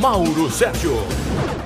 Mauro 0.00 0.50
Sérgio. 0.50 0.96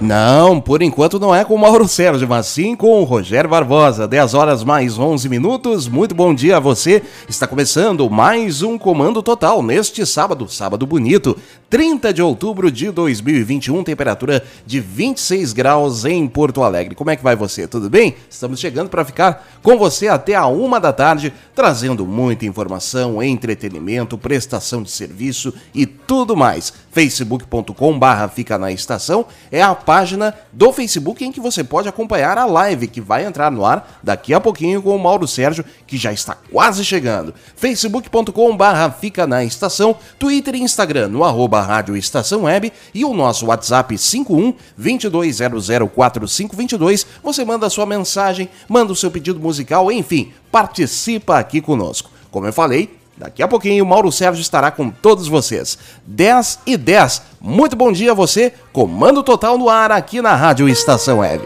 Não, 0.00 0.60
por 0.60 0.82
enquanto 0.82 1.20
não 1.20 1.32
é 1.32 1.45
com 1.45 1.54
o 1.54 1.59
Mauro 1.59 1.86
Sérgio, 1.86 2.28
mas 2.28 2.46
sim 2.46 2.74
com 2.74 3.00
o 3.00 3.04
Rogério 3.04 3.48
Barbosa. 3.48 4.09
10 4.09 4.34
horas 4.34 4.64
mais 4.64 4.98
11 4.98 5.28
minutos. 5.28 5.86
Muito 5.86 6.16
bom 6.16 6.34
dia 6.34 6.56
a 6.56 6.60
você. 6.60 7.00
Está 7.28 7.46
começando 7.46 8.10
mais 8.10 8.60
um 8.60 8.76
Comando 8.76 9.23
Total 9.23 9.62
neste 9.62 10.04
sábado, 10.04 10.48
sábado 10.48 10.84
bonito, 10.84 11.36
30 11.74 12.14
de 12.14 12.23
outubro 12.23 12.70
de 12.70 12.88
2021, 12.88 13.82
temperatura 13.82 14.45
de 14.65 14.78
26 14.78 15.52
graus 15.52 16.05
em 16.05 16.24
Porto 16.28 16.62
Alegre. 16.62 16.95
Como 16.95 17.10
é 17.10 17.16
que 17.16 17.23
vai 17.24 17.34
você? 17.34 17.66
Tudo 17.66 17.91
bem? 17.91 18.15
Estamos 18.30 18.60
chegando 18.60 18.88
para 18.88 19.05
ficar 19.05 19.45
com 19.60 19.77
você 19.77 20.06
até 20.06 20.37
a 20.37 20.46
uma 20.46 20.79
da 20.79 20.92
tarde, 20.92 21.34
trazendo 21.52 22.06
muita 22.06 22.46
informação, 22.46 23.20
entretenimento, 23.20 24.16
prestação 24.16 24.84
de 24.84 24.91
serviço 24.92 25.52
e 25.74 25.84
tudo 25.84 26.37
mais. 26.37 26.73
facebook.com/barra 26.92 28.29
fica 28.29 28.56
na 28.56 28.70
estação 28.70 29.27
é 29.51 29.60
a 29.60 29.74
página 29.74 30.32
do 30.52 30.73
Facebook 30.73 31.24
em 31.24 31.32
que 31.32 31.41
você 31.41 31.65
pode 31.65 31.88
acompanhar 31.88 32.38
a 32.38 32.45
live 32.45 32.87
que 32.87 33.01
vai 33.01 33.24
entrar 33.24 33.51
no 33.51 33.65
ar 33.65 33.98
daqui 34.01 34.32
a 34.32 34.41
pouquinho 34.41 34.80
com 34.80 34.95
o 34.95 35.02
Mauro 35.02 35.26
Sérgio, 35.26 35.65
que 35.88 35.96
já 35.96 36.13
está 36.13 36.37
quase 36.52 36.85
chegando. 36.85 37.35
facebook.com/barra 37.57 38.93
fica 38.93 39.26
na 39.26 39.43
estação, 39.43 39.96
Twitter 40.20 40.54
e 40.54 40.63
Instagram 40.63 41.09
no 41.09 41.24
arroba 41.24 41.63
Rádio 41.65 41.96
Estação 41.96 42.43
Web 42.43 42.73
e 42.95 43.04
o 43.04 43.12
nosso 43.15 43.46
WhatsApp 43.46 43.98
51 43.98 44.54
22004522. 44.80 47.04
Você 47.23 47.45
manda 47.45 47.70
sua 47.70 47.87
mensagem, 47.87 48.48
manda 48.68 48.93
o 48.93 48.96
seu 48.96 49.10
pedido 49.10 49.40
musical, 49.40 49.90
enfim, 49.90 50.32
participa 50.52 51.38
aqui 51.38 51.60
conosco. 51.60 52.10
Como 52.30 52.46
eu 52.46 52.52
falei, 52.52 53.02
Daqui 53.16 53.45
a 53.45 53.48
pouquinho 53.48 53.85
o 53.85 53.87
Mauro 53.87 54.10
Sérgio 54.10 54.42
estará 54.42 54.73
com 54.73 54.90
todos 54.90 55.29
vocês. 55.29 55.79
10 56.04 56.59
e 56.66 56.76
10. 56.76 57.23
Muito 57.40 57.76
bom 57.76 57.92
dia 57.92 58.10
a 58.10 58.15
você. 58.15 58.52
Comando 58.73 59.23
total 59.23 59.57
no 59.57 59.68
ar 59.68 59.92
aqui 59.92 60.20
na 60.20 60.35
Rádio 60.35 60.68
Estação 60.68 61.20
Web. 61.20 61.45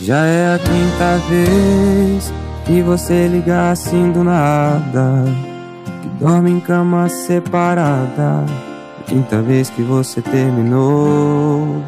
Já 0.00 0.24
é 0.24 0.54
a 0.54 0.58
quinta 0.58 1.18
vez 1.28 2.32
que 2.70 2.82
você 2.82 3.26
liga 3.26 3.72
assim 3.72 4.12
do 4.12 4.22
nada. 4.22 5.24
Que 6.02 6.08
dorme 6.24 6.52
em 6.52 6.60
cama 6.60 7.08
separada. 7.08 8.46
Quinta 9.06 9.42
vez 9.42 9.68
que 9.68 9.82
você 9.82 10.22
terminou. 10.22 11.82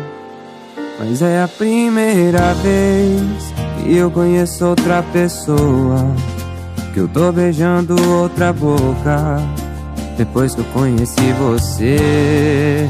Mas 0.98 1.22
é 1.22 1.41
a 1.41 1.47
primeira 1.47 2.52
vez 2.55 3.55
que 3.78 3.97
eu 3.97 4.11
conheço 4.11 4.66
outra 4.66 5.05
pessoa. 5.12 6.16
Que 6.92 6.98
eu 6.98 7.06
tô 7.06 7.30
beijando 7.30 7.94
outra 8.11 8.52
boca. 8.52 9.41
Depois 10.19 10.52
que 10.52 10.62
eu 10.62 10.67
conheci 10.72 11.33
você. 11.39 12.89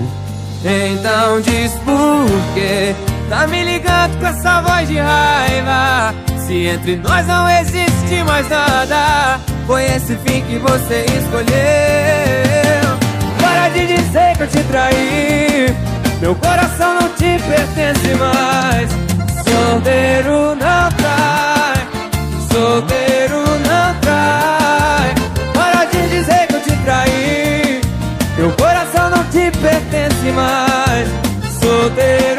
Então 0.64 1.42
diz 1.42 1.72
por 1.84 2.54
quê? 2.54 2.94
Tá 3.28 3.46
me 3.46 3.62
ligando 3.62 4.18
com 4.18 4.26
essa 4.26 4.62
voz 4.62 4.88
de 4.88 4.96
raiva. 4.96 6.31
Se 6.46 6.66
entre 6.66 6.96
nós 6.96 7.26
não 7.26 7.48
existe 7.48 8.22
mais 8.26 8.48
nada, 8.48 9.38
foi 9.66 9.84
esse 9.84 10.16
fim 10.16 10.42
que 10.42 10.58
você 10.58 11.04
escolheu. 11.06 11.46
Para 13.40 13.68
de 13.68 13.86
dizer 13.86 14.36
que 14.36 14.42
eu 14.42 14.48
te 14.48 14.62
traí. 14.64 15.74
Meu 16.20 16.34
coração 16.34 16.94
não 17.00 17.08
te 17.10 17.38
pertence 17.38 18.14
mais. 18.14 18.90
Solteiro 19.44 20.54
não 20.56 20.90
trai, 20.96 21.86
solteiro 22.52 23.38
não 23.68 23.94
trai. 24.00 25.14
Para 25.54 25.84
de 25.86 26.08
dizer 26.08 26.46
que 26.48 26.54
eu 26.54 26.62
te 26.62 26.76
traí. 26.84 27.80
Meu 28.36 28.50
coração 28.52 29.10
não 29.10 29.24
te 29.24 29.50
pertence 29.58 30.32
mais. 30.32 31.08
Solteiro 31.60 32.31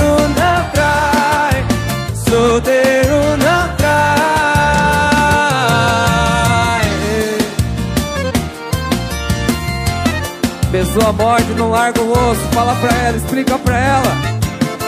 Pessoa 10.93 11.11
morde, 11.11 11.55
não 11.55 11.71
larga 11.71 11.99
o 12.01 12.11
osso. 12.11 12.41
Fala 12.53 12.75
pra 12.75 12.95
ela, 12.99 13.17
explica 13.17 13.57
pra 13.57 13.75
ela. 13.75 14.15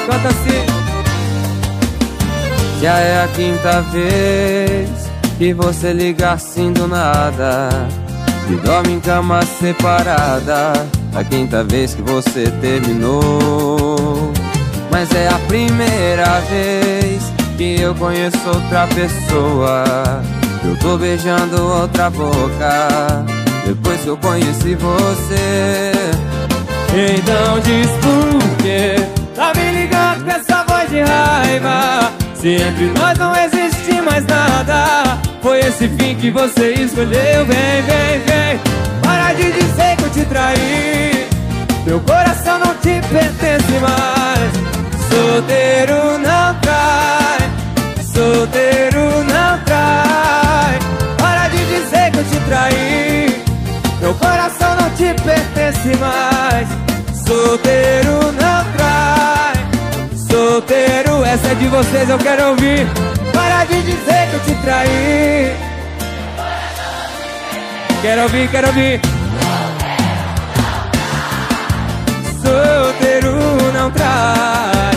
Canta 0.05 0.27
assim. 0.27 0.66
Já 2.79 2.99
é 2.99 3.23
a 3.23 3.27
quinta 3.29 3.81
vez 3.81 4.88
que 5.39 5.51
você 5.51 5.93
liga 5.93 6.33
assim 6.33 6.71
do 6.71 6.88
nada. 6.88 7.69
E 8.47 8.53
dorme 8.57 8.93
em 8.93 8.99
cama 8.99 9.41
separada. 9.59 10.73
A 11.16 11.23
quinta 11.23 11.63
vez 11.63 11.95
que 11.95 12.03
você 12.03 12.51
terminou. 12.61 14.31
Mas 14.91 15.11
é 15.11 15.27
a 15.27 15.39
primeira 15.47 16.39
vez 16.41 17.23
que 17.57 17.81
eu 17.81 17.95
conheço 17.95 18.47
outra 18.47 18.85
pessoa. 18.93 20.22
Eu 20.63 20.77
tô 20.77 20.99
beijando 20.99 21.59
outra 21.63 22.11
boca. 22.11 23.25
Depois 23.66 24.02
que 24.02 24.08
eu 24.08 24.18
conheci 24.18 24.76
você. 24.76 25.92
Então 26.94 27.59
diz 27.59 27.88
por 28.02 28.58
quê? 28.64 28.96
Tá 29.36 29.53
me 29.56 29.81
ligando 29.81 30.24
com 30.24 30.31
essa 30.31 30.64
voz 30.64 30.90
de 30.90 31.02
raiva. 31.02 32.16
Se 32.46 32.50
entre 32.62 32.86
nós 32.92 33.18
não 33.18 33.36
existe 33.36 34.00
mais 34.03 34.24
nada 34.28 35.18
Foi 35.42 35.62
esse 35.62 35.88
fim 35.90 36.16
que 36.16 36.30
você 36.30 36.74
escolheu 36.74 37.44
Vem, 37.44 37.81
vem, 37.81 38.20
vem 38.20 38.59
Para 39.02 39.34
de 39.34 39.52
dizer 39.52 39.96
que 39.97 40.03
eu 40.03 40.09
te 40.12 40.26
traí 40.26 41.28
Meu 41.88 42.00
coração 42.02 42.59
não 42.59 42.76
te 42.76 43.02
pertence 43.09 43.72
mais 43.82 44.52
Solteiro 45.09 46.20
não 46.20 46.53
trai 46.62 48.03
Solteiro 48.14 49.24
não 49.24 49.59
trai 49.66 50.78
Para 51.18 51.47
de 51.47 51.58
dizer 51.66 52.12
que 52.12 52.18
eu 52.20 52.24
te 52.26 52.40
traí 52.47 53.15
mais 56.00 56.68
Solteiro 57.26 58.31
não 58.34 58.74
trai 58.78 59.16
Solteiro, 60.36 61.24
essa 61.24 61.48
é 61.48 61.56
de 61.56 61.68
vocês, 61.68 62.09
eu 62.09 62.18
quero 62.18 62.50
ouvir. 62.50 62.86
Para 63.34 63.64
de 63.66 63.81
dizer 63.81 64.30
que 64.30 64.34
eu 64.36 64.40
te 64.42 64.62
traí. 64.62 65.56
Quero 68.02 68.24
ouvir, 68.24 68.50
quero 68.50 68.68
ouvir. 68.68 69.02
Solteiro 72.44 73.38
não 73.74 73.90
trai. 73.92 74.92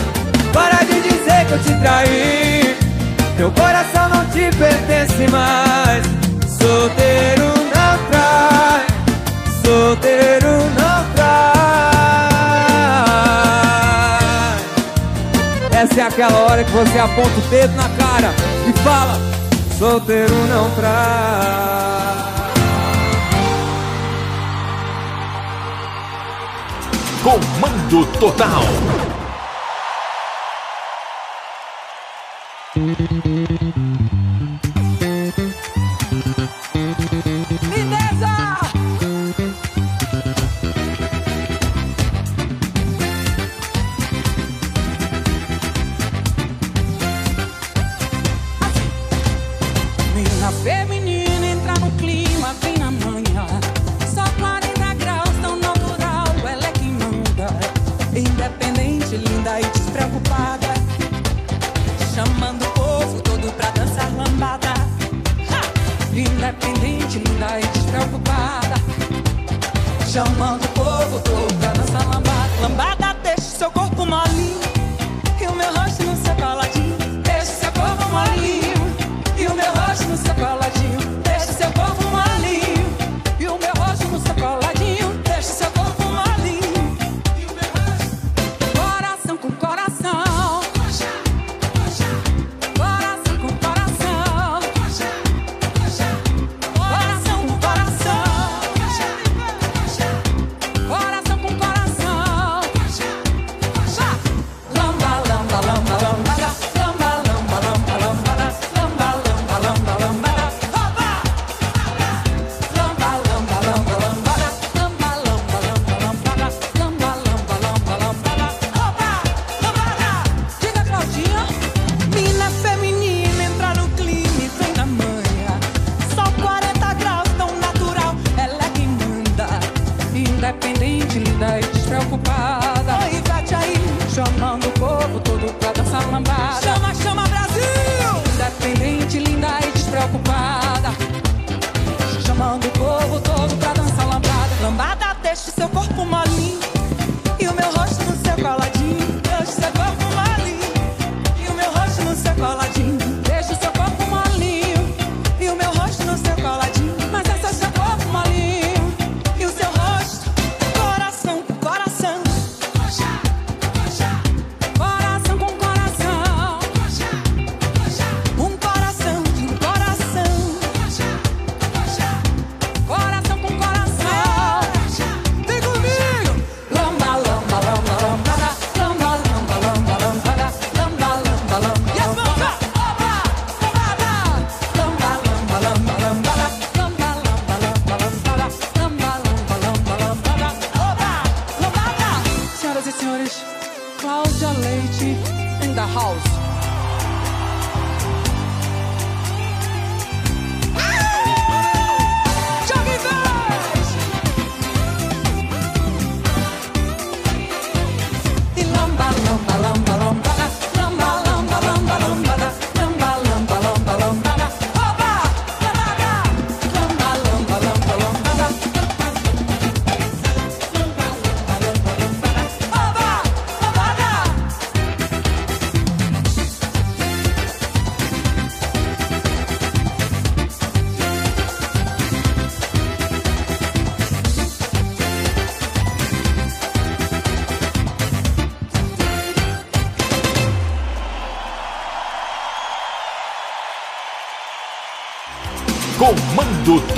Para 0.51 0.83
de 0.83 1.01
dizer 1.01 1.45
que 1.47 1.51
eu 1.53 1.59
te 1.63 1.73
traí. 1.81 2.77
Teu 3.37 3.51
coração 3.51 4.09
não 4.09 4.25
te 4.25 4.55
pertence 4.57 5.27
mais. 5.31 6.05
Solteiro 6.59 7.45
não 7.55 7.68
Essa 15.89 16.01
é 16.01 16.03
aquela 16.03 16.37
hora 16.41 16.63
que 16.63 16.71
você 16.71 16.99
aponta 16.99 17.39
o 17.39 17.41
dedo 17.49 17.75
na 17.75 17.89
cara 17.89 18.31
e 18.67 18.73
fala: 18.83 19.19
Solteiro 19.77 20.35
não 20.47 20.69
traz. 20.75 22.29
Comando 27.23 28.05
Total. 28.19 28.63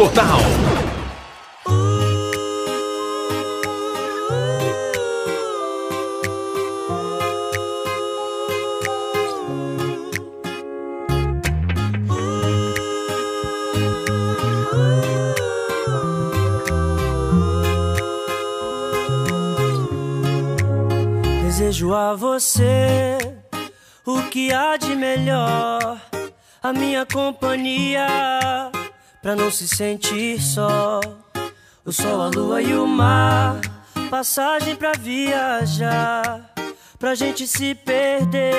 Total. 0.01 0.39
Desejo 21.43 21.93
a 21.93 22.15
você 22.15 23.19
o 24.03 24.23
que 24.31 24.51
há 24.51 24.77
de 24.77 24.95
melhor, 24.95 26.01
a 26.63 26.73
minha 26.73 27.05
companhia 27.05 28.20
pra 29.31 29.35
não 29.35 29.49
se 29.49 29.65
sentir 29.65 30.41
só. 30.41 30.99
O 31.85 31.91
sol, 31.91 32.21
a 32.21 32.27
lua 32.27 32.61
e 32.61 32.75
o 32.75 32.85
mar, 32.85 33.61
passagem 34.09 34.75
pra 34.75 34.91
viajar, 34.99 36.53
pra 36.99 37.15
gente 37.15 37.47
se 37.47 37.73
perder. 37.73 38.50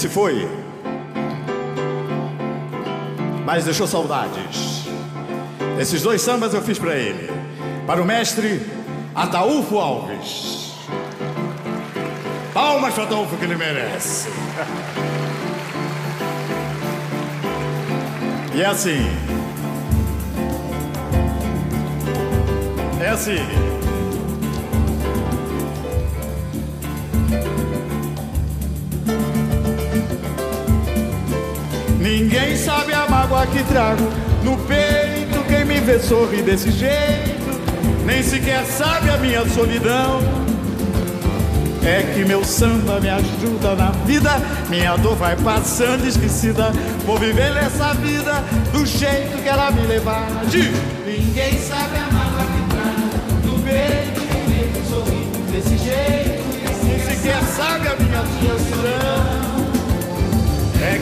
Se 0.00 0.08
foi, 0.08 0.48
mas 3.44 3.64
deixou 3.66 3.86
saudades. 3.86 4.86
Esses 5.78 6.00
dois 6.00 6.22
sambas 6.22 6.54
eu 6.54 6.62
fiz 6.62 6.78
para 6.78 6.96
ele. 6.96 7.30
Para 7.86 8.00
o 8.00 8.04
mestre 8.06 8.66
Ataúfo 9.14 9.78
Alves. 9.78 10.72
Palmas 12.54 12.94
para 12.94 13.04
Ataúfo 13.04 13.36
que 13.36 13.44
ele 13.44 13.56
merece. 13.56 14.30
E 18.54 18.62
é 18.62 18.66
assim. 18.66 19.06
É 23.02 23.08
assim. 23.10 23.79
Ninguém 32.10 32.56
sabe 32.56 32.92
a 32.92 33.08
mágoa 33.08 33.46
que 33.46 33.62
trago 33.62 34.02
no 34.42 34.56
peito. 34.64 35.44
Quem 35.46 35.64
me 35.64 35.78
vê 35.78 36.00
sorrir 36.00 36.42
desse 36.42 36.72
jeito, 36.72 37.60
nem 38.04 38.20
sequer 38.20 38.64
sabe 38.64 39.10
a 39.10 39.16
minha 39.16 39.48
solidão. 39.48 40.20
É 41.84 42.02
que 42.12 42.24
meu 42.24 42.44
samba 42.44 42.98
me 42.98 43.08
ajuda 43.08 43.76
na 43.76 43.92
vida, 44.06 44.42
minha 44.68 44.96
dor 44.96 45.14
vai 45.14 45.36
passando 45.36 46.04
esquecida. 46.04 46.72
Vou 47.06 47.16
viver 47.16 47.54
nessa 47.54 47.94
vida 47.94 48.42
do 48.72 48.84
jeito 48.84 49.40
que 49.40 49.48
ela 49.48 49.70
me 49.70 49.86
levar. 49.86 50.26
Ninguém 51.06 51.58
sabe 51.60 51.96
a 51.96 52.12
mágoa 52.12 52.44
que 52.44 52.62
trago 52.74 53.06
no 53.46 53.62
peito. 53.62 54.20
Quem 54.32 54.48
me 54.48 54.64
vê 54.64 54.82
sorrir 54.88 55.28
desse 55.52 55.78
jeito, 55.78 56.42
nem 56.82 56.98
sequer 56.98 57.40
sabe 57.44 57.86
a 57.86 57.94
minha 57.94 58.24
solidão. 58.68 59.19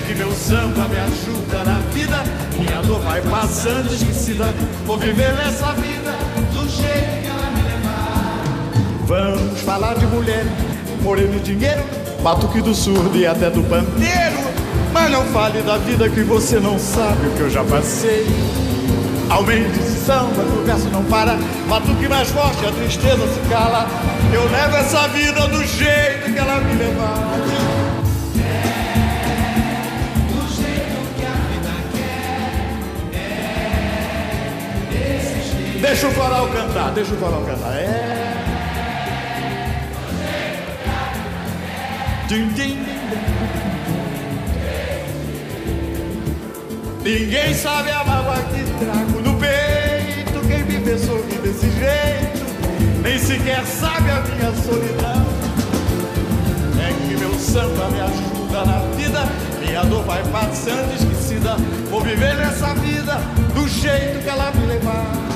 Que 0.09 0.15
meu 0.15 0.33
samba 0.33 0.89
me 0.89 0.99
ajuda 0.99 1.65
na 1.67 1.81
vida. 1.93 2.25
Minha 2.59 2.81
dor 2.81 2.99
vai 3.01 3.21
passando 3.21 3.93
esquecida 3.93 4.47
Vou 4.87 4.97
viver 4.97 5.35
nessa 5.35 5.71
vida 5.75 6.13
do 6.51 6.67
jeito 6.67 7.21
que 7.21 7.27
ela 7.27 7.51
me 7.51 7.63
levar. 7.63 8.43
Vamos 9.05 9.61
falar 9.61 9.97
de 9.97 10.07
mulher, 10.07 10.47
moreno 11.03 11.37
e 11.37 11.41
dinheiro. 11.41 11.85
Batuque 12.23 12.63
do 12.63 12.75
surdo 12.75 13.15
e 13.19 13.27
até 13.27 13.51
do 13.51 13.63
pandeiro. 13.65 14.39
Mas 14.95 15.11
não 15.11 15.27
fale 15.27 15.61
da 15.61 15.77
vida 15.77 16.09
que 16.09 16.23
você 16.23 16.59
não 16.59 16.79
sabe 16.79 17.27
o 17.27 17.31
que 17.33 17.41
eu 17.41 17.51
já 17.51 17.63
passei. 17.65 18.27
Aumente 19.29 19.79
esse 19.79 20.07
samba, 20.07 20.41
o 20.41 20.65
verso 20.65 20.89
não 20.89 21.05
para. 21.05 21.37
Batuque 21.69 22.09
mais 22.09 22.31
forte, 22.31 22.65
a 22.65 22.73
tristeza 22.73 23.29
se 23.29 23.41
cala. 23.51 23.87
Eu 24.33 24.51
levo 24.51 24.75
essa 24.75 25.07
vida 25.09 25.47
do 25.49 25.63
jeito 25.67 26.33
que 26.33 26.39
ela 26.39 26.61
me 26.61 26.79
levar 26.79 27.38
Deixa 35.89 36.07
o 36.07 36.13
coral 36.13 36.47
cantar, 36.49 36.91
deixa 36.91 37.15
o 37.15 37.17
coral 37.17 37.43
cantar. 37.45 37.75
É. 37.75 38.35
Din, 42.29 42.49
din. 42.49 42.79
Ninguém 47.03 47.55
sabe 47.55 47.91
a 47.91 48.05
mágoa 48.05 48.37
que 48.37 48.85
trago 48.85 49.21
no 49.23 49.39
peito. 49.39 50.47
Quem 50.47 50.65
me 50.65 50.77
vê 50.77 50.99
sorrir 50.99 51.39
desse 51.41 51.71
jeito, 51.71 52.45
nem 53.03 53.19
sequer 53.19 53.65
sabe 53.65 54.11
a 54.11 54.21
minha 54.21 54.53
solidão. 54.63 55.27
É 56.87 56.93
que 56.93 57.17
meu 57.17 57.33
samba 57.39 57.89
me 57.89 58.01
ajuda 58.03 58.65
na 58.67 58.79
vida. 58.95 59.21
Minha 59.59 59.83
dor 59.85 60.05
vai 60.05 60.23
passando 60.25 60.95
esquecida. 60.95 61.57
Vou 61.89 62.03
viver 62.03 62.37
nessa 62.37 62.75
vida 62.75 63.15
do 63.55 63.67
jeito 63.67 64.23
que 64.23 64.29
ela 64.29 64.51
me 64.51 64.67
levar. 64.67 65.28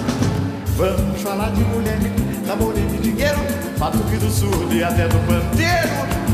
Vamos 0.77 1.21
falar 1.21 1.51
de 1.51 1.61
mulher, 1.65 1.99
namoro 2.47 2.73
de 2.73 2.99
dinheiro, 2.99 3.39
batuque 3.79 4.17
do 4.17 4.31
surdo 4.31 4.75
e 4.75 4.83
até 4.83 5.07
do 5.07 5.19
pandeiro. 5.27 5.89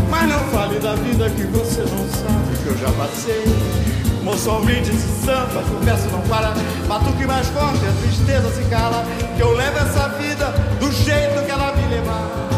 Mas 0.09 0.29
não 0.29 0.39
fale 0.51 0.79
da 0.79 0.95
vida 0.95 1.29
que 1.31 1.43
você 1.45 1.81
não 1.81 2.09
sabe 2.09 2.57
que 2.63 2.67
eu 2.69 2.79
já 2.79 2.91
passei. 2.93 3.45
Moço, 4.23 4.51
aumente 4.51 4.91
esse 4.91 5.25
samba, 5.25 5.63
verso 5.83 6.09
não 6.09 6.21
para. 6.23 6.55
Batuque 6.87 7.27
mais 7.27 7.49
forte, 7.49 7.81
a 7.85 7.93
tristeza 8.03 8.51
se 8.51 8.63
cala. 8.69 9.05
Que 9.37 9.43
eu 9.43 9.55
levo 9.55 9.79
essa 9.79 10.09
vida 10.11 10.47
do 10.79 10.93
jeito 10.93 11.45
que 11.45 11.51
ela 11.51 11.75
me 11.75 11.89
levar. 11.89 12.49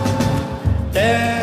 É, 0.95 1.39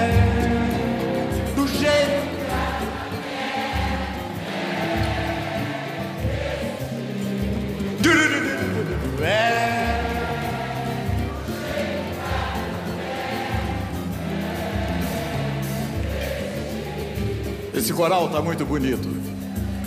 Esse 17.88 17.96
coral 17.96 18.28
tá 18.28 18.42
muito 18.42 18.66
bonito. 18.66 19.08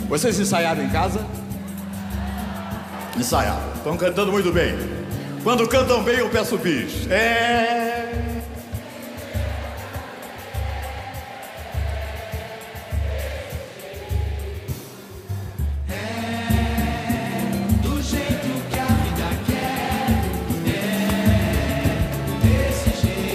Vocês 0.09 0.39
ensaiaram 0.39 0.83
em 0.83 0.89
casa? 0.89 1.23
Ensaiaram. 3.15 3.73
Estão 3.75 3.95
cantando 3.95 4.31
muito 4.31 4.51
bem. 4.51 4.73
Quando 5.43 5.67
cantam 5.67 6.01
bem, 6.01 6.15
eu 6.15 6.27
peço 6.27 6.57
bis. 6.57 7.05
É. 7.11 8.41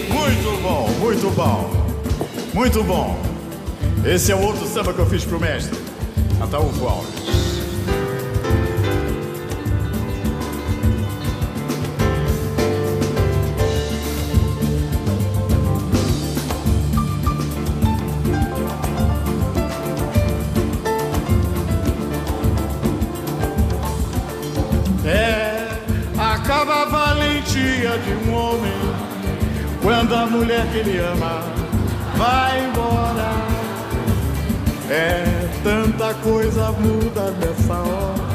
Muito 0.09 0.61
bom, 0.61 0.89
muito 0.99 1.29
bom. 1.29 1.71
Muito 2.53 2.83
bom. 2.83 3.26
Esse 4.07 4.31
é 4.31 4.35
o 4.35 4.41
outro 4.41 4.65
samba 4.65 4.93
que 4.93 4.99
eu 4.99 5.05
fiz 5.05 5.25
pro 5.25 5.37
mestre. 5.37 5.77
Ataúfo 6.39 6.87
Alves. 6.87 7.27
É, 25.05 25.67
de 27.97 28.29
um 28.29 28.33
homem 28.33 28.71
quando 29.81 30.15
a 30.15 30.25
mulher 30.27 30.65
que 30.71 30.77
ele 30.77 30.97
ama 30.97 31.41
vai 32.15 32.46
coisa 36.67 36.71
muda 36.71 37.31
nessa 37.39 37.73
hora. 37.73 38.27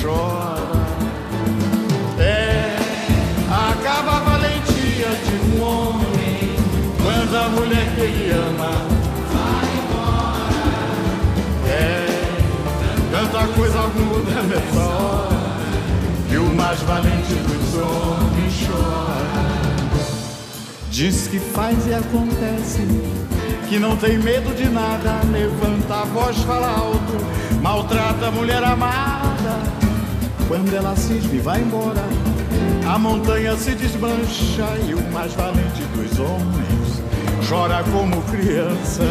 Chora. 0.00 0.66
É, 2.18 2.76
acaba 3.50 4.16
a 4.16 4.20
valentia 4.20 5.08
de 5.24 5.56
um 5.56 5.62
homem 5.62 6.56
quando 7.02 7.34
a 7.34 7.48
mulher 7.48 7.94
que 7.94 8.00
ele 8.00 8.30
ama 8.32 8.70
vai 9.32 9.66
embora. 9.78 10.50
É, 11.68 12.06
tanta 13.10 13.46
coisa 13.54 13.82
muda 13.88 14.42
nessa 14.42 14.80
hora 14.80 15.36
que 16.28 16.36
o 16.36 16.54
mais 16.54 16.80
valente 16.80 17.34
dos 17.34 17.74
homens 17.80 18.66
chora. 18.66 19.16
Diz 20.90 21.28
que 21.28 21.38
faz 21.38 21.86
e 21.86 21.94
acontece, 21.94 23.25
que 23.68 23.78
não 23.78 23.96
tem 23.96 24.18
medo 24.18 24.54
de 24.54 24.68
nada, 24.68 25.20
levanta 25.30 26.02
a 26.02 26.04
voz, 26.04 26.36
fala 26.42 26.68
alto, 26.68 27.60
maltrata 27.60 28.28
a 28.28 28.30
mulher 28.30 28.62
amada. 28.62 29.60
Quando 30.46 30.72
ela 30.74 30.94
cisma 30.94 31.34
e 31.34 31.38
vai 31.38 31.60
embora, 31.60 32.04
a 32.88 32.98
montanha 32.98 33.56
se 33.56 33.74
desmancha 33.74 34.66
e 34.88 34.94
o 34.94 35.12
mais 35.12 35.32
valente 35.34 35.82
dos 35.94 36.18
homens 36.20 36.66
chora 37.48 37.84
como 37.92 38.20
criança. 38.22 39.04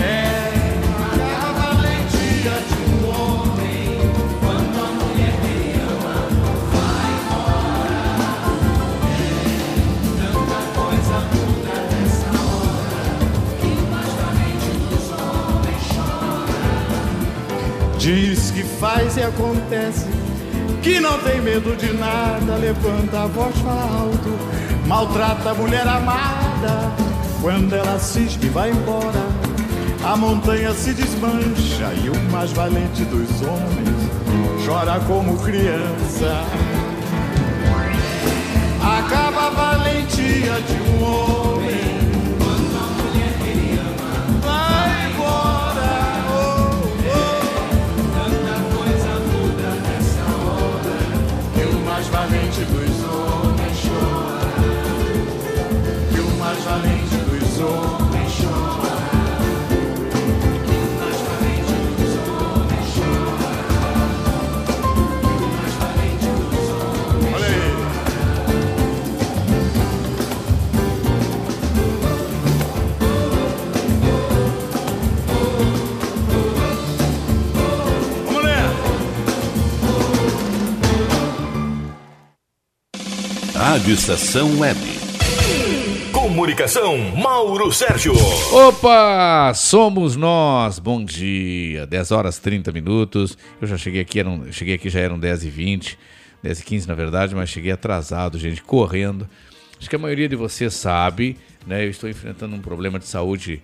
É 0.00 0.45
Diz 18.06 18.52
que 18.52 18.62
faz 18.62 19.16
e 19.16 19.22
acontece, 19.24 20.06
que 20.80 21.00
não 21.00 21.18
tem 21.18 21.40
medo 21.40 21.74
de 21.74 21.92
nada, 21.92 22.54
levanta 22.54 23.24
a 23.24 23.26
voz 23.26 23.56
alto, 23.66 24.86
maltrata 24.86 25.50
a 25.50 25.54
mulher 25.54 25.88
amada. 25.88 26.92
Quando 27.42 27.74
ela 27.74 27.98
cisma 27.98 28.44
e 28.44 28.48
vai 28.48 28.70
embora, 28.70 29.26
a 30.04 30.16
montanha 30.16 30.72
se 30.72 30.92
desmancha 30.94 31.92
e 32.00 32.08
o 32.08 32.30
mais 32.30 32.52
valente 32.52 33.02
dos 33.06 33.42
homens 33.42 34.64
chora 34.64 35.00
como 35.00 35.36
criança. 35.38 36.44
Acaba 38.80 39.46
a 39.48 39.50
valentia 39.50 40.60
de 40.60 40.90
um 40.92 41.02
homem. 41.02 41.25
Rádio 83.86 84.00
Estação 84.00 84.58
Web. 84.58 84.80
Comunicação, 86.10 86.98
Mauro 87.14 87.70
Sérgio. 87.70 88.14
Opa, 88.52 89.52
somos 89.54 90.16
nós. 90.16 90.80
Bom 90.80 91.04
dia. 91.04 91.86
10 91.86 92.10
horas 92.10 92.40
30 92.40 92.72
minutos. 92.72 93.38
Eu 93.62 93.68
já 93.68 93.78
cheguei 93.78 94.00
aqui, 94.00 94.18
eram, 94.18 94.50
cheguei 94.50 94.74
aqui 94.74 94.90
já 94.90 94.98
eram 94.98 95.16
10 95.16 95.44
e 95.44 95.50
20, 95.50 95.96
10 96.42 96.58
e 96.58 96.64
15 96.64 96.88
na 96.88 96.94
verdade, 96.94 97.32
mas 97.36 97.48
cheguei 97.48 97.70
atrasado, 97.70 98.40
gente, 98.40 98.60
correndo. 98.60 99.28
Acho 99.78 99.88
que 99.88 99.94
a 99.94 100.00
maioria 100.00 100.28
de 100.28 100.34
vocês 100.34 100.74
sabe, 100.74 101.36
né? 101.64 101.84
Eu 101.84 101.90
estou 101.90 102.10
enfrentando 102.10 102.56
um 102.56 102.60
problema 102.60 102.98
de 102.98 103.06
saúde, 103.06 103.62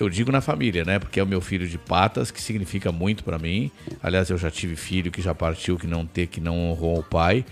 eu 0.00 0.08
digo 0.08 0.32
na 0.32 0.40
família, 0.40 0.84
né? 0.84 0.98
Porque 0.98 1.20
é 1.20 1.22
o 1.22 1.28
meu 1.28 1.40
filho 1.40 1.68
de 1.68 1.78
patas, 1.78 2.32
que 2.32 2.42
significa 2.42 2.90
muito 2.90 3.22
para 3.22 3.38
mim. 3.38 3.70
Aliás, 4.02 4.30
eu 4.30 4.36
já 4.36 4.50
tive 4.50 4.74
filho 4.74 5.12
que 5.12 5.22
já 5.22 5.32
partiu, 5.32 5.78
que 5.78 5.86
não 5.86 6.04
ter, 6.04 6.26
que 6.26 6.40
não 6.40 6.58
honrou 6.58 6.98
o 6.98 7.04
pai, 7.04 7.44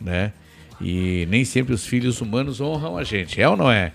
né? 0.00 0.32
E 0.80 1.26
nem 1.30 1.44
sempre 1.44 1.72
os 1.72 1.86
filhos 1.86 2.20
humanos 2.20 2.60
honram 2.60 2.98
a 2.98 3.04
gente, 3.04 3.40
é 3.40 3.48
ou 3.48 3.56
não 3.56 3.70
é? 3.70 3.92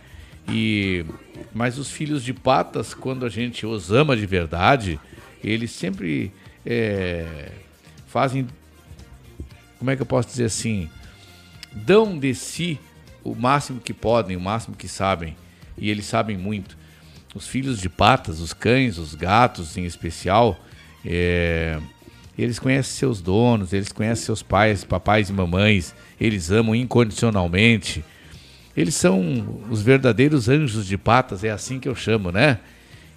E 0.48 1.06
mas 1.54 1.78
os 1.78 1.92
filhos 1.92 2.24
de 2.24 2.34
patas, 2.34 2.94
quando 2.94 3.26
a 3.26 3.30
gente 3.30 3.66
os 3.66 3.92
ama 3.92 4.16
de 4.16 4.26
verdade, 4.26 5.00
eles 5.44 5.72
sempre 5.72 6.32
é, 6.66 7.52
fazem, 8.08 8.48
como 9.78 9.92
é 9.92 9.96
que 9.96 10.02
eu 10.02 10.06
posso 10.06 10.30
dizer 10.30 10.46
assim, 10.46 10.90
dão 11.72 12.18
de 12.18 12.34
si 12.34 12.80
o 13.24 13.36
máximo 13.36 13.80
que 13.80 13.94
podem, 13.94 14.36
o 14.38 14.42
máximo 14.42 14.76
que 14.76 14.88
sabem, 14.88 15.36
e 15.78 15.90
eles 15.90 16.06
sabem 16.06 16.38
muito. 16.38 16.78
Os 17.34 17.48
filhos 17.48 17.80
de 17.80 17.90
patas, 17.90 18.40
os 18.40 18.54
cães, 18.54 18.98
os 18.98 19.16
gatos 19.16 19.78
em 19.78 19.86
especial, 19.86 20.60
é, 21.06 21.80
eles 22.38 22.60
conhecem 22.60 22.94
seus 22.94 23.22
donos, 23.22 23.74
eles 23.74 23.92
conhecem 23.92 24.26
seus 24.26 24.44
pais, 24.44 24.84
papais 24.84 25.30
e 25.30 25.34
mamães, 25.34 25.96
eles 26.22 26.52
amam 26.52 26.76
incondicionalmente. 26.76 28.06
Eles 28.78 28.94
são 28.94 29.60
os 29.72 29.82
verdadeiros 29.82 30.48
anjos 30.48 30.86
de 30.86 30.96
patas, 30.96 31.44
é 31.44 31.50
assim 31.50 31.80
que 31.80 31.90
eu 31.90 31.96
chamo, 31.96 32.32
né? 32.32 32.60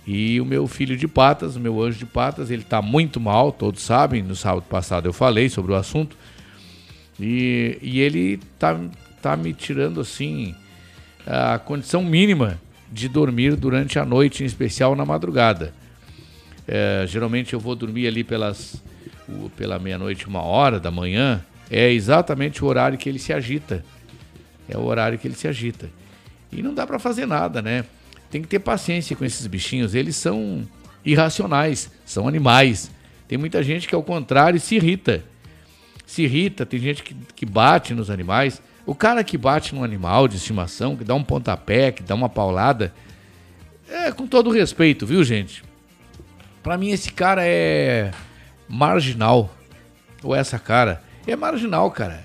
E 0.06 0.40
o 0.40 0.44
meu 0.44 0.66
filho 0.66 0.96
de 0.96 1.06
patas, 1.06 1.54
o 1.54 1.60
meu 1.60 1.82
anjo 1.82 1.98
de 1.98 2.06
patas, 2.06 2.50
ele 2.50 2.64
tá 2.64 2.80
muito 2.80 3.20
mal, 3.20 3.52
todos 3.52 3.82
sabem, 3.82 4.22
no 4.22 4.34
sábado 4.34 4.64
passado 4.68 5.06
eu 5.06 5.12
falei 5.12 5.50
sobre 5.50 5.72
o 5.72 5.74
assunto. 5.74 6.16
E, 7.20 7.78
e 7.82 8.00
ele 8.00 8.40
tá, 8.58 8.80
tá 9.20 9.36
me 9.36 9.52
tirando 9.52 10.00
assim 10.00 10.54
a 11.26 11.58
condição 11.58 12.02
mínima 12.02 12.58
de 12.90 13.06
dormir 13.06 13.54
durante 13.54 13.98
a 13.98 14.04
noite, 14.04 14.42
em 14.42 14.46
especial 14.46 14.96
na 14.96 15.04
madrugada. 15.04 15.74
É, 16.66 17.04
geralmente 17.06 17.52
eu 17.52 17.60
vou 17.60 17.76
dormir 17.76 18.06
ali 18.06 18.24
pelas 18.24 18.82
pela 19.56 19.78
meia-noite, 19.78 20.26
uma 20.26 20.42
hora 20.42 20.80
da 20.80 20.90
manhã. 20.90 21.42
É 21.70 21.90
exatamente 21.90 22.64
o 22.64 22.66
horário 22.66 22.98
que 22.98 23.08
ele 23.08 23.18
se 23.18 23.32
agita. 23.32 23.84
É 24.68 24.76
o 24.76 24.84
horário 24.84 25.18
que 25.18 25.26
ele 25.26 25.34
se 25.34 25.48
agita. 25.48 25.90
E 26.50 26.62
não 26.62 26.74
dá 26.74 26.86
para 26.86 26.98
fazer 26.98 27.26
nada, 27.26 27.60
né? 27.60 27.84
Tem 28.30 28.42
que 28.42 28.48
ter 28.48 28.58
paciência 28.58 29.14
com 29.16 29.24
esses 29.24 29.46
bichinhos. 29.46 29.94
Eles 29.94 30.16
são 30.16 30.66
irracionais, 31.04 31.90
são 32.04 32.26
animais. 32.26 32.90
Tem 33.28 33.38
muita 33.38 33.62
gente 33.62 33.88
que, 33.88 33.94
ao 33.94 34.02
contrário, 34.02 34.60
se 34.60 34.76
irrita. 34.76 35.22
Se 36.06 36.22
irrita, 36.22 36.66
tem 36.66 36.80
gente 36.80 37.02
que, 37.02 37.14
que 37.34 37.46
bate 37.46 37.94
nos 37.94 38.10
animais. 38.10 38.62
O 38.86 38.94
cara 38.94 39.24
que 39.24 39.38
bate 39.38 39.74
num 39.74 39.82
animal 39.82 40.28
de 40.28 40.36
estimação, 40.36 40.96
que 40.96 41.04
dá 41.04 41.14
um 41.14 41.24
pontapé, 41.24 41.90
que 41.90 42.02
dá 42.02 42.14
uma 42.14 42.28
paulada, 42.28 42.92
é 43.88 44.12
com 44.12 44.26
todo 44.26 44.50
respeito, 44.50 45.06
viu, 45.06 45.24
gente? 45.24 45.62
Pra 46.62 46.76
mim, 46.76 46.90
esse 46.90 47.12
cara 47.12 47.46
é 47.46 48.10
marginal. 48.68 49.54
Ou 50.22 50.34
essa 50.34 50.58
cara. 50.58 51.02
É 51.26 51.36
marginal, 51.36 51.90
cara. 51.90 52.24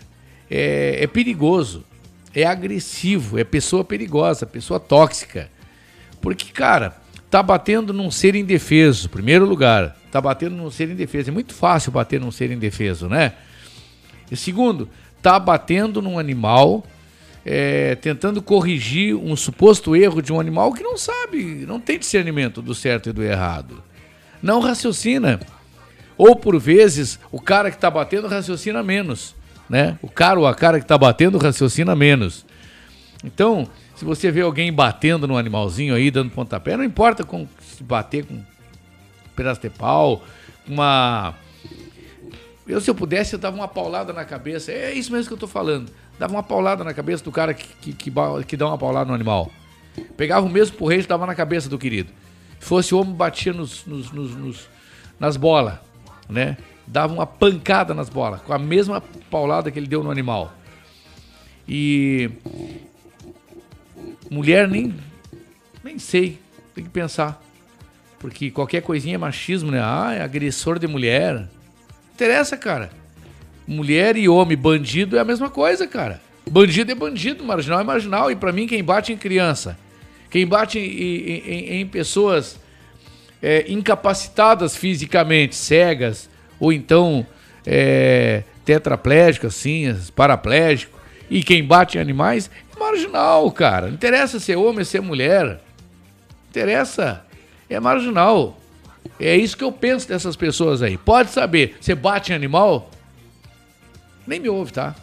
É, 0.50 1.04
é 1.04 1.08
perigoso. 1.08 1.84
É 2.34 2.44
agressivo. 2.46 3.40
É 3.40 3.44
pessoa 3.44 3.84
perigosa, 3.84 4.46
pessoa 4.46 4.80
tóxica. 4.80 5.50
Porque, 6.22 6.52
cara, 6.52 6.98
tá 7.30 7.42
batendo 7.42 7.94
num 7.94 8.12
ser 8.12 8.36
indefeso, 8.36 9.10
primeiro 9.10 9.46
lugar. 9.46 9.96
Tá 10.12 10.20
batendo 10.20 10.56
num 10.56 10.72
ser 10.72 10.90
indefeso. 10.90 11.30
É 11.30 11.34
muito 11.34 11.54
fácil 11.54 11.92
bater 11.92 12.20
num 12.20 12.32
ser 12.32 12.52
indefeso, 12.52 13.08
né? 13.08 13.34
E 14.32 14.36
segundo, 14.36 14.90
tá 15.22 15.40
batendo 15.40 16.02
num 16.02 16.20
animal, 16.20 16.86
é, 17.46 17.96
tentando 17.96 18.42
corrigir 18.42 19.16
um 19.16 19.36
suposto 19.36 19.96
erro 19.96 20.22
de 20.22 20.32
um 20.34 20.40
animal 20.40 20.74
que 20.74 20.84
não 20.84 20.98
sabe, 20.98 21.66
não 21.68 21.80
tem 21.80 21.98
discernimento 21.98 22.62
do 22.62 22.76
certo 22.76 23.10
e 23.10 23.14
do 23.14 23.24
errado. 23.24 23.84
Não 24.42 24.60
raciocina. 24.60 25.40
Ou 26.20 26.36
por 26.36 26.60
vezes 26.60 27.18
o 27.32 27.40
cara 27.40 27.72
que 27.72 27.78
tá 27.78 27.90
batendo 27.90 28.28
raciocina 28.28 28.84
menos, 28.84 29.34
né? 29.70 29.98
O 30.02 30.10
cara 30.10 30.38
ou 30.38 30.46
a 30.46 30.54
cara 30.54 30.78
que 30.78 30.86
tá 30.86 30.98
batendo 30.98 31.38
raciocina 31.38 31.96
menos. 31.96 32.46
Então, 33.24 33.70
se 33.96 34.04
você 34.04 34.30
vê 34.30 34.42
alguém 34.42 34.72
batendo 34.74 35.26
num 35.26 35.38
animalzinho 35.38 35.96
aí, 35.96 36.12
dando 36.12 36.30
pontapé, 36.30 36.76
não 36.76 36.84
importa 36.84 37.24
com 37.24 37.48
se 37.62 37.82
bater 37.82 38.26
com 38.26 38.34
um 38.34 38.44
pedaço 39.34 39.62
de 39.62 39.70
pau, 39.70 40.22
uma. 40.68 41.34
Eu, 42.68 42.82
se 42.82 42.90
eu 42.90 42.96
pudesse, 42.96 43.34
eu 43.34 43.40
dava 43.40 43.56
uma 43.56 43.68
paulada 43.70 44.12
na 44.12 44.26
cabeça. 44.26 44.74
É 44.74 44.94
isso 44.94 45.14
mesmo 45.14 45.28
que 45.30 45.34
eu 45.34 45.38
tô 45.38 45.48
falando. 45.48 45.90
Dava 46.20 46.34
uma 46.34 46.44
paulada 46.44 46.84
na 46.84 46.94
cabeça 46.94 47.24
do 47.24 47.32
cara 47.32 47.54
que, 47.54 47.94
que, 47.94 48.12
que 48.46 48.58
dá 48.58 48.68
uma 48.68 48.78
paulada 48.78 49.06
no 49.08 49.14
animal. 49.16 49.50
Pegava 50.18 50.46
o 50.46 50.50
mesmo 50.50 50.76
porrete 50.76 51.06
e 51.06 51.08
dava 51.08 51.26
na 51.26 51.34
cabeça 51.34 51.70
do 51.70 51.78
querido. 51.80 52.12
Se 52.60 52.66
fosse 52.68 52.94
homem, 52.94 53.14
batia 53.14 53.54
nos, 53.54 53.86
nos- 53.86 54.12
nos- 54.12 54.36
nos- 54.36 54.70
nas 55.18 55.36
bolas, 55.38 55.76
né? 56.30 56.58
Dava 56.88 57.14
uma 57.14 57.26
pancada 57.26 57.94
nas 57.94 58.10
bolas, 58.10 58.42
com 58.42 58.54
a 58.54 58.60
mesma 58.60 59.02
paulada 59.30 59.70
que 59.72 59.78
ele 59.80 59.88
deu 59.88 60.04
no 60.04 60.10
animal. 60.12 60.54
E 61.68 62.30
mulher 64.30 64.68
nem 64.68 64.94
nem 65.84 65.98
sei, 66.00 66.38
tem 66.76 66.84
que 66.84 66.90
pensar. 66.90 67.42
Porque 68.20 68.52
qualquer 68.52 68.82
coisinha 68.82 69.16
é 69.16 69.18
machismo, 69.18 69.72
né? 69.72 69.80
Ah, 69.82 70.14
é 70.14 70.22
agressor 70.22 70.78
de 70.78 70.88
mulher. 70.88 71.36
Não 71.36 71.48
interessa, 72.14 72.58
cara. 72.58 72.90
Mulher 73.66 74.18
e 74.18 74.28
homem, 74.28 74.58
bandido 74.58 75.16
é 75.16 75.20
a 75.22 75.24
mesma 75.24 75.50
coisa, 75.50 75.88
cara. 75.88 76.22
Bandido 76.50 76.92
é 76.92 76.96
bandido, 76.96 77.44
marginal 77.46 77.80
é 77.80 77.84
marginal. 77.84 78.30
E 78.30 78.36
pra 78.36 78.52
mim, 78.52 78.68
quem 78.68 78.84
bate 78.84 79.14
em 79.14 79.18
criança, 79.18 79.78
quem 80.30 80.46
bate 80.46 80.80
em, 80.80 80.84
em- 80.84 81.82
em 81.82 81.88
pessoas 81.88 82.60
é, 83.42 83.66
incapacitadas 83.72 84.76
fisicamente, 84.76 85.56
cegas, 85.56 86.30
ou 86.60 86.74
então 86.74 87.26
é, 87.66 88.44
tetraplégicas, 88.66 89.56
assim, 89.56 89.96
paraplégico, 90.16 91.00
e 91.30 91.44
quem 91.44 91.64
bate 91.64 91.98
em 91.98 92.02
animais, 92.02 92.50
é 92.76 92.80
marginal, 92.80 93.52
cara. 93.52 93.88
Não 93.88 93.94
interessa 93.94 94.40
ser 94.40 94.56
homem, 94.56 94.84
ser 94.84 95.02
mulher. 95.02 95.46
Não 95.46 95.58
interessa. 96.50 97.24
É 97.70 97.80
marginal. 97.80 98.58
É 99.20 99.36
isso 99.36 99.56
que 99.56 99.64
eu 99.64 99.72
penso 99.72 100.08
dessas 100.08 100.36
pessoas 100.36 100.82
aí. 100.82 100.98
Pode 100.98 101.30
saber, 101.30 101.78
você 101.80 101.94
bate 101.94 102.32
em 102.32 102.36
animal, 102.36 102.90
nem 104.26 104.40
me 104.40 104.50
ouve, 104.50 104.72
tá? 104.72 104.96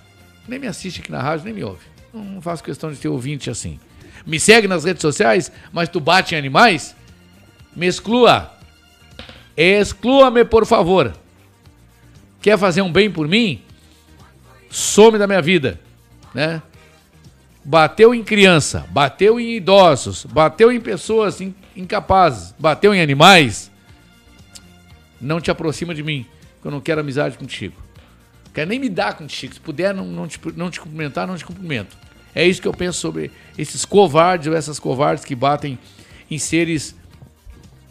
Nem 0.49 0.59
me 0.59 0.66
assiste 0.66 1.01
aqui 1.01 1.11
na 1.11 1.20
rádio, 1.20 1.44
nem 1.44 1.55
me 1.55 1.62
ouve. 1.62 1.85
Não 2.12 2.40
faço 2.40 2.64
questão 2.64 2.90
de 2.90 2.99
ter 2.99 3.09
ouvinte 3.09 3.51
assim. 3.51 3.79
Me 4.25 4.40
segue 4.40 4.66
nas 4.66 4.85
redes 4.85 5.03
sociais, 5.03 5.53
mas 5.72 5.88
tu 5.88 6.01
bate 6.01 6.35
em 6.35 6.38
animais? 6.38 6.95
Me 7.76 7.86
exclua. 7.86 8.50
Exclua-me, 9.56 10.44
por 10.44 10.66
favor. 10.66 11.12
Quer 12.40 12.58
fazer 12.58 12.82
um 12.82 12.90
bem 12.90 13.10
por 13.10 13.28
mim? 13.28 13.62
some 14.68 15.16
da 15.16 15.26
minha 15.26 15.40
vida, 15.40 15.80
né? 16.34 16.60
Bateu 17.64 18.14
em 18.14 18.22
criança, 18.22 18.86
bateu 18.90 19.40
em 19.40 19.56
idosos, 19.56 20.24
bateu 20.26 20.70
em 20.70 20.80
pessoas 20.80 21.40
in- 21.40 21.54
incapazes, 21.74 22.54
bateu 22.58 22.94
em 22.94 23.00
animais, 23.00 23.70
não 25.20 25.40
te 25.40 25.50
aproxima 25.50 25.94
de 25.94 26.02
mim, 26.02 26.26
que 26.60 26.66
eu 26.66 26.70
não 26.70 26.80
quero 26.80 27.00
amizade 27.00 27.38
contigo. 27.38 27.74
Quero 28.52 28.68
nem 28.68 28.78
me 28.78 28.88
dar 28.88 29.14
contigo. 29.14 29.54
Se 29.54 29.60
puder 29.60 29.94
não, 29.94 30.04
não, 30.04 30.26
te, 30.28 30.38
não 30.56 30.70
te 30.70 30.80
cumprimentar, 30.80 31.26
não 31.26 31.36
te 31.36 31.44
cumprimento. 31.44 31.96
É 32.34 32.46
isso 32.46 32.60
que 32.60 32.68
eu 32.68 32.74
penso 32.74 32.98
sobre 33.00 33.30
esses 33.56 33.84
covardes 33.84 34.46
ou 34.48 34.54
essas 34.54 34.78
covardes 34.78 35.24
que 35.24 35.34
batem 35.34 35.78
em 36.30 36.38
seres 36.38 36.94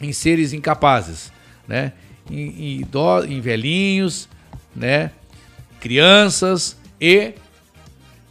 em 0.06 0.14
seres 0.14 0.54
incapazes, 0.54 1.32
né? 1.68 1.92
Em, 2.30 2.38
em, 2.76 2.80
idó- 2.82 3.24
em 3.24 3.40
velhinhos, 3.42 4.28
né? 4.76 5.12
Crianças 5.80 6.78
e 7.00 7.34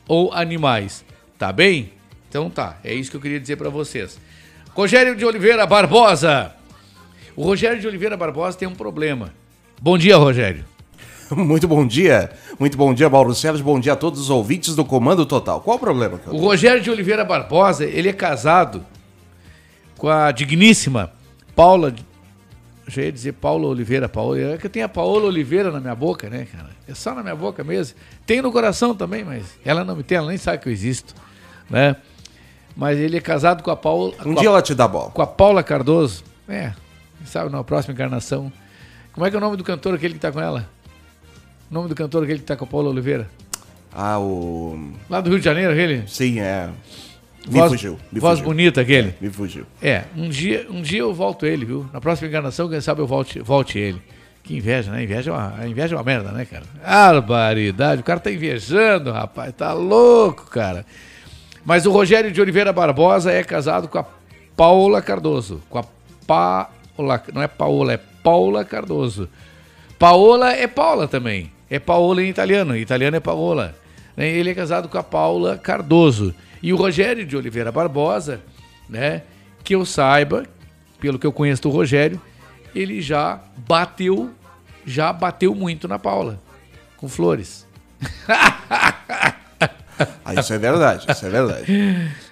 ou 0.08 0.32
animais. 0.32 1.04
Tá 1.38 1.52
bem? 1.52 1.92
Então 2.28 2.50
tá, 2.50 2.78
é 2.82 2.92
isso 2.94 3.10
que 3.10 3.16
eu 3.16 3.20
queria 3.20 3.38
dizer 3.40 3.56
pra 3.56 3.68
vocês. 3.68 4.18
Rogério 4.70 5.14
de 5.14 5.24
Oliveira 5.24 5.66
Barbosa. 5.66 6.52
O 7.36 7.44
Rogério 7.44 7.80
de 7.80 7.86
Oliveira 7.86 8.16
Barbosa 8.16 8.56
tem 8.58 8.66
um 8.66 8.74
problema. 8.74 9.32
Bom 9.80 9.96
dia, 9.98 10.16
Rogério. 10.16 10.64
Muito 11.30 11.66
bom 11.68 11.86
dia. 11.86 12.30
Muito 12.58 12.76
bom 12.76 12.92
dia, 12.92 13.08
Mauro 13.08 13.34
Sérgio. 13.34 13.64
Bom 13.64 13.78
dia 13.80 13.92
a 13.92 13.96
todos 13.96 14.20
os 14.20 14.30
ouvintes 14.30 14.74
do 14.74 14.84
Comando 14.84 15.24
Total. 15.24 15.60
Qual 15.60 15.76
o 15.76 15.80
problema? 15.80 16.20
O 16.26 16.38
Rogério 16.38 16.82
de 16.82 16.90
Oliveira 16.90 17.24
Barbosa, 17.24 17.84
ele 17.84 18.08
é 18.08 18.12
casado 18.12 18.84
com 19.96 20.08
a 20.08 20.30
digníssima 20.32 21.12
Paula. 21.54 21.94
Já 22.86 23.02
ia 23.02 23.12
dizer 23.12 23.32
Paula 23.32 23.66
Oliveira, 23.66 24.08
Paola. 24.08 24.38
É 24.38 24.58
que 24.58 24.66
eu 24.66 24.70
tenho 24.70 24.84
a 24.84 24.88
Paola 24.88 25.26
Oliveira 25.26 25.70
na 25.70 25.80
minha 25.80 25.94
boca, 25.94 26.28
né, 26.28 26.46
cara? 26.50 26.70
É 26.86 26.94
só 26.94 27.14
na 27.14 27.22
minha 27.22 27.34
boca 27.34 27.64
mesmo. 27.64 27.96
Tem 28.26 28.42
no 28.42 28.52
coração 28.52 28.94
também, 28.94 29.24
mas 29.24 29.58
ela 29.64 29.84
não 29.84 29.96
me 29.96 30.02
tem, 30.02 30.18
ela 30.18 30.28
nem 30.28 30.36
sabe 30.36 30.58
que 30.58 30.68
eu 30.68 30.72
existo, 30.72 31.14
né? 31.70 31.96
Mas 32.76 32.98
ele 32.98 33.16
é 33.16 33.20
casado 33.20 33.62
com 33.62 33.70
a 33.70 33.76
Paula. 33.76 34.12
Um 34.26 34.34
dia 34.34 34.48
a, 34.48 34.52
ela 34.52 34.62
te 34.62 34.74
dá 34.74 34.86
bola. 34.86 35.10
com 35.10 35.22
a 35.22 35.26
Paula 35.26 35.62
Cardoso. 35.62 36.24
É, 36.48 36.72
quem 37.18 37.26
sabe 37.26 37.50
na 37.50 37.62
próxima 37.64 37.94
encarnação. 37.94 38.52
Como 39.12 39.24
é 39.24 39.30
que 39.30 39.36
é 39.36 39.38
o 39.38 39.40
nome 39.40 39.56
do 39.56 39.64
cantor 39.64 39.94
aquele 39.94 40.14
que 40.14 40.20
tá 40.20 40.32
com 40.32 40.40
ela? 40.40 40.68
O 41.70 41.74
nome 41.74 41.88
do 41.88 41.94
cantor 41.94 42.24
aquele 42.24 42.40
que 42.40 42.44
tá 42.44 42.56
com 42.56 42.64
a 42.64 42.68
Paula 42.68 42.90
Oliveira? 42.90 43.30
Ah, 43.92 44.18
o. 44.18 44.92
Lá 45.08 45.20
do 45.20 45.30
Rio 45.30 45.38
de 45.38 45.44
Janeiro, 45.44 45.72
aquele? 45.72 46.06
Sim, 46.08 46.40
é. 46.40 46.68
Me 47.46 47.58
voz, 47.58 47.72
fugiu. 47.72 47.98
Me 48.10 48.20
voz 48.20 48.38
fugiu. 48.38 48.52
bonita 48.52 48.80
aquele. 48.80 49.14
Me 49.20 49.30
fugiu. 49.30 49.66
É, 49.82 50.04
um 50.16 50.28
dia, 50.28 50.66
um 50.70 50.80
dia 50.80 51.00
eu 51.00 51.12
volto 51.12 51.44
ele, 51.46 51.64
viu? 51.64 51.86
Na 51.92 52.00
próxima 52.00 52.28
encarnação, 52.28 52.68
quem 52.68 52.80
sabe 52.80 53.00
eu 53.00 53.06
volte, 53.06 53.40
volte 53.40 53.78
ele. 53.78 54.00
Que 54.42 54.56
inveja, 54.56 54.90
né? 54.92 55.02
Inveja 55.02 55.30
é 55.30 55.34
uma, 55.34 55.54
a 55.58 55.66
inveja 55.68 55.94
é 55.94 55.98
uma 55.98 56.04
merda, 56.04 56.30
né, 56.30 56.44
cara? 56.44 56.64
Barbaridade. 56.82 58.00
O 58.00 58.04
cara 58.04 58.20
tá 58.20 58.30
invejando, 58.30 59.10
rapaz. 59.10 59.52
Tá 59.56 59.72
louco, 59.72 60.50
cara. 60.50 60.84
Mas 61.64 61.86
o 61.86 61.90
Rogério 61.90 62.30
de 62.30 62.40
Oliveira 62.40 62.72
Barbosa 62.72 63.32
é 63.32 63.42
casado 63.42 63.88
com 63.88 63.98
a 63.98 64.04
Paula 64.54 65.00
Cardoso. 65.00 65.62
Com 65.70 65.78
a 65.78 65.84
Paula. 66.26 67.22
Não 67.32 67.40
é 67.42 67.48
Paola, 67.48 67.94
é 67.94 68.00
Paula 68.22 68.64
Cardoso. 68.64 69.28
Paola 69.98 70.52
é 70.52 70.66
Paula 70.66 71.08
também. 71.08 71.50
É 71.70 71.78
Paola 71.78 72.22
em 72.22 72.28
italiano. 72.28 72.76
Em 72.76 72.80
italiano 72.80 73.16
é 73.16 73.20
Paola. 73.20 73.74
né? 74.14 74.28
Ele 74.28 74.50
é 74.50 74.54
casado 74.54 74.88
com 74.90 74.98
a 74.98 75.02
Paula 75.02 75.56
Cardoso. 75.56 76.34
E 76.64 76.72
o 76.72 76.76
Rogério 76.76 77.26
de 77.26 77.36
Oliveira 77.36 77.70
Barbosa, 77.70 78.40
né? 78.88 79.20
Que 79.62 79.74
eu 79.74 79.84
saiba, 79.84 80.44
pelo 80.98 81.18
que 81.18 81.26
eu 81.26 81.32
conheço 81.32 81.60
do 81.60 81.68
Rogério, 81.68 82.18
ele 82.74 83.02
já 83.02 83.38
bateu, 83.68 84.30
já 84.86 85.12
bateu 85.12 85.54
muito 85.54 85.86
na 85.86 85.98
Paula. 85.98 86.40
Com 86.96 87.06
flores. 87.06 87.66
Ah, 90.24 90.34
isso 90.34 90.52
é 90.52 90.58
verdade, 90.58 91.06
isso 91.08 91.24
é 91.24 91.30
verdade. 91.30 91.66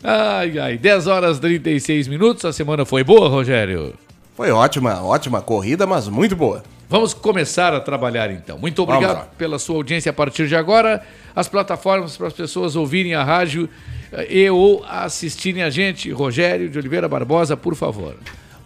Ai, 0.02 0.58
ai. 0.58 0.76
10 0.76 1.06
horas 1.06 1.38
e 1.38 1.40
36 1.40 2.08
minutos. 2.08 2.44
A 2.44 2.52
semana 2.52 2.84
foi 2.84 3.04
boa, 3.04 3.28
Rogério? 3.28 3.94
Foi 4.34 4.50
ótima, 4.50 5.00
ótima 5.00 5.40
corrida, 5.40 5.86
mas 5.86 6.08
muito 6.08 6.34
boa. 6.34 6.64
Vamos 6.88 7.14
começar 7.14 7.72
a 7.72 7.80
trabalhar 7.80 8.32
então. 8.32 8.58
Muito 8.58 8.82
obrigado 8.82 9.30
pela 9.38 9.60
sua 9.60 9.76
audiência 9.76 10.10
a 10.10 10.12
partir 10.12 10.48
de 10.48 10.56
agora. 10.56 11.04
As 11.36 11.46
plataformas 11.46 12.16
para 12.16 12.26
as 12.26 12.32
pessoas 12.32 12.74
ouvirem 12.74 13.14
a 13.14 13.22
rádio 13.22 13.68
e 14.28 14.50
ou 14.50 14.84
assistirem 14.84 15.62
a 15.62 15.70
gente. 15.70 16.10
Rogério 16.10 16.68
de 16.68 16.78
Oliveira 16.78 17.08
Barbosa, 17.08 17.56
por 17.56 17.74
favor. 17.74 18.16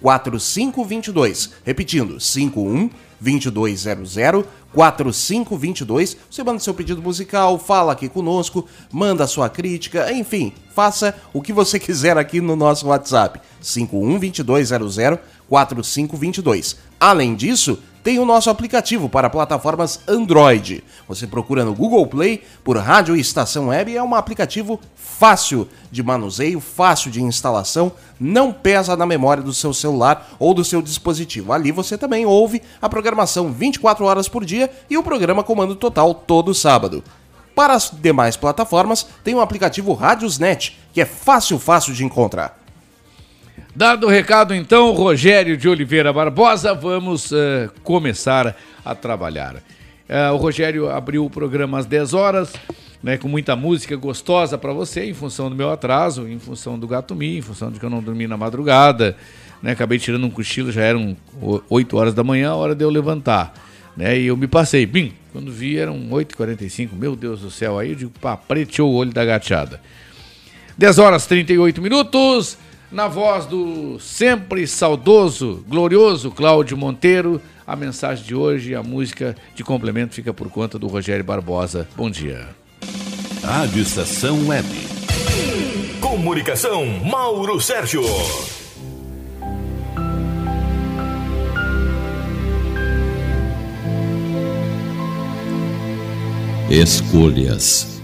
4522. 0.00 1.50
Repetindo, 1.62 2.18
51 2.18 2.88
2200 3.20 4.46
4522. 4.72 6.16
Você 6.30 6.42
manda 6.42 6.58
seu 6.58 6.74
pedido 6.74 7.02
musical, 7.02 7.58
fala 7.58 7.92
aqui 7.92 8.08
conosco, 8.08 8.66
manda 8.92 9.26
sua 9.26 9.48
crítica, 9.48 10.12
enfim, 10.12 10.52
faça 10.74 11.14
o 11.32 11.42
que 11.42 11.52
você 11.52 11.78
quiser 11.80 12.16
aqui 12.16 12.40
no 12.40 12.54
nosso 12.54 12.86
WhatsApp. 12.86 13.40
51 13.60 14.18
2200 14.18 15.20
4522. 15.48 16.76
Além 17.00 17.34
disso, 17.34 17.78
tem 18.02 18.18
o 18.18 18.24
nosso 18.24 18.48
aplicativo 18.48 19.08
para 19.08 19.28
plataformas 19.28 20.00
Android. 20.08 20.82
Você 21.06 21.26
procura 21.26 21.64
no 21.64 21.74
Google 21.74 22.06
Play 22.06 22.42
por 22.64 22.76
Rádio 22.78 23.16
Estação 23.16 23.68
Web, 23.68 23.96
é 23.96 24.02
um 24.02 24.14
aplicativo 24.14 24.80
fácil 24.94 25.68
de 25.90 26.02
manuseio, 26.02 26.60
fácil 26.60 27.10
de 27.10 27.22
instalação, 27.22 27.92
não 28.18 28.52
pesa 28.52 28.96
na 28.96 29.04
memória 29.04 29.42
do 29.42 29.52
seu 29.52 29.74
celular 29.74 30.30
ou 30.38 30.54
do 30.54 30.64
seu 30.64 30.80
dispositivo. 30.80 31.52
Ali 31.52 31.72
você 31.72 31.98
também 31.98 32.24
ouve 32.24 32.62
a 32.80 32.88
programação 32.88 33.52
24 33.52 34.04
horas 34.04 34.28
por 34.28 34.44
dia 34.44 34.70
e 34.88 34.96
o 34.96 35.02
programa 35.02 35.44
Comando 35.44 35.74
Total 35.74 36.14
todo 36.14 36.54
sábado. 36.54 37.02
Para 37.54 37.74
as 37.74 37.90
demais 37.90 38.36
plataformas, 38.36 39.06
tem 39.24 39.34
o 39.34 39.40
aplicativo 39.40 39.92
Radiosnet, 39.92 40.78
que 40.92 41.00
é 41.00 41.04
fácil, 41.04 41.58
fácil 41.58 41.92
de 41.92 42.04
encontrar. 42.04 42.57
Dado 43.78 44.08
o 44.08 44.10
recado, 44.10 44.52
então, 44.56 44.90
Rogério 44.90 45.56
de 45.56 45.68
Oliveira 45.68 46.12
Barbosa, 46.12 46.74
vamos 46.74 47.30
eh, 47.30 47.70
começar 47.84 48.56
a 48.84 48.92
trabalhar. 48.92 49.62
Eh, 50.08 50.30
o 50.30 50.36
Rogério 50.36 50.90
abriu 50.90 51.24
o 51.24 51.30
programa 51.30 51.78
às 51.78 51.86
10 51.86 52.12
horas, 52.12 52.52
né, 53.00 53.16
com 53.16 53.28
muita 53.28 53.54
música 53.54 53.94
gostosa 53.94 54.58
para 54.58 54.72
você, 54.72 55.04
em 55.04 55.14
função 55.14 55.48
do 55.48 55.54
meu 55.54 55.70
atraso, 55.70 56.26
em 56.26 56.40
função 56.40 56.76
do 56.76 56.88
gato 56.88 57.14
mi, 57.14 57.38
em 57.38 57.40
função 57.40 57.70
de 57.70 57.78
que 57.78 57.86
eu 57.86 57.88
não 57.88 58.02
dormi 58.02 58.26
na 58.26 58.36
madrugada. 58.36 59.16
Né, 59.62 59.70
acabei 59.70 60.00
tirando 60.00 60.24
um 60.26 60.30
cochilo, 60.30 60.72
já 60.72 60.82
eram 60.82 61.16
o- 61.40 61.60
8 61.70 61.96
horas 61.96 62.12
da 62.14 62.24
manhã, 62.24 62.50
a 62.50 62.56
hora 62.56 62.74
de 62.74 62.84
eu 62.84 62.90
levantar. 62.90 63.54
Né, 63.96 64.18
e 64.18 64.26
eu 64.26 64.36
me 64.36 64.48
passei, 64.48 64.86
bim, 64.86 65.12
quando 65.32 65.52
vi 65.52 65.78
eram 65.78 65.96
8h45, 66.10 66.96
meu 66.96 67.14
Deus 67.14 67.42
do 67.42 67.50
céu, 67.52 67.78
aí 67.78 67.90
eu 67.90 67.94
digo, 67.94 68.12
pá, 68.20 68.36
preteou 68.36 68.90
o 68.90 68.96
olho 68.96 69.12
da 69.12 69.24
gateada. 69.24 69.80
10 70.76 70.98
horas 70.98 71.26
38 71.26 71.80
minutos, 71.80 72.58
na 72.90 73.06
voz 73.06 73.46
do 73.46 73.98
sempre 74.00 74.66
saudoso, 74.66 75.64
glorioso 75.68 76.30
Cláudio 76.30 76.76
Monteiro, 76.76 77.40
a 77.66 77.76
mensagem 77.76 78.24
de 78.24 78.34
hoje, 78.34 78.74
a 78.74 78.82
música 78.82 79.36
de 79.54 79.62
complemento 79.62 80.14
fica 80.14 80.32
por 80.32 80.48
conta 80.48 80.78
do 80.78 80.86
Rogério 80.86 81.24
Barbosa. 81.24 81.86
Bom 81.94 82.10
dia. 82.10 82.48
Rádio 83.42 83.82
Estação 83.82 84.48
Web. 84.48 84.68
Comunicação, 86.00 86.86
Mauro 87.04 87.60
Sérgio. 87.60 88.02
Escolhas. 96.70 97.97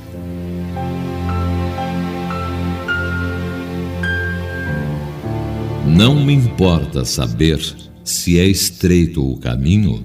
Não 5.87 6.15
me 6.25 6.33
importa 6.33 7.05
saber 7.05 7.61
se 8.03 8.39
é 8.39 8.47
estreito 8.47 9.23
o 9.23 9.37
caminho 9.37 10.05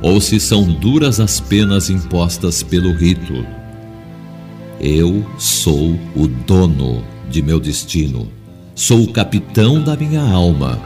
ou 0.00 0.20
se 0.20 0.38
são 0.38 0.64
duras 0.64 1.18
as 1.20 1.40
penas 1.40 1.90
impostas 1.90 2.62
pelo 2.62 2.92
rito. 2.92 3.44
Eu 4.80 5.26
sou 5.38 5.98
o 6.14 6.28
dono 6.46 7.02
de 7.28 7.42
meu 7.42 7.58
destino, 7.58 8.30
sou 8.74 9.02
o 9.02 9.12
capitão 9.12 9.82
da 9.82 9.96
minha 9.96 10.22
alma. 10.22 10.80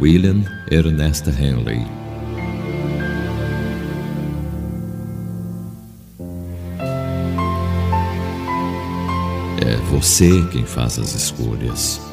William 0.00 0.44
Ernest 0.70 1.28
Henley. 1.28 1.84
É 9.66 9.76
você 9.90 10.42
quem 10.52 10.64
faz 10.64 10.98
as 10.98 11.14
escolhas. 11.14 12.03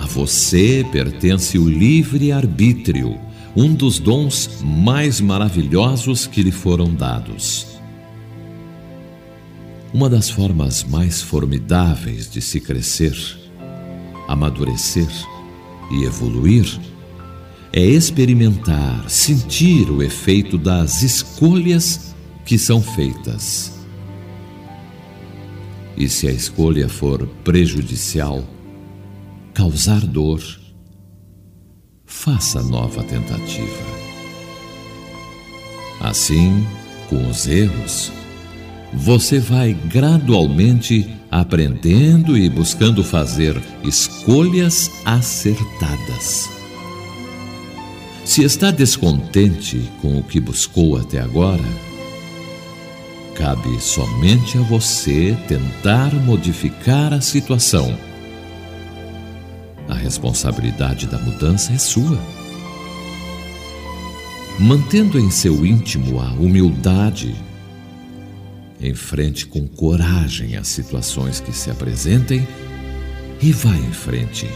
A 0.00 0.06
você 0.06 0.84
pertence 0.90 1.58
o 1.58 1.68
livre-arbítrio, 1.68 3.20
um 3.54 3.74
dos 3.74 3.98
dons 3.98 4.62
mais 4.64 5.20
maravilhosos 5.20 6.26
que 6.26 6.42
lhe 6.42 6.50
foram 6.50 6.94
dados. 6.94 7.66
Uma 9.92 10.08
das 10.08 10.30
formas 10.30 10.84
mais 10.84 11.20
formidáveis 11.20 12.30
de 12.30 12.40
se 12.40 12.60
crescer, 12.60 13.14
amadurecer 14.26 15.10
e 15.90 16.04
evoluir 16.04 16.80
é 17.70 17.84
experimentar, 17.84 19.04
sentir 19.10 19.90
o 19.90 20.02
efeito 20.02 20.56
das 20.56 21.02
escolhas 21.02 22.14
que 22.46 22.58
são 22.58 22.80
feitas. 22.80 23.78
E 25.94 26.08
se 26.08 26.26
a 26.26 26.32
escolha 26.32 26.88
for 26.88 27.26
prejudicial, 27.44 28.42
causar 29.54 30.00
dor, 30.00 30.42
faça 32.06 32.62
nova 32.62 33.02
tentativa. 33.02 33.90
Assim, 36.00 36.66
com 37.08 37.28
os 37.28 37.46
erros, 37.46 38.12
você 38.92 39.38
vai 39.38 39.72
gradualmente 39.72 41.08
aprendendo 41.30 42.36
e 42.36 42.48
buscando 42.48 43.04
fazer 43.04 43.60
escolhas 43.84 44.90
acertadas. 45.04 46.48
Se 48.24 48.42
está 48.42 48.70
descontente 48.70 49.90
com 50.00 50.18
o 50.18 50.22
que 50.22 50.40
buscou 50.40 50.96
até 50.96 51.20
agora, 51.20 51.64
cabe 53.34 53.80
somente 53.80 54.58
a 54.58 54.62
você 54.62 55.36
tentar 55.48 56.14
modificar 56.14 57.12
a 57.12 57.20
situação. 57.20 58.09
A 59.90 59.94
responsabilidade 59.94 61.08
da 61.08 61.18
mudança 61.18 61.72
é 61.72 61.78
sua. 61.78 62.16
Mantendo 64.56 65.18
em 65.18 65.30
seu 65.32 65.66
íntimo 65.66 66.20
a 66.20 66.30
humildade, 66.30 67.34
enfrente 68.80 69.46
com 69.46 69.66
coragem 69.66 70.56
as 70.56 70.68
situações 70.68 71.40
que 71.40 71.52
se 71.52 71.72
apresentem 71.72 72.46
e 73.42 73.50
vá 73.50 73.74
em 73.74 73.90
frente, 73.90 74.46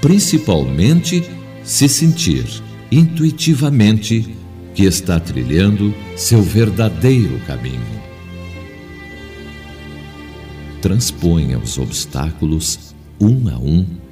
principalmente 0.00 1.28
se 1.64 1.88
sentir 1.88 2.46
intuitivamente 2.92 4.32
que 4.76 4.84
está 4.84 5.18
trilhando 5.18 5.92
seu 6.16 6.40
verdadeiro 6.40 7.40
caminho. 7.48 8.04
Transponha 10.80 11.58
os 11.58 11.78
obstáculos 11.78 12.94
um 13.20 13.48
a 13.48 13.58
um 13.58 14.03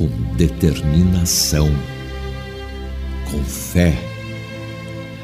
com 0.00 0.08
determinação, 0.34 1.70
com 3.30 3.44
fé, 3.44 3.94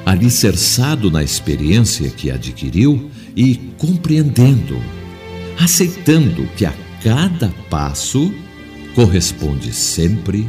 alicerçado 0.04 1.10
na 1.10 1.24
experiência 1.24 2.10
que 2.10 2.30
adquiriu 2.30 3.10
e 3.34 3.56
compreendendo, 3.78 4.78
aceitando 5.58 6.46
que 6.58 6.66
a 6.66 6.74
cada 7.02 7.48
passo 7.70 8.30
corresponde 8.94 9.72
sempre 9.72 10.46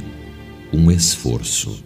um 0.74 0.92
esforço. 0.92 1.82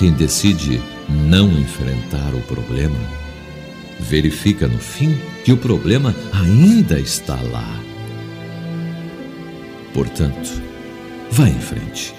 Quem 0.00 0.12
decide 0.14 0.80
não 1.08 1.52
enfrentar 1.52 2.34
o 2.34 2.40
problema, 2.40 2.98
verifica 4.00 4.66
no 4.66 4.78
fim 4.78 5.16
que 5.44 5.52
o 5.52 5.56
problema 5.56 6.12
ainda 6.32 6.98
está 6.98 7.36
lá. 7.52 7.87
Portanto, 9.98 10.62
vá 11.32 11.48
em 11.48 11.58
frente. 11.58 12.14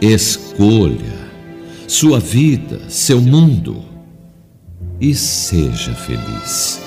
Escolha 0.00 1.30
sua 1.86 2.18
vida, 2.18 2.90
seu 2.90 3.20
mundo 3.20 3.84
e 5.00 5.14
seja 5.14 5.94
feliz. 5.94 6.80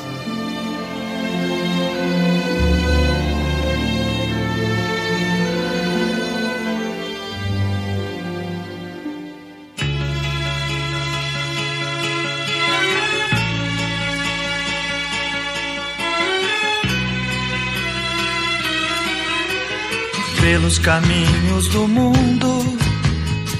Pelos 20.57 20.79
caminhos 20.79 21.67
do 21.67 21.87
mundo 21.87 22.79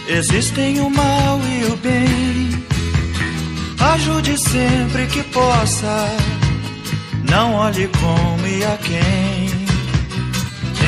existem 0.08 0.80
o 0.80 0.90
mal 0.90 1.40
e 1.42 1.66
o 1.66 1.78
bem. 1.78 2.66
Ajude 3.94 4.36
sempre 4.40 5.06
que 5.06 5.22
possa, 5.26 6.08
não 7.30 7.54
olhe 7.54 7.88
como 8.00 8.48
e 8.48 8.66
a 8.66 8.78
quem. 8.78 9.68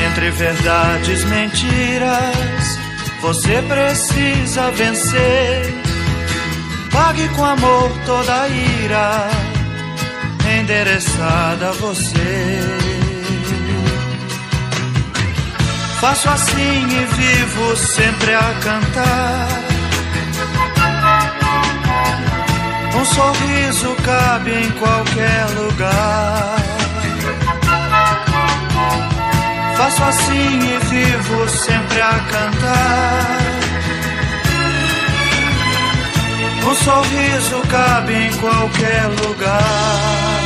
Entre 0.04 0.30
verdades 0.32 1.24
mentiras, 1.26 2.78
você 3.22 3.62
precisa 3.62 4.68
vencer. 4.72 5.74
Pague 6.90 7.28
com 7.36 7.44
amor 7.44 7.88
toda 8.04 8.42
a 8.42 8.48
ira, 8.48 9.28
endereçada 10.58 11.68
a 11.68 11.72
você. 11.72 12.79
Faço 16.00 16.30
assim 16.30 16.86
e 16.88 17.04
vivo 17.04 17.76
sempre 17.76 18.34
a 18.34 18.54
cantar. 18.62 19.48
Um 22.96 23.04
sorriso 23.04 23.94
cabe 24.02 24.50
em 24.50 24.70
qualquer 24.70 25.46
lugar. 25.58 26.56
Faço 29.76 30.04
assim 30.04 30.58
e 30.74 30.78
vivo 30.86 31.48
sempre 31.50 32.00
a 32.00 32.18
cantar. 32.30 33.40
Um 36.66 36.74
sorriso 36.76 37.60
cabe 37.68 38.14
em 38.14 38.32
qualquer 38.38 39.04
lugar. 39.22 40.40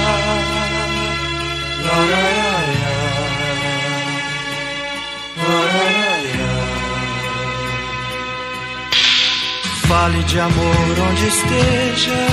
Fale 9.95 10.25
de 10.25 10.41
amor 10.41 10.99
onde 11.09 11.29
esteja, 11.29 12.27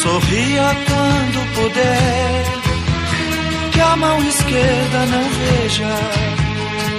sorria 0.00 0.76
quando 0.86 1.54
puder. 1.56 2.44
Que 3.72 3.80
a 3.80 3.96
mão 3.96 4.22
esquerda 4.22 5.06
não 5.06 5.24
veja 5.28 5.92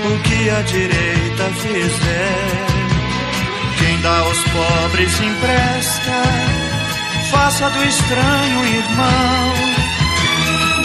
o 0.03 0.19
que 0.23 0.49
a 0.49 0.61
direita 0.63 1.45
fizer. 1.61 2.65
Quem 3.77 4.01
dá 4.01 4.17
aos 4.17 4.43
pobres 4.43 5.21
empresta, 5.21 6.23
faça 7.31 7.69
do 7.69 7.85
estranho 7.85 8.65
irmão. 8.65 9.53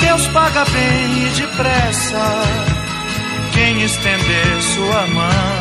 Deus 0.02 0.28
paga 0.28 0.64
bem 0.66 1.26
e 1.26 1.30
depressa 1.40 2.42
quem 3.52 3.82
estender 3.82 4.62
sua 4.62 5.06
mão. 5.08 5.53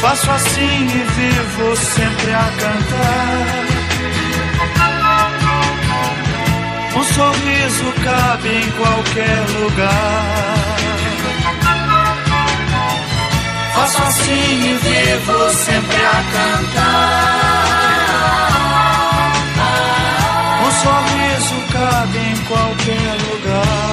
Faço 0.00 0.30
assim 0.30 0.86
e 0.86 1.04
vivo 1.04 1.76
sempre 1.76 2.32
a 2.32 2.50
cantar. 2.58 3.70
Um 6.96 7.04
sorriso 7.04 7.92
cabe 8.02 8.48
em 8.48 8.70
qualquer 8.70 9.46
lugar. 9.60 10.76
Faço 13.74 14.02
assim 14.02 14.70
e 14.70 14.78
vivo 14.78 15.50
sempre 15.50 15.96
a 15.96 16.22
cantar. 16.32 17.40
Um 20.64 20.70
sorriso 20.80 21.58
cabe 21.72 22.18
em 22.18 22.36
qualquer 22.46 23.16
lugar. 23.28 23.90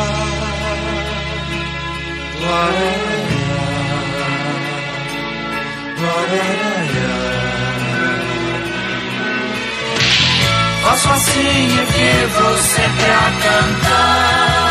Faço 10.81 11.09
assim 11.09 11.39
e 11.39 11.85
vivo 11.85 12.57
sempre 12.57 13.11
a 13.11 13.31
cantar. 13.43 14.67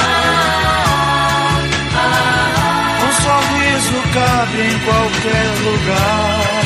Um 3.02 3.12
sorriso 3.22 3.98
cabe 4.12 4.58
em 4.60 4.78
qualquer 4.80 5.48
lugar. 5.62 6.56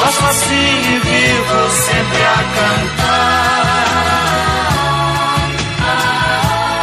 Faço 0.00 0.24
assim 0.26 0.72
e 0.80 0.98
vivo 0.98 1.60
sempre 1.70 2.22
a 2.22 2.40
cantar. 2.56 3.20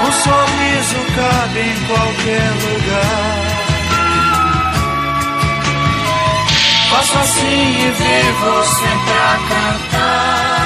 Um 0.05 0.11
sorriso 0.11 0.99
cabe 1.15 1.59
em 1.61 1.77
qualquer 1.87 2.49
lugar. 2.61 3.56
Faço 6.89 7.17
assim 7.19 7.43
e 7.43 7.91
vivo 7.91 8.63
sempre 8.63 9.13
a 9.13 9.37
cantar. 9.49 10.57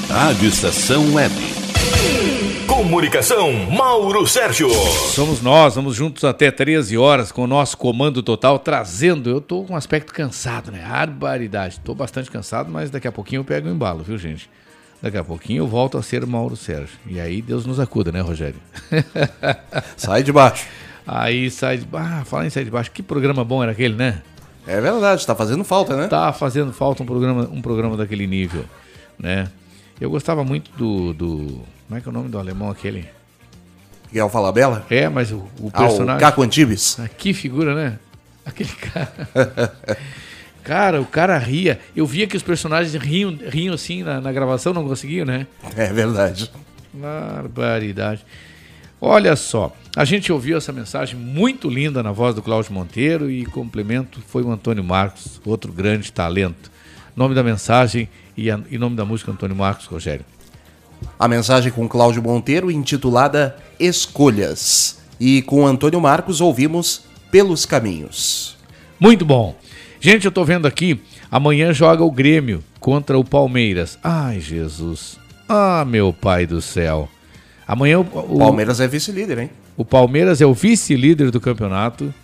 Rádio 0.08 0.48
Estação 0.48 1.14
Web. 1.14 1.34
Comunicação, 2.66 3.52
Mauro 3.70 4.26
Sérgio. 4.26 4.68
Somos 4.70 5.40
nós, 5.40 5.74
vamos 5.74 5.94
juntos 5.94 6.24
até 6.24 6.50
13 6.50 6.96
horas 6.98 7.30
com 7.30 7.44
o 7.44 7.46
nosso 7.46 7.76
comando 7.76 8.22
total, 8.22 8.58
trazendo. 8.58 9.30
Eu 9.30 9.40
tô 9.40 9.62
com 9.64 9.74
um 9.74 9.76
aspecto 9.76 10.12
cansado, 10.12 10.70
né? 10.72 10.84
Barbaridade. 10.86 11.80
Tô 11.84 11.94
bastante 11.94 12.30
cansado, 12.30 12.70
mas 12.70 12.90
daqui 12.90 13.06
a 13.06 13.12
pouquinho 13.12 13.40
eu 13.40 13.44
pego 13.44 13.68
o 13.68 13.72
embalo, 13.72 14.02
viu, 14.02 14.18
gente? 14.18 14.48
Daqui 15.02 15.16
a 15.16 15.24
pouquinho 15.24 15.62
eu 15.62 15.66
volto 15.68 15.98
a 15.98 16.02
ser 16.02 16.24
o 16.24 16.26
Mauro 16.26 16.56
Sérgio. 16.56 16.98
E 17.06 17.20
aí 17.20 17.42
Deus 17.42 17.66
nos 17.66 17.78
acuda, 17.78 18.10
né, 18.10 18.20
Rogério? 18.20 18.60
Sai 19.96 20.22
de 20.22 20.32
baixo. 20.32 20.66
Aí 21.06 21.50
sai 21.50 21.78
de 21.78 21.84
baixo. 21.84 22.14
Ah, 22.20 22.24
fala 22.24 22.46
em 22.46 22.50
sair 22.50 22.64
de 22.64 22.70
baixo. 22.70 22.90
Que 22.90 23.02
programa 23.02 23.44
bom 23.44 23.62
era 23.62 23.70
aquele, 23.72 23.94
né? 23.94 24.22
É 24.66 24.80
verdade, 24.80 25.24
tá 25.24 25.36
fazendo 25.36 25.62
falta, 25.62 25.96
né? 25.96 26.08
Tá 26.08 26.32
fazendo 26.32 26.72
falta 26.72 27.02
um 27.02 27.06
programa, 27.06 27.48
um 27.52 27.62
programa 27.62 27.96
daquele 27.96 28.26
nível, 28.26 28.64
né? 29.16 29.46
Eu 30.00 30.10
gostava 30.10 30.42
muito 30.42 30.72
do, 30.76 31.12
do. 31.14 31.60
Como 31.86 31.96
é 31.96 32.00
que 32.00 32.08
é 32.08 32.10
o 32.10 32.12
nome 32.12 32.28
do 32.28 32.38
alemão 32.38 32.68
aquele? 32.68 33.08
Miguel 34.08 34.28
Falabella? 34.28 34.84
É, 34.90 35.08
mas 35.08 35.30
o, 35.30 35.36
o 35.36 35.70
Ah, 35.72 35.82
o 35.84 35.86
personagem. 35.86 36.20
Caco 36.20 36.42
Antibes. 36.42 36.98
Ah, 36.98 37.06
que 37.08 37.32
figura, 37.32 37.74
né? 37.74 37.98
Aquele 38.44 38.70
cara. 38.70 39.12
cara, 40.66 41.00
o 41.00 41.06
cara 41.06 41.38
ria. 41.38 41.78
Eu 41.94 42.04
via 42.04 42.26
que 42.26 42.36
os 42.36 42.42
personagens 42.42 42.92
riam, 43.00 43.38
riam 43.48 43.72
assim 43.72 44.02
na, 44.02 44.20
na 44.20 44.32
gravação, 44.32 44.74
não 44.74 44.84
conseguiam, 44.84 45.24
né? 45.24 45.46
É 45.76 45.92
verdade. 45.92 46.50
Barbaridade. 46.92 48.26
Olha 49.00 49.36
só, 49.36 49.72
a 49.94 50.04
gente 50.04 50.32
ouviu 50.32 50.56
essa 50.56 50.72
mensagem 50.72 51.16
muito 51.16 51.70
linda 51.70 52.02
na 52.02 52.10
voz 52.10 52.34
do 52.34 52.42
Cláudio 52.42 52.72
Monteiro 52.72 53.30
e 53.30 53.46
complemento 53.46 54.20
foi 54.26 54.42
o 54.42 54.50
Antônio 54.50 54.82
Marcos, 54.82 55.40
outro 55.44 55.72
grande 55.72 56.10
talento. 56.10 56.68
Nome 57.14 57.34
da 57.34 57.44
mensagem 57.44 58.08
e, 58.36 58.50
a, 58.50 58.58
e 58.68 58.76
nome 58.76 58.96
da 58.96 59.04
música 59.04 59.30
Antônio 59.30 59.54
Marcos, 59.54 59.86
Rogério. 59.86 60.24
A 61.16 61.28
mensagem 61.28 61.70
com 61.70 61.88
Cláudio 61.88 62.22
Monteiro, 62.22 62.72
intitulada 62.72 63.56
Escolhas. 63.78 64.98
E 65.20 65.42
com 65.42 65.64
Antônio 65.64 66.00
Marcos 66.00 66.40
ouvimos 66.40 67.02
Pelos 67.30 67.64
Caminhos. 67.64 68.56
Muito 68.98 69.24
bom. 69.24 69.54
Gente, 70.06 70.24
eu 70.24 70.30
tô 70.30 70.44
vendo 70.44 70.66
aqui, 70.66 71.00
amanhã 71.28 71.72
joga 71.72 72.04
o 72.04 72.12
Grêmio 72.12 72.62
contra 72.78 73.18
o 73.18 73.24
Palmeiras. 73.24 73.98
Ai, 74.04 74.38
Jesus. 74.38 75.18
Ah, 75.48 75.84
meu 75.84 76.12
pai 76.12 76.46
do 76.46 76.62
céu. 76.62 77.08
Amanhã 77.66 77.98
o, 77.98 78.02
o 78.02 78.38
Palmeiras 78.38 78.78
é 78.78 78.86
vice-líder, 78.86 79.36
hein? 79.36 79.50
O 79.76 79.84
Palmeiras 79.84 80.40
é 80.40 80.46
o 80.46 80.54
vice-líder 80.54 81.32
do 81.32 81.40
campeonato. 81.40 82.14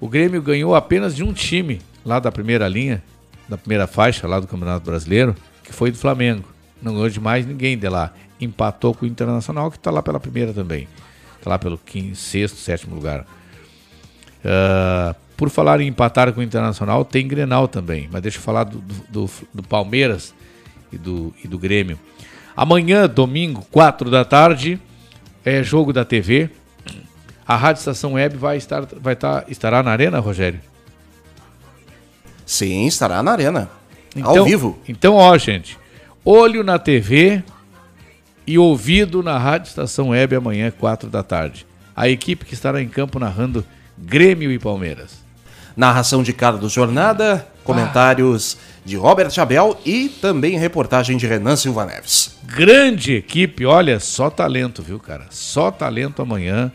O 0.00 0.08
Grêmio 0.08 0.42
ganhou 0.42 0.74
apenas 0.74 1.14
de 1.14 1.22
um 1.22 1.32
time 1.32 1.80
lá 2.04 2.18
da 2.18 2.32
primeira 2.32 2.66
linha, 2.66 3.04
da 3.48 3.56
primeira 3.56 3.86
faixa 3.86 4.26
lá 4.26 4.40
do 4.40 4.48
Campeonato 4.48 4.84
Brasileiro, 4.84 5.36
que 5.62 5.72
foi 5.72 5.92
do 5.92 5.96
Flamengo. 5.96 6.42
Não 6.82 6.92
ganhou 6.92 7.08
de 7.08 7.20
mais 7.20 7.46
ninguém 7.46 7.78
de 7.78 7.88
lá. 7.88 8.12
Empatou 8.40 8.92
com 8.92 9.06
o 9.06 9.08
Internacional, 9.08 9.70
que 9.70 9.76
está 9.76 9.92
lá 9.92 10.02
pela 10.02 10.18
primeira 10.18 10.52
também. 10.52 10.88
Está 11.38 11.50
lá 11.50 11.56
pelo 11.56 11.78
quinto, 11.78 12.16
sexto, 12.16 12.56
sétimo 12.56 12.96
lugar. 12.96 13.24
Ah, 14.44 15.14
por 15.38 15.48
falar 15.50 15.80
em 15.80 15.86
empatar 15.86 16.32
com 16.32 16.40
o 16.40 16.42
Internacional, 16.42 17.04
tem 17.04 17.26
Grenal 17.26 17.68
também. 17.68 18.08
Mas 18.12 18.20
deixa 18.20 18.38
eu 18.38 18.42
falar 18.42 18.64
do, 18.64 18.78
do, 19.08 19.30
do- 19.54 19.62
Palmeiras 19.62 20.34
e 20.92 20.98
do, 20.98 21.32
e 21.44 21.46
do 21.46 21.56
Grêmio. 21.56 21.96
Amanhã, 22.56 23.08
domingo, 23.08 23.64
4 23.70 24.10
da 24.10 24.24
tarde, 24.24 24.80
é 25.44 25.62
jogo 25.62 25.92
da 25.92 26.04
TV. 26.04 26.50
A 27.46 27.54
Rádio 27.54 27.78
Estação 27.78 28.14
Web 28.14 28.36
vai 28.36 28.56
estar, 28.56 28.84
vai 29.00 29.14
estar, 29.14 29.44
estará 29.48 29.80
na 29.80 29.92
arena, 29.92 30.18
Rogério? 30.18 30.60
Sim, 32.44 32.86
estará 32.86 33.22
na 33.22 33.30
arena. 33.30 33.70
Ao 34.22 34.44
vivo. 34.44 34.76
Então, 34.88 35.14
ó, 35.14 35.38
gente, 35.38 35.78
olho 36.24 36.64
na 36.64 36.80
TV 36.80 37.44
e 38.44 38.58
ouvido 38.58 39.22
na 39.22 39.38
Rádio 39.38 39.68
Estação 39.68 40.08
Web 40.08 40.34
amanhã, 40.34 40.72
4 40.72 41.08
da 41.08 41.22
tarde. 41.22 41.64
A 41.94 42.08
equipe 42.08 42.44
que 42.44 42.54
estará 42.54 42.82
em 42.82 42.88
campo 42.88 43.20
narrando 43.20 43.64
Grêmio 43.96 44.50
e 44.50 44.58
Palmeiras. 44.58 45.27
Narração 45.78 46.24
de 46.24 46.32
Carlos 46.32 46.72
Jornada, 46.72 47.46
comentários 47.62 48.58
de 48.84 48.96
Robert 48.96 49.30
Abel 49.38 49.78
e 49.86 50.08
também 50.08 50.58
reportagem 50.58 51.16
de 51.16 51.24
Renan 51.24 51.54
Silva 51.54 51.86
Neves. 51.86 52.36
Grande 52.42 53.14
equipe, 53.14 53.64
olha, 53.64 54.00
só 54.00 54.28
talento, 54.28 54.82
viu, 54.82 54.98
cara? 54.98 55.26
Só 55.30 55.70
talento 55.70 56.20
amanhã 56.20 56.72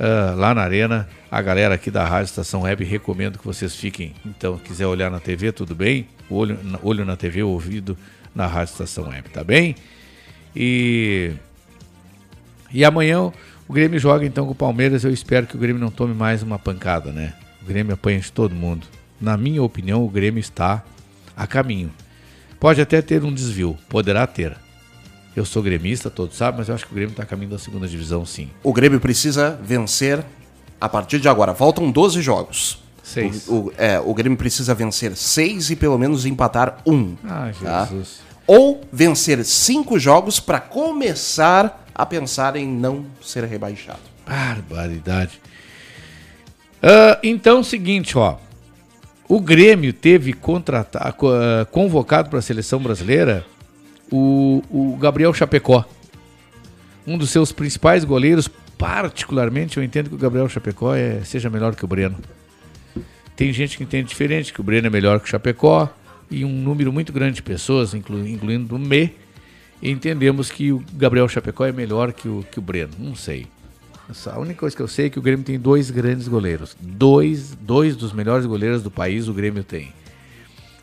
ah, 0.00 0.34
lá 0.36 0.52
na 0.52 0.62
Arena. 0.62 1.08
A 1.30 1.40
galera 1.40 1.76
aqui 1.76 1.92
da 1.92 2.04
Rádio 2.04 2.24
Estação 2.24 2.62
Web 2.62 2.84
recomendo 2.84 3.38
que 3.38 3.46
vocês 3.46 3.76
fiquem. 3.76 4.16
Então, 4.26 4.58
quiser 4.58 4.88
olhar 4.88 5.12
na 5.12 5.20
TV, 5.20 5.52
tudo 5.52 5.72
bem? 5.72 6.08
Olho, 6.28 6.58
olho 6.82 7.04
na 7.04 7.14
TV, 7.14 7.44
ouvido 7.44 7.96
na 8.34 8.48
Rádio 8.48 8.72
Estação 8.72 9.10
Web, 9.10 9.28
tá 9.28 9.44
bem? 9.44 9.76
E, 10.56 11.30
e 12.72 12.84
amanhã 12.84 13.20
o 13.68 13.72
Grêmio 13.72 14.00
joga 14.00 14.26
então 14.26 14.44
com 14.44 14.50
o 14.50 14.56
Palmeiras. 14.56 15.04
Eu 15.04 15.12
espero 15.12 15.46
que 15.46 15.54
o 15.54 15.58
Grêmio 15.60 15.80
não 15.80 15.92
tome 15.92 16.14
mais 16.14 16.42
uma 16.42 16.58
pancada, 16.58 17.12
né? 17.12 17.32
O 17.62 17.66
Grêmio 17.66 17.94
apanha 17.94 18.20
de 18.20 18.32
todo 18.32 18.54
mundo. 18.54 18.86
Na 19.20 19.36
minha 19.36 19.62
opinião, 19.62 20.04
o 20.04 20.08
Grêmio 20.08 20.40
está 20.40 20.82
a 21.36 21.46
caminho. 21.46 21.92
Pode 22.58 22.80
até 22.80 23.00
ter 23.02 23.24
um 23.24 23.32
desvio, 23.32 23.76
poderá 23.88 24.26
ter. 24.26 24.56
Eu 25.36 25.44
sou 25.44 25.62
gremista, 25.62 26.10
todos 26.10 26.36
sabem, 26.36 26.58
mas 26.58 26.68
eu 26.68 26.74
acho 26.74 26.84
que 26.86 26.92
o 26.92 26.94
Grêmio 26.94 27.12
está 27.12 27.22
a 27.22 27.26
caminho 27.26 27.50
da 27.50 27.58
segunda 27.58 27.86
divisão, 27.86 28.26
sim. 28.26 28.50
O 28.62 28.72
Grêmio 28.72 28.98
precisa 29.00 29.58
vencer 29.62 30.24
a 30.80 30.88
partir 30.88 31.20
de 31.20 31.28
agora. 31.28 31.54
Faltam 31.54 31.90
12 31.90 32.20
jogos. 32.20 32.82
Seis. 33.02 33.46
O, 33.48 33.54
o- 33.54 33.72
é, 33.78 33.98
o 34.00 34.12
Grêmio 34.12 34.36
precisa 34.36 34.74
vencer 34.74 35.16
seis 35.16 35.70
e 35.70 35.76
pelo 35.76 35.96
menos 35.98 36.26
empatar 36.26 36.78
um. 36.86 37.14
Ah, 37.24 37.50
tá? 37.62 37.86
Jesus. 37.86 38.20
Ou 38.46 38.80
vencer 38.92 39.44
cinco 39.44 39.98
jogos 39.98 40.40
para 40.40 40.60
começar 40.60 41.86
a 41.94 42.04
pensar 42.04 42.56
em 42.56 42.66
não 42.66 43.06
ser 43.22 43.44
rebaixado. 43.44 44.00
Barbaridade. 44.26 45.40
Ah, 46.82 47.18
então, 47.22 47.62
seguinte, 47.62 48.16
ó. 48.16 48.36
O 49.28 49.40
Grêmio 49.40 49.92
teve 49.92 50.32
contrata- 50.32 51.12
co- 51.12 51.30
ah, 51.32 51.64
convocado 51.70 52.28
para 52.30 52.38
a 52.40 52.42
seleção 52.42 52.80
brasileira 52.80 53.44
o, 54.10 54.62
o 54.70 54.96
Gabriel 54.96 55.32
Chapecó. 55.32 55.84
Um 57.06 57.16
dos 57.16 57.30
seus 57.30 57.52
principais 57.52 58.04
goleiros, 58.04 58.48
particularmente, 58.76 59.76
eu 59.76 59.84
entendo 59.84 60.08
que 60.08 60.14
o 60.14 60.18
Gabriel 60.18 60.48
Chapecó 60.48 60.94
é, 60.94 61.20
seja 61.24 61.48
melhor 61.48 61.74
que 61.76 61.84
o 61.84 61.88
Breno. 61.88 62.16
Tem 63.36 63.52
gente 63.52 63.76
que 63.76 63.84
entende 63.84 64.08
diferente, 64.08 64.52
que 64.52 64.60
o 64.60 64.64
Breno 64.64 64.86
é 64.88 64.90
melhor 64.90 65.18
que 65.20 65.26
o 65.26 65.28
Chapecó, 65.30 65.88
e 66.30 66.44
um 66.44 66.52
número 66.52 66.92
muito 66.92 67.12
grande 67.12 67.36
de 67.36 67.42
pessoas, 67.42 67.94
inclu- 67.94 68.26
incluindo 68.26 68.74
o 68.76 68.78
Me, 68.78 69.14
entendemos 69.82 70.50
que 70.50 70.72
o 70.72 70.82
Gabriel 70.92 71.28
Chapecó 71.28 71.64
é 71.66 71.72
melhor 71.72 72.12
que 72.12 72.28
o, 72.28 72.44
que 72.50 72.58
o 72.58 72.62
Breno. 72.62 72.92
Não 72.98 73.14
sei. 73.14 73.46
A 74.26 74.38
única 74.38 74.60
coisa 74.60 74.74
que 74.74 74.82
eu 74.82 74.88
sei 74.88 75.06
é 75.06 75.10
que 75.10 75.18
o 75.18 75.22
Grêmio 75.22 75.44
tem 75.44 75.58
dois 75.58 75.90
grandes 75.90 76.26
goleiros. 76.28 76.76
Dois, 76.80 77.56
dois 77.60 77.96
dos 77.96 78.12
melhores 78.12 78.46
goleiros 78.46 78.82
do 78.82 78.90
país 78.90 79.28
o 79.28 79.32
Grêmio 79.32 79.62
tem. 79.62 79.92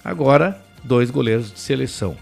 Agora, 0.03 0.61
dois 0.83 1.11
goleiros 1.11 1.51
de 1.51 1.59
seleção. 1.59 2.17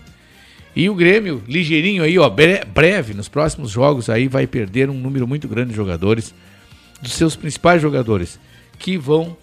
E 0.76 0.89
o 0.89 0.95
Grêmio, 0.95 1.41
ligeirinho 1.47 2.03
aí, 2.03 2.18
ó, 2.20 2.30
bre- 2.30 2.66
breve, 2.66 3.14
nos 3.14 3.30
próximos 3.30 3.72
jogos 3.72 4.10
aí, 4.10 4.28
vai 4.28 4.45
perder 4.45 4.89
um 4.89 4.99
número 4.99 5.28
muito 5.28 5.47
grande 5.47 5.70
de 5.70 5.76
jogadores, 5.76 6.34
dos 7.01 7.14
seus 7.14 7.36
principais 7.36 7.82
jogadores, 7.82 8.39
que 8.78 8.97
vão, 8.97 9.38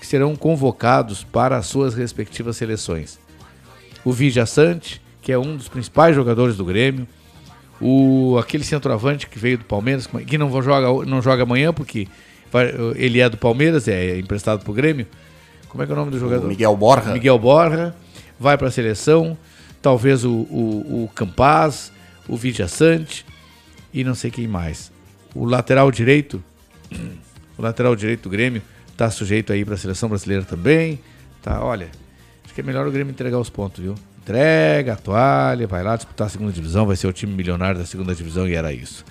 que 0.00 0.06
serão 0.06 0.36
convocados 0.36 1.24
para 1.24 1.56
as 1.56 1.66
suas 1.66 1.94
respectivas 1.94 2.56
seleções. 2.56 3.18
O 4.04 4.12
Vidia 4.12 4.44
Sante, 4.44 5.00
que 5.22 5.32
é 5.32 5.38
um 5.38 5.56
dos 5.56 5.68
principais 5.68 6.14
jogadores 6.14 6.56
do 6.56 6.64
Grêmio, 6.64 7.08
o 7.80 8.36
aquele 8.38 8.64
centroavante 8.64 9.26
que 9.28 9.38
veio 9.38 9.58
do 9.58 9.64
Palmeiras, 9.64 10.06
que 10.26 10.38
não 10.38 10.50
joga, 10.62 11.04
não 11.06 11.20
joga 11.20 11.42
amanhã 11.42 11.72
porque 11.72 12.06
vai- 12.52 12.72
ele 12.96 13.20
é 13.20 13.28
do 13.28 13.36
Palmeiras, 13.36 13.88
é 13.88 14.18
emprestado 14.18 14.64
pro 14.64 14.72
Grêmio. 14.72 15.06
Como 15.68 15.82
é 15.82 15.86
que 15.86 15.92
é 15.92 15.94
o 15.94 15.98
nome 15.98 16.10
do 16.12 16.18
jogador? 16.18 16.46
Miguel 16.48 16.76
Borja. 16.76 17.12
Miguel 17.12 17.38
Borja 17.38 17.94
vai 18.38 18.56
para 18.56 18.68
a 18.68 18.70
seleção, 18.70 19.36
talvez 19.82 20.24
o, 20.24 20.30
o, 20.30 21.04
o 21.04 21.10
Campaz, 21.14 21.90
o 22.28 22.36
Vidia 22.36 22.68
Sante 22.68 23.26
e 23.92 24.04
não 24.04 24.14
sei 24.14 24.30
quem 24.30 24.46
mais. 24.46 24.92
O 25.34 25.44
lateral 25.44 25.90
direito, 25.90 26.42
o 27.58 27.62
lateral 27.62 27.96
direito 27.96 28.22
do 28.22 28.30
Grêmio 28.30 28.62
tá 28.96 29.10
sujeito 29.10 29.52
aí 29.52 29.64
para 29.64 29.74
a 29.74 29.76
seleção 29.76 30.08
brasileira 30.08 30.44
também. 30.44 31.00
Tá, 31.42 31.62
olha, 31.62 31.88
acho 32.44 32.54
que 32.54 32.60
é 32.60 32.64
melhor 32.64 32.86
o 32.86 32.92
Grêmio 32.92 33.10
entregar 33.10 33.38
os 33.38 33.50
pontos, 33.50 33.82
viu? 33.82 33.94
Entrega 34.24 34.94
a 34.94 34.96
toalha, 34.96 35.66
vai 35.66 35.82
lá 35.82 35.96
disputar 35.96 36.28
a 36.28 36.30
segunda 36.30 36.50
divisão, 36.50 36.86
vai 36.86 36.96
ser 36.96 37.06
o 37.06 37.12
time 37.12 37.30
milionário 37.34 37.78
da 37.78 37.84
segunda 37.84 38.14
divisão 38.14 38.48
e 38.48 38.54
era 38.54 38.72
isso. 38.72 39.04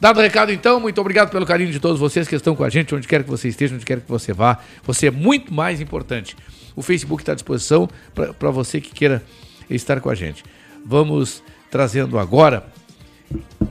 Dado 0.00 0.18
o 0.18 0.22
recado 0.22 0.50
então, 0.50 0.80
muito 0.80 0.98
obrigado 0.98 1.30
pelo 1.30 1.44
carinho 1.44 1.70
de 1.70 1.78
todos 1.78 2.00
vocês 2.00 2.26
que 2.26 2.34
estão 2.34 2.56
com 2.56 2.64
a 2.64 2.70
gente, 2.70 2.94
onde 2.94 3.06
quer 3.06 3.22
que 3.22 3.28
você 3.28 3.48
esteja, 3.48 3.74
onde 3.74 3.84
quer 3.84 4.00
que 4.00 4.08
você 4.08 4.32
vá. 4.32 4.58
Você 4.84 5.08
é 5.08 5.10
muito 5.10 5.52
mais 5.52 5.78
importante. 5.78 6.34
O 6.74 6.80
Facebook 6.80 7.20
está 7.20 7.32
à 7.32 7.34
disposição 7.34 7.86
para 8.14 8.50
você 8.50 8.80
que 8.80 8.94
queira 8.94 9.22
estar 9.68 10.00
com 10.00 10.08
a 10.08 10.14
gente. 10.14 10.42
Vamos 10.86 11.42
trazendo 11.70 12.18
agora 12.18 12.64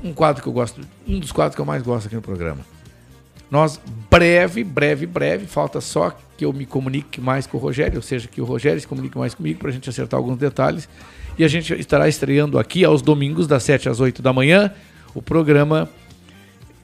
um 0.04 0.14
quadro 0.14 0.44
que 0.44 0.48
eu 0.48 0.54
gosto, 0.54 0.82
um 1.08 1.20
dos 1.20 1.32
quadros 1.32 1.56
que 1.56 1.62
eu 1.62 1.66
mais 1.66 1.82
gosto 1.82 2.06
aqui 2.06 2.16
no 2.16 2.22
programa. 2.22 2.64
Nós, 3.50 3.80
breve, 4.10 4.64
breve, 4.64 5.06
breve, 5.06 5.46
falta 5.46 5.82
só 5.82 6.16
que 6.38 6.46
eu 6.46 6.54
me 6.54 6.66
comunique 6.66 7.20
mais 7.20 7.48
com 7.48 7.58
o 7.58 7.60
Rogério, 7.60 7.98
ou 7.98 8.02
seja, 8.02 8.28
que 8.28 8.40
o 8.40 8.46
Rogério 8.46 8.80
se 8.80 8.88
comunique 8.88 9.18
mais 9.18 9.34
comigo 9.34 9.60
para 9.60 9.70
a 9.70 9.72
gente 9.72 9.90
acertar 9.90 10.18
alguns 10.18 10.38
detalhes. 10.38 10.88
E 11.38 11.44
a 11.44 11.48
gente 11.48 11.74
estará 11.74 12.08
estreando 12.08 12.60
aqui 12.60 12.86
aos 12.86 13.02
domingos, 13.02 13.48
das 13.48 13.64
7 13.64 13.90
às 13.90 14.00
8 14.00 14.22
da 14.22 14.32
manhã, 14.32 14.72
o 15.16 15.22
programa 15.22 15.90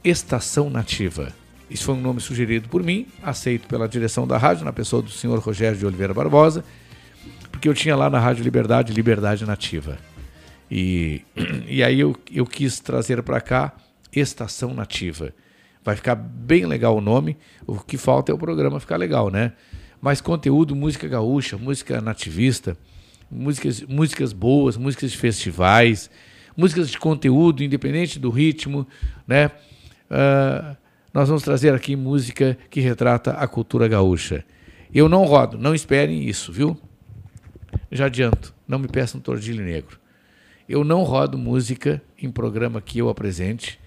Estação 0.04 0.70
Nativa. 0.70 1.32
Isso 1.70 1.86
foi 1.86 1.96
um 1.96 2.02
nome 2.02 2.22
sugerido 2.22 2.70
por 2.70 2.84
mim, 2.84 3.08
aceito 3.24 3.68
pela 3.68 3.88
direção 3.88 4.28
da 4.28 4.38
rádio, 4.38 4.66
na 4.66 4.74
pessoa 4.74 5.02
do 5.02 5.10
senhor 5.10 5.40
Rogério 5.40 5.78
de 5.78 5.86
Oliveira 5.86 6.14
Barbosa, 6.14 6.64
porque 7.52 7.68
eu 7.68 7.74
tinha 7.74 7.96
lá 7.96 8.10
na 8.10 8.20
Rádio 8.20 8.44
Liberdade, 8.44 8.94
Liberdade 8.94 9.46
Nativa. 9.46 9.98
E, 10.70 11.22
e 11.68 11.84
aí 11.84 12.00
eu, 12.00 12.16
eu 12.32 12.46
quis 12.46 12.80
trazer 12.80 13.22
para 13.24 13.42
cá 13.42 13.74
Estação 14.12 14.74
Nativa. 14.74 15.34
Vai 15.86 15.96
ficar 15.96 16.16
bem 16.16 16.66
legal 16.66 16.98
o 16.98 17.02
nome. 17.02 17.38
O 17.68 17.80
que 17.80 17.96
falta 17.96 18.32
é 18.32 18.36
o 18.36 18.40
programa 18.40 18.80
ficar 18.80 18.98
legal, 18.98 19.30
né? 19.30 19.54
Mas 20.02 20.20
conteúdo, 20.20 20.76
música 20.76 21.08
gaúcha, 21.08 21.60
música 21.60 22.02
nativista, 22.02 22.76
músicas, 23.30 23.84
músicas 23.84 24.34
boas, 24.34 24.78
músicas 24.78 25.12
de 25.12 25.18
festivais, 25.18 26.10
músicas 26.58 26.90
de 26.90 26.98
conteúdo, 26.98 27.64
independente 27.64 28.18
do 28.18 28.32
ritmo, 28.32 28.88
né? 29.28 29.52
Ah, 30.10 30.76
nós 31.14 31.28
vamos 31.28 31.44
trazer 31.44 31.72
aqui 31.74 31.96
música 31.96 32.58
que 32.70 32.82
retrata 32.82 33.34
a 33.34 33.48
cultura 33.48 33.88
gaúcha. 33.88 34.44
Eu 34.92 35.08
não 35.08 35.24
rodo, 35.24 35.56
não 35.56 35.76
esperem 35.76 36.28
isso, 36.28 36.52
viu? 36.52 36.76
Já 37.92 38.08
adianto, 38.08 38.56
não 38.68 38.80
me 38.80 38.88
peçam 38.88 39.22
tordilho 39.22 39.64
negro. 39.64 40.00
Eu 40.68 40.84
não 40.84 41.04
rodo 41.04 41.38
música 41.38 42.02
em 42.20 42.32
programa 42.32 42.82
que 42.82 42.98
eu 42.98 43.08
apresente, 43.08 43.80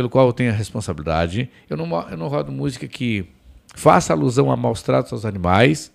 pelo 0.00 0.08
qual 0.08 0.28
eu 0.28 0.32
tenho 0.32 0.50
a 0.50 0.54
responsabilidade. 0.54 1.50
Eu 1.68 1.76
não, 1.76 2.08
eu 2.08 2.16
não 2.16 2.26
rodo 2.26 2.50
música 2.50 2.88
que 2.88 3.26
faça 3.74 4.14
alusão 4.14 4.50
a 4.50 4.56
maus 4.56 4.80
tratos 4.82 5.12
aos 5.12 5.26
animais. 5.26 5.92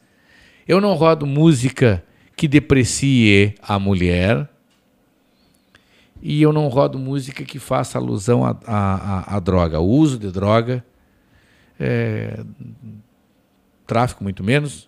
Eu 0.68 0.80
não 0.80 0.94
rodo 0.94 1.26
música 1.26 2.04
que 2.36 2.48
deprecie 2.48 3.56
a 3.64 3.80
mulher. 3.80 4.48
E 6.22 6.40
eu 6.40 6.54
não 6.54 6.68
rodo 6.68 7.00
música 7.00 7.44
que 7.44 7.58
faça 7.58 7.98
alusão 7.98 8.46
à 8.46 8.56
a, 8.68 9.34
a, 9.34 9.38
a 9.38 9.40
droga, 9.40 9.80
o 9.80 9.88
uso 9.88 10.20
de 10.20 10.32
droga, 10.32 10.86
é, 11.80 12.44
tráfico 13.88 14.24
muito 14.24 14.44
menos. 14.44 14.88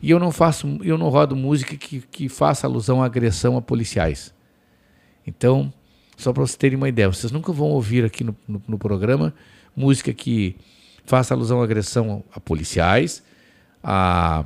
E 0.00 0.08
eu 0.08 0.20
não 0.20 0.30
faço, 0.30 0.78
eu 0.84 0.96
não 0.96 1.08
rodo 1.08 1.34
música 1.34 1.76
que, 1.76 2.00
que 2.00 2.28
faça 2.28 2.64
alusão 2.68 3.02
à 3.02 3.06
agressão 3.06 3.56
a 3.56 3.62
policiais. 3.62 4.32
Então, 5.26 5.72
só 6.22 6.32
para 6.32 6.46
vocês 6.46 6.56
terem 6.56 6.76
uma 6.76 6.88
ideia, 6.88 7.08
vocês 7.08 7.32
nunca 7.32 7.52
vão 7.52 7.68
ouvir 7.68 8.04
aqui 8.04 8.22
no, 8.24 8.36
no, 8.46 8.62
no 8.68 8.78
programa 8.78 9.34
música 9.74 10.12
que 10.12 10.56
faça 11.04 11.34
alusão 11.34 11.60
à 11.60 11.64
agressão 11.64 12.22
a 12.32 12.38
policiais, 12.38 13.22
a, 13.82 14.44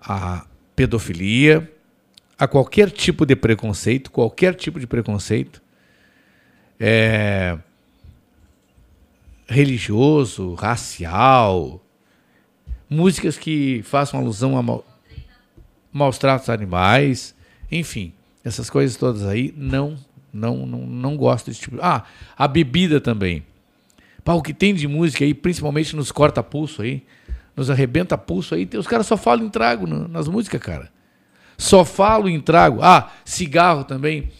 a 0.00 0.46
pedofilia, 0.74 1.72
a 2.38 2.46
qualquer 2.48 2.90
tipo 2.90 3.24
de 3.24 3.36
preconceito, 3.36 4.10
qualquer 4.10 4.54
tipo 4.54 4.80
de 4.80 4.86
preconceito, 4.86 5.62
é, 6.78 7.58
religioso, 9.48 10.54
racial, 10.54 11.82
músicas 12.90 13.38
que 13.38 13.82
façam 13.84 14.20
alusão 14.20 14.56
a 14.58 14.62
mau- 14.62 14.84
maus 15.92 16.18
tratos 16.18 16.48
a 16.48 16.54
animais, 16.54 17.34
enfim, 17.70 18.12
essas 18.44 18.68
coisas 18.68 18.96
todas 18.96 19.24
aí, 19.24 19.54
não, 19.56 19.96
não, 20.32 20.66
não, 20.66 20.86
não 20.86 21.16
gosto 21.16 21.46
desse 21.46 21.60
tipo. 21.60 21.78
Ah, 21.80 22.04
a 22.36 22.46
bebida 22.46 23.00
também. 23.00 23.44
Pá, 24.24 24.34
o 24.34 24.42
que 24.42 24.52
tem 24.52 24.74
de 24.74 24.88
música 24.88 25.24
aí, 25.24 25.32
principalmente 25.32 25.94
nos 25.94 26.10
corta 26.10 26.42
pulso 26.42 26.82
aí, 26.82 27.04
nos 27.54 27.70
arrebenta 27.70 28.18
pulso 28.18 28.54
aí, 28.54 28.68
os 28.76 28.86
caras 28.86 29.06
só 29.06 29.16
falam 29.16 29.46
em 29.46 29.48
trago 29.48 29.86
nas 29.86 30.28
músicas, 30.28 30.60
cara. 30.60 30.90
Só 31.56 31.84
falo 31.84 32.28
em 32.28 32.40
trago. 32.40 32.80
Ah, 32.82 33.10
cigarro 33.24 33.84
também. 33.84 34.30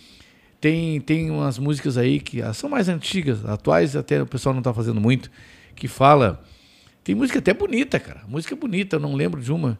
Tem, 0.61 1.01
tem 1.01 1.31
umas 1.31 1.59
músicas 1.59 1.97
aí 1.97 2.19
que 2.19 2.43
ah, 2.43 2.53
são 2.53 2.69
mais 2.69 2.89
antigas, 2.89 3.45
atuais 3.45 3.95
até 3.95 4.21
o 4.21 4.27
pessoal 4.27 4.53
não 4.53 4.61
está 4.61 4.75
fazendo 4.75 5.01
muito, 5.01 5.31
que 5.75 5.87
fala. 5.87 6.43
Tem 7.05 7.15
música 7.15 7.39
até 7.39 7.55
bonita, 7.55 8.01
cara. 8.01 8.23
Música 8.27 8.57
bonita, 8.57 8.97
eu 8.97 9.01
não 9.01 9.15
lembro 9.15 9.41
de 9.41 9.53
uma. 9.53 9.79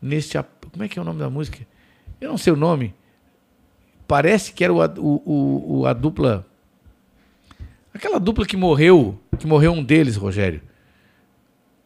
Neste. 0.00 0.36
Como 0.70 0.84
é 0.84 0.88
que 0.88 0.98
é 0.98 1.02
o 1.02 1.04
nome 1.04 1.18
da 1.18 1.30
música? 1.30 1.66
Eu 2.20 2.28
não 2.28 2.38
sei 2.38 2.52
o 2.52 2.56
nome. 2.56 2.94
Parece 4.06 4.52
que 4.52 4.62
era 4.64 4.72
o, 4.72 4.80
a- 4.82 4.94
o, 4.98 5.80
o- 5.80 5.86
a 5.86 5.92
dupla. 5.92 6.46
Aquela 7.92 8.18
dupla 8.20 8.46
que 8.46 8.56
morreu. 8.56 9.18
Que 9.38 9.46
morreu 9.46 9.72
um 9.72 9.82
deles, 9.82 10.16
Rogério. 10.16 10.60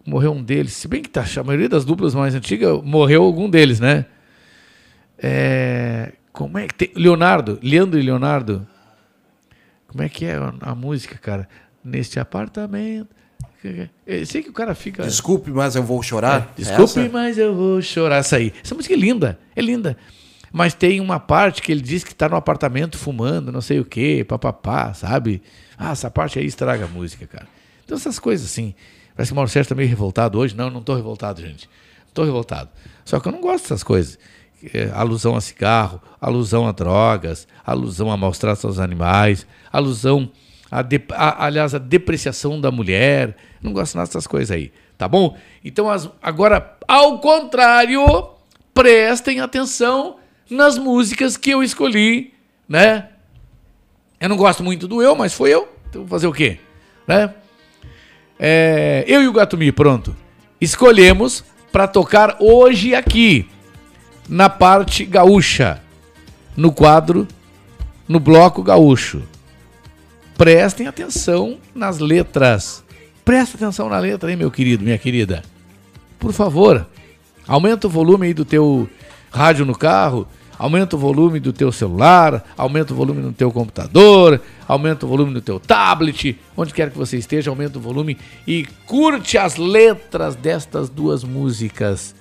Morreu 0.07 0.33
um 0.33 0.43
deles. 0.43 0.73
Se 0.73 0.89
bem 0.89 1.03
que 1.03 1.09
tá, 1.09 1.25
a 1.39 1.43
maioria 1.45 1.69
das 1.69 1.85
duplas 1.85 2.15
mais 2.15 2.35
antigas 2.35 2.83
morreu 2.83 3.23
algum 3.23 3.49
deles, 3.49 3.81
né? 3.81 4.07
É, 5.19 6.13
como 6.33 6.59
é 6.59 6.67
que 6.67 6.75
tem? 6.75 6.91
Leonardo, 6.95 7.59
Leandro 7.63 7.99
e 7.99 8.03
Leonardo. 8.03 8.67
Como 9.87 10.03
é 10.03 10.09
que 10.09 10.25
é 10.25 10.35
a, 10.37 10.53
a 10.61 10.75
música, 10.75 11.17
cara? 11.19 11.49
Neste 11.85 12.19
apartamento. 12.21 13.09
Eu 14.07 14.25
sei 14.25 14.43
que 14.43 14.49
o 14.49 14.53
cara 14.55 14.75
fica. 14.75 15.03
Desculpe, 15.03 15.51
mas 15.51 15.77
eu 15.77 15.83
vou 15.83 16.03
chorar. 16.03 16.53
Desculpe, 16.57 17.01
Essa? 17.01 17.09
mas 17.11 17.37
eu 17.37 17.55
vou 17.55 17.83
chorar. 17.83 18.17
Essa 18.17 18.37
aí. 18.37 18.53
Essa 18.65 18.75
música 18.75 18.95
é 18.95 18.97
linda, 18.97 19.39
é 19.55 19.61
linda. 19.61 19.97
Mas 20.53 20.75
tem 20.75 21.01
uma 21.01 21.21
parte 21.21 21.63
que 21.63 21.71
ele 21.71 21.81
diz 21.81 22.03
que 22.03 22.15
tá 22.15 22.29
no 22.29 22.37
apartamento 22.37 22.99
fumando, 22.99 23.53
não 23.53 23.61
sei 23.61 23.79
o 23.81 23.85
quê, 23.85 24.25
papapá, 24.29 24.93
sabe? 24.95 25.43
Ah, 25.79 25.93
essa 25.93 26.11
parte 26.11 26.39
aí 26.39 26.47
estraga 26.47 26.85
a 26.87 26.89
música, 26.89 27.27
cara. 27.27 27.47
Então 27.85 27.97
essas 27.97 28.19
coisas 28.19 28.47
assim. 28.51 28.75
Parece 29.15 29.31
que 29.31 29.33
o 29.33 29.37
Mauro 29.37 29.51
Sérgio 29.51 29.69
tá 29.69 29.75
meio 29.75 29.89
revoltado 29.89 30.39
hoje. 30.39 30.57
Não, 30.57 30.71
não 30.71 30.83
tô 30.83 30.95
revoltado, 30.95 31.41
gente. 31.41 31.69
Tô 32.15 32.25
revoltado. 32.25 32.69
Só 33.05 33.21
que 33.21 33.29
eu 33.29 33.33
não 33.33 33.41
gosto 33.41 33.65
dessas 33.65 33.83
coisas. 33.83 34.19
É, 34.75 34.91
alusão 34.95 35.37
a 35.37 35.41
cigarro, 35.41 36.01
alusão 36.21 36.67
a 36.67 36.73
drogas, 36.73 37.47
alusão 37.65 38.11
a 38.11 38.17
maus 38.17 38.39
tratos 38.39 38.65
aos 38.65 38.79
animais, 38.79 39.47
alusão 39.73 40.31
a, 40.71 40.83
de- 40.83 41.03
a- 41.13 41.47
aliás, 41.47 41.75
a 41.75 41.79
depreciação 41.79 42.61
da 42.61 42.71
mulher. 42.71 43.37
Não 43.63 43.73
gosto 43.73 43.95
nada 43.97 44.07
dessas 44.09 44.27
coisas 44.27 44.51
aí, 44.51 44.71
tá 44.99 45.09
bom? 45.09 45.37
Então, 45.65 45.89
as- 45.89 46.11
agora, 46.23 46.77
ao 46.87 47.19
contrário, 47.21 48.05
prestem 48.75 49.41
atenção 49.41 50.17
nas 50.51 50.77
músicas 50.77 51.37
que 51.37 51.51
eu 51.51 51.63
escolhi, 51.63 52.35
né? 52.69 53.09
Eu 54.21 54.29
não 54.29 54.37
gosto 54.37 54.63
muito 54.63 54.87
do 54.87 55.01
eu, 55.01 55.15
mas 55.17 55.33
foi 55.33 55.51
eu. 55.51 55.69
Então, 55.89 56.07
fazer 56.07 56.27
o 56.27 56.33
quê? 56.33 56.59
Né? 57.07 57.33
É, 58.39 59.05
eu 59.07 59.23
e 59.23 59.29
o 59.29 59.33
Gatumi, 59.33 59.73
pronto. 59.73 60.15
Escolhemos 60.61 61.45
para 61.73 61.87
tocar 61.87 62.37
hoje 62.41 62.95
aqui, 62.95 63.49
na 64.29 64.49
parte 64.49 65.05
gaúcha, 65.05 65.83
no 66.57 66.73
quadro, 66.73 67.27
no 68.07 68.21
bloco 68.21 68.63
gaúcho. 68.63 69.23
Prestem 70.37 70.87
atenção 70.87 71.59
nas 71.75 71.99
letras. 71.99 72.85
Presta 73.25 73.57
atenção 73.57 73.89
na 73.89 73.99
letra, 73.99 74.31
hein, 74.31 74.37
meu 74.37 74.51
querido, 74.51 74.85
minha 74.85 74.99
querida. 74.99 75.43
Por 76.19 76.33
favor, 76.33 76.87
aumenta 77.47 77.87
o 77.87 77.91
volume 77.91 78.27
aí 78.27 78.35
do 78.35 78.45
teu 78.45 78.89
rádio 79.31 79.65
no 79.65 79.77
carro, 79.77 80.27
aumenta 80.61 80.95
o 80.95 80.99
volume 80.99 81.41
do 81.41 81.55
teu 81.55 81.73
celular, 81.73 82.45
aumenta 82.55 82.93
o 82.93 82.97
volume 82.97 83.23
no 83.23 83.33
teu 83.33 83.51
computador, 83.51 84.39
aumenta 84.69 85.07
o 85.07 85.09
volume 85.09 85.33
no 85.33 85.41
teu 85.41 85.59
tablet, 85.59 86.39
onde 86.55 86.75
quer 86.75 86.91
que 86.91 86.99
você 86.99 87.17
esteja, 87.17 87.49
aumenta 87.49 87.79
o 87.79 87.81
volume 87.81 88.19
e 88.47 88.67
curte 88.85 89.39
as 89.39 89.57
letras 89.57 90.37
destas 90.37 90.91
duas 90.91 91.25
músicas. 91.25 92.15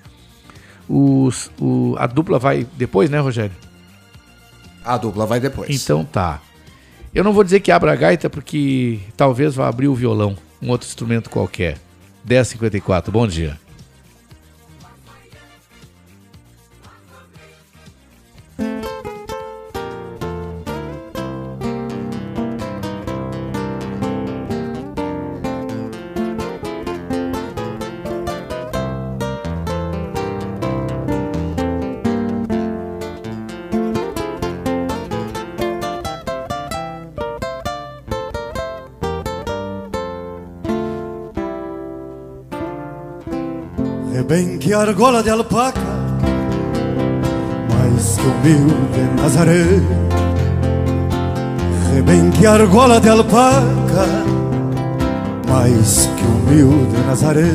Os, 0.88 1.52
o, 1.60 1.96
a 2.00 2.08
dupla 2.08 2.40
vai 2.40 2.66
depois, 2.78 3.10
né, 3.10 3.20
Rogério? 3.20 3.56
A 4.86 4.96
dupla 4.96 5.26
vai 5.26 5.42
depois. 5.42 5.70
Então 5.70 6.06
tá. 6.06 6.40
Eu 7.14 7.26
não 7.26 7.34
vou 7.34 7.44
dizer 7.44 7.60
que 7.60 7.74
abra 7.74 7.92
a 7.92 7.96
gaita 7.96 8.30
porque 8.30 9.00
talvez 9.18 9.54
vá 9.54 9.68
abrir 9.68 9.90
o 9.90 9.96
violão, 9.96 10.38
um 10.62 10.70
outro 10.70 10.88
instrumento 10.88 11.30
qualquer. 11.30 11.78
10h54, 12.26 13.12
bom 13.12 13.28
dia. 13.28 13.60
Rebenque 44.70 44.74
argola 44.74 45.24
de 45.24 45.32
alpaca 45.32 45.80
Mais 47.74 48.18
que 48.18 48.28
humilde 48.28 49.02
Nazaré. 49.20 49.66
Rebenque 51.92 52.46
argola 52.46 53.00
de 53.00 53.10
alpaca 53.10 54.06
Mais 55.48 56.08
que 56.16 56.26
humilde 56.26 57.00
Nazaré. 57.08 57.52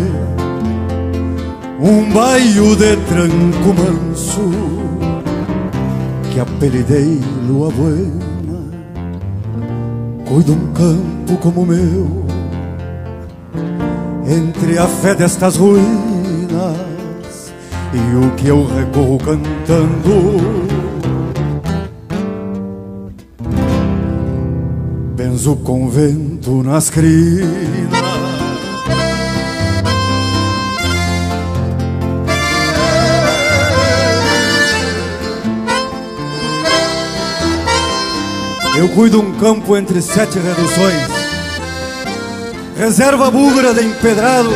Um 1.78 2.12
baio 2.12 2.74
de 2.74 2.96
tranco 2.96 3.74
manso 3.80 4.50
Que 6.32 6.40
apelidei 6.40 7.20
lua 7.46 7.70
buena 7.70 8.60
Cuido 10.26 10.52
um 10.52 10.72
campo 10.72 11.36
como 11.40 11.62
o 11.62 11.66
meu. 11.66 12.24
Entre 14.26 14.78
a 14.78 14.88
fé 14.88 15.14
destas 15.14 15.56
ruínas 15.56 16.13
E 17.94 18.16
o 18.16 18.30
que 18.32 18.48
eu 18.48 18.66
recorro 18.66 19.18
cantando. 19.18 20.40
Benzo 25.14 25.52
o 25.52 25.56
convento 25.56 26.64
nas 26.64 26.90
crinas. 26.90 27.54
Eu 38.76 38.88
cuido 38.88 39.20
um 39.20 39.32
campo 39.34 39.76
entre 39.76 40.02
sete 40.02 40.40
reduções. 40.40 41.08
Reserva 42.76 43.30
búlgara 43.30 43.72
de 43.72 43.84
empedrado 43.84 44.50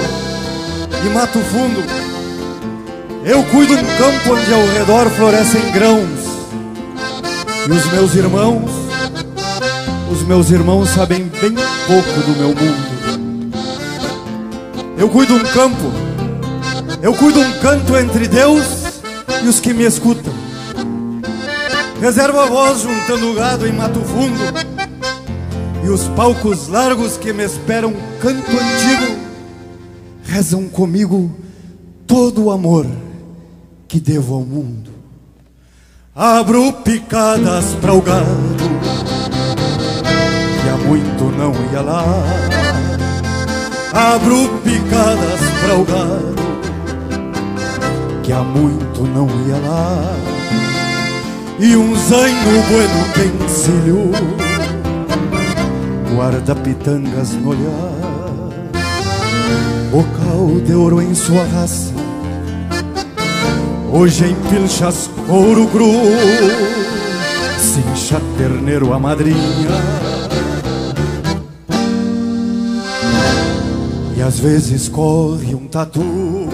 e 1.07 1.09
mato 1.11 1.39
fundo 1.39 2.18
Eu 3.29 3.45
cuido 3.45 3.74
um 3.74 3.85
campo 3.85 4.33
onde 4.33 4.55
ao 4.55 4.66
redor 4.68 5.11
florescem 5.11 5.70
grãos. 5.70 6.09
E 7.66 7.70
os 7.70 7.93
meus 7.93 8.14
irmãos 8.14 8.70
Os 10.11 10.22
meus 10.22 10.51
irmãos 10.51 10.89
sabem 10.89 11.24
bem 11.24 11.55
pouco 11.87 12.20
do 12.22 12.39
meu 12.39 12.49
mundo. 12.49 13.53
Eu 14.97 15.11
cuido 15.11 15.35
um 15.35 15.45
campo 15.45 15.93
Eu 17.03 17.12
cuido 17.12 17.41
um 17.41 17.53
canto 17.61 17.99
entre 17.99 18.29
Deus 18.29 18.64
e 19.45 19.47
os 19.47 19.61
que 19.61 19.74
me 19.74 19.85
escutam. 19.85 20.33
Reservo 22.01 22.41
a 22.41 22.47
voz 22.47 22.81
juntando 22.81 23.35
gado 23.35 23.66
em 23.66 23.72
mato 23.72 24.01
fundo 24.01 24.41
E 25.85 25.91
os 25.91 26.05
palcos 26.16 26.68
largos 26.68 27.18
que 27.18 27.31
me 27.35 27.45
esperam 27.45 27.93
canto 28.22 28.51
antigo 28.53 29.18
Rezam 30.24 30.66
comigo 30.66 31.31
todo 32.07 32.45
o 32.45 32.51
amor 32.51 32.87
que 33.89 33.99
devo 33.99 34.34
ao 34.34 34.43
mundo. 34.43 34.91
Abro 36.14 36.72
picadas 36.72 37.76
para 37.80 37.95
o 37.95 38.03
gado 38.03 38.64
Que 40.61 40.68
há 40.68 40.76
muito 40.76 41.24
não 41.36 41.53
ia 41.72 41.80
lá. 41.80 42.05
Abro 43.93 44.49
picadas 44.62 45.41
para 45.62 45.74
o 45.78 45.84
gado 45.84 46.34
Que 48.22 48.32
há 48.32 48.43
muito 48.43 49.03
não 49.03 49.26
ia 49.47 49.57
lá. 49.57 50.14
E 51.59 51.74
um 51.76 51.97
zaino 51.97 52.62
bueno 52.68 53.05
pensilho 53.14 54.49
guarda 56.18 56.53
pitangas 56.57 57.32
no 57.34 57.51
olhar, 57.51 57.93
bocal 59.89 60.61
de 60.66 60.74
ouro 60.74 61.01
em 61.01 61.14
sua 61.14 61.45
raça, 61.45 61.93
hoje 63.93 64.24
em 64.26 64.34
pilchas 64.49 65.11
couro 65.26 65.66
cru, 65.68 65.93
cincha 67.59 68.20
terneiro 68.36 68.93
a 68.93 68.99
madrinha, 68.99 69.36
e 74.16 74.22
às 74.22 74.39
vezes 74.39 74.89
corre 74.89 75.55
um 75.55 75.66
tatu. 75.66 76.49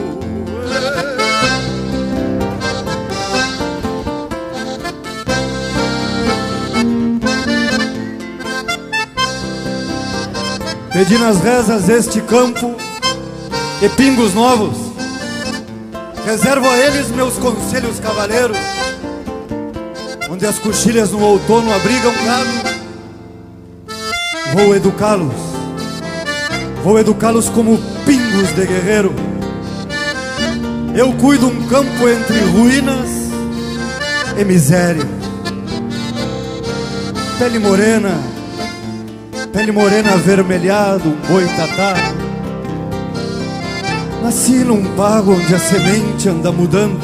Pedi 10.92 11.18
nas 11.18 11.40
rezas 11.40 11.88
este 11.88 12.20
campo 12.20 12.76
e 13.82 13.88
pingos 13.90 14.32
novos. 14.32 14.83
Reservo 16.24 16.66
a 16.70 16.78
eles 16.78 17.10
meus 17.10 17.34
conselhos 17.34 18.00
cavaleiros, 18.00 18.56
onde 20.30 20.46
as 20.46 20.58
coxilhas 20.58 21.10
no 21.10 21.22
outono 21.22 21.70
abrigam 21.70 22.14
gado. 22.24 22.74
Vou 24.54 24.74
educá-los, 24.74 25.34
vou 26.82 26.98
educá-los 26.98 27.50
como 27.50 27.76
pingos 28.06 28.54
de 28.54 28.66
guerreiro. 28.66 29.14
Eu 30.96 31.12
cuido 31.12 31.46
um 31.46 31.68
campo 31.68 32.08
entre 32.08 32.38
ruínas 32.52 33.10
e 34.38 34.44
miséria. 34.44 35.04
Pele 37.38 37.58
morena, 37.58 38.18
Pele 39.52 39.72
morena 39.72 40.14
avermelhada, 40.14 41.06
um 41.06 41.16
boitatá 41.28 42.23
Nasci 44.24 44.64
num 44.64 44.82
pago 44.96 45.34
onde 45.34 45.54
a 45.54 45.58
semente 45.58 46.30
anda 46.30 46.50
mudando. 46.50 46.98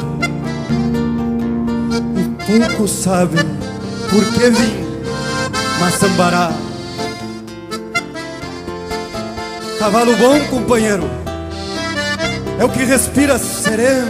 E 2.17 2.67
poucos 2.67 2.89
sabem 2.89 3.45
por 4.09 4.25
que 4.33 4.49
vim 4.49 4.73
Maçambará 5.79 6.51
Cavalo 9.77 10.15
bom, 10.17 10.39
companheiro 10.49 11.07
É 12.59 12.65
o 12.65 12.69
que 12.69 12.83
respira 12.83 13.37
sereno. 13.37 14.09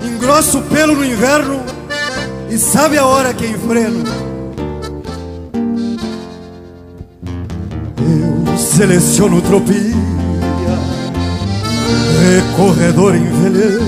Engrossa 0.00 0.58
o 0.58 0.62
pelo 0.62 0.94
no 0.94 1.04
inverno 1.04 1.60
E 2.48 2.56
sabe 2.56 2.96
a 2.98 3.04
hora 3.04 3.34
que 3.34 3.46
enfreno. 3.46 4.04
Seleciono 8.56 9.42
tropia, 9.42 9.94
recorredor 12.20 13.14
envelheço, 13.14 13.80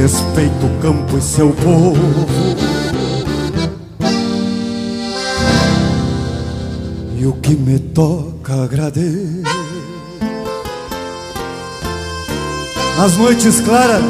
respeito 0.00 0.66
o 0.66 0.80
campo 0.80 1.18
e 1.18 1.22
seu 1.22 1.50
povo. 1.50 1.96
E 7.18 7.26
o 7.26 7.32
que 7.34 7.54
me 7.54 7.78
toca 7.78 8.64
agradeço. 8.64 9.42
Nas 12.96 13.16
noites 13.16 13.60
claras, 13.60 14.02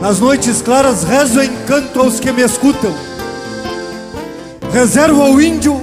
nas 0.00 0.18
noites 0.18 0.62
claras 0.62 1.04
rezo 1.04 1.40
em 1.40 1.50
canto 1.66 2.00
aos 2.00 2.20
que 2.20 2.32
me 2.32 2.42
escutam. 2.42 2.92
Reservo 4.72 5.20
ao 5.20 5.40
índio 5.40 5.80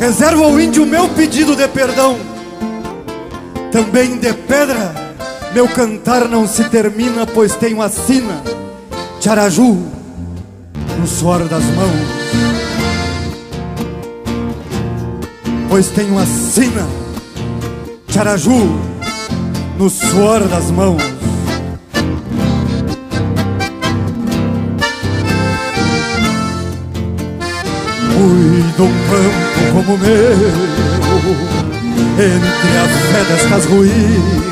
Reservo 0.00 0.44
ao 0.44 0.58
índio 0.58 0.86
meu 0.86 1.10
pedido 1.10 1.54
de 1.54 1.68
perdão. 1.68 2.29
Também 3.72 4.18
de 4.18 4.32
pedra, 4.32 4.92
meu 5.54 5.68
cantar 5.68 6.28
não 6.28 6.44
se 6.46 6.64
termina, 6.64 7.24
pois 7.24 7.54
tenho 7.54 7.80
a 7.80 7.88
sina, 7.88 8.42
Tiaraju, 9.20 9.78
no 10.98 11.06
suor 11.06 11.44
das 11.44 11.62
mãos. 11.62 12.20
Pois 15.68 15.86
tenho 15.88 16.18
a 16.18 16.26
sina, 16.26 16.84
Tiaraju, 18.08 18.80
no 19.78 19.88
suor 19.88 20.48
das 20.48 20.68
mãos. 20.72 21.00
Cuido 28.16 28.84
um 28.84 28.92
campo 29.08 29.86
como 29.86 29.96
meu 29.98 31.59
Entre 32.18 32.76
a 32.76 32.88
fé 32.88 33.24
destas 33.32 33.64
ruínas 33.66 34.50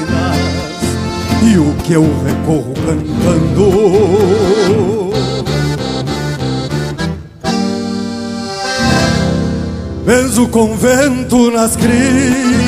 E 1.43 1.59
o 1.59 1.75
que 1.85 1.93
eu 1.93 2.05
recorro 2.25 2.75
cantando. 2.87 3.69
Benzo 10.07 10.45
o 10.45 10.49
convento 10.49 11.51
nas 11.51 11.77
crinas 11.77 12.68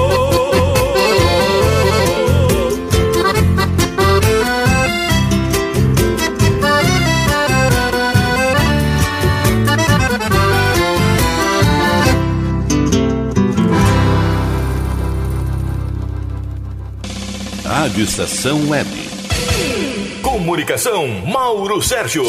Rádio 17.91 18.05
Estação 18.05 18.69
Web. 18.69 18.89
Comunicação, 20.21 21.09
Mauro 21.25 21.81
Sérgio. 21.81 22.23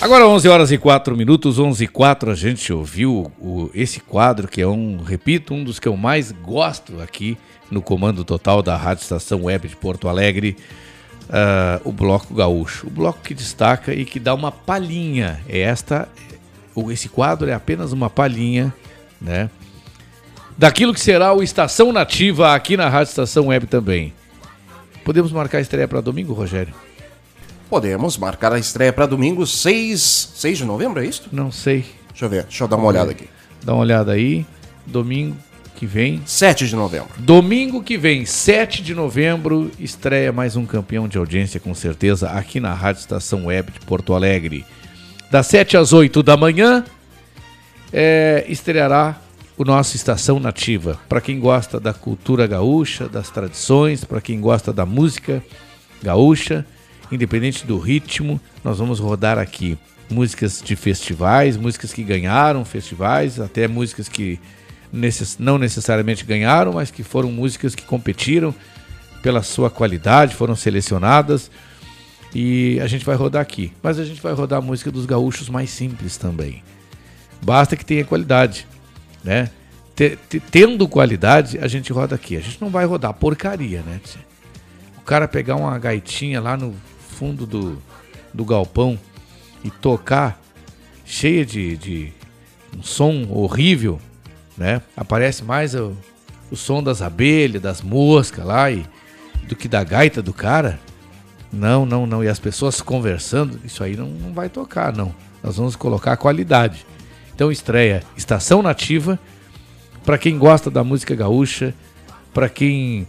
Agora 0.00 0.26
11 0.26 0.48
horas 0.48 0.72
e 0.72 0.76
4 0.76 1.16
minutos, 1.16 1.60
11 1.60 1.84
e 1.84 1.86
4, 1.86 2.32
a 2.32 2.34
gente 2.34 2.72
ouviu 2.72 3.30
o, 3.38 3.70
esse 3.72 4.00
quadro 4.00 4.48
que 4.48 4.60
é 4.60 4.66
um, 4.66 4.96
repito, 4.96 5.54
um 5.54 5.62
dos 5.62 5.78
que 5.78 5.86
eu 5.86 5.96
mais 5.96 6.32
gosto 6.32 7.00
aqui 7.00 7.38
no 7.70 7.80
comando 7.80 8.24
total 8.24 8.60
da 8.60 8.76
Rádio 8.76 9.02
Estação 9.02 9.44
Web 9.44 9.68
de 9.68 9.76
Porto 9.76 10.08
Alegre, 10.08 10.56
ah, 11.30 11.80
o 11.84 11.92
Bloco 11.92 12.34
Gaúcho. 12.34 12.88
O 12.88 12.90
bloco 12.90 13.20
que 13.22 13.34
destaca 13.34 13.94
e 13.94 14.04
que 14.04 14.18
dá 14.18 14.34
uma 14.34 14.50
palhinha. 14.50 15.40
É 15.48 15.60
esta, 15.60 16.08
esse 16.90 17.08
quadro 17.08 17.48
é 17.48 17.54
apenas 17.54 17.92
uma 17.92 18.10
palhinha, 18.10 18.74
né? 19.20 19.48
daquilo 20.58 20.92
que 20.92 21.00
será 21.00 21.32
o 21.32 21.40
Estação 21.40 21.92
Nativa 21.92 22.52
aqui 22.52 22.76
na 22.76 22.88
Rádio 22.88 23.10
Estação 23.10 23.46
Web 23.46 23.68
também. 23.68 24.12
Podemos 25.04 25.30
marcar 25.32 25.58
a 25.58 25.60
estreia 25.60 25.86
para 25.86 26.00
domingo, 26.00 26.32
Rogério? 26.32 26.74
Podemos 27.68 28.16
marcar 28.16 28.52
a 28.52 28.58
estreia 28.58 28.92
para 28.92 29.06
domingo, 29.06 29.46
6, 29.46 30.32
6 30.34 30.58
de 30.58 30.64
novembro, 30.64 31.02
é 31.02 31.06
isso? 31.06 31.28
Não 31.30 31.52
sei. 31.52 31.84
Deixa 32.08 32.24
eu 32.24 32.28
ver, 32.28 32.44
deixa 32.44 32.64
eu 32.64 32.68
dar 32.68 32.76
uma 32.76 32.86
olhada 32.86 33.10
aqui. 33.10 33.28
Dá 33.62 33.74
uma 33.74 33.82
olhada 33.82 34.12
aí. 34.12 34.46
Domingo 34.86 35.36
que 35.74 35.84
vem. 35.84 36.22
7 36.24 36.66
de 36.66 36.76
novembro. 36.76 37.08
Domingo 37.18 37.82
que 37.82 37.98
vem, 37.98 38.24
7 38.24 38.82
de 38.82 38.94
novembro, 38.94 39.70
estreia 39.78 40.32
mais 40.32 40.56
um 40.56 40.64
campeão 40.64 41.08
de 41.08 41.18
audiência, 41.18 41.60
com 41.60 41.74
certeza, 41.74 42.30
aqui 42.30 42.60
na 42.60 42.72
Rádio 42.72 43.00
Estação 43.00 43.46
Web 43.46 43.72
de 43.72 43.80
Porto 43.80 44.14
Alegre. 44.14 44.64
Das 45.30 45.46
7 45.48 45.76
às 45.76 45.92
8 45.92 46.22
da 46.22 46.36
manhã, 46.36 46.84
é, 47.92 48.44
estreará 48.48 49.20
o 49.56 49.64
nosso 49.64 49.96
Estação 49.96 50.40
Nativa. 50.40 50.98
Para 51.08 51.20
quem 51.20 51.38
gosta 51.38 51.78
da 51.78 51.92
cultura 51.92 52.46
gaúcha, 52.46 53.08
das 53.08 53.30
tradições, 53.30 54.04
para 54.04 54.20
quem 54.20 54.40
gosta 54.40 54.72
da 54.72 54.84
música 54.84 55.42
gaúcha, 56.02 56.66
independente 57.10 57.66
do 57.66 57.78
ritmo, 57.78 58.40
nós 58.62 58.78
vamos 58.78 58.98
rodar 58.98 59.38
aqui 59.38 59.78
músicas 60.10 60.60
de 60.62 60.76
festivais, 60.76 61.56
músicas 61.56 61.92
que 61.92 62.02
ganharam 62.02 62.64
festivais, 62.64 63.40
até 63.40 63.68
músicas 63.68 64.08
que 64.08 64.38
necess 64.92 65.38
não 65.38 65.58
necessariamente 65.58 66.24
ganharam, 66.24 66.72
mas 66.72 66.90
que 66.90 67.02
foram 67.02 67.30
músicas 67.30 67.74
que 67.74 67.82
competiram 67.82 68.54
pela 69.22 69.42
sua 69.42 69.70
qualidade, 69.70 70.34
foram 70.34 70.54
selecionadas. 70.54 71.50
E 72.34 72.80
a 72.80 72.86
gente 72.86 73.04
vai 73.04 73.14
rodar 73.14 73.40
aqui. 73.40 73.72
Mas 73.82 73.98
a 73.98 74.04
gente 74.04 74.20
vai 74.20 74.32
rodar 74.32 74.58
a 74.58 74.62
música 74.62 74.90
dos 74.90 75.06
gaúchos 75.06 75.48
mais 75.48 75.70
simples 75.70 76.16
também. 76.16 76.62
Basta 77.40 77.76
que 77.76 77.84
tenha 77.84 78.04
qualidade, 78.04 78.66
né? 79.24 79.50
Te- 79.96 80.18
te- 80.28 80.40
Tendo 80.40 80.86
qualidade, 80.86 81.58
a 81.58 81.66
gente 81.66 81.92
roda 81.92 82.14
aqui. 82.14 82.36
A 82.36 82.40
gente 82.40 82.60
não 82.60 82.68
vai 82.68 82.84
rodar 82.84 83.12
porcaria, 83.14 83.80
né? 83.82 84.00
O 84.98 85.02
cara 85.02 85.26
pegar 85.26 85.56
uma 85.56 85.78
gaitinha 85.78 86.40
lá 86.40 86.56
no 86.56 86.74
fundo 87.18 87.46
do, 87.46 87.80
do 88.32 88.44
galpão 88.44 88.98
e 89.62 89.70
tocar 89.70 90.40
cheia 91.04 91.44
de, 91.44 91.76
de 91.76 92.12
um 92.76 92.82
som 92.82 93.26
horrível, 93.30 94.00
né? 94.56 94.82
Aparece 94.96 95.44
mais 95.44 95.74
o, 95.74 95.96
o 96.50 96.56
som 96.56 96.82
das 96.82 97.00
abelhas, 97.02 97.62
das 97.62 97.80
moscas 97.82 98.44
lá 98.44 98.70
e 98.70 98.84
do 99.46 99.54
que 99.54 99.68
da 99.68 99.84
gaita 99.84 100.20
do 100.22 100.32
cara. 100.32 100.80
Não, 101.52 101.86
não, 101.86 102.04
não. 102.06 102.24
E 102.24 102.28
as 102.28 102.38
pessoas 102.40 102.80
conversando, 102.80 103.60
isso 103.64 103.84
aí 103.84 103.96
não, 103.96 104.08
não 104.08 104.32
vai 104.32 104.48
tocar, 104.48 104.92
não. 104.92 105.14
Nós 105.42 105.56
vamos 105.56 105.76
colocar 105.76 106.16
qualidade. 106.16 106.84
Então 107.34 107.50
estreia 107.50 108.02
Estação 108.16 108.62
Nativa 108.62 109.18
para 110.04 110.18
quem 110.18 110.38
gosta 110.38 110.70
da 110.70 110.84
música 110.84 111.14
gaúcha, 111.14 111.74
para 112.32 112.48
quem 112.48 113.06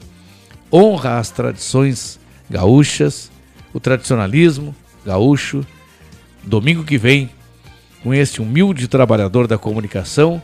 honra 0.72 1.20
as 1.20 1.30
tradições 1.30 2.20
gaúchas, 2.50 3.30
o 3.74 3.80
tradicionalismo 3.80 4.76
gaúcho. 5.06 5.66
Domingo 6.44 6.84
que 6.84 6.98
vem, 6.98 7.30
com 8.04 8.14
este 8.14 8.42
humilde 8.42 8.88
trabalhador 8.88 9.48
da 9.48 9.58
comunicação, 9.58 10.42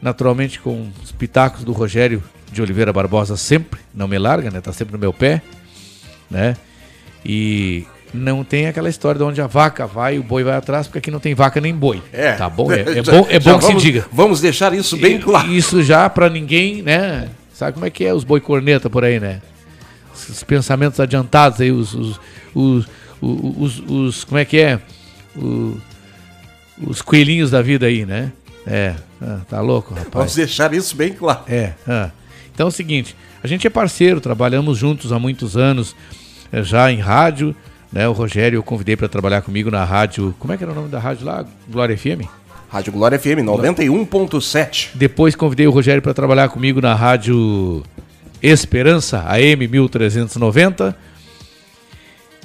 naturalmente 0.00 0.58
com 0.58 0.90
os 1.02 1.12
pitacos 1.12 1.64
do 1.64 1.72
Rogério 1.72 2.22
de 2.50 2.62
Oliveira 2.62 2.92
Barbosa 2.92 3.36
sempre, 3.36 3.80
não 3.94 4.08
me 4.08 4.18
larga, 4.18 4.50
né? 4.50 4.60
Tá 4.60 4.72
sempre 4.72 4.92
no 4.92 4.98
meu 4.98 5.12
pé, 5.12 5.42
né? 6.30 6.56
E 7.24 7.86
não 8.14 8.44
tem 8.44 8.66
aquela 8.68 8.88
história 8.88 9.18
de 9.18 9.24
onde 9.24 9.40
a 9.42 9.46
vaca 9.46 9.86
vai 9.86 10.14
e 10.16 10.18
o 10.18 10.22
boi 10.22 10.44
vai 10.44 10.54
atrás, 10.56 10.86
porque 10.86 10.98
aqui 10.98 11.10
não 11.10 11.18
tem 11.20 11.34
vaca 11.34 11.60
nem 11.60 11.74
boi. 11.74 12.00
É. 12.12 12.32
Tá 12.32 12.48
bom? 12.48 12.70
É, 12.72 12.80
é 12.98 13.02
Já- 13.02 13.12
bom, 13.12 13.26
é 13.28 13.38
bom 13.40 13.58
que 13.58 13.64
vamos- 13.66 13.82
se 13.82 13.86
diga. 13.86 14.06
Vamos 14.12 14.40
deixar 14.40 14.72
isso 14.72 14.96
bem 14.96 15.18
claro. 15.20 15.50
Isso 15.50 15.82
já 15.82 16.08
pra 16.08 16.30
ninguém, 16.30 16.80
né? 16.82 17.28
Sabe 17.52 17.72
como 17.74 17.84
é 17.84 17.90
que 17.90 18.04
é 18.04 18.14
os 18.14 18.24
boi 18.24 18.40
corneta 18.40 18.88
por 18.88 19.04
aí, 19.04 19.18
né? 19.20 19.40
Os 20.28 20.42
pensamentos 20.44 21.00
adiantados 21.00 21.60
aí, 21.60 21.70
os. 21.72 21.92
os, 21.92 22.20
os, 22.54 22.86
os, 23.20 23.58
os- 23.58 23.82
os- 23.90 24.24
como 24.24 24.38
é 24.38 24.44
que 24.44 24.58
é? 24.58 24.78
O- 25.36 25.76
os 26.86 27.02
coelhinhos 27.02 27.50
da 27.50 27.62
vida 27.62 27.86
aí, 27.86 28.04
né? 28.06 28.32
É, 28.66 28.94
ah, 29.20 29.40
tá 29.48 29.60
louco, 29.60 29.92
rapaz. 29.94 30.10
Vamos 30.12 30.34
deixar 30.34 30.72
isso 30.72 30.96
bem 30.96 31.12
claro. 31.12 31.40
É. 31.48 31.72
ah. 31.86 32.10
Então 32.54 32.66
é 32.66 32.68
o 32.68 32.72
seguinte, 32.72 33.14
a 33.42 33.46
gente 33.46 33.66
é 33.66 33.70
parceiro, 33.70 34.20
trabalhamos 34.20 34.78
juntos 34.78 35.12
há 35.12 35.18
muitos 35.18 35.56
anos, 35.56 35.94
eh, 36.52 36.62
já 36.62 36.90
em 36.90 36.98
rádio, 37.00 37.54
né? 37.94 38.08
O 38.08 38.12
Rogério 38.12 38.58
eu 38.58 38.62
convidei 38.62 38.96
para 38.96 39.08
trabalhar 39.08 39.40
comigo 39.40 39.70
na 39.70 39.84
rádio. 39.84 40.34
Como 40.40 40.52
é 40.52 40.56
que 40.56 40.64
era 40.64 40.72
o 40.72 40.74
nome 40.74 40.88
da 40.88 40.98
rádio 40.98 41.24
lá? 41.24 41.46
Glória 41.70 41.96
FM? 41.96 42.28
Rádio 42.68 42.92
Glória 42.92 43.16
FM 43.16 43.46
91.7. 43.46 44.88
Depois 44.94 45.36
convidei 45.36 45.68
o 45.68 45.70
Rogério 45.70 46.02
para 46.02 46.12
trabalhar 46.12 46.48
comigo 46.48 46.80
na 46.80 46.92
rádio 46.92 47.84
Esperança, 48.42 49.24
AM 49.28 49.68
1390. 49.68 50.96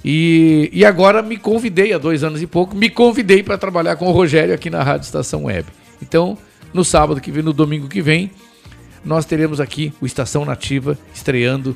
E, 0.05 0.69
e 0.71 0.85
agora 0.85 1.23
me 1.23 1.35
convidei, 1.35 1.93
há 1.93 1.97
dois 1.97 2.23
anos 2.23 2.43
e 2.43 2.47
pouco, 2.47 2.75
me 2.75 2.89
convidei 2.89 3.41
para 3.41 3.57
trabalhar 3.57 3.95
com 3.95 4.05
o 4.07 4.11
Rogério 4.11 4.53
aqui 4.53 4.69
na 4.69 4.83
Rádio 4.83 5.05
Estação 5.05 5.45
Web. 5.45 5.67
Então, 5.99 6.37
no 6.71 6.85
sábado 6.85 7.19
que 7.19 7.31
vem, 7.31 7.41
no 7.41 7.51
domingo 7.51 7.87
que 7.87 8.03
vem, 8.03 8.29
nós 9.03 9.25
teremos 9.25 9.59
aqui 9.59 9.91
o 9.99 10.05
Estação 10.05 10.45
Nativa 10.45 10.95
estreando 11.13 11.75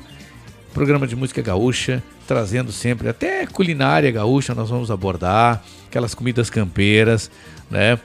programa 0.74 1.06
de 1.06 1.14
música 1.14 1.40
gaúcha, 1.40 2.02
trazendo 2.26 2.72
sempre 2.72 3.08
até 3.08 3.46
culinária 3.46 4.10
gaúcha, 4.10 4.54
nós 4.54 4.68
vamos 4.68 4.90
abordar 4.90 5.62
aquelas 5.86 6.14
comidas 6.16 6.50
campeiras, 6.50 7.30
né? 7.70 7.98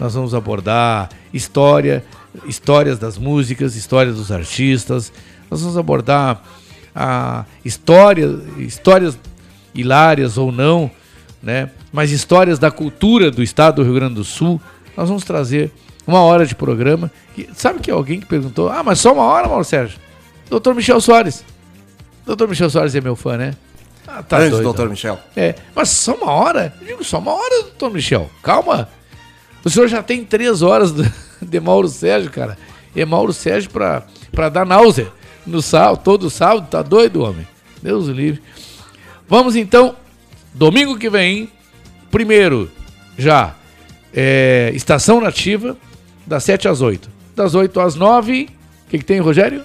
Nós 0.00 0.14
vamos 0.14 0.34
abordar 0.34 1.10
história, 1.34 2.02
histórias 2.46 2.98
das 2.98 3.18
músicas, 3.18 3.76
histórias 3.76 4.16
dos 4.16 4.32
artistas. 4.32 5.12
Nós 5.50 5.60
vamos 5.60 5.76
abordar 5.76 6.42
a 6.96 7.44
história, 7.62 8.40
histórias 8.56 9.18
hilárias 9.74 10.38
ou 10.38 10.50
não, 10.50 10.90
né? 11.42 11.70
Mas 11.92 12.10
histórias 12.10 12.58
da 12.58 12.70
cultura 12.70 13.30
do 13.30 13.42
estado 13.42 13.76
do 13.76 13.82
Rio 13.84 13.94
Grande 13.94 14.14
do 14.14 14.24
Sul. 14.24 14.58
Nós 14.96 15.08
vamos 15.08 15.24
trazer 15.24 15.70
uma 16.06 16.20
hora 16.22 16.46
de 16.46 16.54
programa. 16.54 17.10
E 17.36 17.48
sabe 17.54 17.80
que 17.80 17.90
alguém 17.90 18.18
que 18.18 18.26
perguntou: 18.26 18.70
"Ah, 18.70 18.82
mas 18.82 18.98
só 18.98 19.12
uma 19.12 19.24
hora, 19.24 19.46
Mauro 19.46 19.64
Sérgio?" 19.64 19.98
Doutor 20.48 20.74
Michel 20.74 21.00
Soares. 21.00 21.44
Doutor 22.26 22.48
Michel 22.48 22.70
Soares 22.70 22.94
é 22.94 23.00
meu 23.00 23.14
fã, 23.16 23.36
né? 23.36 23.54
Ah, 24.06 24.22
tá 24.22 24.36
Grande 24.38 24.50
doido. 24.52 24.64
doutor 24.64 24.88
Michel. 24.88 25.18
É, 25.36 25.54
mas 25.74 25.88
só 25.90 26.14
uma 26.14 26.30
hora? 26.32 26.74
Eu 26.80 26.86
digo, 26.86 27.04
só 27.04 27.18
uma 27.18 27.32
hora, 27.32 27.62
doutor 27.62 27.90
Michel. 27.90 28.30
Calma. 28.42 28.88
O 29.64 29.70
senhor 29.70 29.88
já 29.88 30.02
tem 30.02 30.24
três 30.24 30.62
horas 30.62 30.92
do- 30.92 31.10
de 31.40 31.60
Mauro 31.60 31.88
Sérgio, 31.88 32.30
cara. 32.30 32.56
E 32.94 33.04
Mauro 33.04 33.32
Sérgio 33.32 33.70
pra, 33.70 34.04
pra 34.30 34.48
dar 34.48 34.64
náusea 34.66 35.08
no 35.46 35.60
sábado, 35.60 36.00
todo 36.04 36.30
sábado. 36.30 36.68
Tá 36.70 36.80
doido, 36.82 37.22
homem? 37.22 37.46
Deus 37.82 38.08
o 38.08 38.12
livre. 38.12 38.42
Vamos 39.28 39.56
então, 39.56 39.96
domingo 40.52 40.98
que 40.98 41.08
vem, 41.10 41.50
primeiro, 42.10 42.70
já, 43.18 43.54
é, 44.14 44.70
Estação 44.74 45.20
Nativa, 45.20 45.76
das 46.26 46.44
7 46.44 46.68
às 46.68 46.80
8. 46.80 47.10
Das 47.34 47.54
8 47.54 47.80
às 47.80 47.94
9, 47.94 48.48
o 48.86 48.90
que, 48.90 48.98
que 48.98 49.04
tem, 49.04 49.18
Rogério? 49.18 49.62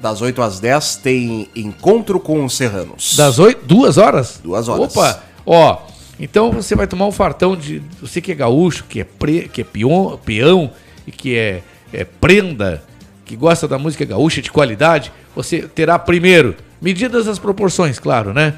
Das 0.00 0.22
8 0.22 0.40
às 0.40 0.60
10 0.60 0.96
tem 0.96 1.48
Encontro 1.54 2.18
com 2.18 2.44
os 2.44 2.56
Serranos. 2.56 3.16
Das 3.16 3.38
8, 3.38 3.64
duas 3.66 3.98
horas? 3.98 4.40
Duas 4.42 4.68
horas. 4.68 4.96
Opa, 4.96 5.22
ó, 5.44 5.78
então 6.18 6.50
você 6.50 6.74
vai 6.74 6.86
tomar 6.86 7.06
um 7.06 7.12
fartão 7.12 7.54
de. 7.56 7.82
Você 8.00 8.20
que 8.20 8.32
é 8.32 8.34
gaúcho, 8.34 8.84
que 8.88 9.00
é, 9.00 9.04
pre, 9.04 9.48
que 9.48 9.60
é 9.60 9.64
peão, 9.64 10.18
peão 10.24 10.70
e 11.06 11.12
que 11.12 11.36
é, 11.36 11.62
é 11.92 12.04
prenda, 12.04 12.82
que 13.24 13.36
gosta 13.36 13.68
da 13.68 13.78
música 13.78 14.04
gaúcha 14.04 14.40
de 14.40 14.50
qualidade, 14.50 15.12
você 15.36 15.62
terá 15.62 15.98
primeiro, 15.98 16.56
medidas 16.80 17.28
as 17.28 17.38
proporções, 17.38 17.98
claro, 17.98 18.32
né? 18.32 18.54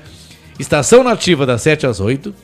Estação 0.59 1.03
nativa 1.03 1.45
das 1.45 1.63
7 1.63 1.87
às 1.87 1.99
8. 1.99 2.35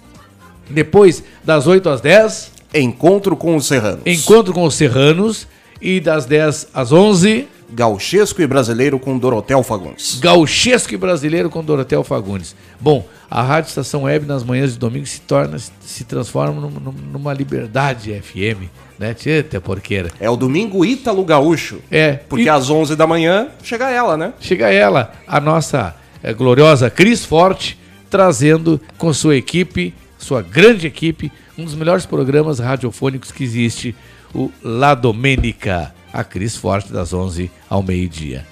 Depois, 0.71 1.23
das 1.45 1.67
8 1.67 1.89
às 1.89 2.01
10, 2.01 2.53
Encontro 2.75 3.37
com 3.37 3.57
os 3.57 3.67
Serranos. 3.67 4.03
encontro 4.05 4.53
com 4.53 4.65
os 4.65 4.75
serranos. 4.75 5.47
E 5.81 6.01
das 6.01 6.27
10 6.27 6.69
às 6.75 6.91
11, 6.91 7.47
Gauchesco 7.71 8.41
e 8.41 8.47
Brasileiro 8.47 8.99
com 8.99 9.19
Dorotel 9.19 9.63
Fagundes. 9.63 10.19
Gauchesco 10.21 10.95
e 10.95 10.97
Brasileiro 10.97 11.51
com 11.51 11.63
Dorotel 11.63 12.03
Fagundes. 12.03 12.57
Bom, 12.81 13.07
a 13.31 13.43
Rádio 13.43 13.69
Estação 13.69 14.05
Web 14.05 14.27
nas 14.27 14.43
manhãs 14.43 14.73
de 14.73 14.79
domingo 14.79 15.05
se 15.07 15.21
torna, 15.21 15.59
se 15.81 16.05
transforma 16.05 16.61
num- 16.61 16.71
num- 16.71 16.93
numa 17.13 17.35
liberdade 17.35 18.13
FM, 18.13 18.69
né? 18.99 19.13
Tchê, 19.13 19.43
porqueira. 19.63 20.11
É 20.19 20.31
o 20.31 20.37
Domingo 20.37 20.85
Ítalo 20.85 21.25
Gaúcho. 21.25 21.81
É, 21.91 22.13
Porque 22.13 22.45
e- 22.45 22.49
às 22.49 22.71
11 22.71 22.97
da 22.97 23.07
manhã 23.07 23.49
chega 23.63 23.91
ela, 23.91 24.17
né? 24.17 24.33
Chega 24.41 24.71
ela, 24.73 25.13
a 25.27 25.39
nossa 25.41 25.95
eh, 26.23 26.33
gloriosa 26.33 26.89
Cris 26.91 27.25
Forte, 27.25 27.79
trazendo 28.11 28.81
com 28.97 29.13
sua 29.13 29.37
equipe, 29.37 29.95
sua 30.19 30.41
grande 30.43 30.87
equipe, 30.87 31.31
um 31.57 31.65
dos 31.65 31.75
melhores 31.75 32.07
programas 32.07 32.59
radiofônicos 32.59 33.31
que 33.31 33.45
existe, 33.45 33.95
o 34.35 34.51
La 34.65 34.95
Domênica, 34.95 35.95
a 36.19 36.25
Cris 36.25 36.57
Forte, 36.57 36.93
das 36.93 37.13
11 37.13 37.49
ao 37.71 37.81
meio-dia. 37.81 38.45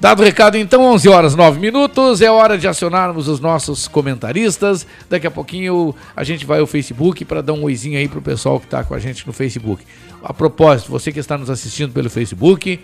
Dado 0.00 0.22
o 0.22 0.24
recado, 0.24 0.56
então, 0.56 0.82
11 0.84 1.08
horas 1.10 1.34
9 1.34 1.60
minutos, 1.60 2.22
é 2.22 2.30
hora 2.30 2.56
de 2.56 2.66
acionarmos 2.66 3.28
os 3.28 3.38
nossos 3.38 3.86
comentaristas. 3.86 4.86
Daqui 5.10 5.26
a 5.26 5.30
pouquinho 5.30 5.94
a 6.16 6.24
gente 6.24 6.46
vai 6.46 6.60
ao 6.60 6.66
Facebook 6.66 7.22
para 7.26 7.42
dar 7.42 7.52
um 7.52 7.64
oizinho 7.64 7.98
aí 7.98 8.08
pro 8.08 8.22
pessoal 8.22 8.58
que 8.58 8.64
está 8.64 8.82
com 8.82 8.94
a 8.94 8.98
gente 8.98 9.26
no 9.26 9.34
Facebook. 9.34 9.84
A 10.24 10.32
propósito, 10.32 10.90
você 10.90 11.12
que 11.12 11.20
está 11.20 11.36
nos 11.36 11.50
assistindo 11.50 11.92
pelo 11.92 12.08
Facebook, 12.08 12.80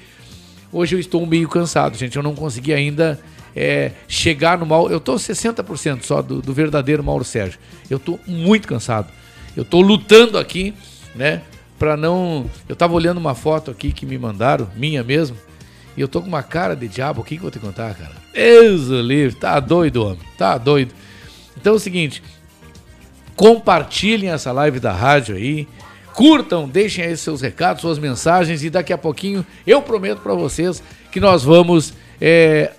hoje 0.70 0.94
eu 0.94 1.00
estou 1.00 1.24
meio 1.24 1.48
cansado, 1.48 1.96
gente. 1.96 2.14
Eu 2.14 2.22
não 2.22 2.34
consegui 2.34 2.74
ainda 2.74 3.18
é, 3.54 3.92
chegar 4.06 4.58
no 4.58 4.66
Mauro. 4.66 4.92
Eu 4.92 4.98
estou 4.98 5.16
60% 5.16 6.02
só 6.02 6.20
do, 6.20 6.42
do 6.42 6.52
verdadeiro 6.52 7.02
Mauro 7.02 7.24
Sérgio. 7.24 7.58
Eu 7.88 7.96
estou 7.96 8.20
muito 8.26 8.68
cansado. 8.68 9.08
Eu 9.56 9.62
estou 9.62 9.80
lutando 9.80 10.36
aqui, 10.36 10.74
né? 11.14 11.40
Para 11.78 11.96
não. 11.96 12.48
Eu 12.68 12.74
tava 12.76 12.94
olhando 12.94 13.18
uma 13.18 13.34
foto 13.34 13.70
aqui 13.70 13.92
que 13.92 14.06
me 14.06 14.16
mandaram, 14.18 14.68
minha 14.76 15.02
mesmo. 15.04 15.36
E 15.96 16.00
eu 16.00 16.08
tô 16.08 16.20
com 16.20 16.28
uma 16.28 16.42
cara 16.42 16.74
de 16.76 16.88
diabo. 16.88 17.20
O 17.20 17.24
que, 17.24 17.30
que 17.36 17.38
eu 17.38 17.42
vou 17.42 17.50
te 17.50 17.58
contar, 17.58 17.94
cara? 17.94 18.12
Deus 18.32 18.88
o 18.88 19.00
livre. 19.00 19.36
Tá 19.36 19.58
doido, 19.60 20.04
homem. 20.04 20.18
Tá 20.36 20.58
doido. 20.58 20.94
Então 21.56 21.72
é 21.72 21.76
o 21.76 21.78
seguinte. 21.78 22.22
Compartilhem 23.34 24.30
essa 24.30 24.52
live 24.52 24.80
da 24.80 24.92
rádio 24.92 25.36
aí. 25.36 25.68
Curtam, 26.14 26.66
deixem 26.66 27.04
aí 27.04 27.16
seus 27.16 27.42
recados, 27.42 27.82
suas 27.82 27.98
mensagens. 27.98 28.64
E 28.64 28.70
daqui 28.70 28.92
a 28.92 28.98
pouquinho 28.98 29.44
eu 29.66 29.82
prometo 29.82 30.20
para 30.20 30.34
vocês 30.34 30.82
que 31.12 31.20
nós 31.20 31.44
vamos. 31.44 31.92
é, 32.20 32.72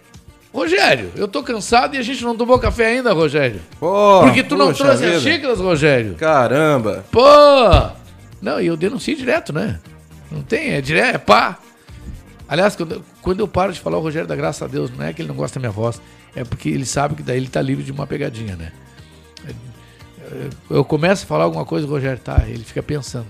Rogério, 0.51 1.11
eu 1.15 1.27
tô 1.27 1.43
cansado 1.43 1.95
e 1.95 1.99
a 1.99 2.01
gente 2.01 2.23
não 2.23 2.35
tomou 2.35 2.57
café 2.57 2.87
ainda, 2.87 3.13
Rogério. 3.13 3.61
Pô, 3.79 4.21
Porque 4.23 4.41
tu 4.41 4.55
não 4.57 4.73
trouxe 4.73 5.05
as 5.05 5.11
vida. 5.11 5.19
xícaras, 5.19 5.59
Rogério. 5.59 6.15
Caramba. 6.15 7.05
Pô! 7.11 7.21
Não, 8.41 8.61
e 8.61 8.67
eu 8.67 8.77
denuncio 8.77 9.15
direto, 9.15 9.51
né? 9.51 9.79
Não 10.31 10.41
tem, 10.41 10.71
é 10.71 10.81
direto, 10.81 11.15
é 11.15 11.17
pá. 11.17 11.57
Aliás, 12.47 12.75
quando, 12.75 13.03
quando 13.21 13.39
eu 13.39 13.47
paro 13.47 13.73
de 13.73 13.79
falar 13.79 13.97
o 13.97 14.01
Rogério 14.01 14.27
da 14.27 14.35
Graça 14.35 14.65
a 14.65 14.67
Deus, 14.67 14.89
não 14.95 15.05
é 15.05 15.13
que 15.13 15.21
ele 15.21 15.29
não 15.29 15.35
gosta 15.35 15.59
da 15.59 15.61
minha 15.61 15.71
voz, 15.71 16.01
é 16.35 16.43
porque 16.43 16.69
ele 16.69 16.85
sabe 16.85 17.15
que 17.15 17.23
daí 17.23 17.37
ele 17.37 17.49
tá 17.49 17.61
livre 17.61 17.83
de 17.83 17.91
uma 17.91 18.07
pegadinha, 18.07 18.55
né? 18.55 18.71
Eu 20.69 20.83
começo 20.83 21.23
a 21.23 21.27
falar 21.27 21.45
alguma 21.45 21.65
coisa, 21.65 21.87
o 21.87 21.89
Rogério 21.89 22.19
tá, 22.19 22.43
ele 22.47 22.63
fica 22.63 22.83
pensando. 22.83 23.27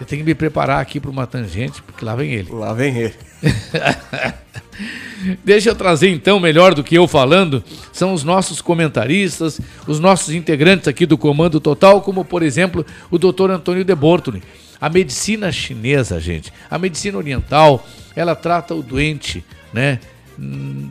Eu 0.00 0.06
tenho 0.06 0.22
que 0.22 0.26
me 0.26 0.34
preparar 0.34 0.80
aqui 0.80 0.98
para 0.98 1.10
uma 1.10 1.26
tangente, 1.26 1.80
porque 1.82 2.04
lá 2.04 2.16
vem 2.16 2.32
ele. 2.32 2.50
Lá 2.50 2.72
vem 2.72 2.96
ele. 2.96 3.14
Deixa 5.44 5.70
eu 5.70 5.74
trazer 5.74 6.10
então, 6.10 6.38
melhor 6.38 6.74
do 6.74 6.84
que 6.84 6.96
eu 6.96 7.08
falando, 7.08 7.64
são 7.92 8.12
os 8.12 8.24
nossos 8.24 8.60
comentaristas, 8.60 9.60
os 9.86 9.98
nossos 9.98 10.34
integrantes 10.34 10.88
aqui 10.88 11.06
do 11.06 11.16
Comando 11.16 11.60
Total, 11.60 12.00
como 12.02 12.24
por 12.24 12.42
exemplo 12.42 12.84
o 13.10 13.18
Dr. 13.18 13.50
Antônio 13.50 13.84
de 13.84 13.94
Bortoli. 13.94 14.42
A 14.80 14.90
medicina 14.90 15.50
chinesa, 15.50 16.20
gente, 16.20 16.52
a 16.70 16.78
medicina 16.78 17.16
oriental, 17.16 17.86
ela 18.14 18.34
trata 18.34 18.74
o 18.74 18.82
doente, 18.82 19.42
né? 19.72 19.98
Hum, 20.38 20.90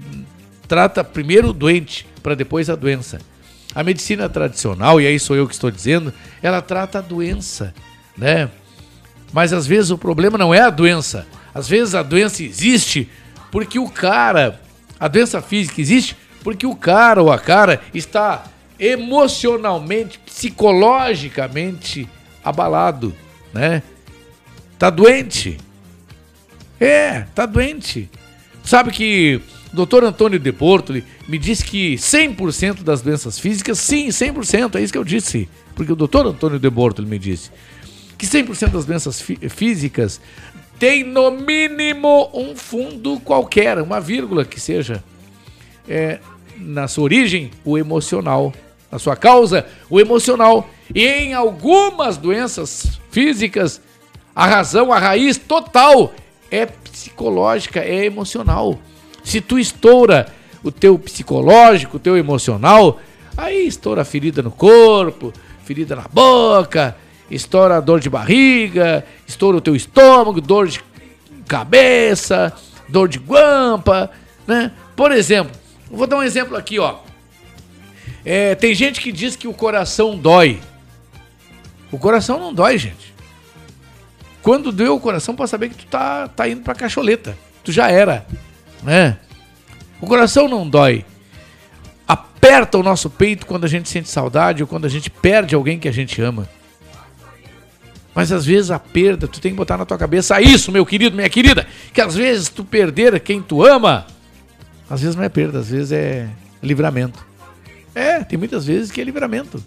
Trata 0.67 1.03
primeiro 1.03 1.49
o 1.49 1.53
doente, 1.53 2.05
para 2.21 2.35
depois 2.35 2.69
a 2.69 2.75
doença. 2.75 3.19
A 3.75 3.83
medicina 3.83 4.29
tradicional, 4.29 5.01
e 5.01 5.07
aí 5.07 5.19
sou 5.19 5.35
eu 5.35 5.47
que 5.47 5.53
estou 5.53 5.69
dizendo, 5.69 6.13
ela 6.41 6.61
trata 6.61 6.99
a 6.99 7.01
doença, 7.01 7.73
né? 8.17 8.49
Mas 9.31 9.51
às 9.51 9.67
vezes 9.67 9.91
o 9.91 9.97
problema 9.97 10.37
não 10.37 10.53
é 10.53 10.61
a 10.61 10.69
doença. 10.69 11.27
Às 11.53 11.67
vezes 11.67 11.93
a 11.95 12.01
doença 12.03 12.43
existe 12.43 13.09
porque 13.51 13.77
o 13.77 13.87
cara, 13.89 14.59
a 14.99 15.07
doença 15.07 15.41
física 15.41 15.79
existe 15.79 16.15
porque 16.43 16.65
o 16.65 16.75
cara 16.75 17.21
ou 17.21 17.31
a 17.31 17.37
cara 17.39 17.81
está 17.93 18.45
emocionalmente, 18.79 20.19
psicologicamente 20.25 22.07
abalado, 22.43 23.13
né? 23.53 23.81
Tá 24.77 24.89
doente. 24.89 25.57
É, 26.79 27.21
tá 27.33 27.45
doente. 27.45 28.09
Sabe 28.63 28.91
que 28.91 29.39
o 29.73 29.85
Dr. 29.85 30.03
Antônio 30.03 30.39
de 30.39 30.51
Bortoli 30.51 31.03
me 31.27 31.37
disse 31.37 31.63
que 31.63 31.95
100% 31.95 32.83
das 32.83 33.01
doenças 33.01 33.39
físicas, 33.39 33.79
sim, 33.79 34.07
100%, 34.09 34.75
é 34.75 34.81
isso 34.81 34.91
que 34.91 34.99
eu 34.99 35.03
disse. 35.03 35.47
Porque 35.75 35.91
o 35.91 35.95
Dr. 35.95 36.27
Antônio 36.27 36.59
de 36.59 36.69
Bortoli 36.69 37.07
me 37.07 37.17
disse 37.17 37.49
que 38.17 38.25
100% 38.25 38.69
das 38.71 38.85
doenças 38.85 39.21
fí- 39.21 39.37
físicas 39.49 40.19
tem 40.83 41.01
no 41.01 41.31
mínimo 41.31 42.29
um 42.33 42.57
fundo 42.57 43.17
qualquer, 43.21 43.79
uma 43.79 44.01
vírgula 44.01 44.43
que 44.43 44.59
seja. 44.59 45.01
É, 45.87 46.19
na 46.57 46.89
sua 46.89 47.05
origem, 47.05 47.51
o 47.63 47.77
emocional. 47.77 48.51
Na 48.91 48.99
sua 48.99 49.15
causa, 49.15 49.65
o 49.89 49.97
emocional. 49.97 50.69
E 50.93 51.07
em 51.07 51.33
algumas 51.33 52.17
doenças 52.17 52.99
físicas, 53.09 53.79
a 54.35 54.45
razão, 54.45 54.91
a 54.91 54.99
raiz 54.99 55.37
total 55.37 56.13
é 56.51 56.65
psicológica, 56.65 57.79
é 57.79 58.03
emocional. 58.03 58.77
Se 59.23 59.39
tu 59.39 59.57
estoura 59.57 60.27
o 60.61 60.69
teu 60.69 60.99
psicológico, 60.99 61.95
o 61.95 61.99
teu 61.99 62.17
emocional, 62.17 62.99
aí 63.37 63.65
estoura 63.65 64.03
ferida 64.03 64.41
no 64.41 64.51
corpo, 64.51 65.31
ferida 65.63 65.95
na 65.95 66.09
boca, 66.11 66.93
estoura 67.35 67.81
dor 67.81 67.99
de 67.99 68.09
barriga, 68.09 69.05
estoura 69.27 69.57
o 69.57 69.61
teu 69.61 69.75
estômago, 69.75 70.39
dor 70.39 70.67
de 70.67 70.81
cabeça, 71.47 72.53
dor 72.87 73.07
de 73.07 73.19
guampa, 73.19 74.11
né? 74.47 74.71
Por 74.95 75.11
exemplo, 75.11 75.51
vou 75.91 76.07
dar 76.07 76.17
um 76.17 76.23
exemplo 76.23 76.55
aqui, 76.55 76.79
ó. 76.79 76.97
É, 78.25 78.55
tem 78.55 78.73
gente 78.73 79.01
que 79.01 79.11
diz 79.11 79.35
que 79.35 79.47
o 79.47 79.53
coração 79.53 80.17
dói. 80.17 80.59
O 81.91 81.99
coração 81.99 82.39
não 82.39 82.53
dói, 82.53 82.77
gente. 82.77 83.13
Quando 84.41 84.71
doeu 84.71 84.95
o 84.95 84.99
coração, 84.99 85.35
pode 85.35 85.49
saber 85.49 85.69
que 85.69 85.75
tu 85.75 85.85
tá, 85.85 86.27
tá 86.27 86.47
indo 86.47 86.61
pra 86.61 86.75
cacholeta. 86.75 87.37
Tu 87.63 87.71
já 87.71 87.89
era, 87.89 88.25
né? 88.81 89.17
O 90.01 90.07
coração 90.07 90.49
não 90.49 90.67
dói. 90.67 91.05
Aperta 92.07 92.77
o 92.77 92.83
nosso 92.83 93.09
peito 93.09 93.45
quando 93.45 93.63
a 93.63 93.69
gente 93.69 93.87
sente 93.87 94.09
saudade 94.09 94.61
ou 94.61 94.67
quando 94.67 94.85
a 94.85 94.89
gente 94.89 95.09
perde 95.09 95.55
alguém 95.55 95.79
que 95.79 95.87
a 95.87 95.93
gente 95.93 96.21
ama. 96.21 96.47
Mas 98.13 98.31
às 98.31 98.45
vezes 98.45 98.69
a 98.69 98.77
perda, 98.77 99.27
tu 99.27 99.39
tem 99.39 99.51
que 99.51 99.57
botar 99.57 99.77
na 99.77 99.85
tua 99.85 99.97
cabeça 99.97 100.39
isso, 100.39 100.71
meu 100.71 100.85
querido, 100.85 101.15
minha 101.15 101.29
querida, 101.29 101.67
que 101.91 101.99
às 101.99 102.15
vezes 102.15 102.49
tu 102.49 102.63
perder 102.63 103.19
quem 103.19 103.41
tu 103.41 103.65
ama, 103.65 104.05
às 104.89 105.01
vezes 105.01 105.15
não 105.15 105.23
é 105.23 105.29
perda, 105.29 105.59
às 105.59 105.69
vezes 105.69 105.91
é 105.91 106.29
livramento. 106.61 107.25
É, 107.95 108.23
tem 108.23 108.37
muitas 108.37 108.65
vezes 108.65 108.91
que 108.91 109.01
é 109.01 109.03
livramento. 109.03 109.63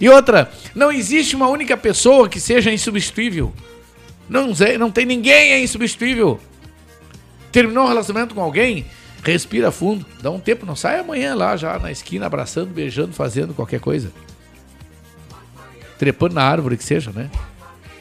E 0.00 0.08
outra, 0.08 0.50
não 0.74 0.90
existe 0.90 1.36
uma 1.36 1.48
única 1.48 1.76
pessoa 1.76 2.28
que 2.28 2.40
seja 2.40 2.72
insubstituível. 2.72 3.52
Não, 4.28 4.48
não 4.78 4.90
tem 4.90 5.06
ninguém 5.06 5.52
é 5.52 5.60
insubstituível. 5.62 6.40
Terminou 7.52 7.84
um 7.84 7.88
relacionamento 7.88 8.34
com 8.34 8.40
alguém, 8.40 8.84
respira 9.22 9.70
fundo, 9.70 10.04
dá 10.20 10.30
um 10.30 10.40
tempo, 10.40 10.66
não 10.66 10.74
sai 10.74 10.98
amanhã 10.98 11.34
lá 11.34 11.56
já 11.56 11.78
na 11.78 11.92
esquina 11.92 12.26
abraçando, 12.26 12.70
beijando, 12.70 13.12
fazendo 13.12 13.54
qualquer 13.54 13.78
coisa. 13.78 14.10
Trepando 15.98 16.34
na 16.34 16.42
árvore 16.42 16.76
que 16.76 16.84
seja, 16.84 17.12
né? 17.12 17.30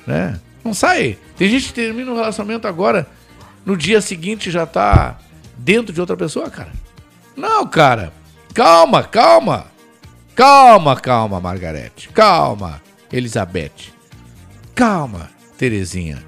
Né? 0.06 0.40
Não 0.64 0.74
sai. 0.74 1.18
Tem 1.38 1.50
gente 1.50 1.68
que 1.68 1.74
termina 1.74 2.12
um 2.12 2.16
relacionamento 2.16 2.68
agora, 2.68 3.08
no 3.66 3.76
dia 3.76 4.02
seguinte 4.02 4.52
já 4.52 4.66
tá 4.66 5.18
dentro 5.58 5.94
de 5.94 6.00
outra 6.00 6.16
pessoa, 6.16 6.50
cara. 6.50 6.72
Não, 7.36 7.68
cara. 7.68 8.14
Calma, 8.54 9.04
calma. 9.04 9.66
Calma, 10.36 10.96
calma, 10.96 11.40
Margarete. 11.40 12.10
Calma, 12.10 12.82
Elizabeth. 13.12 13.94
Calma, 14.74 15.30
Terezinha. 15.58 16.24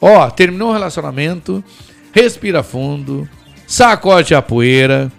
Ó, 0.00 0.30
terminou 0.30 0.70
o 0.70 0.72
relacionamento, 0.72 1.62
respira 2.12 2.62
fundo, 2.62 3.28
sacode 3.66 4.34
a 4.34 4.40
poeira, 4.40 5.12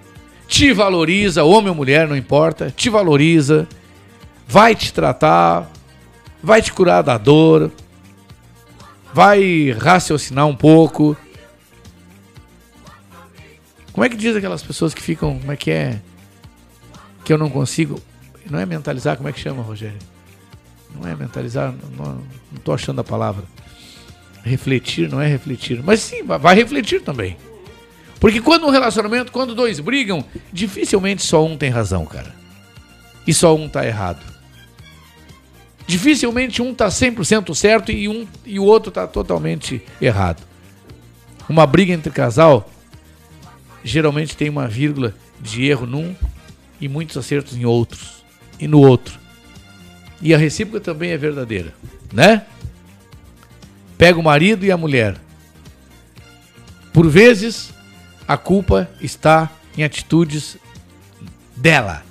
te 0.47 0.73
valoriza, 0.73 1.43
homem 1.43 1.69
ou 1.69 1.75
mulher, 1.75 2.07
não 2.07 2.17
importa, 2.17 2.73
te 2.75 2.89
valoriza, 2.89 3.67
vai 4.47 4.73
te 4.75 4.91
tratar, 4.91 5.69
vai 6.43 6.61
te 6.61 6.71
curar 6.73 7.01
da 7.03 7.17
dor, 7.17 7.71
vai 9.13 9.71
raciocinar 9.71 10.47
um 10.47 10.55
pouco. 10.55 11.15
Como 13.93 14.05
é 14.05 14.09
que 14.09 14.15
diz 14.15 14.35
aquelas 14.35 14.63
pessoas 14.63 14.93
que 14.93 15.01
ficam, 15.01 15.37
como 15.39 15.51
é 15.51 15.57
que 15.57 15.69
é? 15.69 15.99
Que 17.25 17.33
eu 17.33 17.37
não 17.37 17.49
consigo. 17.49 17.99
Não 18.49 18.59
é 18.59 18.65
mentalizar, 18.65 19.17
como 19.17 19.29
é 19.29 19.31
que 19.33 19.39
chama, 19.39 19.61
Rogério? 19.61 19.97
Não 20.95 21.07
é 21.07 21.15
mentalizar, 21.15 21.73
não, 21.97 22.21
tô 22.63 22.73
achando 22.73 22.99
a 23.01 23.03
palavra. 23.03 23.43
Refletir 24.43 25.07
não 25.09 25.21
é 25.21 25.27
refletir. 25.27 25.81
Mas 25.83 25.99
sim, 26.01 26.23
vai- 26.23 26.39
vai 26.39 26.55
refletir 26.55 27.01
também. 27.01 27.37
Porque 28.19 28.41
quando 28.41 28.65
um 28.65 28.69
relacionamento, 28.69 29.31
quando 29.31 29.53
dois 29.55 29.79
brigam, 29.79 30.23
dificilmente 30.51 31.21
só 31.23 31.45
um 31.45 31.57
tem 31.57 31.69
razão, 31.69 32.05
cara. 32.05 32.33
E 33.25 33.33
só 33.33 33.55
um 33.55 33.69
tá 33.69 33.85
errado. 33.85 34.21
Dificilmente 35.91 36.61
um 36.61 36.73
tá 36.73 36.87
100% 36.87 37.53
certo 37.53 37.91
e, 37.91 38.07
um, 38.07 38.25
e 38.45 38.57
o 38.57 38.63
outro 38.63 38.89
tá 38.89 39.05
totalmente 39.05 39.81
errado. 40.01 40.41
Uma 41.49 41.67
briga 41.67 41.91
entre 41.91 42.09
casal 42.13 42.71
geralmente 43.83 44.37
tem 44.37 44.47
uma 44.47 44.69
vírgula 44.69 45.13
de 45.37 45.65
erro 45.65 45.85
num 45.85 46.15
e 46.79 46.87
muitos 46.87 47.17
acertos 47.17 47.57
em 47.57 47.65
outros 47.65 48.23
e 48.57 48.69
no 48.69 48.79
outro. 48.79 49.19
E 50.21 50.33
a 50.33 50.37
recíproca 50.37 50.79
também 50.79 51.11
é 51.11 51.17
verdadeira, 51.17 51.73
né? 52.13 52.45
Pega 53.97 54.17
o 54.17 54.23
marido 54.23 54.65
e 54.65 54.71
a 54.71 54.77
mulher. 54.77 55.17
Por 56.93 57.09
vezes, 57.09 57.73
a 58.25 58.37
culpa 58.37 58.89
está 59.01 59.51
em 59.77 59.83
atitudes 59.83 60.55
dela. 61.53 62.05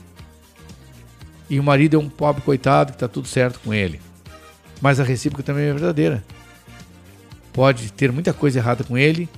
E 1.50 1.58
o 1.58 1.64
marido 1.64 1.96
é 1.96 1.98
um 1.98 2.08
pobre 2.08 2.40
coitado 2.42 2.92
que 2.92 2.98
tá 2.98 3.08
tudo 3.08 3.26
certo 3.26 3.58
com 3.58 3.74
ele. 3.74 4.00
Mas 4.80 5.00
a 5.00 5.02
recíproca 5.02 5.42
também 5.42 5.64
é 5.64 5.72
verdadeira. 5.72 6.24
Pode 7.52 7.92
ter 7.92 8.12
muita 8.12 8.32
coisa 8.32 8.60
errada 8.60 8.84
com 8.84 8.96
ele. 8.96 9.28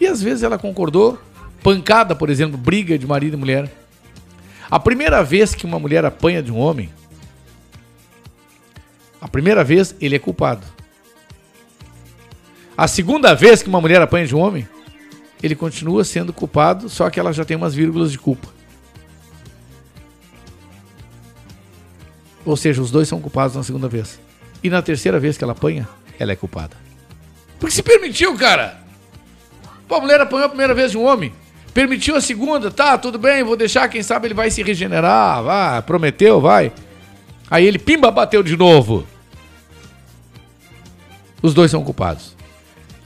E 0.00 0.06
às 0.06 0.22
vezes 0.22 0.44
ela 0.44 0.56
concordou. 0.56 1.18
Pancada, 1.60 2.14
por 2.14 2.30
exemplo, 2.30 2.56
briga 2.56 2.96
de 2.96 3.06
marido 3.06 3.34
e 3.34 3.36
mulher. 3.36 3.70
A 4.70 4.78
primeira 4.78 5.24
vez 5.24 5.54
que 5.54 5.66
uma 5.66 5.80
mulher 5.80 6.04
apanha 6.04 6.40
de 6.40 6.52
um 6.52 6.58
homem, 6.58 6.88
a 9.20 9.26
primeira 9.26 9.64
vez 9.64 9.94
ele 10.00 10.14
é 10.14 10.18
culpado. 10.18 10.64
A 12.76 12.86
segunda 12.86 13.34
vez 13.34 13.62
que 13.62 13.68
uma 13.68 13.80
mulher 13.80 14.00
apanha 14.00 14.26
de 14.26 14.34
um 14.34 14.38
homem, 14.38 14.66
ele 15.42 15.56
continua 15.56 16.04
sendo 16.04 16.32
culpado, 16.32 16.88
só 16.88 17.10
que 17.10 17.18
ela 17.18 17.32
já 17.32 17.44
tem 17.44 17.56
umas 17.56 17.74
vírgulas 17.74 18.12
de 18.12 18.18
culpa. 18.18 18.59
Ou 22.50 22.56
seja, 22.56 22.82
os 22.82 22.90
dois 22.90 23.06
são 23.06 23.20
culpados 23.20 23.54
na 23.54 23.62
segunda 23.62 23.86
vez. 23.86 24.18
E 24.60 24.68
na 24.68 24.82
terceira 24.82 25.20
vez 25.20 25.38
que 25.38 25.44
ela 25.44 25.52
apanha, 25.52 25.88
ela 26.18 26.32
é 26.32 26.36
culpada. 26.36 26.76
Porque 27.60 27.72
se 27.72 27.80
permitiu, 27.80 28.36
cara. 28.36 28.80
Pô, 29.86 29.94
a 29.94 30.00
mulher 30.00 30.20
apanhou 30.20 30.46
a 30.46 30.48
primeira 30.48 30.74
vez 30.74 30.90
de 30.90 30.98
um 30.98 31.04
homem. 31.04 31.32
Permitiu 31.72 32.16
a 32.16 32.20
segunda, 32.20 32.68
tá, 32.68 32.98
tudo 32.98 33.20
bem, 33.20 33.44
vou 33.44 33.56
deixar, 33.56 33.88
quem 33.88 34.02
sabe 34.02 34.26
ele 34.26 34.34
vai 34.34 34.50
se 34.50 34.64
regenerar, 34.64 35.44
vai, 35.44 35.82
prometeu, 35.82 36.40
vai. 36.40 36.72
Aí 37.48 37.64
ele, 37.64 37.78
pimba, 37.78 38.10
bateu 38.10 38.42
de 38.42 38.56
novo. 38.56 39.06
Os 41.40 41.54
dois 41.54 41.70
são 41.70 41.84
culpados. 41.84 42.36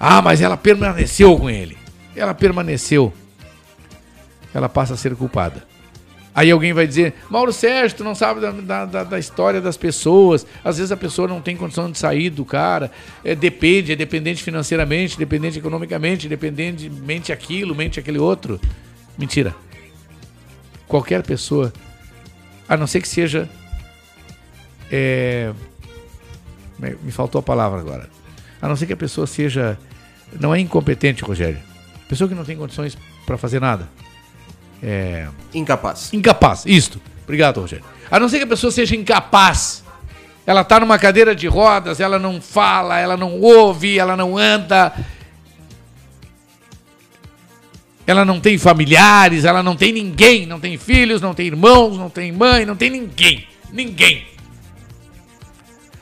Ah, 0.01 0.23
mas 0.23 0.41
ela 0.41 0.57
permaneceu 0.57 1.39
com 1.39 1.51
ele. 1.51 1.77
Ela 2.17 2.33
permaneceu. 2.33 3.13
Ela 4.55 4.71
passa 4.71 4.95
a 4.95 4.97
ser 4.97 5.15
culpada. 5.15 5.74
Aí 6.35 6.51
alguém 6.51 6.73
vai 6.73 6.85
dizer, 6.85 7.15
Mauro 7.31 7.53
Sérgio, 7.53 7.99
tu 7.99 8.05
não 8.05 8.15
sabe 8.15 8.41
da, 8.41 8.85
da, 8.85 9.05
da 9.05 9.19
história 9.21 9.61
das 9.61 9.77
pessoas. 9.77 10.45
Às 10.65 10.79
vezes 10.79 10.91
a 10.91 10.97
pessoa 10.97 11.29
não 11.29 11.41
tem 11.41 11.57
condição 11.57 11.89
de 11.89 11.97
sair 11.97 12.29
do 12.29 12.45
cara. 12.45 12.91
É, 13.25 13.37
depende, 13.37 13.93
é 13.93 13.97
dependente 13.97 14.43
financeiramente, 14.43 15.17
dependente 15.17 15.61
economicamente, 15.61 16.29
dependentemente 16.29 17.33
aquilo, 17.33 17.73
mente 17.73 18.01
aquele 18.01 18.19
outro. 18.19 18.61
Mentira. 19.17 19.55
Qualquer 20.89 21.23
pessoa, 21.23 21.73
a 22.69 22.77
não 22.77 22.89
ser 22.89 23.01
que 23.01 23.09
seja. 23.09 23.49
É, 24.91 25.53
me 27.01 27.13
faltou 27.13 27.39
a 27.39 27.43
palavra 27.43 27.79
agora. 27.79 28.11
A 28.61 28.69
não 28.69 28.75
ser 28.75 28.87
que 28.87 28.93
a 28.93 28.97
pessoa 28.97 29.27
seja. 29.29 29.79
Não 30.41 30.53
é 30.53 30.59
incompetente, 30.59 31.23
Rogério. 31.23 31.61
Pessoa 32.09 32.29
que 32.29 32.35
não 32.35 32.45
tem 32.45 32.57
condições 32.57 32.99
para 33.25 33.39
fazer 33.39 33.61
nada. 33.61 33.89
É. 34.83 35.29
Incapaz. 35.53 36.13
Incapaz, 36.13 36.65
isto. 36.67 37.01
Obrigado, 37.23 37.61
Rogério. 37.61 37.85
A 38.11 38.21
não 38.21 38.29
ser 38.29 38.39
que 38.39 38.45
a 38.45 38.49
pessoa 38.49 38.71
seja 38.71 38.95
incapaz. 38.95 39.83
Ela 40.47 40.61
está 40.61 40.79
numa 40.79 40.99
cadeira 40.99 41.35
de 41.35 41.47
rodas, 41.47 42.01
ela 42.01 42.19
não 42.19 42.41
fala, 42.41 42.99
ela 42.99 43.17
não 43.17 43.41
ouve, 43.41 43.99
ela 43.99 44.15
não 44.17 44.37
anda. 44.37 44.93
Ela 48.07 48.25
não 48.25 48.39
tem 48.39 48.59
familiares, 48.59 49.47
ela 49.47 49.63
não 49.63 49.75
tem 49.75 49.91
ninguém, 49.91 50.45
não 50.45 50.61
tem 50.61 50.77
filhos, 50.77 51.23
não 51.23 51.33
tem 51.33 51.47
irmãos, 51.47 51.97
não 51.97 52.11
tem 52.11 52.31
mãe, 52.31 52.67
não 52.67 52.77
tem 52.77 52.91
ninguém. 52.91 53.49
Ninguém. 53.73 54.27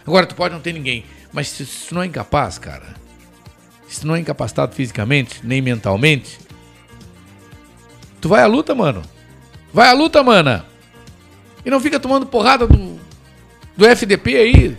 Agora, 0.04 0.26
tu 0.26 0.34
pode 0.34 0.52
não 0.52 0.60
ter 0.60 0.72
ninguém, 0.72 1.04
mas 1.32 1.48
se 1.48 1.64
tu 1.64 1.94
não 1.94 2.02
é 2.02 2.06
incapaz, 2.06 2.58
cara, 2.58 2.96
se 3.86 4.00
tu 4.00 4.06
não 4.08 4.16
é 4.16 4.18
incapacitado 4.18 4.74
fisicamente, 4.74 5.40
nem 5.44 5.62
mentalmente, 5.62 6.40
tu 8.22 8.28
vai 8.28 8.40
à 8.40 8.46
luta, 8.46 8.74
mano. 8.74 9.02
Vai 9.74 9.88
à 9.88 9.92
luta, 9.92 10.22
mana. 10.22 10.64
E 11.66 11.70
não 11.70 11.80
fica 11.80 11.98
tomando 11.98 12.24
porrada 12.24 12.66
do, 12.66 13.00
do 13.76 13.84
FDP 13.84 14.36
aí, 14.36 14.78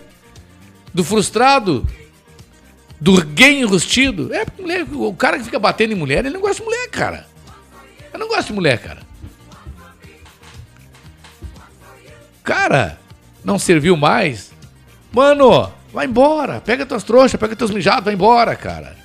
do 0.93 1.03
frustrado, 1.03 1.85
do 2.99 3.21
gay 3.23 3.59
enrustido. 3.61 4.33
É, 4.33 4.45
mulher, 4.57 4.85
o 4.91 5.13
cara 5.13 5.37
que 5.37 5.43
fica 5.43 5.59
batendo 5.59 5.91
em 5.91 5.95
mulher, 5.95 6.19
ele 6.19 6.33
não 6.33 6.41
gosta 6.41 6.63
de 6.63 6.63
mulher, 6.63 6.89
cara. 6.89 7.27
Eu 8.13 8.19
não 8.19 8.27
gosto 8.29 8.47
de 8.47 8.53
mulher, 8.53 8.77
cara. 8.79 9.01
Cara, 12.43 12.99
não 13.43 13.59
serviu 13.59 13.97
mais. 13.97 14.51
Mano, 15.11 15.71
vai 15.91 16.05
embora. 16.05 16.61
Pega 16.61 16.85
tuas 16.85 17.03
trouxas, 17.03 17.39
pega 17.39 17.55
teus 17.55 17.71
mijados, 17.71 18.05
vai 18.05 18.13
embora, 18.13 18.55
cara. 18.55 19.02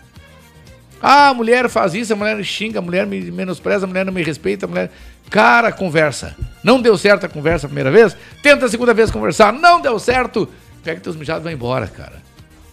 Ah, 1.00 1.28
a 1.28 1.34
mulher 1.34 1.68
faz 1.68 1.94
isso, 1.94 2.12
a 2.12 2.16
mulher 2.16 2.36
me 2.36 2.44
xinga, 2.44 2.80
a 2.80 2.82
mulher 2.82 3.06
me 3.06 3.30
menospreza, 3.30 3.86
a 3.86 3.88
mulher 3.88 4.04
não 4.04 4.12
me 4.12 4.22
respeita, 4.22 4.66
a 4.66 4.68
mulher. 4.68 4.90
Cara, 5.30 5.70
conversa. 5.70 6.34
Não 6.62 6.80
deu 6.80 6.96
certo 6.98 7.26
a 7.26 7.28
conversa 7.28 7.66
a 7.66 7.68
primeira 7.68 7.90
vez? 7.90 8.16
Tenta 8.42 8.66
a 8.66 8.68
segunda 8.68 8.92
vez 8.92 9.10
conversar. 9.10 9.52
Não 9.52 9.80
deu 9.80 9.98
certo? 9.98 10.48
Pega 10.82 11.00
teus 11.00 11.16
mijados 11.16 11.42
e 11.42 11.44
vai 11.44 11.52
embora, 11.52 11.86
cara. 11.86 12.22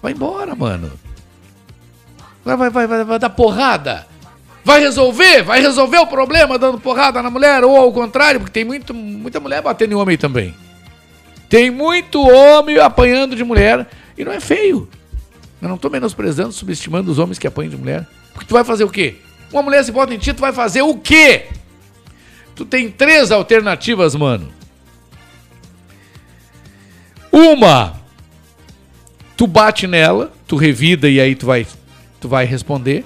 Vai 0.01 0.13
embora, 0.13 0.55
mano. 0.55 0.91
Vai, 2.43 2.55
vai, 2.55 2.69
vai, 2.69 2.88
vai, 2.88 3.03
vai 3.03 3.19
dar 3.19 3.30
porrada. 3.30 4.07
Vai 4.63 4.80
resolver, 4.80 5.43
vai 5.43 5.61
resolver 5.61 5.99
o 5.99 6.07
problema 6.07 6.57
dando 6.57 6.80
porrada 6.80 7.21
na 7.21 7.30
mulher, 7.30 7.63
ou 7.63 7.78
ao 7.78 7.93
contrário, 7.93 8.39
porque 8.39 8.53
tem 8.53 8.65
muito, 8.65 8.95
muita 8.95 9.39
mulher 9.39 9.61
batendo 9.61 9.91
em 9.91 9.95
homem 9.95 10.17
também. 10.17 10.55
Tem 11.47 11.69
muito 11.69 12.19
homem 12.28 12.80
apanhando 12.80 13.36
de 13.36 13.43
mulher 13.43 13.86
e 14.17 14.26
não 14.26 14.32
é 14.32 14.39
feio. 14.39 14.89
Eu 15.62 15.70
não 15.70 15.78
tô 15.78 15.89
menosprezando, 15.89 16.51
subestimando 16.51 17.12
os 17.12 17.20
homens 17.20 17.39
que 17.39 17.47
apanham 17.47 17.70
de 17.70 17.78
mulher. 17.78 18.08
Porque 18.34 18.47
tu 18.47 18.53
vai 18.53 18.64
fazer 18.64 18.84
o 18.84 18.89
quê? 18.89 19.16
Uma 19.51 19.64
mulher 19.64 19.84
se 19.84 19.91
bota 19.91 20.14
em 20.14 20.18
ti, 20.18 20.34
tu 20.34 20.41
vai 20.41 20.51
fazer 20.51 20.82
o 20.82 20.97
quê? 20.97 21.47
Tu 22.56 22.66
tem 22.66 22.89
três 22.89 23.32
alternativas, 23.32 24.16
mano. 24.16 24.51
Uma, 27.32 27.99
tu 29.36 29.45
bate 29.45 29.88
nela, 29.88 30.32
tu 30.47 30.56
revida 30.56 31.10
e 31.10 31.20
aí 31.20 31.36
tu 31.36 31.45
vai, 31.45 31.68
tu 32.20 32.30
vai 32.30 32.45
responder. 32.45 33.03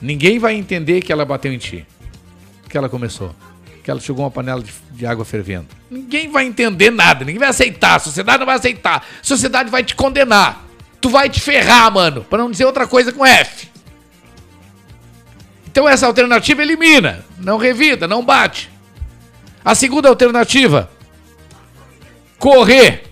Ninguém 0.00 0.40
vai 0.40 0.54
entender 0.54 1.00
que 1.00 1.12
ela 1.12 1.24
bateu 1.24 1.52
em 1.52 1.58
ti. 1.58 1.86
Que 2.68 2.76
ela 2.76 2.88
começou. 2.88 3.32
Que 3.84 3.90
ela 3.90 4.00
jogou 4.00 4.24
uma 4.24 4.30
panela 4.30 4.60
de, 4.60 4.72
de 5.02 5.06
água 5.06 5.24
fervendo. 5.24 5.66
Ninguém 5.90 6.28
vai 6.28 6.44
entender 6.44 6.90
nada. 6.90 7.24
Ninguém 7.24 7.40
vai 7.40 7.48
aceitar. 7.48 7.96
A 7.96 7.98
sociedade 7.98 8.38
não 8.38 8.46
vai 8.46 8.54
aceitar. 8.54 8.98
A 8.98 9.24
sociedade 9.24 9.68
vai 9.68 9.82
te 9.82 9.96
condenar. 9.96 10.64
Tu 11.00 11.08
vai 11.10 11.28
te 11.28 11.40
ferrar, 11.40 11.92
mano. 11.92 12.22
Pra 12.22 12.38
não 12.38 12.48
dizer 12.48 12.66
outra 12.66 12.86
coisa 12.86 13.10
com 13.10 13.26
F. 13.26 13.68
Então 15.66 15.88
essa 15.88 16.06
alternativa 16.06 16.62
elimina. 16.62 17.24
Não 17.36 17.58
revida, 17.58 18.06
não 18.06 18.24
bate. 18.24 18.70
A 19.64 19.74
segunda 19.74 20.08
alternativa. 20.08 20.88
Correr. 22.38 23.10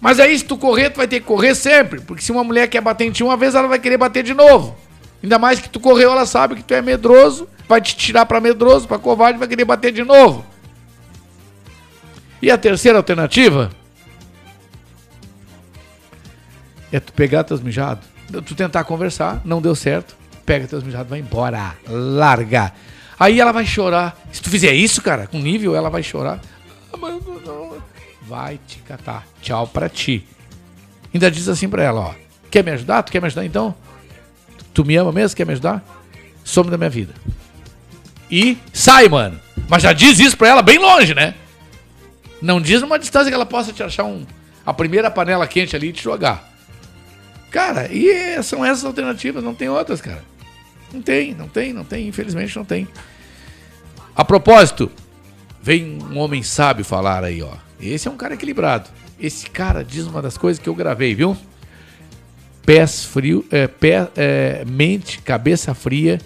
Mas 0.00 0.18
aí 0.18 0.38
se 0.38 0.44
tu 0.46 0.56
correr, 0.56 0.88
tu 0.88 0.96
vai 0.96 1.06
ter 1.06 1.20
que 1.20 1.26
correr 1.26 1.54
sempre. 1.54 2.00
Porque 2.00 2.22
se 2.22 2.32
uma 2.32 2.42
mulher 2.42 2.66
quer 2.66 2.80
bater 2.80 3.04
em 3.04 3.10
ti 3.10 3.22
uma 3.22 3.36
vez, 3.36 3.54
ela 3.54 3.68
vai 3.68 3.78
querer 3.78 3.98
bater 3.98 4.22
de 4.22 4.32
novo. 4.32 4.74
Ainda 5.22 5.38
mais 5.38 5.60
que 5.60 5.68
tu 5.68 5.78
correu, 5.78 6.12
ela 6.12 6.24
sabe 6.24 6.54
que 6.54 6.62
tu 6.62 6.72
é 6.72 6.80
medroso, 6.80 7.46
vai 7.70 7.80
te 7.80 7.94
tirar 7.94 8.26
pra 8.26 8.40
medroso, 8.40 8.88
pra 8.88 8.98
covarde, 8.98 9.38
vai 9.38 9.46
querer 9.46 9.64
bater 9.64 9.92
de 9.92 10.02
novo. 10.02 10.44
E 12.42 12.50
a 12.50 12.58
terceira 12.58 12.98
alternativa 12.98 13.70
é 16.90 16.98
tu 16.98 17.12
pegar 17.12 17.44
teus 17.44 17.60
mijados, 17.60 18.04
tu 18.44 18.56
tentar 18.56 18.82
conversar, 18.82 19.40
não 19.44 19.62
deu 19.62 19.76
certo, 19.76 20.16
pega 20.44 20.66
teus 20.66 20.82
mijados, 20.82 21.08
vai 21.08 21.20
embora, 21.20 21.76
larga. 21.88 22.72
Aí 23.16 23.38
ela 23.38 23.52
vai 23.52 23.64
chorar. 23.64 24.18
Se 24.32 24.42
tu 24.42 24.50
fizer 24.50 24.72
isso, 24.72 25.00
cara, 25.00 25.28
com 25.28 25.38
nível, 25.38 25.76
ela 25.76 25.90
vai 25.90 26.02
chorar. 26.02 26.40
Vai 28.22 28.58
te 28.66 28.78
catar. 28.78 29.26
Tchau 29.40 29.68
pra 29.68 29.88
ti. 29.88 30.26
Ainda 31.14 31.30
diz 31.30 31.46
assim 31.46 31.68
pra 31.68 31.84
ela, 31.84 32.00
ó. 32.00 32.14
Quer 32.50 32.64
me 32.64 32.72
ajudar? 32.72 33.02
Tu 33.04 33.12
quer 33.12 33.20
me 33.20 33.26
ajudar 33.26 33.44
então? 33.44 33.74
Tu 34.74 34.84
me 34.84 34.96
ama 34.96 35.12
mesmo? 35.12 35.36
Quer 35.36 35.46
me 35.46 35.52
ajudar? 35.52 35.84
Some 36.42 36.70
da 36.70 36.78
minha 36.78 36.90
vida. 36.90 37.14
E 38.30 38.56
sai, 38.72 39.08
mano. 39.08 39.40
Mas 39.68 39.82
já 39.82 39.92
diz 39.92 40.18
isso 40.18 40.36
pra 40.36 40.48
ela 40.48 40.62
bem 40.62 40.78
longe, 40.78 41.14
né? 41.14 41.34
Não 42.40 42.60
diz 42.60 42.80
numa 42.80 42.98
distância 42.98 43.28
que 43.30 43.34
ela 43.34 43.46
possa 43.46 43.72
te 43.72 43.82
achar 43.82 44.04
um, 44.04 44.24
a 44.64 44.72
primeira 44.72 45.10
panela 45.10 45.46
quente 45.46 45.76
ali 45.76 45.88
e 45.88 45.92
te 45.92 46.02
jogar. 46.02 46.48
Cara, 47.50 47.92
e 47.92 48.40
são 48.42 48.64
essas 48.64 48.84
alternativas, 48.84 49.42
não 49.42 49.54
tem 49.54 49.68
outras, 49.68 50.00
cara. 50.00 50.22
Não 50.92 51.02
tem, 51.02 51.34
não 51.34 51.48
tem, 51.48 51.72
não 51.72 51.84
tem, 51.84 52.08
infelizmente 52.08 52.56
não 52.56 52.64
tem. 52.64 52.86
A 54.14 54.24
propósito, 54.24 54.90
vem 55.60 55.98
um 56.10 56.18
homem 56.18 56.42
sábio 56.42 56.84
falar 56.84 57.24
aí, 57.24 57.42
ó. 57.42 57.52
Esse 57.80 58.08
é 58.08 58.10
um 58.10 58.16
cara 58.16 58.34
equilibrado. 58.34 58.88
Esse 59.18 59.50
cara 59.50 59.84
diz 59.84 60.06
uma 60.06 60.22
das 60.22 60.38
coisas 60.38 60.62
que 60.62 60.68
eu 60.68 60.74
gravei, 60.74 61.14
viu? 61.14 61.36
Pés 62.64 63.04
frio, 63.04 63.44
é, 63.50 63.66
pé, 63.66 64.08
é, 64.16 64.64
mente, 64.66 65.20
cabeça 65.22 65.74
fria 65.74 66.20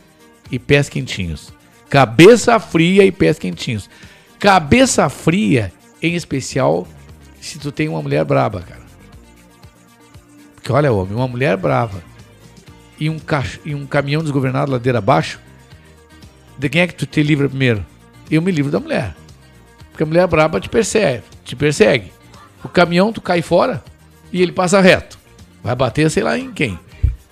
e 0.51 0.59
pés 0.59 0.89
quentinhos. 0.89 1.54
Cabeça 1.95 2.59
fria 2.59 3.05
e 3.05 3.13
pés 3.13 3.39
quentinhos. 3.39 3.89
Cabeça 4.41 5.09
fria, 5.09 5.73
em 6.03 6.17
especial, 6.17 6.89
se 7.41 7.57
tu 7.57 7.71
tem 7.71 7.89
uma 7.89 8.03
mulher 8.03 8.25
braba, 8.25 8.63
cara. 8.63 8.83
Porque 10.57 10.73
olha, 10.73 10.93
homem, 10.93 11.15
uma 11.15 11.29
mulher 11.29 11.57
brava 11.57 12.03
e 12.99 13.09
um, 13.09 13.17
cach... 13.21 13.61
e 13.65 13.77
um 13.77 13.87
caminhão 13.87 14.23
desgovernado 14.23 14.73
ladeira 14.73 14.99
abaixo, 14.99 15.39
de 16.59 16.69
quem 16.69 16.81
é 16.81 16.89
que 16.89 16.97
tu 16.97 17.07
te 17.07 17.23
livra 17.23 17.49
primeiro? 17.49 17.87
Eu 18.29 18.43
me 18.43 18.51
livro 18.51 18.73
da 18.73 18.81
mulher. 18.81 19.15
Porque 19.93 20.03
a 20.03 20.07
mulher 20.07 20.27
braba 20.27 20.59
te 20.59 20.69
persegue, 20.69 21.23
te 21.45 21.55
persegue. 21.55 22.13
O 22.65 22.69
caminhão 22.69 23.13
tu 23.13 23.21
cai 23.21 23.41
fora 23.41 23.85
e 24.33 24.43
ele 24.43 24.51
passa 24.51 24.81
reto. 24.81 25.17
Vai 25.63 25.77
bater, 25.77 26.11
sei 26.11 26.25
lá, 26.25 26.37
em 26.37 26.53
quem. 26.53 26.77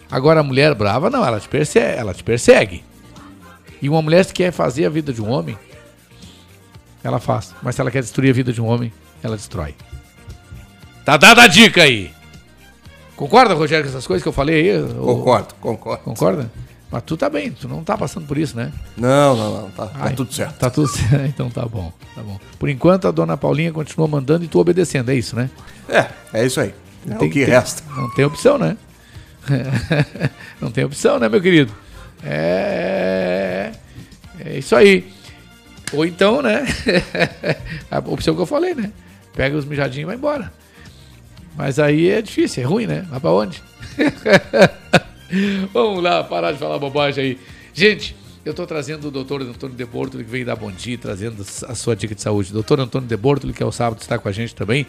Agora 0.09 0.39
a 0.39 0.45
mulher 0.45 0.73
brava, 0.77 1.11
não, 1.11 1.27
ela 1.27 1.41
te 1.41 1.49
persegue, 1.49 1.99
ela 1.99 2.15
te 2.15 2.23
persegue. 2.23 2.92
E 3.83 3.89
uma 3.89 4.01
mulher 4.01 4.25
se 4.25 4.33
quer 4.33 4.53
fazer 4.53 4.87
a 4.87 4.89
vida 4.89 5.13
de 5.13 5.21
um 5.21 5.29
homem, 5.29 5.59
ela 7.03 7.19
faz. 7.19 7.53
Mas 7.63 7.75
se 7.75 7.81
ela 7.81 7.91
quer 7.91 8.01
destruir 8.01 8.31
a 8.31 8.33
vida 8.33 8.53
de 8.53 8.63
um 8.63 8.67
homem, 8.67 8.93
ela 9.23 9.37
destrói. 9.37 9.75
Tá 11.05 11.17
dada 11.17 11.43
a 11.43 11.49
dica 11.49 11.83
aí. 11.83 12.13
Concorda, 13.17 13.55
Rogério, 13.55 13.85
com 13.85 13.91
essas 13.91 14.07
coisas 14.07 14.23
que 14.23 14.29
eu 14.29 14.33
falei 14.33 14.71
aí? 14.71 14.83
Concordo, 14.95 15.55
concordo. 15.61 16.03
Concorda? 16.05 16.51
Mas 16.91 17.03
tu 17.05 17.17
tá 17.17 17.29
bem, 17.29 17.51
tu 17.51 17.67
não 17.69 17.83
tá 17.83 17.97
passando 17.97 18.27
por 18.27 18.37
isso, 18.37 18.57
né? 18.57 18.71
Não, 18.97 19.35
não, 19.37 19.63
não. 19.63 19.71
Tá, 19.71 19.87
tá 19.87 19.99
Ai, 19.99 20.15
tudo 20.15 20.33
certo. 20.33 20.59
Tá 20.59 20.71
tudo 20.71 20.87
certo, 20.93 21.25
então 21.27 21.51
tá 21.51 21.65
bom, 21.65 21.93
tá 22.15 22.23
bom. 22.23 22.39
Por 22.59 22.69
enquanto 22.69 23.09
a 23.09 23.11
dona 23.11 23.37
Paulinha 23.37 23.73
continua 23.73 24.07
mandando 24.07 24.45
e 24.45 24.49
tu 24.49 24.61
obedecendo, 24.61 25.11
é 25.11 25.15
isso, 25.15 25.35
né? 25.35 25.51
É, 25.89 26.07
é 26.35 26.47
isso 26.47 26.61
aí. 26.61 26.75
É 27.09 27.15
o 27.17 27.19
que 27.19 27.31
tem- 27.31 27.45
resta. 27.45 27.83
Não 27.97 28.11
tem 28.15 28.25
opção, 28.25 28.59
né? 28.59 28.77
não 30.61 30.71
tem 30.71 30.85
opção, 30.85 31.19
né, 31.19 31.29
meu 31.29 31.41
querido? 31.41 31.73
É. 32.25 33.73
É 34.41 34.59
isso 34.59 34.75
aí. 34.75 35.05
Ou 35.93 36.07
então, 36.07 36.43
né? 36.43 36.65
a 37.91 37.99
opção 37.99 38.35
que 38.35 38.41
eu 38.41 38.47
falei, 38.47 38.75
né? 38.75 38.91
Pega 39.35 39.57
os 39.57 39.65
mijadinhos 39.65 40.05
e 40.05 40.07
vai 40.07 40.17
embora. 40.17 40.53
Mas 41.57 41.79
aí 41.79 42.09
é 42.09 42.23
difícil, 42.23 42.63
é 42.63 42.67
ruim, 42.67 42.87
né? 42.87 43.07
Vai 43.11 43.21
pra 43.21 43.33
onde? 43.33 43.63
Vamos 45.73 46.03
lá, 46.03 46.25
parar 46.25 46.53
de 46.53 46.59
falar 46.59 46.79
bobagem 46.79 47.25
aí. 47.25 47.39
Gente, 47.75 48.17
eu 48.45 48.53
tô 48.53 48.67
trazendo 48.67 49.09
o 49.09 49.11
doutor 49.11 49.43
Antônio 49.43 49.77
de 49.77 49.85
Bortoli, 49.85 50.25
que 50.25 50.31
veio 50.31 50.45
dar 50.45 50.57
bom 50.57 50.71
dia, 50.71 50.99
trazendo 50.99 51.43
a 51.67 51.75
sua 51.75 51.95
dica 51.95 52.15
de 52.15 52.23
saúde. 52.23 52.53
Doutor 52.53 52.81
Antônio 52.81 53.09
de 53.09 53.17
Bortoli, 53.17 53.53
que 53.53 53.63
é 53.63 53.67
o 53.67 53.73
sábado, 53.73 54.01
está 54.01 54.19
com 54.19 54.29
a 54.29 54.33
gente 54.33 54.55
também, 54.55 54.87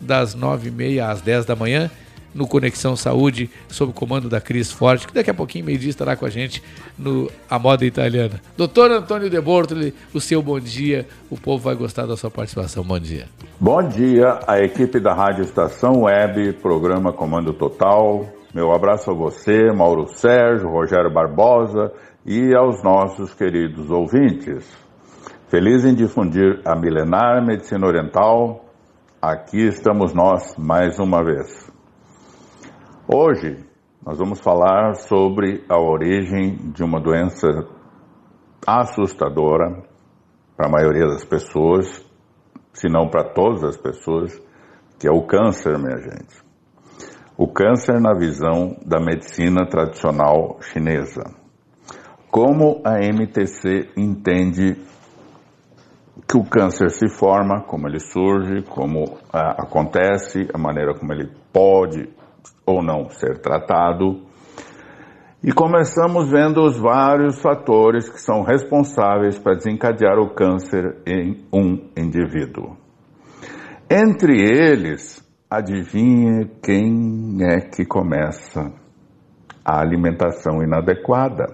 das 0.00 0.36
9h30 0.36 1.00
às 1.08 1.20
10 1.20 1.46
da 1.46 1.56
manhã, 1.56 1.90
no 2.34 2.46
Conexão 2.46 2.96
Saúde, 2.96 3.50
sob 3.68 3.90
o 3.90 3.94
comando 3.94 4.28
da 4.28 4.40
Cris 4.40 4.70
Forte, 4.70 5.06
que 5.06 5.14
daqui 5.14 5.30
a 5.30 5.34
pouquinho, 5.34 5.64
meio-dia, 5.64 5.90
estará 5.90 6.16
com 6.16 6.24
a 6.24 6.30
gente 6.30 6.62
no 6.98 7.30
A 7.48 7.58
Moda 7.58 7.84
Italiana. 7.84 8.40
Doutor 8.56 8.90
Antônio 8.90 9.28
de 9.28 9.40
Bortoli, 9.40 9.94
o 10.14 10.20
seu 10.20 10.42
bom 10.42 10.58
dia. 10.58 11.06
O 11.30 11.36
povo 11.36 11.64
vai 11.64 11.74
gostar 11.74 12.06
da 12.06 12.16
sua 12.16 12.30
participação. 12.30 12.82
Bom 12.82 12.98
dia. 12.98 13.26
Bom 13.60 13.82
dia, 13.86 14.40
a 14.46 14.58
equipe 14.58 14.98
da 14.98 15.14
Rádio 15.14 15.42
Estação 15.42 16.02
Web, 16.02 16.54
programa 16.54 17.12
Comando 17.12 17.52
Total. 17.52 18.26
Meu 18.54 18.72
abraço 18.72 19.10
a 19.10 19.14
você, 19.14 19.72
Mauro 19.72 20.08
Sérgio, 20.08 20.68
Rogério 20.68 21.10
Barbosa 21.10 21.90
e 22.26 22.54
aos 22.54 22.82
nossos 22.82 23.32
queridos 23.32 23.90
ouvintes. 23.90 24.70
Feliz 25.48 25.84
em 25.84 25.94
difundir 25.94 26.60
a 26.64 26.74
milenar 26.74 27.44
medicina 27.44 27.86
oriental. 27.86 28.64
Aqui 29.20 29.66
estamos 29.66 30.12
nós 30.12 30.54
mais 30.56 30.98
uma 30.98 31.22
vez. 31.22 31.71
Hoje 33.08 33.56
nós 34.06 34.16
vamos 34.16 34.38
falar 34.38 34.94
sobre 34.94 35.64
a 35.68 35.76
origem 35.76 36.54
de 36.72 36.84
uma 36.84 37.00
doença 37.00 37.48
assustadora 38.64 39.82
para 40.56 40.68
a 40.68 40.70
maioria 40.70 41.08
das 41.08 41.24
pessoas, 41.24 42.08
se 42.72 42.88
não 42.88 43.08
para 43.08 43.24
todas 43.32 43.64
as 43.64 43.76
pessoas, 43.76 44.40
que 45.00 45.08
é 45.08 45.10
o 45.10 45.26
câncer, 45.26 45.76
minha 45.78 45.98
gente. 45.98 46.44
O 47.36 47.48
câncer 47.48 48.00
na 48.00 48.14
visão 48.14 48.76
da 48.86 49.00
medicina 49.00 49.66
tradicional 49.68 50.58
chinesa. 50.60 51.24
Como 52.30 52.82
a 52.84 53.00
MTC 53.00 53.90
entende 53.96 54.76
que 56.28 56.38
o 56.38 56.44
câncer 56.44 56.88
se 56.90 57.08
forma, 57.08 57.64
como 57.64 57.88
ele 57.88 57.98
surge, 57.98 58.62
como 58.70 59.18
ah, 59.32 59.62
acontece, 59.64 60.48
a 60.54 60.56
maneira 60.56 60.94
como 60.94 61.12
ele 61.12 61.28
pode 61.52 62.21
ou 62.72 62.82
não 62.82 63.10
ser 63.10 63.38
tratado. 63.40 64.22
E 65.44 65.52
começamos 65.52 66.30
vendo 66.30 66.62
os 66.62 66.78
vários 66.78 67.40
fatores 67.40 68.08
que 68.08 68.20
são 68.20 68.42
responsáveis 68.42 69.38
para 69.38 69.56
desencadear 69.56 70.18
o 70.18 70.34
câncer 70.34 70.98
em 71.06 71.44
um 71.52 71.90
indivíduo. 71.96 72.76
Entre 73.90 74.40
eles, 74.40 75.20
adivinhe 75.50 76.46
quem 76.62 77.38
é 77.42 77.60
que 77.60 77.84
começa 77.84 78.72
a 79.64 79.80
alimentação 79.80 80.62
inadequada. 80.62 81.46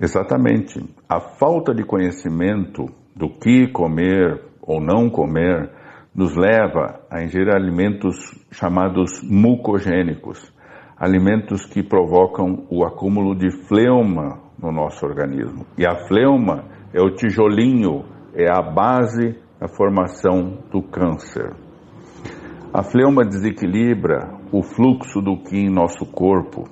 Exatamente, 0.00 0.84
a 1.08 1.20
falta 1.20 1.72
de 1.72 1.84
conhecimento 1.84 2.86
do 3.14 3.28
que 3.28 3.68
comer 3.68 4.42
ou 4.60 4.80
não 4.80 5.08
comer 5.08 5.70
nos 6.14 6.36
leva 6.36 7.00
a 7.10 7.22
ingerir 7.22 7.54
alimentos 7.54 8.16
chamados 8.50 9.22
mucogênicos, 9.22 10.52
alimentos 10.96 11.64
que 11.64 11.82
provocam 11.82 12.66
o 12.70 12.84
acúmulo 12.84 13.34
de 13.34 13.50
fleuma 13.66 14.38
no 14.60 14.70
nosso 14.70 15.04
organismo. 15.06 15.66
E 15.76 15.86
a 15.86 16.06
fleuma 16.06 16.64
é 16.92 17.00
o 17.00 17.14
tijolinho, 17.14 18.04
é 18.34 18.46
a 18.50 18.62
base 18.62 19.38
da 19.58 19.68
formação 19.68 20.58
do 20.70 20.82
câncer. 20.82 21.54
A 22.72 22.82
fleuma 22.82 23.24
desequilibra 23.24 24.42
o 24.52 24.62
fluxo 24.62 25.20
do 25.20 25.38
Qi 25.38 25.56
em 25.56 25.70
nosso 25.70 26.04
corpo, 26.04 26.64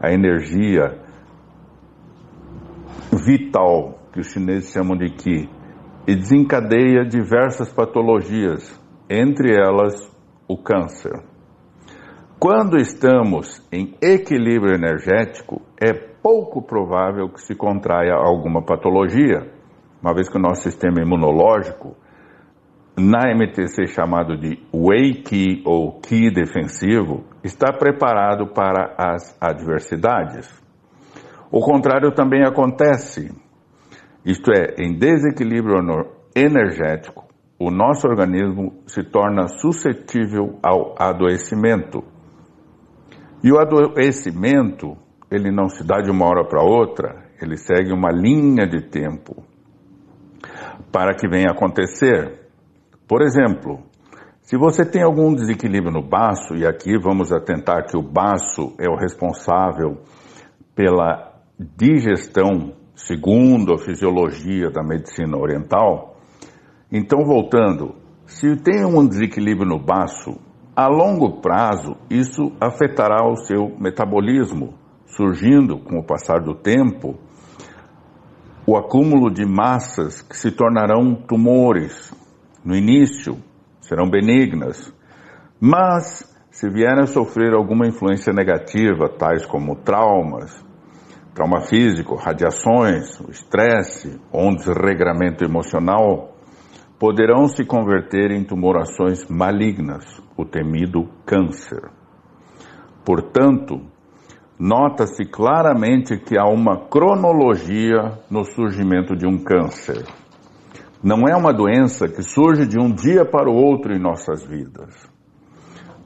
a 0.00 0.12
energia 0.12 0.98
vital, 3.12 3.98
que 4.12 4.20
os 4.20 4.32
chineses 4.32 4.72
chamam 4.72 4.96
de 4.96 5.10
Qi, 5.10 5.48
e 6.06 6.14
desencadeia 6.14 7.04
diversas 7.04 7.72
patologias, 7.72 8.80
entre 9.08 9.54
elas 9.54 9.94
o 10.48 10.56
câncer. 10.56 11.22
Quando 12.38 12.76
estamos 12.76 13.66
em 13.72 13.94
equilíbrio 14.02 14.74
energético, 14.74 15.62
é 15.80 15.92
pouco 15.94 16.62
provável 16.62 17.28
que 17.28 17.40
se 17.40 17.54
contraia 17.54 18.14
alguma 18.14 18.62
patologia, 18.62 19.50
uma 20.02 20.14
vez 20.14 20.28
que 20.28 20.36
o 20.36 20.40
nosso 20.40 20.62
sistema 20.62 21.00
imunológico, 21.00 21.96
na 22.96 23.34
MTC 23.34 23.86
chamado 23.86 24.36
de 24.36 24.58
Wei 24.72 25.22
Qi 25.22 25.62
ou 25.64 26.00
Qi 26.00 26.30
defensivo, 26.30 27.24
está 27.42 27.72
preparado 27.72 28.48
para 28.48 28.94
as 28.98 29.36
adversidades. 29.40 30.62
O 31.50 31.60
contrário 31.60 32.12
também 32.12 32.42
acontece. 32.44 33.32
Isto 34.24 34.50
é, 34.52 34.82
em 34.82 34.96
desequilíbrio 34.98 35.76
energético, 36.34 37.24
o 37.58 37.70
nosso 37.70 38.06
organismo 38.08 38.82
se 38.86 39.02
torna 39.02 39.48
suscetível 39.48 40.58
ao 40.62 40.94
adoecimento. 40.98 42.02
E 43.42 43.52
o 43.52 43.58
adoecimento, 43.58 44.96
ele 45.30 45.50
não 45.50 45.68
se 45.68 45.86
dá 45.86 46.00
de 46.00 46.10
uma 46.10 46.26
hora 46.26 46.44
para 46.48 46.62
outra, 46.62 47.24
ele 47.40 47.56
segue 47.56 47.92
uma 47.92 48.10
linha 48.10 48.66
de 48.66 48.88
tempo 48.88 49.44
para 50.90 51.14
que 51.14 51.28
venha 51.28 51.50
acontecer. 51.50 52.48
Por 53.06 53.20
exemplo, 53.22 53.82
se 54.40 54.56
você 54.56 54.84
tem 54.84 55.02
algum 55.02 55.34
desequilíbrio 55.34 55.92
no 55.92 56.02
baço, 56.02 56.54
e 56.54 56.66
aqui 56.66 56.98
vamos 56.98 57.32
atentar 57.32 57.86
que 57.86 57.96
o 57.96 58.02
baço 58.02 58.74
é 58.78 58.88
o 58.88 58.96
responsável 58.96 60.02
pela 60.74 61.32
digestão, 61.58 62.74
segundo 62.94 63.74
a 63.74 63.78
fisiologia 63.78 64.70
da 64.70 64.82
medicina 64.82 65.36
oriental. 65.36 66.16
Então, 66.90 67.24
voltando, 67.24 67.94
se 68.26 68.56
tem 68.56 68.84
um 68.84 69.06
desequilíbrio 69.06 69.68
no 69.68 69.78
baço, 69.78 70.38
a 70.76 70.88
longo 70.88 71.40
prazo 71.40 71.96
isso 72.10 72.52
afetará 72.60 73.26
o 73.26 73.36
seu 73.36 73.76
metabolismo, 73.78 74.74
surgindo 75.06 75.78
com 75.78 75.98
o 75.98 76.04
passar 76.04 76.40
do 76.40 76.54
tempo 76.54 77.16
o 78.66 78.76
acúmulo 78.76 79.30
de 79.30 79.44
massas 79.44 80.22
que 80.22 80.36
se 80.36 80.50
tornarão 80.50 81.14
tumores. 81.14 82.12
No 82.64 82.74
início 82.74 83.36
serão 83.80 84.08
benignas, 84.08 84.92
mas 85.60 86.24
se 86.50 86.70
vierem 86.70 87.02
a 87.02 87.06
sofrer 87.06 87.52
alguma 87.52 87.86
influência 87.86 88.32
negativa, 88.32 89.08
tais 89.08 89.44
como 89.44 89.76
traumas, 89.76 90.63
trauma 91.34 91.62
físico, 91.62 92.14
radiações, 92.14 93.20
estresse 93.28 94.20
ou 94.30 94.50
um 94.50 94.54
desregramento 94.54 95.44
emocional, 95.44 96.36
poderão 96.98 97.48
se 97.48 97.64
converter 97.64 98.30
em 98.30 98.44
tumorações 98.44 99.28
malignas, 99.28 100.22
o 100.36 100.44
temido 100.44 101.08
câncer. 101.26 101.90
Portanto, 103.04 103.80
nota-se 104.58 105.24
claramente 105.24 106.16
que 106.16 106.38
há 106.38 106.46
uma 106.46 106.86
cronologia 106.86 108.12
no 108.30 108.44
surgimento 108.44 109.16
de 109.16 109.26
um 109.26 109.36
câncer. 109.42 110.04
Não 111.02 111.28
é 111.28 111.36
uma 111.36 111.52
doença 111.52 112.08
que 112.08 112.22
surge 112.22 112.64
de 112.66 112.78
um 112.78 112.90
dia 112.90 113.24
para 113.26 113.50
o 113.50 113.54
outro 113.54 113.92
em 113.92 114.00
nossas 114.00 114.46
vidas. 114.46 115.12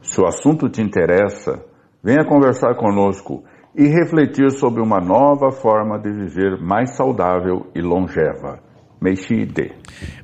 Se 0.03 0.21
o 0.21 0.27
assunto 0.27 0.69
te 0.71 0.81
interessa, 0.83 1.63
venha 2.03 2.27
conversar 2.27 2.75
conosco 2.75 3.45
e 3.79 3.87
refletir 3.87 4.51
sobre 4.51 4.83
uma 4.83 5.01
nova 5.01 5.53
forma 5.53 5.97
de 6.01 6.11
viver 6.11 6.61
mais 6.61 6.97
saudável 6.97 7.71
e 7.77 7.81
longeva. 7.81 8.59
Mexide. 9.01 9.71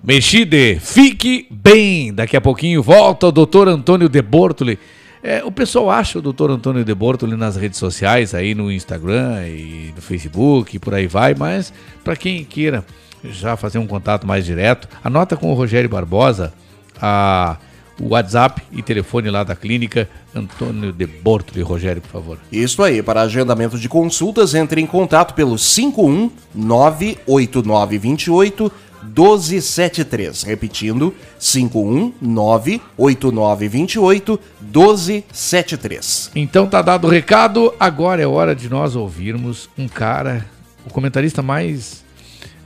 Mexide, 0.03 0.81
fique 0.81 1.47
bem. 1.49 2.13
Daqui 2.13 2.37
a 2.37 2.41
pouquinho 2.41 2.83
volta 2.83 3.29
o 3.29 3.33
doutor 3.33 3.69
Antônio 3.69 4.09
de 4.09 4.21
Bortoli. 4.21 4.77
É, 5.23 5.45
o 5.45 5.53
pessoal 5.53 5.89
acha 5.89 6.19
o 6.19 6.23
doutor 6.23 6.51
Antônio 6.51 6.85
de 6.85 6.93
Bortoli 6.93 7.37
nas 7.37 7.55
redes 7.55 7.79
sociais, 7.79 8.35
aí 8.35 8.57
no 8.57 8.73
Instagram 8.73 9.47
e 9.47 9.93
no 9.95 10.03
Facebook 10.03 10.75
e 10.75 10.81
por 10.81 10.93
aí 10.93 11.07
vai, 11.07 11.35
mas 11.35 11.73
para 12.03 12.17
quem 12.17 12.45
queira 12.45 12.85
já 13.23 13.57
fazer 13.57 13.79
um 13.79 13.87
contato 13.87 14.27
mais 14.27 14.45
direto, 14.45 14.89
anota 15.03 15.37
com 15.37 15.51
o 15.51 15.55
Rogério 15.55 15.89
Barbosa 15.89 16.53
a, 17.01 17.57
o 18.01 18.09
WhatsApp 18.09 18.63
e 18.73 18.83
telefone 18.83 19.31
lá 19.31 19.45
da 19.45 19.55
clínica 19.55 20.09
Antônio 20.35 20.93
de 20.93 21.07
Bortoli. 21.07 21.63
Rogério, 21.63 22.03
por 22.03 22.11
favor. 22.11 22.39
Isso 22.51 22.83
aí, 22.83 23.03
para 23.03 23.23
agendamento 23.23 23.79
de 23.79 23.89
consultas, 23.89 24.55
entre 24.55 24.81
em 24.81 24.87
contato 24.87 25.35
pelo 25.35 25.57
51 25.57 26.31
98928 26.55 28.73
1273. 29.05 30.43
Repetindo, 30.43 31.15
51 31.39 32.13
98928 32.21 34.41
1273. 34.61 36.31
Então 36.35 36.67
tá 36.67 36.83
dado 36.83 37.07
o 37.07 37.11
recado, 37.11 37.73
agora 37.79 38.23
é 38.23 38.27
hora 38.27 38.55
de 38.55 38.69
nós 38.69 38.97
ouvirmos 38.97 39.69
um 39.77 39.87
cara, 39.87 40.47
o 40.87 40.91
comentarista 40.91 41.43
mais 41.43 42.03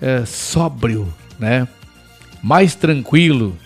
é, 0.01 0.25
sóbrio, 0.25 1.13
né? 1.39 1.67
Mais 2.43 2.75
tranquilo, 2.75 3.57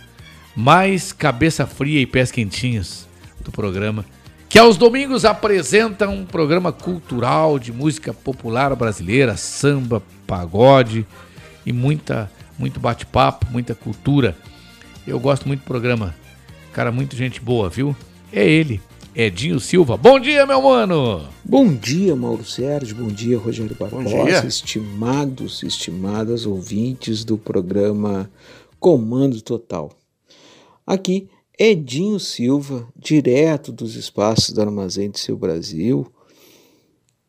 mais 0.54 1.12
cabeça 1.12 1.66
fria 1.66 2.00
e 2.00 2.06
pés 2.06 2.30
quentinhos 2.30 3.06
do 3.44 3.50
programa, 3.50 4.04
que 4.48 4.58
aos 4.58 4.76
domingos 4.76 5.24
apresenta 5.24 6.08
um 6.08 6.26
programa 6.26 6.72
cultural 6.72 7.58
de 7.58 7.72
música 7.72 8.12
popular 8.12 8.74
brasileira, 8.76 9.36
samba, 9.36 10.02
pagode 10.26 11.06
e 11.64 11.72
muita 11.72 12.30
muito 12.58 12.78
bate-papo, 12.78 13.46
muita 13.50 13.74
cultura. 13.74 14.36
Eu 15.06 15.18
gosto 15.18 15.48
muito 15.48 15.60
do 15.60 15.66
programa. 15.66 16.14
Cara, 16.72 16.92
muita 16.92 17.16
gente 17.16 17.40
boa, 17.40 17.68
viu? 17.68 17.96
É 18.32 18.46
ele, 18.48 18.80
Edinho 19.14 19.58
Silva. 19.58 19.96
Bom 19.96 20.20
dia, 20.20 20.46
meu 20.46 20.62
mano! 20.62 21.28
Bom 21.44 21.74
dia, 21.74 22.14
Mauro 22.14 22.44
Sérgio. 22.44 22.96
Bom 22.96 23.08
dia, 23.08 23.38
Rogério 23.38 23.74
Barbosa. 23.74 24.08
dia. 24.08 24.46
Estimados, 24.46 25.62
estimadas 25.62 26.46
ouvintes 26.46 27.24
do 27.24 27.36
programa 27.36 28.30
Comando 28.78 29.40
Total. 29.40 29.90
Aqui, 30.86 31.28
Edinho 31.56 32.18
Silva, 32.18 32.88
direto 32.96 33.70
dos 33.70 33.94
espaços 33.94 34.50
do 34.50 34.60
Armazém 34.60 35.10
do 35.10 35.18
Seu 35.18 35.36
Brasil. 35.36 36.12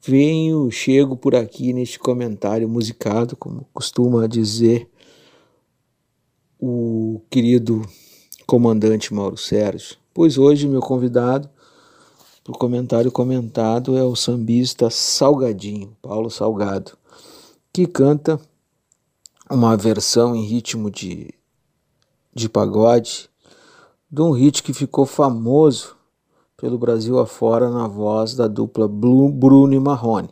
Venho, 0.01 0.71
chego 0.71 1.15
por 1.15 1.35
aqui 1.35 1.71
neste 1.71 1.99
comentário 1.99 2.67
musicado, 2.67 3.37
como 3.37 3.67
costuma 3.71 4.27
dizer 4.27 4.89
o 6.59 7.21
querido 7.29 7.87
comandante 8.47 9.13
Mauro 9.13 9.37
Sérgio, 9.37 9.97
pois 10.13 10.37
hoje 10.37 10.67
meu 10.67 10.81
convidado 10.81 11.49
para 12.43 12.53
o 12.53 12.57
comentário 12.57 13.11
comentado 13.11 13.95
é 13.95 14.03
o 14.03 14.15
sambista 14.15 14.89
Salgadinho, 14.89 15.95
Paulo 16.01 16.29
Salgado, 16.29 16.97
que 17.71 17.85
canta 17.85 18.39
uma 19.49 19.77
versão 19.77 20.35
em 20.35 20.43
ritmo 20.43 20.89
de, 20.89 21.33
de 22.33 22.49
pagode 22.49 23.29
de 24.13 24.21
um 24.21 24.29
hit 24.29 24.61
que 24.61 24.73
ficou 24.73 25.07
famoso 25.07 25.95
pelo 26.55 26.77
Brasil 26.77 27.17
afora 27.17 27.67
na 27.71 27.87
voz 27.87 28.35
da 28.35 28.47
dupla 28.47 28.87
Blu- 28.87 29.31
Bruno 29.31 29.73
e 29.73 29.79
Marrone. 29.79 30.29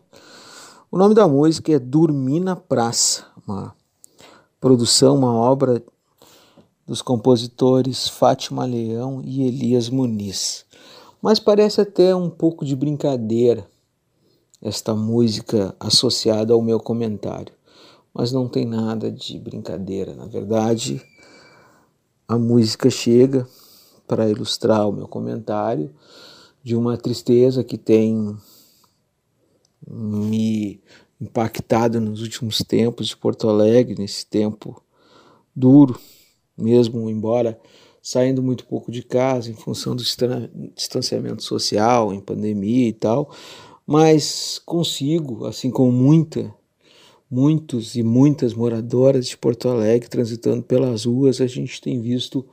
O 0.91 0.99
nome 0.99 1.15
da 1.15 1.27
música 1.27 1.73
é 1.73 1.79
Dormir 1.79 2.41
na 2.41 2.55
Praça, 2.55 3.25
uma 3.47 3.75
produção, 4.59 5.15
uma 5.15 5.33
obra 5.33 5.83
dos 6.85 7.01
compositores 7.01 8.07
Fátima 8.07 8.65
Leão 8.65 9.19
e 9.25 9.47
Elias 9.47 9.89
Muniz. 9.89 10.63
Mas 11.19 11.39
parece 11.39 11.81
até 11.81 12.15
um 12.15 12.29
pouco 12.29 12.63
de 12.63 12.75
brincadeira 12.75 13.67
esta 14.61 14.93
música 14.93 15.75
associada 15.79 16.53
ao 16.53 16.61
meu 16.61 16.79
comentário. 16.79 17.51
Mas 18.13 18.31
não 18.31 18.47
tem 18.47 18.63
nada 18.63 19.11
de 19.11 19.39
brincadeira. 19.39 20.13
Na 20.13 20.27
verdade, 20.27 21.01
a 22.27 22.37
música 22.37 22.87
chega 22.87 23.47
para 24.11 24.29
ilustrar 24.29 24.89
o 24.89 24.91
meu 24.91 25.07
comentário 25.07 25.89
de 26.61 26.75
uma 26.75 26.97
tristeza 26.97 27.63
que 27.63 27.77
tem 27.77 28.35
me 29.87 30.81
impactado 31.21 32.01
nos 32.01 32.21
últimos 32.21 32.57
tempos 32.57 33.07
de 33.07 33.15
Porto 33.15 33.47
Alegre, 33.47 33.95
nesse 33.97 34.25
tempo 34.25 34.83
duro, 35.55 35.97
mesmo 36.57 37.09
embora 37.09 37.57
saindo 38.03 38.43
muito 38.43 38.65
pouco 38.65 38.91
de 38.91 39.01
casa 39.01 39.49
em 39.49 39.53
função 39.53 39.95
do 39.95 40.03
distan- 40.03 40.49
distanciamento 40.75 41.41
social, 41.41 42.13
em 42.13 42.19
pandemia 42.19 42.89
e 42.89 42.93
tal, 42.93 43.33
mas 43.87 44.61
consigo, 44.65 45.45
assim 45.45 45.71
como 45.71 45.89
muita, 45.89 46.53
muitos 47.29 47.95
e 47.95 48.03
muitas 48.03 48.53
moradoras 48.53 49.25
de 49.25 49.37
Porto 49.37 49.69
Alegre 49.69 50.09
transitando 50.09 50.63
pelas 50.63 51.05
ruas, 51.05 51.39
a 51.39 51.47
gente 51.47 51.79
tem 51.79 52.01
visto 52.01 52.45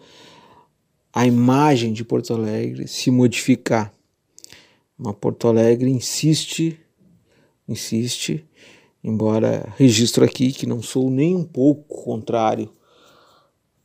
a 1.13 1.27
imagem 1.27 1.93
de 1.93 2.05
Porto 2.05 2.35
Alegre 2.35 2.87
se 2.87 3.11
modificar. 3.11 3.93
Uma 4.99 5.15
Porto 5.15 5.49
Alegre 5.49 5.91
insiste, 5.91 6.79
insiste, 7.69 8.45
embora 9.03 9.73
registro 9.77 10.25
aqui 10.25 10.53
que 10.53 10.67
não 10.67 10.83
sou 10.83 11.11
nem 11.11 11.37
um 11.37 11.45
pouco 11.45 12.03
contrário 12.03 12.71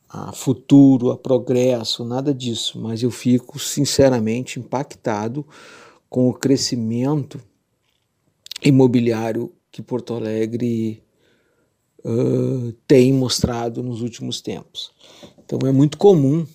a 0.10 0.32
futuro, 0.32 1.10
a 1.12 1.18
progresso, 1.18 2.06
nada 2.06 2.34
disso, 2.34 2.80
mas 2.80 3.02
eu 3.02 3.10
fico 3.10 3.58
sinceramente 3.58 4.60
impactado 4.60 5.45
com 6.08 6.30
o 6.30 6.34
crescimento 6.34 7.41
imobiliário 8.62 9.52
que 9.72 9.82
Porto 9.82 10.14
Alegre 10.14 11.02
uh, 12.06 12.72
tem 12.88 13.12
mostrado 13.12 13.82
nos 13.82 14.02
últimos 14.02 14.40
tempos. 14.40 14.91
Então 15.44 15.68
é 15.68 15.72
muito 15.72 15.98
comum 15.98 16.45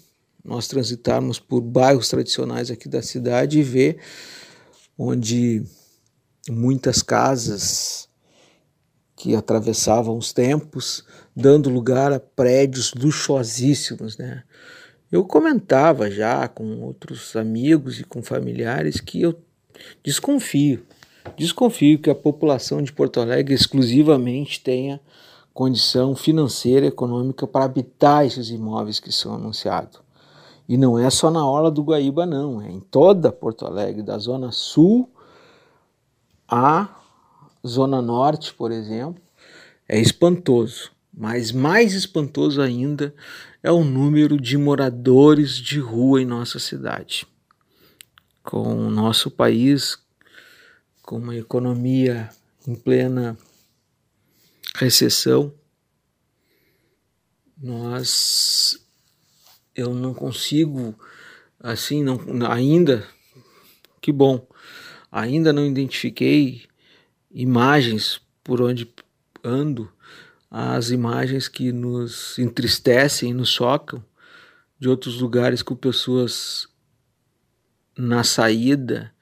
nós 0.45 0.69
transitarmos 0.69 1.39
por 1.39 1.61
bairros 1.61 2.09
tradicionais 2.09 2.71
aqui 2.71 2.89
da 2.89 3.03
cidade 3.03 3.59
e 3.59 3.63
ver 3.63 3.99
onde 4.97 5.63
muitas 6.49 7.03
casas 7.03 8.09
que 9.17 9.35
atravessavam 9.35 10.17
os 10.17 10.33
tempos, 10.33 11.05
dando 11.35 11.69
lugar 11.69 12.13
a 12.13 12.21
prédios 12.21 12.95
luxuosíssimos, 12.95 14.17
né? 14.17 14.45
Eu 15.11 15.25
comentava 15.25 16.11
já 16.11 16.47
com 16.47 16.83
outros 16.83 17.35
amigos 17.35 17.99
e 17.99 18.05
com 18.05 18.23
familiares 18.23 19.01
que 19.01 19.23
eu 19.23 19.41
desconfio, 20.05 20.85
desconfio 21.37 21.99
que 21.99 22.11
a 22.11 22.15
população 22.15 22.83
de 22.83 22.93
Porto 22.93 23.19
Alegre 23.19 23.55
exclusivamente 23.55 24.61
tenha 24.61 25.01
condição 25.55 26.15
financeira 26.15 26.87
e 26.87 26.91
econômica 26.91 27.47
para 27.47 27.65
habitar 27.65 28.25
esses 28.27 28.51
imóveis 28.51 29.01
que 29.01 29.11
são 29.11 29.35
anunciados. 29.35 29.99
E 30.69 30.77
não 30.77 30.99
é 30.99 31.09
só 31.09 31.31
na 31.31 31.45
Orla 31.45 31.71
do 31.71 31.83
Guaíba, 31.83 32.27
não, 32.27 32.61
é 32.61 32.71
em 32.71 32.81
toda 32.81 33.33
Porto 33.33 33.65
Alegre, 33.65 34.03
da 34.03 34.19
Zona 34.19 34.53
Sul 34.53 35.11
à 36.47 36.89
Zona 37.67 38.03
Norte, 38.03 38.53
por 38.53 38.71
exemplo, 38.71 39.23
é 39.89 39.99
espantoso. 39.99 40.91
Mas 41.13 41.51
mais 41.51 41.95
espantoso 41.95 42.61
ainda 42.61 43.15
é 43.63 43.73
o 43.73 43.83
número 43.83 44.39
de 44.39 44.57
moradores 44.57 45.57
de 45.57 45.81
rua 45.81 46.21
em 46.21 46.27
nossa 46.27 46.59
cidade. 46.59 47.27
Com 48.45 48.87
o 48.87 48.91
nosso 48.91 49.31
país 49.31 49.99
com 51.03 51.17
uma 51.17 51.35
economia 51.35 52.29
em 52.67 52.75
plena 52.75 53.35
recessão, 54.77 55.55
nós 57.57 58.79
eu 59.79 59.95
não 59.95 60.13
consigo 60.13 60.95
assim 61.61 62.03
não 62.03 62.21
ainda 62.51 63.07
que 64.01 64.13
bom 64.13 64.47
ainda 65.11 65.53
não 65.53 65.67
identifiquei 65.67 66.67
imagens 67.31 68.21
por 68.43 68.61
onde 68.61 68.93
ando. 69.43 69.91
As 70.51 70.91
imagens 70.91 71.47
que 71.47 71.73
nos 71.73 72.39
entristecem 72.39 73.35
nos 73.35 73.51
chocam 73.51 74.03
de 74.79 74.89
outros 74.89 75.21
lugares 75.21 75.63
com 75.63 75.77
pessoas 75.77 76.67
na 77.97 78.25
saída 78.25 79.13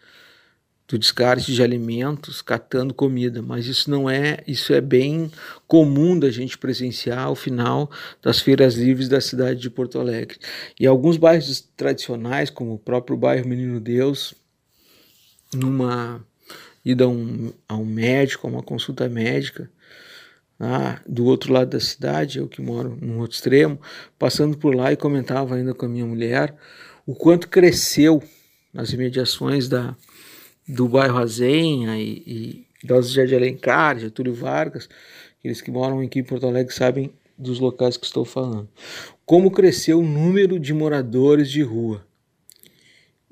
do 0.88 0.98
descarte 0.98 1.52
de 1.52 1.62
alimentos 1.62 2.40
catando 2.40 2.94
comida, 2.94 3.42
mas 3.42 3.66
isso 3.66 3.90
não 3.90 4.08
é, 4.08 4.42
isso 4.46 4.72
é 4.72 4.80
bem 4.80 5.30
comum 5.66 6.18
da 6.18 6.30
gente 6.30 6.56
presenciar 6.56 7.24
ao 7.24 7.34
final 7.34 7.90
das 8.22 8.40
feiras 8.40 8.74
livres 8.74 9.08
da 9.08 9.20
cidade 9.20 9.60
de 9.60 9.68
Porto 9.68 9.98
Alegre. 9.98 10.38
E 10.78 10.86
alguns 10.86 11.16
bairros 11.16 11.60
tradicionais, 11.76 12.50
como 12.50 12.74
o 12.74 12.78
próprio 12.78 13.16
bairro 13.16 13.48
Menino 13.48 13.80
Deus, 13.80 14.34
numa 15.52 16.24
ida 16.84 17.04
a 17.04 17.08
um, 17.08 17.52
a 17.68 17.76
um 17.76 17.84
médico, 17.84 18.46
a 18.46 18.50
uma 18.50 18.62
consulta 18.62 19.08
médica, 19.08 19.68
ah, 20.58 21.00
do 21.06 21.26
outro 21.26 21.52
lado 21.52 21.70
da 21.70 21.80
cidade, 21.80 22.38
eu 22.38 22.48
que 22.48 22.62
moro 22.62 22.96
no 23.00 23.18
outro 23.18 23.34
extremo, 23.34 23.80
passando 24.18 24.56
por 24.56 24.74
lá 24.74 24.92
e 24.92 24.96
comentava 24.96 25.56
ainda 25.56 25.74
com 25.74 25.84
a 25.84 25.88
minha 25.88 26.06
mulher 26.06 26.54
o 27.04 27.14
quanto 27.14 27.48
cresceu 27.48 28.22
nas 28.72 28.92
imediações 28.92 29.68
da, 29.68 29.94
do 30.66 30.88
bairro 30.88 31.18
Azenha 31.18 31.98
e, 31.98 32.22
e 32.26 32.86
da 32.86 32.96
José 32.96 33.26
de 33.26 33.34
Alencar, 33.34 33.98
Getúlio 33.98 34.34
Vargas, 34.34 34.88
aqueles 35.38 35.60
que 35.60 35.70
moram 35.70 36.00
aqui 36.00 36.20
em 36.20 36.24
Porto 36.24 36.46
Alegre 36.46 36.74
sabem 36.74 37.12
dos 37.38 37.58
locais 37.58 37.96
que 37.96 38.06
estou 38.06 38.24
falando. 38.24 38.68
Como 39.24 39.50
cresceu 39.50 40.00
o 40.00 40.06
número 40.06 40.58
de 40.58 40.72
moradores 40.72 41.50
de 41.50 41.62
rua. 41.62 42.06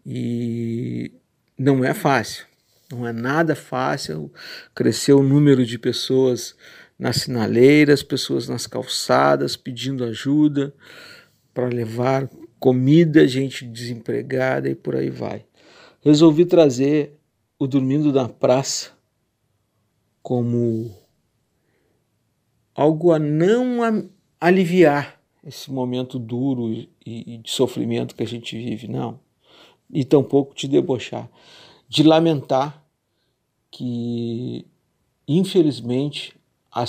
E 0.05 1.12
não 1.59 1.85
é 1.85 1.94
fácil, 1.94 2.44
não 2.90 3.06
é 3.06 3.12
nada 3.12 3.55
fácil. 3.55 4.31
Cresceu 4.74 5.19
o 5.19 5.23
número 5.23 5.65
de 5.65 5.78
pessoas 5.78 6.55
nas 6.98 7.16
sinaleiras, 7.16 8.02
pessoas 8.02 8.48
nas 8.48 8.66
calçadas 8.66 9.56
pedindo 9.56 10.05
ajuda 10.05 10.74
para 11.52 11.69
levar 11.69 12.28
comida, 12.59 13.27
gente 13.27 13.65
desempregada 13.65 14.69
e 14.69 14.74
por 14.74 14.97
aí 14.97 15.11
vai. 15.11 15.44
Resolvi 16.02 16.44
trazer 16.44 17.15
o 17.65 17.69
Dormindo 17.69 18.12
na 18.12 18.28
Praça 18.28 18.93
como 20.23 20.95
algo 22.74 23.12
a 23.12 23.19
não 23.19 24.09
aliviar 24.41 25.19
esse 25.43 25.70
momento 25.70 26.19
duro 26.19 26.70
e, 27.05 27.39
de 27.39 27.51
sofrimento 27.51 28.15
que 28.15 28.23
a 28.23 28.27
gente 28.27 28.57
vive, 28.57 28.89
não. 28.89 29.19
E 29.91 30.05
tampouco 30.05 30.55
te 30.55 30.66
debochar, 30.66 31.28
de 31.89 32.03
lamentar 32.03 32.82
que, 33.70 34.66
infelizmente, 35.27 36.35
a, 36.70 36.85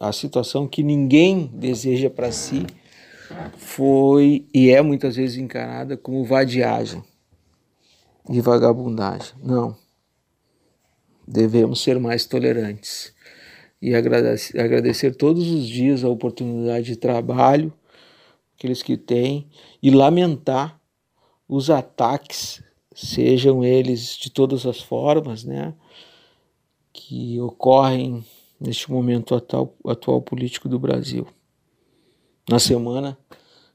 a 0.00 0.12
situação 0.12 0.66
que 0.66 0.82
ninguém 0.82 1.46
deseja 1.46 2.08
para 2.08 2.32
si 2.32 2.66
foi 3.56 4.46
e 4.54 4.70
é 4.70 4.80
muitas 4.80 5.16
vezes 5.16 5.38
encarada 5.38 5.96
como 5.96 6.24
vadiagem 6.24 7.02
e 8.28 8.40
vagabundagem. 8.40 9.34
Não. 9.42 9.83
Devemos 11.26 11.80
ser 11.82 11.98
mais 11.98 12.26
tolerantes 12.26 13.14
e 13.80 13.94
agradecer, 13.94 14.58
agradecer 14.58 15.14
todos 15.14 15.50
os 15.50 15.66
dias 15.66 16.04
a 16.04 16.08
oportunidade 16.08 16.86
de 16.86 16.96
trabalho, 16.96 17.72
aqueles 18.56 18.82
que 18.82 18.96
têm, 18.96 19.48
e 19.82 19.90
lamentar 19.90 20.80
os 21.48 21.70
ataques, 21.70 22.62
sejam 22.94 23.62
eles 23.62 24.16
de 24.16 24.30
todas 24.30 24.64
as 24.64 24.80
formas, 24.80 25.44
né, 25.44 25.74
que 26.92 27.40
ocorrem 27.40 28.24
neste 28.58 28.90
momento 28.90 29.34
atual, 29.34 29.74
atual 29.86 30.22
político 30.22 30.68
do 30.68 30.78
Brasil. 30.78 31.26
Na 32.48 32.58
semana 32.58 33.18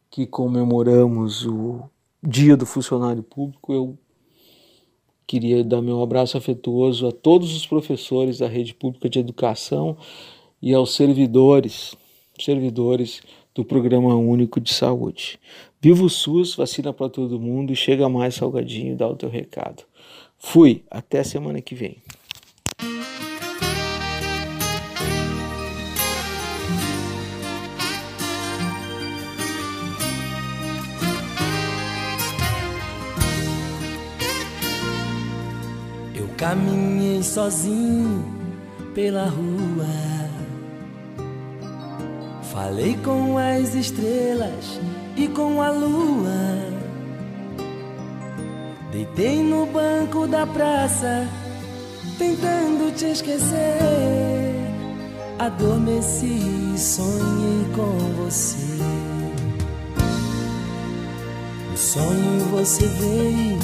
que 0.10 0.26
comemoramos 0.26 1.46
o 1.46 1.90
Dia 2.22 2.58
do 2.58 2.66
Funcionário 2.66 3.24
Público, 3.24 3.74
eu 3.74 3.98
queria 5.30 5.64
dar 5.64 5.80
meu 5.80 6.01
abraço 6.01 6.39
afetuoso 6.39 7.06
a 7.06 7.11
todos 7.11 7.56
os 7.56 7.68
professores 7.68 8.39
da 8.39 8.47
rede 8.47 8.73
pública 8.73 9.07
de 9.07 9.19
educação 9.19 9.95
e 10.60 10.73
aos 10.73 10.95
servidores, 10.95 11.95
servidores 12.39 13.22
do 13.53 13.64
Programa 13.64 14.15
Único 14.15 14.60
de 14.60 14.73
Saúde. 14.73 15.39
Viva 15.80 16.03
o 16.03 16.10
SUS, 16.10 16.56
vacina 16.56 16.91
para 16.91 17.10
todo 17.10 17.39
mundo 17.39 17.72
e 17.72 17.76
chega 17.76 18.10
mais 18.10 18.34
salgadinho, 18.34 18.97
dá 18.97 19.07
o 19.07 19.15
teu 19.15 19.30
recado. 19.30 19.84
Fui, 20.39 20.81
até 20.89 21.23
semana 21.23 21.61
que 21.61 21.76
vem. 21.76 21.97
Caminhei 36.40 37.22
sozinho 37.22 38.24
pela 38.95 39.26
rua. 39.26 39.86
Falei 42.53 42.98
com 43.03 43.38
as 43.38 43.76
estrelas 43.76 44.80
e 45.18 45.28
com 45.28 45.61
a 45.61 45.70
lua. 45.70 46.32
Deitei 48.90 49.44
no 49.44 49.66
banco 49.66 50.26
da 50.28 50.48
praça, 50.48 51.28
tentando 52.18 52.95
te 52.95 53.07
esquecer. 53.07 54.56
Adormeci 55.40 56.41
e 56.74 56.78
sonhei 56.78 57.66
com 57.76 58.24
você. 58.24 58.78
No 61.70 61.78
sonho 61.78 62.45
você 62.49 62.88
veio 62.88 63.60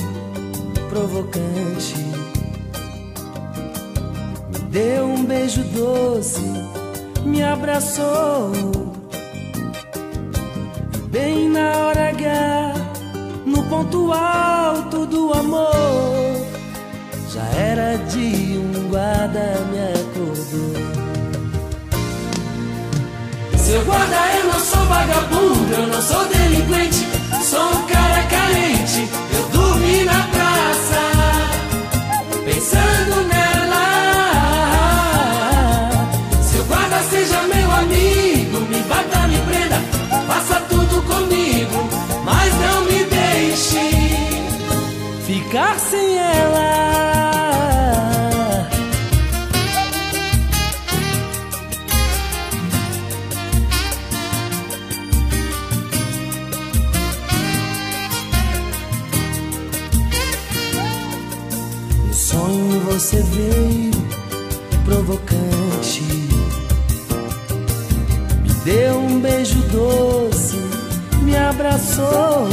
provocante 0.89 2.14
deu 4.75 5.05
um 5.05 5.23
beijo 5.23 5.63
doce, 5.73 6.43
me 7.23 7.41
abraçou. 7.41 8.51
Bem 11.09 11.49
na 11.49 11.77
hora 11.77 12.09
H, 12.09 12.73
no 13.45 13.63
ponto 13.69 14.11
alto 14.11 15.05
do 15.05 15.31
amor, 15.31 16.45
já 17.33 17.45
era 17.57 17.97
de 18.09 18.57
um 18.57 18.89
guarda 18.89 19.61
me 19.71 19.79
acordou. 19.93 20.75
Seu 23.57 23.81
guarda, 23.85 24.17
eu 24.39 24.43
não 24.51 24.59
sou 24.59 24.85
vagabundo, 24.87 25.73
eu 25.73 25.87
não 25.87 26.01
sou 26.01 26.25
delinquente, 26.25 27.07
sou 27.49 27.65
um 27.65 27.87
cara 27.87 28.23
carente. 28.23 29.07
Eu 29.33 29.49
dormi 29.57 30.03
na 30.03 30.34
abraçou. 71.49 72.47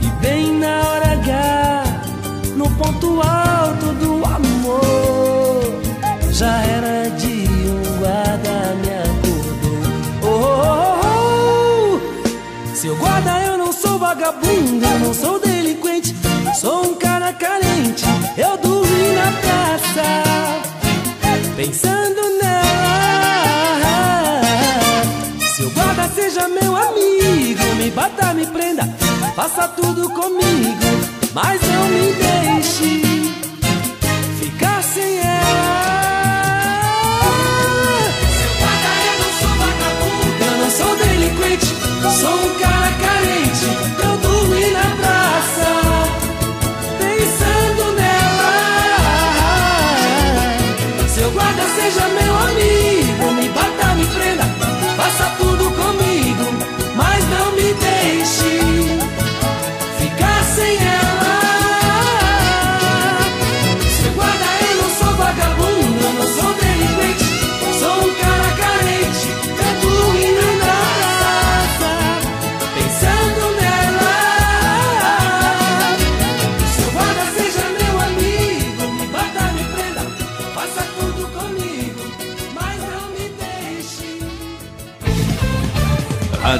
E 0.00 0.06
bem 0.22 0.58
na 0.58 0.80
hora 0.80 1.12
H, 1.12 1.84
no 2.56 2.70
ponto 2.70 3.20
alto 3.20 3.92
do 3.94 4.24
amor, 4.24 5.60
já 6.30 6.60
era 6.62 7.10
de 7.10 7.46
um 7.68 7.98
guarda 7.98 8.74
me 8.80 8.90
acordou. 9.04 9.78
Oh, 10.22 10.28
oh, 11.04 12.00
oh, 12.72 12.74
Seu 12.74 12.96
guarda, 12.96 13.42
eu 13.46 13.58
não 13.58 13.72
sou 13.72 13.98
vagabundo, 13.98 14.84
eu 14.84 14.98
não 15.00 15.14
sou 15.14 15.38
delinquente, 15.38 16.14
sou 16.54 16.86
um 16.86 16.94
cara 16.94 17.17
me 28.34 28.46
prenda, 28.46 28.84
faça 29.34 29.68
tudo 29.68 30.08
comigo, 30.10 30.78
mas 31.34 31.60
não 31.62 31.88
me 31.88 32.12
deixe 32.12 33.02
ficar 34.40 34.82
sem 34.82 35.18
ela. 35.18 35.98
Seu 38.38 38.50
eu 39.06 39.18
não 39.20 39.32
sou 39.40 39.52
vagabundo, 39.58 40.44
eu 40.44 40.54
não 40.58 40.70
sou 40.70 40.96
delinquente, 40.96 41.66
sou 42.20 42.34
um 42.34 42.58
cara 42.58 42.77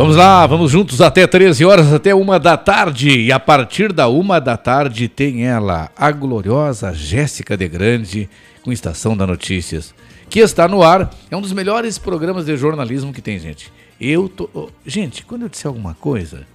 Vamos 0.00 0.16
lá, 0.16 0.46
vamos 0.46 0.70
juntos 0.70 1.02
até 1.02 1.26
13 1.26 1.62
horas, 1.62 1.92
até 1.92 2.14
uma 2.14 2.40
da 2.40 2.56
tarde. 2.56 3.10
E 3.10 3.30
a 3.30 3.38
partir 3.38 3.92
da 3.92 4.08
uma 4.08 4.40
da 4.40 4.56
tarde 4.56 5.08
tem 5.08 5.46
ela, 5.46 5.90
a 5.94 6.10
gloriosa 6.10 6.94
Jéssica 6.94 7.54
de 7.54 7.68
Grande, 7.68 8.26
com 8.62 8.72
Estação 8.72 9.14
da 9.14 9.26
Notícias, 9.26 9.94
que 10.30 10.40
está 10.40 10.66
no 10.66 10.82
ar. 10.82 11.10
É 11.30 11.36
um 11.36 11.42
dos 11.42 11.52
melhores 11.52 11.98
programas 11.98 12.46
de 12.46 12.56
jornalismo 12.56 13.12
que 13.12 13.20
tem, 13.20 13.38
gente. 13.38 13.70
Eu 14.00 14.26
tô. 14.26 14.70
Gente, 14.86 15.22
quando 15.22 15.42
eu 15.42 15.50
disser 15.50 15.68
alguma 15.68 15.92
coisa, 15.92 16.46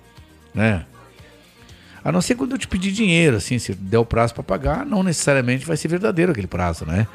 né? 0.52 0.84
A 2.04 2.12
não 2.12 2.22
ser 2.22 2.34
quando 2.34 2.54
eu 2.54 2.58
te 2.58 2.68
pedir 2.68 2.92
dinheiro, 2.92 3.38
assim, 3.38 3.60
se 3.60 3.76
der 3.76 4.00
o 4.00 4.06
prazo 4.06 4.34
para 4.34 4.42
pagar, 4.44 4.84
não 4.88 5.04
necessariamente 5.04 5.68
vai 5.68 5.78
ser 5.78 5.88
verdadeiro 5.88 6.32
aquele 6.32 6.48
prazo, 6.48 6.84
né? 6.84 7.08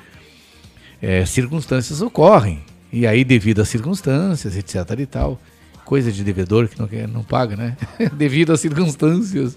É, 1.01 1.25
circunstâncias 1.25 2.03
ocorrem. 2.03 2.63
E 2.93 3.07
aí, 3.07 3.25
devido 3.25 3.63
às 3.63 3.69
circunstâncias, 3.69 4.57
etc 4.57 4.99
e 4.99 5.07
tal, 5.07 5.41
coisa 5.85 6.11
de 6.11 6.23
devedor 6.23 6.69
que 6.69 6.79
não, 6.79 6.87
quer, 6.87 7.09
não 7.09 7.23
paga, 7.23 7.57
né? 7.57 7.77
devido 8.15 8.53
às 8.53 8.61
circunstâncias, 8.61 9.57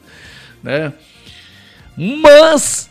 né? 0.61 0.93
Mas, 1.97 2.89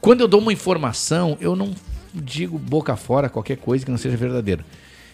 quando 0.00 0.20
eu 0.20 0.28
dou 0.28 0.40
uma 0.40 0.52
informação, 0.52 1.36
eu 1.40 1.56
não 1.56 1.74
digo 2.14 2.58
boca 2.58 2.96
fora 2.96 3.28
qualquer 3.28 3.56
coisa 3.56 3.84
que 3.84 3.90
não 3.90 3.98
seja 3.98 4.16
verdadeira. 4.16 4.64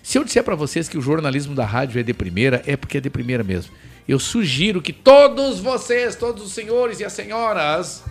Se 0.03 0.19
eu 0.19 0.25
disser 0.25 0.43
para 0.43 0.55
vocês 0.55 0.89
que 0.89 0.99
o 0.99 1.03
jornalismo 1.03 1.55
da 1.55 1.65
rádio 1.65 2.01
é 2.01 2.03
de 2.03 2.15
primeira, 2.15 2.63
é 2.67 2.77
porque 2.77 2.99
é 2.99 3.01
de 3.01 3.11
primeira 3.11 3.45
mesmo. 3.45 3.73
Eu 4.09 4.19
sugiro 4.19 4.83
que 4.83 4.93
todos 4.93 5.61
vocês, 5.61 6.17
todos 6.17 6.43
os 6.45 6.53
senhores 6.53 7.01
e 7.01 7.05
as 7.05 7.13
senhoras, 7.13 8.03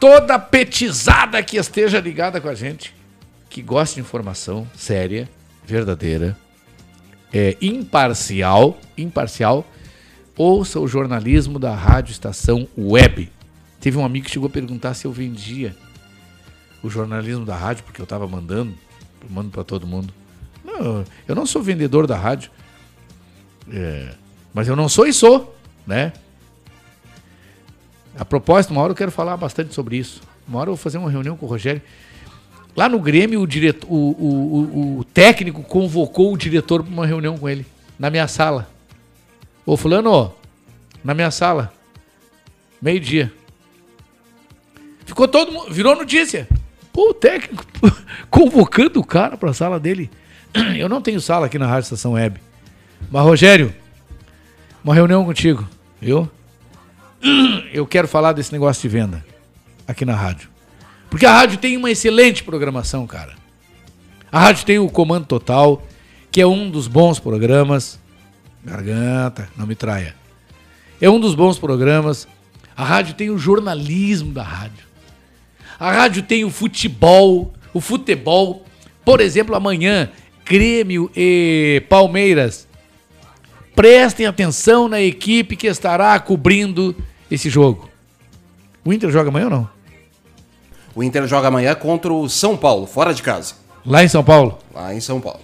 toda 0.00 0.38
petizada 0.38 1.42
que 1.42 1.58
esteja 1.58 2.00
ligada 2.00 2.40
com 2.40 2.48
a 2.48 2.54
gente, 2.54 2.94
que 3.50 3.60
goste 3.60 3.96
de 3.96 4.00
informação 4.00 4.66
séria, 4.74 5.28
verdadeira, 5.64 6.36
é, 7.32 7.56
imparcial, 7.60 8.78
imparcial, 8.96 9.66
ouça 10.36 10.80
o 10.80 10.88
jornalismo 10.88 11.58
da 11.58 11.74
Rádio 11.74 12.12
Estação 12.12 12.66
Web. 12.76 13.30
Teve 13.78 13.98
um 13.98 14.04
amigo 14.04 14.24
que 14.24 14.32
chegou 14.32 14.48
a 14.48 14.50
perguntar 14.50 14.94
se 14.94 15.06
eu 15.06 15.12
vendia 15.12 15.76
o 16.82 16.88
jornalismo 16.88 17.44
da 17.44 17.54
rádio, 17.54 17.84
porque 17.84 18.00
eu 18.00 18.04
estava 18.04 18.26
mandando, 18.26 18.74
eu 19.22 19.28
mando 19.28 19.50
para 19.50 19.62
todo 19.62 19.86
mundo. 19.86 20.12
Não, 20.64 21.04
eu 21.28 21.34
não 21.34 21.44
sou 21.44 21.62
vendedor 21.62 22.06
da 22.06 22.16
rádio, 22.16 22.50
é, 23.70 24.14
mas 24.54 24.66
eu 24.66 24.74
não 24.74 24.88
sou 24.88 25.06
e 25.06 25.12
sou, 25.12 25.54
né? 25.86 26.12
A 28.20 28.24
propósito, 28.26 28.72
uma 28.72 28.82
hora 28.82 28.90
eu 28.92 28.96
quero 28.96 29.10
falar 29.10 29.34
bastante 29.38 29.72
sobre 29.72 29.96
isso. 29.96 30.20
Uma 30.46 30.60
hora 30.60 30.68
eu 30.68 30.74
vou 30.74 30.82
fazer 30.82 30.98
uma 30.98 31.10
reunião 31.10 31.38
com 31.38 31.46
o 31.46 31.48
Rogério. 31.48 31.80
Lá 32.76 32.86
no 32.86 33.00
Grêmio, 33.00 33.40
o, 33.40 33.46
diretor, 33.46 33.90
o, 33.90 33.94
o, 33.94 34.58
o, 34.58 34.98
o 34.98 35.04
técnico 35.04 35.62
convocou 35.62 36.30
o 36.30 36.36
diretor 36.36 36.82
para 36.82 36.92
uma 36.92 37.06
reunião 37.06 37.38
com 37.38 37.48
ele, 37.48 37.64
na 37.98 38.10
minha 38.10 38.28
sala. 38.28 38.68
Ô, 39.64 39.74
Fulano, 39.74 40.34
na 41.02 41.14
minha 41.14 41.30
sala, 41.30 41.72
meio-dia. 42.80 43.32
Ficou 45.06 45.26
todo 45.26 45.50
mundo, 45.50 45.72
virou 45.72 45.96
notícia. 45.96 46.46
Pô, 46.92 47.12
o 47.12 47.14
técnico 47.14 47.64
convocando 48.28 49.00
o 49.00 49.04
cara 49.04 49.34
para 49.38 49.48
a 49.48 49.54
sala 49.54 49.80
dele. 49.80 50.10
Eu 50.76 50.90
não 50.90 51.00
tenho 51.00 51.22
sala 51.22 51.46
aqui 51.46 51.58
na 51.58 51.66
Rádio 51.66 51.84
Estação 51.84 52.12
Web. 52.12 52.38
Mas, 53.10 53.22
Rogério, 53.22 53.74
uma 54.84 54.94
reunião 54.94 55.24
contigo, 55.24 55.66
viu? 55.98 56.30
eu 57.72 57.86
quero 57.86 58.08
falar 58.08 58.32
desse 58.32 58.52
negócio 58.52 58.82
de 58.82 58.88
venda 58.88 59.24
aqui 59.86 60.04
na 60.04 60.14
rádio. 60.14 60.48
Porque 61.08 61.26
a 61.26 61.32
rádio 61.32 61.58
tem 61.58 61.76
uma 61.76 61.90
excelente 61.90 62.42
programação, 62.42 63.06
cara. 63.06 63.34
A 64.30 64.38
rádio 64.38 64.64
tem 64.64 64.78
o 64.78 64.88
Comando 64.88 65.26
Total, 65.26 65.82
que 66.30 66.40
é 66.40 66.46
um 66.46 66.70
dos 66.70 66.86
bons 66.86 67.18
programas. 67.18 67.98
Garganta, 68.64 69.48
não 69.56 69.66
me 69.66 69.74
traia. 69.74 70.14
É 71.00 71.10
um 71.10 71.18
dos 71.18 71.34
bons 71.34 71.58
programas. 71.58 72.28
A 72.76 72.84
rádio 72.84 73.14
tem 73.14 73.30
o 73.30 73.38
jornalismo 73.38 74.32
da 74.32 74.42
rádio. 74.42 74.84
A 75.78 75.90
rádio 75.90 76.22
tem 76.22 76.44
o 76.44 76.50
futebol, 76.50 77.52
o 77.74 77.80
futebol. 77.80 78.64
Por 79.04 79.20
exemplo, 79.20 79.54
amanhã, 79.54 80.10
Grêmio 80.44 81.10
e 81.16 81.82
Palmeiras. 81.88 82.68
Prestem 83.74 84.26
atenção 84.26 84.88
na 84.88 85.00
equipe 85.00 85.56
que 85.56 85.66
estará 85.66 86.18
cobrindo 86.20 86.94
esse 87.30 87.48
jogo. 87.48 87.88
O 88.84 88.92
Inter 88.92 89.10
joga 89.10 89.28
amanhã 89.28 89.44
ou 89.44 89.50
não? 89.50 89.70
O 90.94 91.02
Inter 91.02 91.26
joga 91.26 91.48
amanhã 91.48 91.74
contra 91.74 92.12
o 92.12 92.28
São 92.28 92.56
Paulo, 92.56 92.86
fora 92.86 93.14
de 93.14 93.22
casa. 93.22 93.54
Lá 93.86 94.02
em 94.02 94.08
São 94.08 94.24
Paulo? 94.24 94.58
Lá 94.74 94.94
em 94.94 95.00
São 95.00 95.20
Paulo. 95.20 95.40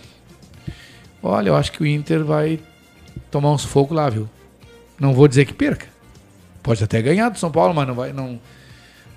Olha, 1.23 1.49
eu 1.49 1.57
acho 1.57 1.73
que 1.73 1.83
o 1.83 1.87
Inter 1.87 2.25
vai 2.25 2.61
tomar 3.31 3.53
uns 3.53 3.65
fogo 3.65 3.95
lá, 3.95 4.09
viu? 4.09 4.29
Não 4.99 5.15
vou 5.15 5.29
dizer 5.29 5.45
que 5.45 5.53
perca. 5.53 5.87
Pode 6.63 6.83
até 6.83 7.01
ganhar 7.01 7.29
do 7.29 7.39
São 7.39 7.51
Paulo, 7.51 7.75
mas 7.75 7.87
não 7.87 7.95
vai. 7.95 8.13
Não, 8.13 8.41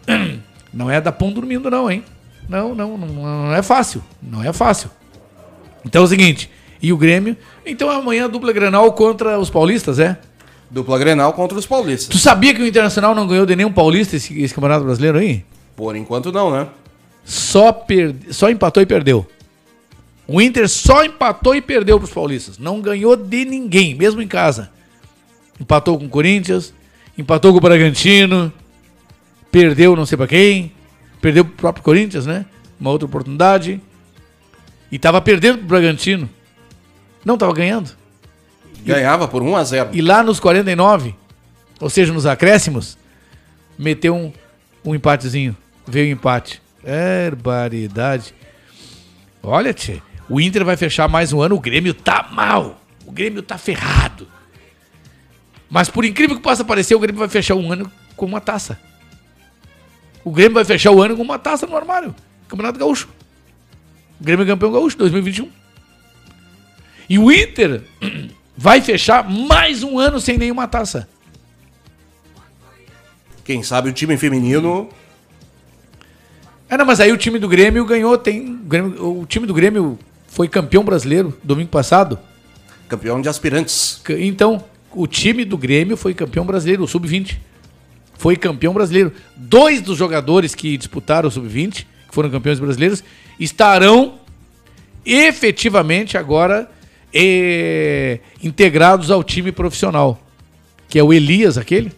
não 0.73 0.89
é 0.89 1.01
da 1.01 1.11
pão 1.11 1.31
dormindo, 1.31 1.69
não, 1.69 1.89
hein? 1.89 2.03
Não, 2.47 2.73
não, 2.73 2.97
não, 2.97 3.07
não 3.07 3.55
é 3.55 3.61
fácil. 3.61 4.03
Não 4.21 4.43
é 4.43 4.53
fácil. 4.53 4.89
Então 5.85 6.01
é 6.01 6.05
o 6.05 6.07
seguinte. 6.07 6.49
E 6.81 6.93
o 6.93 6.97
Grêmio? 6.97 7.35
Então 7.65 7.89
amanhã 7.89 8.25
a 8.25 8.27
dupla 8.27 8.53
Grenal 8.53 8.91
contra 8.93 9.37
os 9.37 9.49
paulistas, 9.49 9.99
é? 9.99 10.17
Dupla 10.69 10.99
Grenal 10.99 11.33
contra 11.33 11.57
os 11.57 11.65
paulistas. 11.65 12.07
Tu 12.07 12.17
sabia 12.17 12.53
que 12.53 12.61
o 12.61 12.67
Internacional 12.67 13.15
não 13.15 13.27
ganhou 13.27 13.45
de 13.45 13.55
nenhum 13.55 13.71
paulista 13.71 14.15
esse, 14.15 14.39
esse 14.39 14.53
Campeonato 14.53 14.85
Brasileiro 14.85 15.17
aí? 15.17 15.43
Por 15.75 15.95
enquanto 15.95 16.31
não, 16.31 16.51
né? 16.51 16.67
Só, 17.23 17.71
per... 17.71 18.15
só 18.31 18.49
empatou 18.49 18.81
e 18.83 18.85
perdeu. 18.85 19.25
O 20.27 20.39
Inter 20.39 20.69
só 20.69 21.03
empatou 21.03 21.55
e 21.55 21.61
perdeu 21.61 21.97
para 21.97 22.05
os 22.05 22.13
paulistas. 22.13 22.59
Não 22.59 22.81
ganhou 22.81 23.15
de 23.15 23.45
ninguém, 23.45 23.95
mesmo 23.95 24.21
em 24.21 24.27
casa. 24.27 24.69
Empatou 25.59 25.97
com 25.97 26.05
o 26.05 26.09
Corinthians, 26.09 26.73
empatou 27.17 27.51
com 27.51 27.57
o 27.57 27.61
Bragantino, 27.61 28.53
perdeu 29.51 29.95
não 29.95 30.05
sei 30.05 30.17
para 30.17 30.27
quem, 30.27 30.71
perdeu 31.19 31.43
pro 31.43 31.55
próprio 31.55 31.83
Corinthians, 31.83 32.25
né? 32.27 32.45
Uma 32.79 32.91
outra 32.91 33.07
oportunidade. 33.07 33.81
E 34.91 34.99
tava 34.99 35.19
perdendo 35.19 35.57
pro 35.57 35.67
Bragantino. 35.67 36.29
Não 37.25 37.37
tava 37.37 37.53
ganhando. 37.53 37.98
Ganhava 38.83 39.27
por 39.27 39.41
1 39.41 39.55
a 39.55 39.63
0. 39.63 39.89
E 39.93 40.01
lá 40.01 40.23
nos 40.23 40.39
49, 40.39 41.15
ou 41.79 41.89
seja, 41.89 42.13
nos 42.13 42.25
acréscimos, 42.25 42.97
meteu 43.77 44.15
um, 44.15 44.33
um 44.83 44.95
empatezinho. 44.95 45.55
Veio 45.87 46.07
o 46.07 46.11
empate. 46.11 46.61
Barbaridade. 46.83 48.33
Olha, 49.41 49.73
tchê, 49.73 50.01
o 50.29 50.39
Inter 50.39 50.63
vai 50.63 50.77
fechar 50.77 51.07
mais 51.07 51.33
um 51.33 51.41
ano, 51.41 51.55
o 51.55 51.59
Grêmio 51.59 51.93
tá 51.93 52.29
mal. 52.31 52.81
O 53.05 53.11
Grêmio 53.11 53.41
tá 53.41 53.57
ferrado. 53.57 54.27
Mas 55.69 55.89
por 55.89 56.05
incrível 56.05 56.35
que 56.35 56.41
possa 56.41 56.63
parecer, 56.63 56.95
o 56.95 56.99
Grêmio 56.99 57.19
vai 57.19 57.29
fechar 57.29 57.55
um 57.55 57.71
ano 57.71 57.91
com 58.15 58.25
uma 58.25 58.41
taça. 58.41 58.79
O 60.23 60.31
Grêmio 60.31 60.53
vai 60.53 60.65
fechar 60.65 60.91
o 60.91 61.01
ano 61.01 61.15
com 61.15 61.23
uma 61.23 61.39
taça 61.39 61.65
no 61.65 61.75
armário. 61.75 62.13
Campeonato 62.47 62.79
Gaúcho. 62.79 63.07
O 64.19 64.23
Grêmio 64.23 64.43
é 64.43 64.47
campeão 64.47 64.71
gaúcho 64.71 64.97
2021. 64.97 65.49
E 67.09 67.17
o 67.17 67.31
Inter 67.31 67.81
vai 68.59 68.81
fechar 68.81 69.23
mais 69.23 69.83
um 69.83 69.97
ano 69.97 70.19
sem 70.19 70.37
nenhuma 70.37 70.67
taça. 70.67 71.07
Quem 73.45 73.63
sabe 73.63 73.89
o 73.89 73.93
time 73.93 74.17
feminino. 74.17 74.89
É, 76.69 76.75
não, 76.75 76.85
mas 76.85 76.99
aí 76.99 77.09
o 77.09 77.17
time 77.17 77.39
do 77.39 77.47
Grêmio 77.47 77.85
ganhou. 77.85 78.17
Tem, 78.17 78.51
o, 78.51 78.57
Grêmio, 78.57 79.21
o 79.21 79.25
time 79.25 79.47
do 79.47 79.53
Grêmio 79.53 79.97
foi 80.27 80.49
campeão 80.49 80.83
brasileiro 80.83 81.37
domingo 81.41 81.69
passado. 81.69 82.19
Campeão 82.89 83.21
de 83.21 83.29
aspirantes. 83.29 84.01
Então, 84.19 84.61
o 84.91 85.07
time 85.07 85.45
do 85.45 85.57
Grêmio 85.57 85.95
foi 85.95 86.13
campeão 86.13 86.45
brasileiro, 86.45 86.83
o 86.83 86.87
Sub-20. 86.87 87.37
Foi 88.17 88.35
campeão 88.35 88.73
brasileiro. 88.73 89.13
Dois 89.37 89.81
dos 89.81 89.97
jogadores 89.97 90.53
que 90.53 90.75
disputaram 90.75 91.29
o 91.29 91.31
Sub-20, 91.31 91.85
que 92.09 92.13
foram 92.13 92.29
campeões 92.29 92.59
brasileiros, 92.59 93.05
estarão 93.39 94.15
efetivamente 95.05 96.17
agora 96.17 96.69
eh, 97.13 98.19
integrados 98.43 99.11
ao 99.11 99.23
time 99.23 99.51
profissional. 99.51 100.19
Que 100.87 100.99
é 100.99 101.03
o 101.03 101.13
Elias, 101.13 101.57
aquele. 101.57 101.91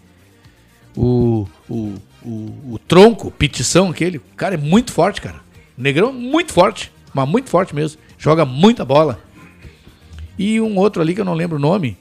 O, 0.95 1.47
o, 1.69 1.95
o, 2.23 2.73
o 2.73 2.79
tronco, 2.87 3.31
petição, 3.31 3.89
aquele. 3.89 4.17
O 4.17 4.35
cara 4.35 4.55
é 4.55 4.57
muito 4.57 4.91
forte, 4.91 5.21
cara. 5.21 5.41
O 5.77 5.81
Negrão 5.81 6.09
é 6.09 6.13
muito 6.13 6.51
forte, 6.51 6.91
mas 7.13 7.27
muito 7.27 7.49
forte 7.49 7.73
mesmo. 7.73 7.99
Joga 8.17 8.45
muita 8.45 8.83
bola. 8.83 9.19
E 10.37 10.59
um 10.59 10.77
outro 10.77 11.01
ali 11.01 11.13
que 11.13 11.21
eu 11.21 11.25
não 11.25 11.33
lembro 11.33 11.57
o 11.57 11.61
nome. 11.61 11.97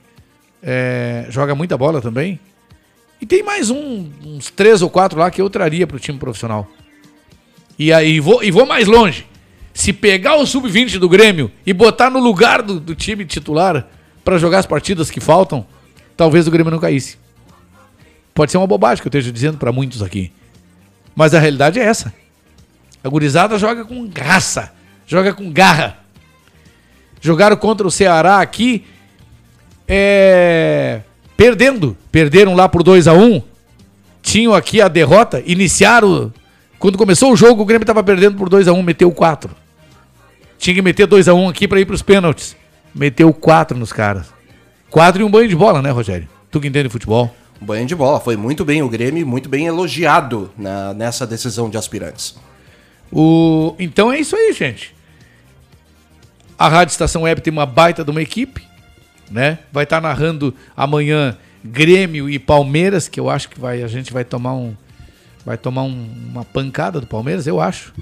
é, 0.63 1.27
joga 1.31 1.55
muita 1.55 1.77
bola 1.77 2.01
também. 2.01 2.39
E 3.21 3.27
tem 3.27 3.43
mais 3.43 3.71
um, 3.71 4.09
uns 4.25 4.51
três 4.51 4.83
ou 4.83 4.89
quatro 4.89 5.19
lá 5.19 5.31
que 5.31 5.41
eu 5.41 5.51
traria 5.51 5.87
pro 5.87 5.99
time 5.99 6.19
profissional. 6.19 6.67
E 7.79 7.93
aí 7.93 8.21
vou, 8.21 8.43
e 8.43 8.51
vou 8.51 8.67
mais 8.67 8.87
longe. 8.87 9.27
Se 9.73 9.93
pegar 9.93 10.37
o 10.37 10.47
sub-20 10.47 10.99
do 10.99 11.09
Grêmio 11.09 11.51
e 11.65 11.73
botar 11.73 12.11
no 12.11 12.19
lugar 12.19 12.63
do, 12.63 12.79
do 12.79 12.95
time 12.95 13.25
titular 13.25 13.87
para 14.25 14.39
jogar 14.39 14.59
as 14.59 14.67
partidas 14.67 15.11
que 15.11 15.21
faltam, 15.21 15.67
talvez 16.17 16.47
o 16.47 16.51
Grêmio 16.51 16.71
não 16.71 16.79
caísse. 16.79 17.19
Pode 18.35 18.53
ser 18.53 18.59
uma 18.59 18.67
bobagem 18.67 19.03
que 19.03 19.09
eu 19.09 19.11
esteja 19.11 19.33
dizendo 19.33 19.59
para 19.59 19.73
muitos 19.73 20.03
aqui. 20.03 20.33
Mas 21.15 21.35
a 21.35 21.39
realidade 21.39 21.79
é 21.79 21.85
essa. 21.85 22.13
A 23.03 23.09
gurizada 23.09 23.59
joga 23.59 23.85
com 23.85 24.07
graça, 24.07 24.73
joga 25.07 25.33
com 25.33 25.51
garra. 25.51 25.99
Jogaram 27.21 27.57
contra 27.57 27.87
o 27.87 27.91
Ceará 27.91 28.41
aqui, 28.41 28.85
é, 29.87 31.01
perdendo. 31.37 31.97
Perderam 32.11 32.55
lá 32.55 32.69
por 32.69 32.83
2 32.83 33.09
a 33.09 33.13
1 33.13 33.23
um. 33.23 33.43
Tinham 34.23 34.55
aqui 34.55 34.81
a 34.81 34.89
derrota, 34.89 35.43
iniciaram. 35.45 36.33
Quando 36.79 36.97
começou 36.97 37.33
o 37.33 37.37
jogo, 37.37 37.63
o 37.63 37.67
Grêmio 37.67 37.85
estava 37.85 38.03
perdendo 38.03 38.37
por 38.37 38.49
2 38.49 38.69
a 38.69 38.73
1 38.73 38.79
um, 38.79 38.83
meteu 38.83 39.11
4. 39.11 39.55
Tinha 40.61 40.75
que 40.75 40.83
meter 40.83 41.07
2 41.07 41.27
a 41.27 41.33
1 41.33 41.43
um 41.43 41.49
aqui 41.49 41.67
para 41.67 41.81
ir 41.81 41.87
para 41.87 41.95
os 41.95 42.03
pênaltis. 42.03 42.55
Meteu 42.95 43.33
4 43.33 43.79
nos 43.79 43.95
caras. 43.95 44.27
4 44.91 45.23
e 45.23 45.25
um 45.25 45.31
banho 45.31 45.49
de 45.49 45.57
bola, 45.57 45.81
né, 45.81 45.91
Rogério? 45.91 46.29
Tu 46.51 46.61
que 46.61 46.69
entende 46.69 46.91
futebol. 46.91 47.35
Banho 47.59 47.87
de 47.87 47.95
bola. 47.95 48.21
Foi 48.21 48.37
muito 48.37 48.63
bem 48.63 48.83
o 48.83 48.89
Grêmio, 48.89 49.27
muito 49.27 49.49
bem 49.49 49.65
elogiado 49.67 50.51
na, 50.59 50.93
nessa 50.93 51.27
decisão 51.27 51.71
de 51.71 51.79
aspirantes. 51.79 52.37
O... 53.11 53.75
Então 53.79 54.13
é 54.13 54.21
isso 54.21 54.37
aí, 54.37 54.53
gente. 54.53 54.95
A 56.59 56.69
Rádio 56.69 56.93
Estação 56.93 57.23
Web 57.23 57.41
tem 57.41 57.51
uma 57.51 57.65
baita 57.65 58.05
de 58.05 58.11
uma 58.11 58.21
equipe, 58.21 58.63
né? 59.31 59.61
Vai 59.73 59.85
estar 59.85 59.99
narrando 60.03 60.55
amanhã 60.77 61.39
Grêmio 61.65 62.29
e 62.29 62.39
Palmeiras, 62.39 63.09
que 63.09 63.19
eu 63.19 63.31
acho 63.31 63.49
que 63.49 63.59
vai, 63.59 63.83
a 63.83 63.89
gente 63.89 64.13
vai 64.13 64.25
tomar 64.25 64.53
um 64.53 64.77
vai 65.45 65.57
tomar 65.57 65.85
um- 65.85 66.07
uma 66.31 66.45
pancada 66.45 67.01
do 67.01 67.07
Palmeiras, 67.07 67.47
eu 67.47 67.59
acho. 67.63 67.95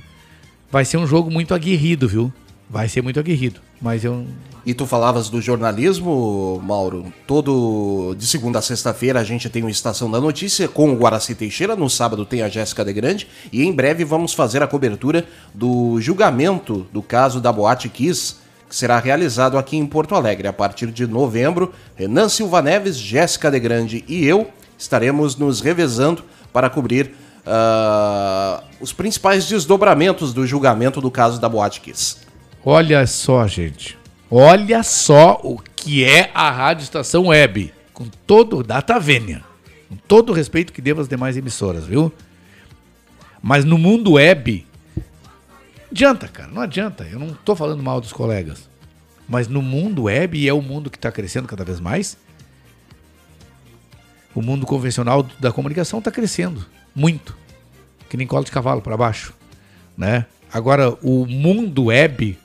Vai 0.72 0.84
ser 0.84 0.96
um 0.96 1.06
jogo 1.06 1.30
muito 1.30 1.54
aguerrido, 1.54 2.08
viu? 2.08 2.32
Vai 2.70 2.86
ser 2.86 3.02
muito 3.02 3.18
aguerrido, 3.18 3.60
mas 3.80 4.04
eu 4.04 4.26
E 4.66 4.74
tu 4.74 4.84
falavas 4.84 5.30
do 5.30 5.40
jornalismo, 5.40 6.60
Mauro. 6.62 7.10
Todo 7.26 8.14
de 8.14 8.26
segunda 8.26 8.58
a 8.58 8.62
sexta-feira 8.62 9.18
a 9.18 9.24
gente 9.24 9.48
tem 9.48 9.64
o 9.64 9.70
Estação 9.70 10.10
da 10.10 10.20
Notícia 10.20 10.68
com 10.68 10.92
o 10.92 10.96
Guaraci 10.96 11.34
Teixeira. 11.34 11.74
No 11.74 11.88
sábado 11.88 12.26
tem 12.26 12.42
a 12.42 12.48
Jéssica 12.50 12.84
de 12.84 12.92
Grande. 12.92 13.26
E 13.50 13.64
em 13.64 13.72
breve 13.72 14.04
vamos 14.04 14.34
fazer 14.34 14.62
a 14.62 14.66
cobertura 14.66 15.24
do 15.54 15.98
julgamento 15.98 16.86
do 16.92 17.00
caso 17.00 17.40
da 17.40 17.50
Boate 17.50 17.88
Kiss, 17.88 18.36
que 18.68 18.76
será 18.76 18.98
realizado 18.98 19.56
aqui 19.56 19.78
em 19.78 19.86
Porto 19.86 20.14
Alegre. 20.14 20.46
A 20.46 20.52
partir 20.52 20.88
de 20.88 21.06
novembro, 21.06 21.72
Renan 21.96 22.28
Silva 22.28 22.60
Neves, 22.60 22.98
Jéssica 22.98 23.50
de 23.50 23.58
Grande 23.58 24.04
e 24.06 24.26
eu 24.26 24.46
estaremos 24.76 25.36
nos 25.36 25.62
revezando 25.62 26.22
para 26.52 26.68
cobrir 26.68 27.14
ah, 27.46 28.62
os 28.78 28.92
principais 28.92 29.46
desdobramentos 29.46 30.34
do 30.34 30.46
julgamento 30.46 31.00
do 31.00 31.10
caso 31.10 31.40
da 31.40 31.48
Boate 31.48 31.80
Kiss. 31.80 32.27
Olha 32.70 33.06
só, 33.06 33.46
gente. 33.46 33.96
Olha 34.30 34.82
só 34.82 35.40
o 35.42 35.58
que 35.74 36.04
é 36.04 36.30
a 36.34 36.50
Rádio 36.50 36.82
Estação 36.82 37.28
Web. 37.28 37.72
Com 37.94 38.04
todo. 38.26 38.62
Data 38.62 39.00
Vênia. 39.00 39.42
Com 39.88 39.96
todo 39.96 40.28
o 40.28 40.32
respeito 40.34 40.70
que 40.70 40.82
devo 40.82 41.00
às 41.00 41.08
demais 41.08 41.34
emissoras, 41.34 41.86
viu? 41.86 42.12
Mas 43.40 43.64
no 43.64 43.78
mundo 43.78 44.12
web. 44.12 44.66
Adianta, 45.90 46.28
cara. 46.28 46.50
Não 46.50 46.60
adianta. 46.60 47.04
Eu 47.04 47.18
não 47.18 47.32
tô 47.32 47.56
falando 47.56 47.82
mal 47.82 48.02
dos 48.02 48.12
colegas. 48.12 48.68
Mas 49.26 49.48
no 49.48 49.62
mundo 49.62 50.02
web, 50.02 50.38
e 50.38 50.46
é 50.46 50.52
o 50.52 50.60
mundo 50.60 50.90
que 50.90 50.98
está 50.98 51.10
crescendo 51.10 51.48
cada 51.48 51.64
vez 51.64 51.80
mais, 51.80 52.18
o 54.34 54.42
mundo 54.42 54.66
convencional 54.66 55.26
da 55.40 55.50
comunicação 55.50 56.00
está 56.00 56.10
crescendo 56.10 56.66
muito. 56.94 57.34
Que 58.10 58.16
nem 58.18 58.26
cola 58.26 58.44
de 58.44 58.50
cavalo 58.50 58.82
para 58.82 58.94
baixo, 58.94 59.32
né? 59.96 60.26
Agora 60.52 60.90
o 61.00 61.24
mundo 61.24 61.84
web, 61.84 62.38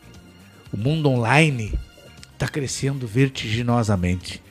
o 0.74 0.78
mundo 0.78 1.08
online 1.08 1.78
está 2.34 2.48
crescendo 2.48 3.06
vertiginosamente. 3.06 4.42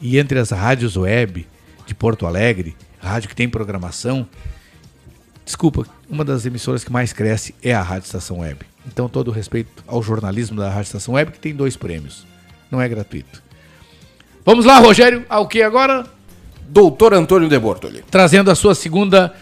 E 0.00 0.18
entre 0.18 0.38
as 0.38 0.50
rádios 0.50 0.96
web 0.96 1.46
de 1.84 1.94
Porto 1.94 2.26
Alegre, 2.26 2.76
rádio 3.00 3.28
que 3.28 3.34
tem 3.34 3.48
programação. 3.48 4.26
Desculpa, 5.44 5.86
uma 6.08 6.24
das 6.24 6.46
emissoras 6.46 6.84
que 6.84 6.92
mais 6.92 7.12
cresce 7.12 7.54
é 7.62 7.74
a 7.74 7.82
Rádio 7.82 8.06
Estação 8.06 8.38
Web. 8.38 8.60
Então, 8.86 9.08
todo 9.08 9.28
o 9.28 9.32
respeito 9.32 9.82
ao 9.86 10.02
jornalismo 10.02 10.56
da 10.56 10.68
Rádio 10.68 10.88
Estação 10.88 11.14
Web, 11.14 11.32
que 11.32 11.38
tem 11.38 11.54
dois 11.54 11.76
prêmios. 11.76 12.26
Não 12.70 12.80
é 12.80 12.88
gratuito. 12.88 13.42
Vamos 14.44 14.64
lá, 14.64 14.78
Rogério, 14.78 15.24
ao 15.28 15.48
que 15.48 15.62
agora? 15.62 16.06
Doutor 16.68 17.14
Antônio 17.14 17.48
de 17.48 17.58
Bortoli. 17.58 18.04
Trazendo 18.10 18.50
a 18.50 18.54
sua 18.54 18.74
segunda, 18.74 19.34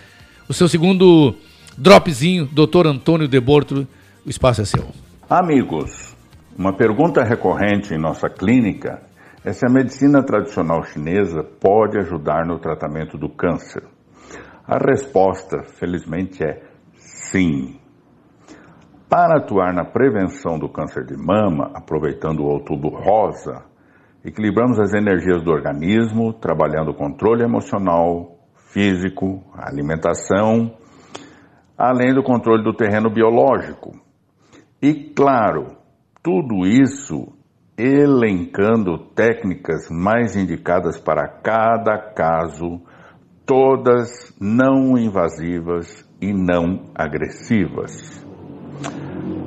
o 0.49 0.55
seu 0.55 0.69
segundo 0.69 1.35
dropzinho, 1.77 2.47
Doutor 2.47 2.87
Antônio 2.87 3.29
de 3.29 3.41
Bortoli, 3.41 3.87
o 4.25 4.31
espaço 4.31 4.63
é 4.63 4.65
seu. 4.65 4.93
Amigos, 5.37 6.17
uma 6.57 6.77
pergunta 6.77 7.25
recorrente 7.25 7.93
em 7.93 7.99
nossa 7.99 8.29
clínica 8.29 9.03
é 9.45 9.53
se 9.53 9.67
a 9.67 9.69
medicina 9.69 10.25
tradicional 10.25 10.85
chinesa 10.85 11.43
pode 11.43 11.99
ajudar 11.99 12.47
no 12.47 12.61
tratamento 12.61 13.19
do 13.19 13.29
câncer. 13.29 13.83
A 14.65 14.79
resposta, 14.79 15.65
felizmente, 15.65 16.41
é 16.45 16.63
sim. 16.95 17.81
Para 19.11 19.41
atuar 19.41 19.75
na 19.75 19.85
prevenção 19.85 20.57
do 20.57 20.69
câncer 20.69 21.05
de 21.05 21.17
mama, 21.17 21.69
aproveitando 21.75 22.39
o 22.39 22.47
outubro 22.47 22.91
rosa, 22.91 23.65
equilibramos 24.25 24.79
as 24.79 24.95
energias 24.95 25.43
do 25.43 25.51
organismo, 25.51 26.33
trabalhando 26.33 26.93
o 26.93 26.97
controle 26.97 27.43
emocional, 27.43 28.39
físico, 28.69 29.43
alimentação, 29.53 30.77
além 31.77 32.15
do 32.15 32.23
controle 32.23 32.63
do 32.63 32.73
terreno 32.73 33.11
biológico. 33.11 34.04
E, 34.85 34.93
claro, 35.15 35.79
tudo 36.23 36.67
isso 36.67 37.33
elencando 37.75 38.99
técnicas 39.15 39.89
mais 39.91 40.37
indicadas 40.37 41.01
para 41.01 41.27
cada 41.27 41.97
caso, 42.13 42.83
todas 43.47 44.37
não 44.39 44.99
invasivas 44.99 46.07
e 46.21 46.35
não 46.35 46.83
agressivas. 46.95 48.23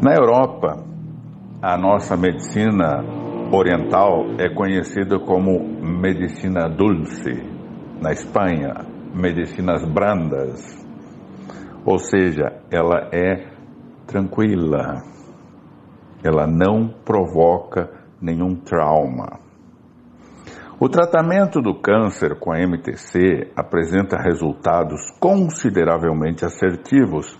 Na 0.02 0.16
Europa, 0.16 0.84
a 1.62 1.78
nossa 1.78 2.18
medicina 2.18 3.04
oriental 3.52 4.26
é 4.40 4.52
conhecida 4.52 5.20
como 5.20 5.60
medicina 5.84 6.68
dulce. 6.68 7.44
Na 8.02 8.12
Espanha, 8.12 8.74
medicinas 9.14 9.86
brandas. 9.86 10.84
Ou 11.86 12.00
seja, 12.00 12.60
ela 12.72 13.08
é 13.14 13.52
tranquila. 14.08 15.17
Ela 16.24 16.48
não 16.48 16.88
provoca 16.88 17.90
nenhum 18.22 18.56
trauma. 18.56 19.40
O 20.80 20.88
tratamento 20.88 21.60
do 21.60 21.74
câncer 21.74 22.38
com 22.40 22.52
a 22.52 22.60
MTC 22.60 23.52
apresenta 23.56 24.16
resultados 24.16 25.10
consideravelmente 25.20 26.46
assertivos, 26.46 27.36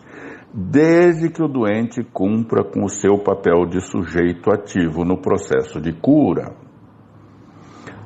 desde 0.52 1.30
que 1.30 1.44
o 1.44 1.48
doente 1.48 2.04
cumpra 2.04 2.64
com 2.64 2.84
o 2.84 2.90
seu 2.90 3.20
papel 3.20 3.68
de 3.68 3.80
sujeito 3.80 4.52
ativo 4.52 5.06
no 5.06 5.22
processo 5.22 5.80
de 5.80 5.94
cura. 5.94 6.56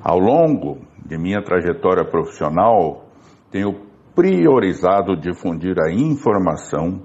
Ao 0.04 0.20
longo 0.20 0.80
de 1.06 1.18
minha 1.18 1.42
trajetória 1.42 2.04
profissional, 2.04 3.06
tenho 3.50 3.74
priorizado 4.14 5.16
difundir 5.16 5.76
a 5.80 5.90
informação, 5.92 7.04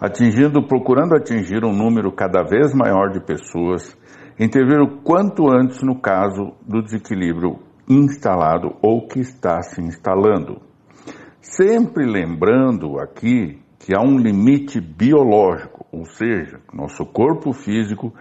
atingindo, 0.00 0.66
procurando 0.66 1.14
atingir 1.14 1.64
um 1.64 1.72
número 1.72 2.10
cada 2.10 2.42
vez 2.42 2.74
maior 2.74 3.10
de 3.10 3.20
pessoas 3.20 3.96
intervir 4.38 4.80
o 4.80 5.02
quanto 5.02 5.50
antes 5.50 5.82
no 5.82 6.00
caso 6.00 6.54
do 6.66 6.82
desequilíbrio 6.82 7.58
instalado 7.86 8.74
ou 8.80 9.06
que 9.06 9.20
está 9.20 9.60
se 9.60 9.82
instalando. 9.82 10.62
Sempre 11.42 12.06
lembrando 12.06 12.98
aqui 12.98 13.60
que 13.78 13.94
há 13.94 14.00
um 14.00 14.18
limite 14.18 14.80
biológico, 14.80 15.84
ou 15.92 16.04
seja, 16.06 16.60
nosso 16.72 17.04
corpo 17.04 17.52
físico 17.52 18.14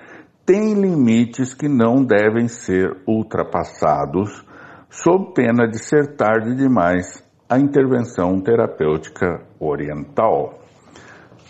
tem 0.45 0.73
limites 0.73 1.53
que 1.53 1.69
não 1.69 2.03
devem 2.03 2.47
ser 2.47 2.97
ultrapassados, 3.07 4.43
sob 4.89 5.33
pena 5.33 5.67
de 5.67 5.77
ser 5.77 6.15
tarde 6.15 6.55
demais 6.55 7.23
a 7.47 7.59
intervenção 7.59 8.41
terapêutica 8.41 9.41
oriental. 9.59 10.58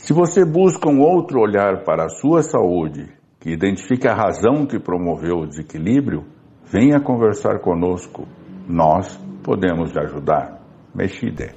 Se 0.10 0.14
você 0.14 0.44
busca 0.44 0.90
um 0.90 1.02
outro 1.02 1.40
olhar 1.40 1.84
para 1.84 2.06
a 2.06 2.10
sua 2.10 2.42
saúde 2.42 3.06
que 3.40 3.52
identifique 3.52 4.08
a 4.08 4.16
razão 4.16 4.66
que 4.66 4.80
promoveu 4.80 5.42
o 5.42 5.46
desequilíbrio, 5.46 6.26
venha 6.66 7.00
conversar 7.00 7.60
conosco. 7.60 8.28
Nós 8.68 9.20
podemos 9.44 9.92
te 9.92 10.00
ajudar. 10.00 10.66
Mexide. 10.96 11.52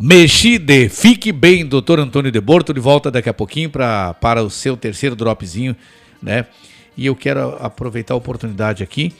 Mexide, 0.00 0.88
fique 0.88 1.32
bem, 1.32 1.66
doutor 1.66 1.98
Antônio 1.98 2.30
de 2.30 2.40
Borto, 2.40 2.72
de 2.72 2.78
volta 2.78 3.10
daqui 3.10 3.28
a 3.28 3.34
pouquinho 3.34 3.68
pra, 3.68 4.14
para 4.14 4.44
o 4.44 4.48
seu 4.48 4.76
terceiro 4.76 5.16
dropzinho, 5.16 5.74
né? 6.22 6.46
E 6.96 7.06
eu 7.06 7.16
quero 7.16 7.56
aproveitar 7.58 8.14
a 8.14 8.16
oportunidade 8.16 8.84
aqui 8.84 9.12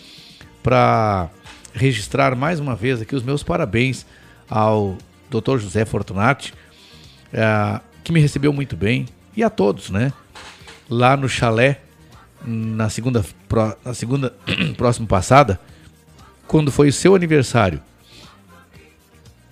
para 0.62 1.30
registrar 1.74 2.36
mais 2.36 2.60
uma 2.60 2.76
vez 2.76 3.02
aqui 3.02 3.16
os 3.16 3.24
meus 3.24 3.42
parabéns 3.42 4.06
ao 4.48 4.96
doutor 5.28 5.58
José 5.58 5.84
Fortunati, 5.84 6.54
eh, 7.32 7.80
que 8.02 8.12
me 8.12 8.20
recebeu 8.20 8.52
muito 8.52 8.76
bem, 8.76 9.06
e 9.36 9.42
a 9.42 9.50
todos, 9.50 9.90
né? 9.90 10.12
lá 10.92 11.16
no 11.16 11.28
chalé 11.28 11.80
na 12.44 12.90
segunda, 12.90 13.24
na 13.84 13.94
segunda 13.94 14.34
próxima 14.76 15.06
passada, 15.06 15.60
quando 16.46 16.70
foi 16.70 16.88
o 16.88 16.92
seu 16.92 17.14
aniversário. 17.14 17.80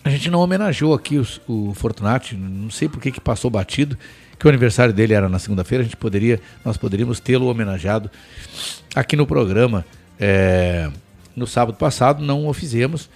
A 0.03 0.11
gente 0.11 0.31
não 0.31 0.41
homenageou 0.41 0.93
aqui 0.93 1.19
o, 1.19 1.27
o 1.47 1.75
Fortunati, 1.75 2.35
não 2.35 2.71
sei 2.71 2.89
por 2.89 3.01
que, 3.01 3.13
que 3.13 3.21
passou 3.21 3.51
batido, 3.51 3.97
que 4.39 4.47
o 4.47 4.49
aniversário 4.49 4.93
dele 4.93 5.15
era 5.15 5.29
na 5.29 5.39
segunda-feira, 5.39 5.83
a 5.83 5.85
gente 5.85 5.97
poderia, 5.97 6.41
nós 6.65 6.77
poderíamos 6.77 7.21
tê-lo 7.21 7.47
homenageado 7.47 8.11
aqui 8.95 9.15
no 9.15 9.27
programa. 9.27 9.85
É, 10.19 10.91
no 11.37 11.47
sábado 11.47 11.77
passado 11.77 12.23
não 12.25 12.47
o 12.47 12.53
fizemos. 12.53 13.09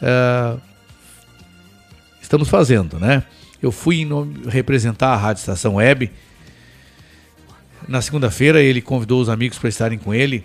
É, 0.00 0.56
estamos 2.20 2.48
fazendo, 2.48 2.98
né? 2.98 3.24
Eu 3.66 3.72
fui 3.72 4.04
nome, 4.04 4.48
representar 4.48 5.08
a 5.08 5.16
Rádio 5.16 5.40
Estação 5.40 5.74
Web 5.74 6.08
na 7.88 8.00
segunda-feira, 8.00 8.62
ele 8.62 8.80
convidou 8.80 9.20
os 9.20 9.28
amigos 9.28 9.58
para 9.58 9.68
estarem 9.68 9.98
com 9.98 10.14
ele 10.14 10.44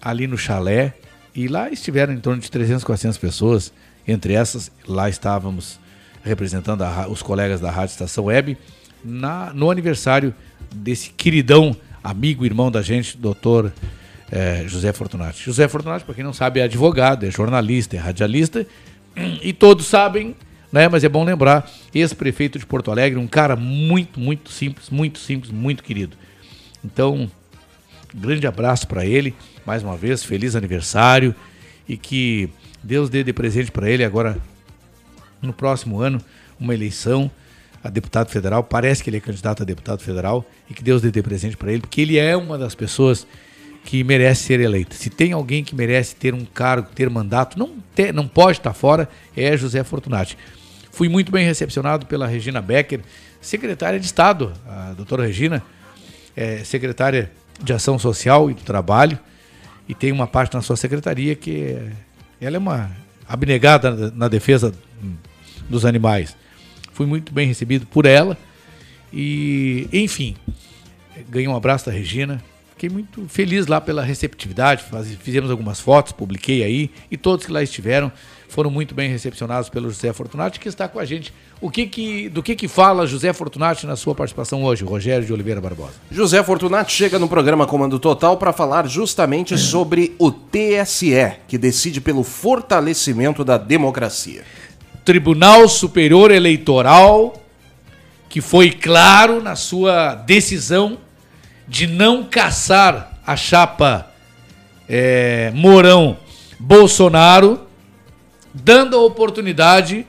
ali 0.00 0.28
no 0.28 0.38
chalé. 0.38 0.94
E 1.34 1.48
lá 1.48 1.70
estiveram 1.70 2.12
em 2.12 2.20
torno 2.20 2.40
de 2.40 2.48
300, 2.48 2.84
400 2.84 3.18
pessoas. 3.18 3.72
Entre 4.06 4.34
essas, 4.34 4.70
lá 4.86 5.08
estávamos 5.08 5.80
representando 6.22 6.82
a, 6.82 7.08
os 7.08 7.20
colegas 7.20 7.60
da 7.60 7.68
Rádio 7.68 7.94
Estação 7.94 8.26
Web 8.26 8.56
na, 9.04 9.52
no 9.52 9.68
aniversário 9.68 10.32
desse 10.72 11.10
queridão 11.10 11.76
amigo, 12.02 12.44
irmão 12.44 12.70
da 12.70 12.80
gente, 12.80 13.16
doutor 13.16 13.72
é, 14.30 14.64
José 14.68 14.92
Fortunati. 14.92 15.44
José 15.44 15.66
Fortunati, 15.66 16.04
para 16.04 16.14
quem 16.14 16.22
não 16.22 16.32
sabe, 16.32 16.60
é 16.60 16.62
advogado, 16.62 17.26
é 17.26 17.30
jornalista, 17.30 17.96
é 17.96 17.98
radialista. 17.98 18.64
E 19.42 19.52
todos 19.52 19.86
sabem, 19.86 20.34
né? 20.72 20.88
Mas 20.88 21.04
é 21.04 21.08
bom 21.08 21.22
lembrar, 21.22 21.70
ex-prefeito 21.94 22.58
de 22.58 22.64
Porto 22.64 22.90
Alegre, 22.90 23.18
um 23.18 23.26
cara 23.26 23.54
muito, 23.54 24.18
muito 24.18 24.50
simples, 24.50 24.88
muito 24.88 25.18
simples, 25.18 25.52
muito 25.52 25.82
querido. 25.82 26.16
Então, 26.82 27.30
grande 28.14 28.46
abraço 28.46 28.88
para 28.88 29.04
ele, 29.04 29.34
mais 29.66 29.82
uma 29.82 29.96
vez, 29.96 30.24
feliz 30.24 30.56
aniversário 30.56 31.34
e 31.88 31.96
que 31.96 32.48
Deus 32.82 33.10
dê 33.10 33.22
de 33.22 33.32
presente 33.32 33.70
para 33.70 33.88
ele 33.88 34.02
agora 34.02 34.38
no 35.40 35.52
próximo 35.52 36.00
ano 36.00 36.20
uma 36.58 36.74
eleição 36.74 37.30
a 37.82 37.90
deputado 37.90 38.28
federal. 38.30 38.62
Parece 38.62 39.02
que 39.02 39.10
ele 39.10 39.18
é 39.18 39.20
candidato 39.20 39.62
a 39.62 39.66
deputado 39.66 40.00
federal 40.00 40.44
e 40.70 40.74
que 40.74 40.82
Deus 40.82 41.02
dê 41.02 41.10
de 41.10 41.22
presente 41.22 41.56
para 41.56 41.72
ele, 41.72 41.80
porque 41.80 42.00
ele 42.00 42.16
é 42.16 42.36
uma 42.36 42.56
das 42.56 42.74
pessoas 42.74 43.26
que 43.84 44.04
merece 44.04 44.44
ser 44.44 44.60
eleita. 44.60 44.94
Se 44.94 45.10
tem 45.10 45.32
alguém 45.32 45.64
que 45.64 45.74
merece 45.74 46.14
ter 46.14 46.34
um 46.34 46.44
cargo, 46.44 46.88
ter 46.94 47.10
mandato, 47.10 47.58
não, 47.58 47.74
ter, 47.94 48.14
não 48.14 48.28
pode 48.28 48.58
estar 48.58 48.72
fora, 48.72 49.08
é 49.36 49.56
José 49.56 49.82
Fortunati. 49.82 50.38
Fui 50.92 51.08
muito 51.08 51.32
bem 51.32 51.44
recepcionado 51.44 52.06
pela 52.06 52.26
Regina 52.26 52.60
Becker, 52.60 53.00
secretária 53.40 53.98
de 53.98 54.06
Estado, 54.06 54.52
a 54.68 54.92
doutora 54.92 55.26
Regina 55.26 55.62
é 56.36 56.62
secretária 56.64 57.30
de 57.62 57.72
Ação 57.72 57.98
Social 57.98 58.50
e 58.50 58.54
do 58.54 58.62
Trabalho 58.62 59.18
e 59.88 59.94
tem 59.94 60.12
uma 60.12 60.26
parte 60.26 60.54
na 60.54 60.62
sua 60.62 60.76
secretaria 60.76 61.34
que 61.34 61.64
é, 61.64 61.92
ela 62.40 62.56
é 62.56 62.58
uma 62.58 62.90
abnegada 63.26 64.10
na 64.14 64.28
defesa 64.28 64.72
dos 65.68 65.84
animais. 65.86 66.36
Fui 66.92 67.06
muito 67.06 67.32
bem 67.32 67.46
recebido 67.48 67.86
por 67.86 68.04
ela 68.06 68.36
e, 69.12 69.88
enfim, 69.92 70.36
ganhei 71.28 71.48
um 71.48 71.56
abraço 71.56 71.86
da 71.86 71.92
Regina, 71.92 72.42
Fiquei 72.72 72.88
muito 72.90 73.28
feliz 73.28 73.68
lá 73.68 73.80
pela 73.80 74.02
receptividade, 74.02 74.82
faz- 74.82 75.14
fizemos 75.22 75.52
algumas 75.52 75.78
fotos, 75.78 76.10
publiquei 76.10 76.64
aí, 76.64 76.90
e 77.08 77.16
todos 77.16 77.46
que 77.46 77.52
lá 77.52 77.62
estiveram 77.62 78.10
foram 78.52 78.70
muito 78.70 78.94
bem 78.94 79.10
recepcionados 79.10 79.70
pelo 79.70 79.88
José 79.88 80.12
Fortunati, 80.12 80.60
que 80.60 80.68
está 80.68 80.86
com 80.86 80.98
a 80.98 81.04
gente. 81.04 81.32
O 81.60 81.70
que 81.70 81.86
que, 81.86 82.28
do 82.28 82.42
que 82.42 82.54
que 82.54 82.68
fala 82.68 83.06
José 83.06 83.32
Fortunati 83.32 83.86
na 83.86 83.96
sua 83.96 84.14
participação 84.14 84.62
hoje, 84.62 84.84
Rogério 84.84 85.26
de 85.26 85.32
Oliveira 85.32 85.60
Barbosa? 85.60 85.94
José 86.10 86.42
Fortunati 86.42 86.92
chega 86.92 87.18
no 87.18 87.28
programa 87.28 87.66
Comando 87.66 87.98
Total 87.98 88.36
para 88.36 88.52
falar 88.52 88.86
justamente 88.86 89.56
sobre 89.56 90.14
o 90.18 90.30
TSE, 90.30 91.32
que 91.48 91.56
decide 91.56 92.00
pelo 92.00 92.22
fortalecimento 92.22 93.42
da 93.42 93.56
democracia. 93.56 94.44
Tribunal 95.02 95.66
Superior 95.66 96.30
Eleitoral, 96.30 97.42
que 98.28 98.42
foi 98.42 98.70
claro 98.70 99.42
na 99.42 99.56
sua 99.56 100.14
decisão 100.14 100.98
de 101.66 101.86
não 101.86 102.24
caçar 102.24 103.18
a 103.26 103.34
chapa 103.34 104.12
é, 104.88 105.50
Mourão 105.54 106.18
Bolsonaro, 106.60 107.71
dando 108.54 108.96
a 108.96 109.00
oportunidade 109.00 110.06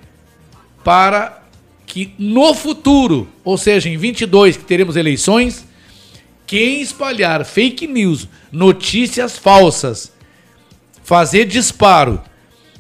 para 0.83 1.43
que 1.85 2.13
no 2.17 2.53
futuro, 2.53 3.27
ou 3.43 3.57
seja, 3.57 3.89
em 3.89 3.97
22 3.97 4.57
que 4.57 4.63
teremos 4.63 4.95
eleições, 4.95 5.65
quem 6.45 6.81
espalhar 6.81 7.45
fake 7.45 7.87
news, 7.87 8.27
notícias 8.51 9.37
falsas, 9.37 10.11
fazer 11.03 11.45
disparo 11.45 12.21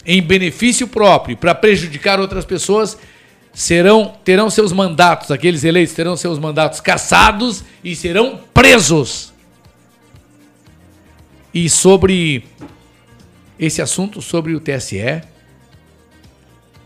em 0.05 0.21
benefício 0.21 0.87
próprio 0.87 1.37
para 1.37 1.55
prejudicar 1.55 2.19
outras 2.19 2.45
pessoas 2.45 2.97
serão 3.53 4.15
terão 4.23 4.49
seus 4.49 4.73
mandatos, 4.73 5.29
aqueles 5.29 5.63
eleitos 5.63 5.93
terão 5.93 6.17
seus 6.17 6.39
mandatos 6.39 6.81
cassados 6.81 7.63
e 7.83 7.95
serão 7.95 8.39
presos. 8.53 9.31
E 11.53 11.69
sobre 11.69 12.45
esse 13.59 13.81
assunto 13.81 14.21
sobre 14.21 14.55
o 14.55 14.59
TSE, 14.59 15.21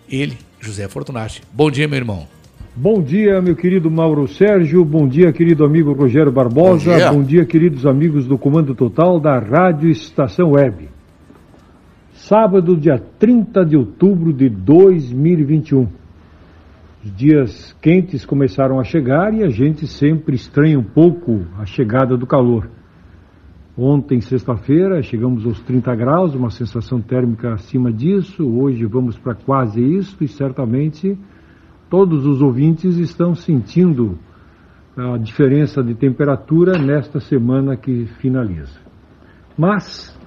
ele, 0.09 0.37
José 0.59 0.87
Fortunati. 0.87 1.41
Bom 1.53 1.69
dia, 1.69 1.87
meu 1.87 1.97
irmão. 1.97 2.27
Bom 2.75 3.01
dia, 3.01 3.41
meu 3.41 3.55
querido 3.55 3.89
Mauro 3.89 4.27
Sérgio. 4.27 4.85
Bom 4.85 5.07
dia, 5.07 5.33
querido 5.33 5.65
amigo 5.65 5.93
Rogério 5.93 6.31
Barbosa. 6.31 6.91
Bom 6.91 6.97
dia. 6.97 7.11
Bom 7.11 7.23
dia, 7.23 7.45
queridos 7.45 7.85
amigos 7.85 8.27
do 8.27 8.37
Comando 8.37 8.75
Total 8.75 9.19
da 9.19 9.39
Rádio 9.39 9.89
Estação 9.89 10.51
Web. 10.51 10.87
Sábado, 12.13 12.77
dia 12.77 13.01
30 13.17 13.65
de 13.65 13.75
outubro 13.75 14.31
de 14.31 14.47
2021. 14.47 15.87
Os 17.03 17.15
dias 17.15 17.75
quentes 17.81 18.25
começaram 18.25 18.79
a 18.79 18.83
chegar 18.83 19.33
e 19.33 19.43
a 19.43 19.49
gente 19.49 19.87
sempre 19.87 20.35
estranha 20.35 20.77
um 20.77 20.83
pouco 20.83 21.45
a 21.57 21.65
chegada 21.65 22.17
do 22.17 22.27
calor. 22.27 22.69
Ontem, 23.79 24.19
sexta-feira, 24.19 25.03
chegamos 25.03 25.45
aos 25.45 25.61
30 25.61 25.95
graus, 25.95 26.33
uma 26.33 26.49
sensação 26.49 26.99
térmica 26.99 27.53
acima 27.53 27.93
disso. 27.93 28.43
Hoje 28.43 28.83
vamos 28.87 29.19
para 29.19 29.35
quase 29.35 29.79
isso 29.79 30.17
e 30.23 30.27
certamente 30.27 31.15
todos 31.87 32.25
os 32.25 32.41
ouvintes 32.41 32.97
estão 32.97 33.35
sentindo 33.35 34.17
a 34.97 35.15
diferença 35.19 35.83
de 35.83 35.93
temperatura 35.93 36.79
nesta 36.79 37.19
semana 37.19 37.77
que 37.77 38.07
finaliza. 38.19 38.79
Mas 39.55 40.19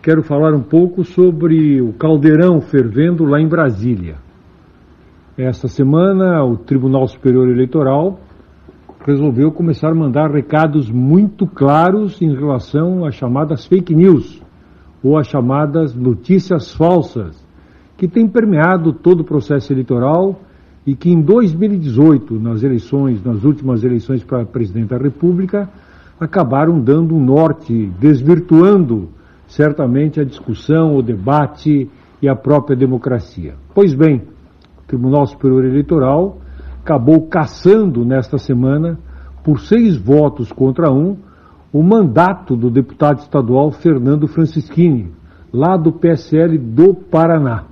quero 0.00 0.22
falar 0.22 0.54
um 0.54 0.62
pouco 0.62 1.04
sobre 1.04 1.82
o 1.82 1.92
caldeirão 1.92 2.58
fervendo 2.62 3.26
lá 3.26 3.38
em 3.38 3.46
Brasília. 3.46 4.16
Esta 5.36 5.68
semana, 5.68 6.42
o 6.42 6.56
Tribunal 6.56 7.06
Superior 7.06 7.50
Eleitoral 7.50 8.18
resolveu 9.04 9.52
começar 9.52 9.90
a 9.90 9.94
mandar 9.94 10.30
recados 10.30 10.90
muito 10.90 11.46
claros 11.46 12.20
em 12.20 12.34
relação 12.34 13.04
às 13.04 13.14
chamadas 13.14 13.66
fake 13.66 13.94
news 13.94 14.42
ou 15.02 15.16
às 15.16 15.28
chamadas 15.28 15.94
notícias 15.94 16.74
falsas, 16.74 17.46
que 17.96 18.08
têm 18.08 18.28
permeado 18.28 18.92
todo 18.92 19.20
o 19.20 19.24
processo 19.24 19.72
eleitoral 19.72 20.40
e 20.86 20.94
que 20.94 21.10
em 21.10 21.20
2018, 21.20 22.38
nas 22.40 22.62
eleições, 22.62 23.22
nas 23.22 23.44
últimas 23.44 23.84
eleições 23.84 24.24
para 24.24 24.44
presidente 24.44 24.88
da 24.88 24.98
República, 24.98 25.68
acabaram 26.18 26.80
dando 26.80 27.14
um 27.14 27.24
norte, 27.24 27.92
desvirtuando 28.00 29.08
certamente 29.46 30.20
a 30.20 30.24
discussão, 30.24 30.96
o 30.96 31.02
debate 31.02 31.88
e 32.20 32.28
a 32.28 32.34
própria 32.34 32.76
democracia. 32.76 33.54
Pois 33.74 33.94
bem, 33.94 34.22
o 34.78 34.86
Tribunal 34.86 35.26
Superior 35.26 35.64
Eleitoral 35.64 36.38
acabou 36.88 37.20
caçando 37.26 38.02
nesta 38.02 38.38
semana, 38.38 38.98
por 39.44 39.60
seis 39.60 39.94
votos 39.94 40.50
contra 40.50 40.90
um, 40.90 41.18
o 41.70 41.82
mandato 41.82 42.56
do 42.56 42.70
deputado 42.70 43.18
estadual 43.18 43.70
Fernando 43.70 44.26
Francischini, 44.26 45.12
lá 45.52 45.76
do 45.76 45.92
PSL 45.92 46.56
do 46.56 46.94
Paraná. 46.94 47.64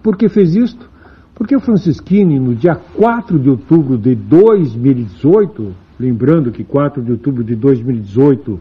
Por 0.00 0.16
que 0.16 0.28
fez 0.28 0.54
isto? 0.54 0.88
Porque 1.34 1.56
o 1.56 1.60
Francischini, 1.60 2.38
no 2.38 2.54
dia 2.54 2.76
4 2.76 3.36
de 3.36 3.50
outubro 3.50 3.98
de 3.98 4.14
2018, 4.14 5.74
lembrando 5.98 6.52
que 6.52 6.62
4 6.62 7.02
de 7.02 7.10
outubro 7.10 7.42
de 7.42 7.56
2018 7.56 8.60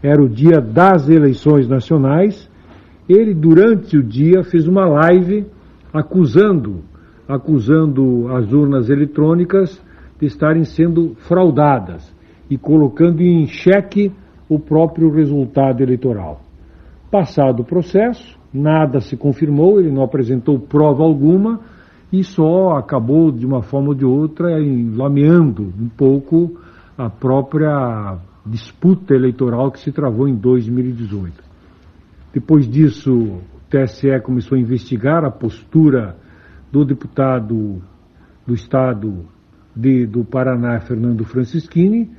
era 0.00 0.22
o 0.22 0.28
dia 0.28 0.60
das 0.60 1.08
eleições 1.08 1.68
nacionais, 1.68 2.48
ele 3.08 3.34
durante 3.34 3.96
o 3.96 4.02
dia 4.02 4.44
fez 4.44 4.68
uma 4.68 4.86
live 4.86 5.44
acusando, 5.92 6.84
acusando 7.30 8.26
as 8.34 8.52
urnas 8.52 8.90
eletrônicas 8.90 9.80
de 10.18 10.26
estarem 10.26 10.64
sendo 10.64 11.14
fraudadas 11.20 12.14
e 12.50 12.58
colocando 12.58 13.22
em 13.22 13.46
xeque 13.46 14.12
o 14.48 14.58
próprio 14.58 15.10
resultado 15.10 15.82
eleitoral. 15.82 16.40
Passado 17.10 17.60
o 17.60 17.64
processo, 17.64 18.36
nada 18.52 19.00
se 19.00 19.16
confirmou, 19.16 19.80
ele 19.80 19.92
não 19.92 20.02
apresentou 20.02 20.58
prova 20.58 21.04
alguma 21.04 21.60
e 22.12 22.24
só 22.24 22.72
acabou 22.72 23.30
de 23.30 23.46
uma 23.46 23.62
forma 23.62 23.90
ou 23.90 23.94
de 23.94 24.04
outra 24.04 24.58
lameando 24.96 25.72
um 25.80 25.88
pouco 25.88 26.60
a 26.98 27.08
própria 27.08 28.18
disputa 28.44 29.14
eleitoral 29.14 29.70
que 29.70 29.78
se 29.78 29.92
travou 29.92 30.26
em 30.26 30.34
2018. 30.34 31.32
Depois 32.34 32.68
disso, 32.68 33.12
o 33.12 33.40
TSE 33.70 34.20
começou 34.24 34.58
a 34.58 34.60
investigar 34.60 35.24
a 35.24 35.30
postura 35.30 36.16
do 36.70 36.84
deputado 36.84 37.82
do 38.46 38.54
Estado 38.54 39.26
de- 39.74 40.06
do 40.06 40.24
Paraná, 40.24 40.80
Fernando 40.80 41.24
Francischini, 41.24 42.10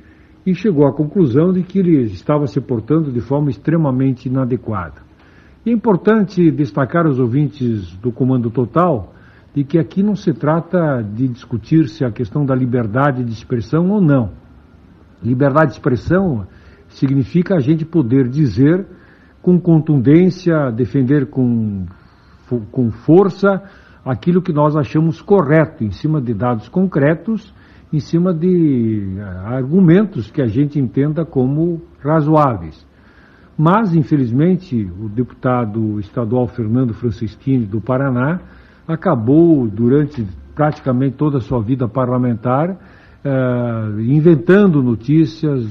e 0.44 0.54
chegou 0.54 0.86
à 0.86 0.92
conclusão 0.92 1.52
de 1.52 1.62
que 1.62 1.78
ele 1.78 2.02
estava 2.02 2.46
se 2.46 2.60
portando 2.60 3.12
de 3.12 3.20
forma 3.20 3.50
extremamente 3.50 4.28
inadequada. 4.28 5.02
E 5.64 5.70
é 5.70 5.72
importante 5.72 6.50
destacar 6.50 7.06
aos 7.06 7.20
ouvintes 7.20 7.94
do 7.96 8.10
Comando 8.10 8.50
Total 8.50 9.12
de 9.54 9.62
que 9.62 9.78
aqui 9.78 10.02
não 10.02 10.16
se 10.16 10.32
trata 10.32 11.02
de 11.02 11.28
discutir 11.28 11.88
se 11.88 12.04
a 12.04 12.10
questão 12.10 12.44
da 12.44 12.54
liberdade 12.54 13.22
de 13.22 13.32
expressão 13.32 13.90
ou 13.90 14.00
não. 14.00 14.30
Liberdade 15.22 15.68
de 15.68 15.72
expressão 15.74 16.46
significa 16.88 17.54
a 17.54 17.60
gente 17.60 17.84
poder 17.84 18.28
dizer 18.28 18.84
com 19.40 19.60
contundência, 19.60 20.70
defender 20.72 21.26
com, 21.26 21.84
com 22.70 22.90
força 22.90 23.62
aquilo 24.04 24.42
que 24.42 24.52
nós 24.52 24.76
achamos 24.76 25.20
correto, 25.20 25.84
em 25.84 25.90
cima 25.90 26.20
de 26.20 26.34
dados 26.34 26.68
concretos, 26.68 27.52
em 27.92 28.00
cima 28.00 28.32
de 28.32 29.16
eh, 29.16 29.22
argumentos 29.44 30.30
que 30.30 30.40
a 30.40 30.46
gente 30.46 30.78
entenda 30.78 31.24
como 31.24 31.82
razoáveis. 32.02 32.86
Mas, 33.56 33.94
infelizmente, 33.94 34.90
o 34.98 35.08
deputado 35.08 36.00
estadual 36.00 36.48
Fernando 36.48 36.94
Francischini, 36.94 37.66
do 37.66 37.80
Paraná, 37.80 38.40
acabou, 38.88 39.68
durante 39.68 40.26
praticamente 40.54 41.16
toda 41.16 41.38
a 41.38 41.40
sua 41.40 41.60
vida 41.60 41.86
parlamentar, 41.86 42.76
eh, 43.24 44.00
inventando 44.00 44.82
notícias, 44.82 45.64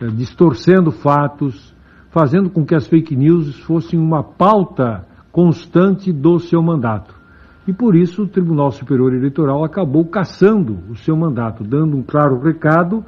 eh, 0.00 0.06
distorcendo 0.08 0.92
fatos, 0.92 1.74
fazendo 2.10 2.50
com 2.50 2.64
que 2.64 2.74
as 2.74 2.86
fake 2.86 3.16
news 3.16 3.58
fossem 3.60 3.98
uma 3.98 4.22
pauta 4.22 5.06
constante 5.32 6.12
do 6.12 6.38
seu 6.38 6.62
mandato. 6.62 7.17
E 7.68 7.72
por 7.74 7.94
isso 7.94 8.22
o 8.22 8.26
Tribunal 8.26 8.70
Superior 8.70 9.12
Eleitoral 9.12 9.62
acabou 9.62 10.06
caçando 10.06 10.78
o 10.88 10.96
seu 10.96 11.14
mandato, 11.14 11.62
dando 11.62 11.98
um 11.98 12.02
claro 12.02 12.40
recado 12.40 13.04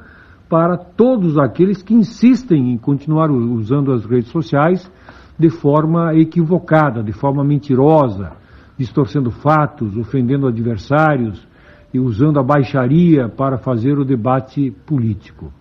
para 0.47 0.77
todos 0.77 1.35
aqueles 1.39 1.81
que 1.81 1.95
insistem 1.95 2.71
em 2.71 2.77
continuar 2.77 3.31
usando 3.31 3.91
as 3.91 4.05
redes 4.05 4.29
sociais 4.29 4.87
de 5.35 5.49
forma 5.49 6.13
equivocada, 6.13 7.01
de 7.01 7.11
forma 7.11 7.43
mentirosa, 7.43 8.33
distorcendo 8.77 9.31
fatos, 9.31 9.97
ofendendo 9.97 10.45
adversários 10.45 11.43
e 11.91 11.99
usando 11.99 12.39
a 12.39 12.43
baixaria 12.43 13.27
para 13.27 13.57
fazer 13.57 13.97
o 13.97 14.05
debate 14.05 14.69
político. 14.85 15.51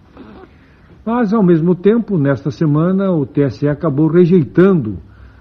Mas, 1.07 1.33
ao 1.33 1.43
mesmo 1.43 1.75
tempo, 1.75 2.19
nesta 2.19 2.51
semana, 2.51 3.11
o 3.11 3.25
TSE 3.25 3.67
acabou 3.67 4.09
rejeitando 4.09 4.99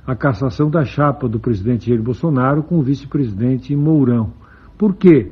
a 0.09 0.15
cassação 0.15 0.71
da 0.71 0.83
chapa 0.83 1.29
do 1.29 1.39
presidente 1.39 1.87
Jair 1.87 2.01
Bolsonaro 2.01 2.63
com 2.63 2.79
o 2.79 2.81
vice-presidente 2.81 3.75
Mourão. 3.75 4.31
Por 4.75 4.95
quê? 4.95 5.31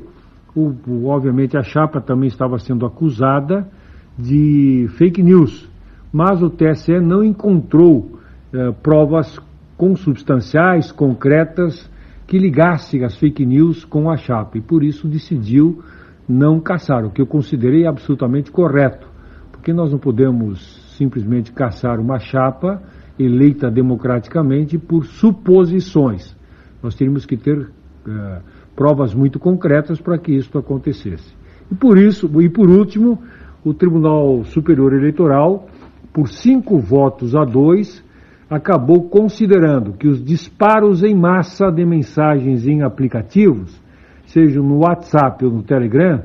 O- 0.54 0.72
o- 0.86 1.06
obviamente, 1.06 1.56
a 1.58 1.64
chapa 1.64 2.00
também 2.00 2.28
estava 2.28 2.60
sendo 2.60 2.86
acusada 2.86 3.68
de 4.16 4.86
fake 4.96 5.20
news, 5.20 5.68
mas 6.12 6.40
o 6.42 6.48
TSE 6.48 7.00
não 7.00 7.24
encontrou 7.24 8.20
eh, 8.52 8.70
provas 8.80 9.38
consubstanciais, 9.76 10.92
concretas, 10.92 11.90
que 12.26 12.38
ligassem 12.38 13.04
as 13.04 13.16
fake 13.18 13.44
news 13.44 13.84
com 13.84 14.08
a 14.08 14.16
chapa 14.16 14.58
e 14.58 14.60
por 14.60 14.84
isso 14.84 15.08
decidiu 15.08 15.82
não 16.28 16.60
caçar, 16.60 17.04
o 17.04 17.10
que 17.10 17.20
eu 17.20 17.26
considerei 17.26 17.84
absolutamente 17.84 18.50
correto, 18.52 19.08
porque 19.50 19.72
nós 19.72 19.90
não 19.90 19.98
podemos 19.98 20.60
simplesmente 20.96 21.52
caçar 21.52 21.98
uma 22.00 22.18
chapa 22.20 22.80
eleita 23.18 23.70
democraticamente 23.70 24.78
por 24.78 25.04
suposições. 25.04 26.36
Nós 26.82 26.94
teríamos 26.94 27.26
que 27.26 27.36
ter 27.36 27.70
eh, 28.06 28.40
provas 28.76 29.12
muito 29.12 29.38
concretas 29.38 30.00
para 30.00 30.18
que 30.18 30.32
isso 30.32 30.56
acontecesse. 30.56 31.36
E 31.70 31.74
por 31.74 31.98
isso, 31.98 32.30
e 32.40 32.48
por 32.48 32.70
último, 32.70 33.18
o 33.64 33.74
Tribunal 33.74 34.44
Superior 34.44 34.94
Eleitoral, 34.94 35.66
por 36.12 36.28
cinco 36.28 36.78
votos 36.78 37.34
a 37.34 37.44
dois, 37.44 38.02
acabou 38.48 39.08
considerando 39.08 39.92
que 39.92 40.08
os 40.08 40.24
disparos 40.24 41.02
em 41.02 41.14
massa 41.14 41.70
de 41.70 41.84
mensagens 41.84 42.66
em 42.66 42.82
aplicativos, 42.82 43.82
sejam 44.26 44.62
no 44.62 44.78
WhatsApp 44.78 45.44
ou 45.44 45.52
no 45.52 45.62
Telegram, 45.62 46.22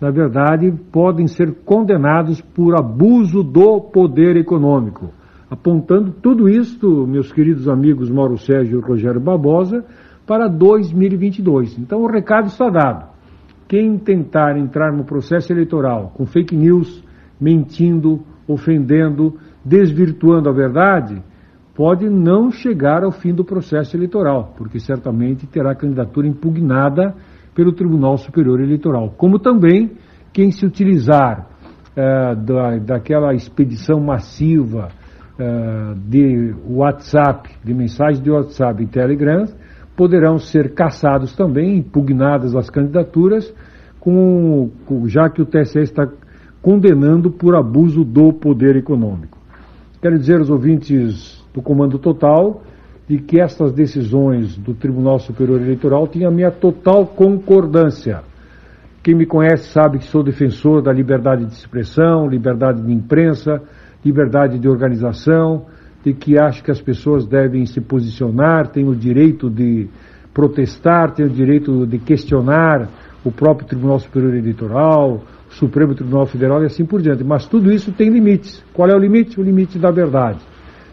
na 0.00 0.10
verdade, 0.10 0.70
podem 0.92 1.26
ser 1.26 1.52
condenados 1.64 2.40
por 2.40 2.78
abuso 2.78 3.42
do 3.42 3.80
poder 3.80 4.36
econômico. 4.36 5.10
Apontando 5.54 6.10
tudo 6.10 6.48
isto, 6.48 7.06
meus 7.06 7.30
queridos 7.30 7.68
amigos 7.68 8.10
Mauro 8.10 8.36
Sérgio 8.36 8.80
e 8.80 8.82
Rogério 8.82 9.20
Barbosa, 9.20 9.84
para 10.26 10.48
2022. 10.48 11.78
Então 11.78 12.02
o 12.02 12.08
recado 12.08 12.48
está 12.48 12.68
dado. 12.68 13.08
Quem 13.68 13.96
tentar 13.96 14.58
entrar 14.58 14.92
no 14.92 15.04
processo 15.04 15.52
eleitoral 15.52 16.12
com 16.16 16.26
fake 16.26 16.56
news, 16.56 17.04
mentindo, 17.40 18.20
ofendendo, 18.48 19.38
desvirtuando 19.64 20.48
a 20.48 20.52
verdade, 20.52 21.22
pode 21.72 22.10
não 22.10 22.50
chegar 22.50 23.04
ao 23.04 23.12
fim 23.12 23.32
do 23.32 23.44
processo 23.44 23.96
eleitoral, 23.96 24.54
porque 24.58 24.80
certamente 24.80 25.46
terá 25.46 25.72
candidatura 25.72 26.26
impugnada 26.26 27.14
pelo 27.54 27.72
Tribunal 27.72 28.16
Superior 28.16 28.60
Eleitoral. 28.60 29.14
Como 29.16 29.38
também 29.38 29.92
quem 30.32 30.50
se 30.50 30.66
utilizar 30.66 31.46
eh, 31.94 32.34
da, 32.34 32.76
daquela 32.78 33.32
expedição 33.34 34.00
massiva 34.00 34.88
eh, 35.38 35.94
de 36.08 36.54
WhatsApp, 36.68 37.50
de 37.64 37.74
mensagens 37.74 38.22
de 38.22 38.30
WhatsApp 38.30 38.82
e 38.82 38.86
Telegram, 38.86 39.46
poderão 39.96 40.38
ser 40.38 40.74
caçados 40.74 41.34
também, 41.34 41.78
impugnadas 41.78 42.54
as 42.54 42.70
candidaturas, 42.70 43.52
com, 43.98 44.70
com, 44.86 45.08
já 45.08 45.28
que 45.28 45.42
o 45.42 45.46
TSE 45.46 45.80
está 45.80 46.08
condenando 46.60 47.30
por 47.30 47.54
abuso 47.56 48.04
do 48.04 48.32
poder 48.32 48.76
econômico. 48.76 49.38
Quero 50.00 50.18
dizer 50.18 50.38
aos 50.38 50.50
ouvintes 50.50 51.44
do 51.52 51.62
Comando 51.62 51.98
Total 51.98 52.62
de 53.08 53.18
que 53.18 53.40
estas 53.40 53.72
decisões 53.72 54.56
do 54.56 54.74
Tribunal 54.74 55.18
Superior 55.18 55.60
Eleitoral 55.60 56.06
têm 56.06 56.24
a 56.24 56.30
minha 56.30 56.50
total 56.50 57.06
concordância. 57.06 58.22
Quem 59.02 59.14
me 59.14 59.26
conhece 59.26 59.68
sabe 59.70 59.98
que 59.98 60.06
sou 60.06 60.22
defensor 60.22 60.80
da 60.80 60.92
liberdade 60.92 61.44
de 61.44 61.52
expressão, 61.52 62.26
liberdade 62.26 62.80
de 62.82 62.92
imprensa, 62.92 63.62
liberdade 64.04 64.58
de 64.58 64.68
organização, 64.68 65.66
de 66.04 66.12
que 66.12 66.38
acho 66.38 66.62
que 66.62 66.70
as 66.70 66.80
pessoas 66.80 67.26
devem 67.26 67.64
se 67.64 67.80
posicionar, 67.80 68.68
têm 68.68 68.86
o 68.86 68.94
direito 68.94 69.48
de 69.48 69.88
protestar, 70.32 71.12
têm 71.12 71.24
o 71.24 71.30
direito 71.30 71.86
de 71.86 71.98
questionar 71.98 72.88
o 73.24 73.32
próprio 73.32 73.66
Tribunal 73.66 73.98
Superior 73.98 74.34
Eleitoral, 74.34 75.22
o 75.48 75.54
Supremo 75.54 75.94
Tribunal 75.94 76.26
Federal 76.26 76.62
e 76.62 76.66
assim 76.66 76.84
por 76.84 77.00
diante. 77.00 77.24
Mas 77.24 77.46
tudo 77.46 77.72
isso 77.72 77.90
tem 77.92 78.10
limites. 78.10 78.62
Qual 78.74 78.88
é 78.88 78.94
o 78.94 78.98
limite? 78.98 79.40
O 79.40 79.42
limite 79.42 79.78
da 79.78 79.90
verdade. 79.90 80.40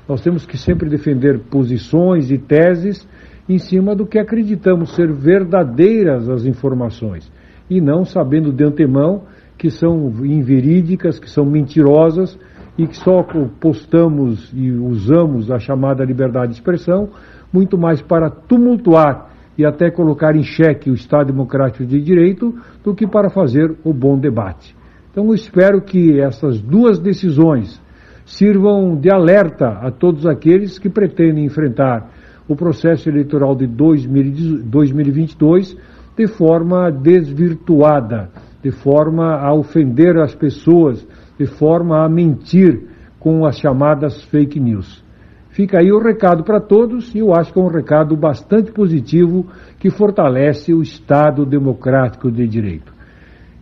Nós 0.08 0.22
temos 0.22 0.46
que 0.46 0.58
sempre 0.58 0.90
defender 0.90 1.40
posições 1.40 2.32
e 2.32 2.38
teses 2.38 3.08
em 3.50 3.58
cima 3.58 3.96
do 3.96 4.06
que 4.06 4.18
acreditamos 4.18 4.96
ser 4.96 5.12
verdadeiras 5.12 6.30
as 6.30 6.46
informações 6.46 7.30
e 7.70 7.82
não 7.82 8.06
sabendo 8.06 8.52
de 8.52 8.64
antemão 8.64 9.24
que 9.58 9.70
são 9.70 10.10
inverídicas, 10.24 11.20
que 11.20 11.30
são 11.30 11.46
mentirosas 11.46 12.38
e 12.78 12.88
que 12.88 12.98
só 12.98 13.24
postamos 13.60 14.52
e 14.54 14.72
usamos 14.72 15.52
a 15.52 15.60
chamada 15.60 16.04
liberdade 16.04 16.54
de 16.54 16.60
expressão 16.60 17.10
muito 17.52 17.78
mais 17.78 18.02
para 18.02 18.30
tumultuar 18.30 19.30
e 19.58 19.66
até 19.66 19.92
colocar 19.92 20.34
em 20.36 20.44
xeque 20.44 20.90
o 20.90 20.94
Estado 20.94 21.28
Democrático 21.28 21.86
de 21.86 22.02
Direito 22.02 22.56
do 22.84 22.96
que 22.96 23.06
para 23.06 23.30
fazer 23.30 23.76
o 23.84 23.94
bom 23.94 24.18
debate. 24.18 24.76
Então 25.12 25.28
eu 25.28 25.34
espero 25.34 25.82
que 25.82 26.20
essas 26.20 26.62
duas 26.62 26.98
decisões 26.98 27.82
sirvam 28.26 28.96
de 28.96 29.12
alerta 29.12 29.68
a 29.68 29.92
todos 29.92 30.26
aqueles 30.26 30.80
que 30.80 30.90
pretendem 30.90 31.46
enfrentar 31.46 32.10
o 32.48 32.56
processo 32.56 33.10
eleitoral 33.10 33.54
de 33.56 33.68
2022 33.68 35.78
de 36.16 36.28
forma 36.28 36.90
desvirtuada, 36.90 38.30
de 38.64 38.72
forma 38.72 39.36
a 39.36 39.54
ofender 39.54 40.18
as 40.18 40.34
pessoas, 40.36 41.06
de 41.42 41.48
forma 41.48 42.06
a 42.06 42.10
mentir 42.10 42.84
com 43.20 43.46
as 43.48 43.58
chamadas 43.58 44.24
fake 44.26 44.60
news. 44.60 45.04
Fica 45.50 45.80
aí 45.80 45.92
o 45.92 46.00
recado 46.00 46.44
para 46.44 46.62
todos 46.62 47.16
e 47.16 47.18
eu 47.18 47.34
acho 47.34 47.52
que 47.52 47.60
é 47.60 47.64
um 47.64 47.68
recado 47.68 48.16
bastante 48.16 48.72
positivo 48.72 49.48
que 49.80 49.90
fortalece 49.90 50.72
o 50.72 50.84
Estado 50.84 51.44
democrático 51.44 52.32
de 52.32 52.48
direito. 52.48 52.94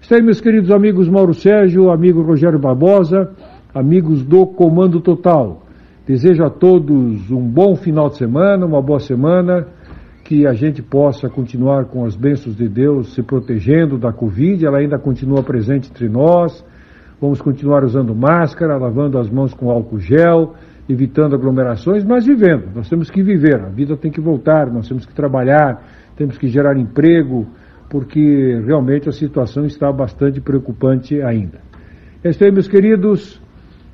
Isso 0.02 0.14
aí, 0.14 0.22
meus 0.22 0.42
queridos 0.42 0.72
amigos 0.72 1.08
Mauro 1.08 1.34
Sérgio, 1.34 1.90
amigo 1.90 2.22
Rogério 2.22 2.60
Barbosa, 2.60 3.32
amigos 3.74 4.24
do 4.24 4.46
Comando 4.46 5.00
Total. 5.00 5.66
Desejo 6.06 6.44
a 6.44 6.50
todos 6.50 7.32
um 7.32 7.48
bom 7.48 7.76
final 7.76 8.10
de 8.10 8.18
semana, 8.18 8.66
uma 8.66 8.82
boa 8.82 9.00
semana, 9.00 9.68
que 10.26 10.46
a 10.46 10.54
gente 10.54 10.84
possa 10.84 11.30
continuar 11.30 11.86
com 11.86 12.06
as 12.06 12.16
bênçãos 12.16 12.56
de 12.56 12.68
Deus 12.68 13.14
se 13.14 13.24
protegendo 13.24 13.98
da 13.98 14.12
Covid, 14.12 14.66
ela 14.66 14.80
ainda 14.80 15.00
continua 15.00 15.42
presente 15.44 15.90
entre 15.90 16.10
nós. 16.10 16.64
Vamos 17.22 17.42
continuar 17.42 17.84
usando 17.84 18.16
máscara, 18.16 18.78
lavando 18.78 19.18
as 19.18 19.30
mãos 19.30 19.54
com 19.54 19.70
álcool 19.70 20.00
gel, 20.00 20.56
evitando 20.88 21.36
aglomerações, 21.36 22.04
mas 22.04 22.26
vivendo. 22.26 22.70
Nós 22.74 22.88
temos 22.88 23.12
que 23.12 23.22
viver, 23.22 23.60
a 23.60 23.70
vida 23.70 23.98
tem 23.98 24.10
que 24.10 24.22
voltar, 24.22 24.72
nós 24.72 24.88
temos 24.88 25.06
que 25.06 25.14
trabalhar, 25.14 25.86
temos 26.16 26.38
que 26.38 26.48
gerar 26.48 26.78
emprego, 26.78 27.46
porque 27.90 28.62
realmente 28.66 29.10
a 29.10 29.12
situação 29.12 29.66
está 29.66 29.92
bastante 29.92 30.40
preocupante 30.40 31.22
ainda. 31.22 31.60
Este 32.24 32.46
aí, 32.46 32.52
meus 32.52 32.68
queridos, 32.68 33.42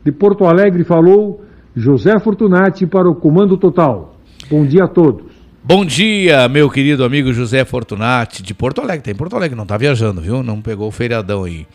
de 0.04 0.12
Porto 0.12 0.46
Alegre 0.46 0.84
falou 0.84 1.44
José 1.76 2.20
Fortunati 2.20 2.86
para 2.86 3.10
o 3.10 3.16
Comando 3.16 3.58
Total. 3.58 4.16
Bom 4.50 4.66
dia 4.66 4.84
a 4.84 4.88
todos. 4.88 5.34
Bom 5.64 5.84
dia, 5.84 6.48
meu 6.48 6.70
querido 6.70 7.04
amigo 7.04 7.34
José 7.34 7.66
Fortunati, 7.66 8.44
de 8.44 8.54
Porto 8.54 8.82
Alegre. 8.82 9.04
Tem 9.04 9.16
Porto 9.16 9.36
Alegre, 9.36 9.58
não 9.58 9.66
tá 9.66 9.78
viajando, 9.78 10.22
viu? 10.22 10.44
Não 10.44 10.62
pegou 10.62 10.88
o 10.88 10.92
feriadão 10.92 11.44
aí. 11.44 11.66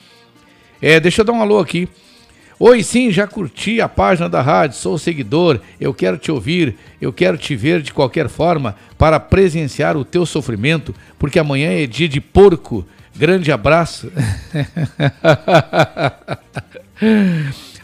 É, 0.82 0.98
deixa 0.98 1.20
eu 1.20 1.24
dar 1.27 1.35
um 1.35 1.43
alô 1.43 1.59
aqui. 1.59 1.86
Oi, 2.59 2.82
sim, 2.82 3.11
já 3.11 3.27
curti 3.27 3.81
a 3.81 3.89
página 3.89 4.28
da 4.28 4.40
rádio, 4.40 4.77
sou 4.77 4.98
seguidor, 4.98 5.61
eu 5.81 5.94
quero 5.94 6.19
te 6.19 6.31
ouvir, 6.31 6.77
eu 7.01 7.12
quero 7.12 7.39
te 7.39 7.57
ver 7.57 7.81
de 7.81 7.93
qualquer 7.93 8.28
forma 8.28 8.77
para 8.98 9.19
presenciar 9.19 9.97
o 9.97 10.05
teu 10.05 10.27
sofrimento, 10.27 10.94
porque 11.19 11.39
amanhã 11.39 11.70
é 11.70 11.86
dia 11.86 12.09
de 12.09 12.20
porco. 12.20 12.85
Grande 13.20 13.52
abraço. 13.52 14.10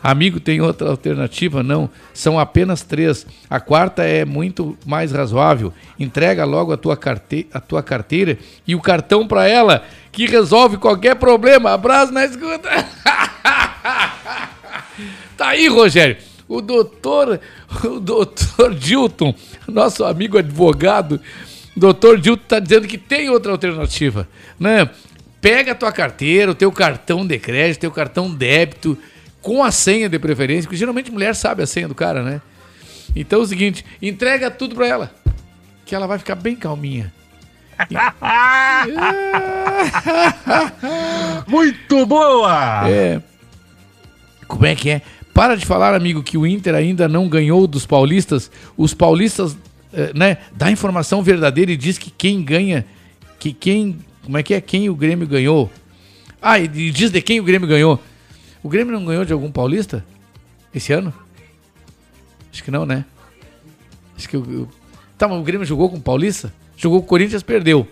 Amigo, 0.02 0.40
tem 0.40 0.60
outra 0.62 0.88
alternativa? 0.88 1.62
Não, 1.62 1.90
são 2.14 2.38
apenas 2.38 2.82
três. 2.82 3.26
A 3.50 3.60
quarta 3.60 4.02
é 4.02 4.24
muito 4.24 4.78
mais 4.86 5.12
razoável. 5.12 5.74
Entrega 6.00 6.46
logo 6.46 6.72
a 6.72 6.78
tua, 6.78 6.96
carte... 6.96 7.46
a 7.52 7.60
tua 7.60 7.82
carteira 7.82 8.38
e 8.66 8.74
o 8.74 8.80
cartão 8.80 9.28
para 9.28 9.46
ela, 9.46 9.84
que 10.10 10.24
resolve 10.24 10.78
qualquer 10.78 11.16
problema. 11.16 11.74
Abraço 11.74 12.14
na 12.14 12.24
escuta. 12.24 12.70
tá 15.36 15.48
aí, 15.48 15.68
Rogério. 15.68 16.16
O 16.48 16.62
doutor, 16.62 17.38
o 17.84 18.00
doutor 18.00 18.74
Dilton, 18.74 19.34
nosso 19.68 20.02
amigo 20.02 20.38
advogado, 20.38 21.20
doutor 21.76 22.18
Dilton 22.18 22.42
está 22.42 22.58
dizendo 22.58 22.88
que 22.88 22.96
tem 22.96 23.28
outra 23.28 23.52
alternativa, 23.52 24.26
né? 24.58 24.88
Pega 25.46 25.70
a 25.70 25.74
tua 25.76 25.92
carteira, 25.92 26.50
o 26.50 26.54
teu 26.56 26.72
cartão 26.72 27.24
de 27.24 27.38
crédito, 27.38 27.82
teu 27.82 27.92
cartão 27.92 28.28
débito, 28.28 28.98
com 29.40 29.62
a 29.62 29.70
senha 29.70 30.08
de 30.08 30.18
preferência, 30.18 30.64
porque 30.64 30.76
geralmente 30.76 31.08
mulher 31.08 31.36
sabe 31.36 31.62
a 31.62 31.66
senha 31.68 31.86
do 31.86 31.94
cara, 31.94 32.20
né? 32.20 32.42
Então 33.14 33.38
é 33.38 33.42
o 33.44 33.46
seguinte, 33.46 33.84
entrega 34.02 34.50
tudo 34.50 34.74
para 34.74 34.88
ela, 34.88 35.14
que 35.84 35.94
ela 35.94 36.08
vai 36.08 36.18
ficar 36.18 36.34
bem 36.34 36.56
calminha. 36.56 37.14
Muito 41.46 42.04
boa! 42.06 42.90
É. 42.90 43.22
Como 44.48 44.66
é 44.66 44.74
que 44.74 44.90
é? 44.90 45.00
Para 45.32 45.56
de 45.56 45.64
falar, 45.64 45.94
amigo, 45.94 46.24
que 46.24 46.36
o 46.36 46.44
Inter 46.44 46.74
ainda 46.74 47.06
não 47.06 47.28
ganhou 47.28 47.68
dos 47.68 47.86
paulistas. 47.86 48.50
Os 48.76 48.92
paulistas, 48.92 49.56
eh, 49.92 50.10
né, 50.12 50.38
dá 50.56 50.72
informação 50.72 51.22
verdadeira 51.22 51.70
e 51.70 51.76
diz 51.76 51.98
que 51.98 52.10
quem 52.10 52.42
ganha, 52.42 52.84
que 53.38 53.52
quem, 53.52 53.96
como 54.26 54.36
é 54.36 54.42
que 54.42 54.52
é? 54.54 54.60
Quem 54.60 54.90
o 54.90 54.94
Grêmio 54.96 55.24
ganhou? 55.24 55.70
Ah, 56.42 56.58
e 56.58 56.66
diz 56.66 57.12
de 57.12 57.22
quem 57.22 57.38
o 57.38 57.44
Grêmio 57.44 57.68
ganhou. 57.68 58.02
O 58.60 58.68
Grêmio 58.68 58.92
não 58.92 59.06
ganhou 59.06 59.24
de 59.24 59.32
algum 59.32 59.52
paulista? 59.52 60.04
Esse 60.74 60.92
ano? 60.92 61.14
Acho 62.52 62.64
que 62.64 62.70
não, 62.72 62.84
né? 62.84 63.04
Acho 64.16 64.28
que 64.28 64.36
o. 64.36 64.68
Tá, 65.16 65.28
mas 65.28 65.38
o 65.38 65.44
Grêmio 65.44 65.64
jogou 65.64 65.88
com 65.88 65.96
o 65.96 66.00
Paulista? 66.00 66.52
Jogou 66.76 67.00
com 67.00 67.06
o 67.06 67.08
Corinthians, 67.08 67.44
perdeu. 67.44 67.86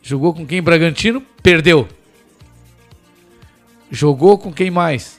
Jogou 0.00 0.32
com 0.32 0.46
quem? 0.46 0.62
Bragantino? 0.62 1.20
Perdeu. 1.42 1.88
Jogou 3.90 4.38
com 4.38 4.52
quem 4.52 4.70
mais? 4.70 5.18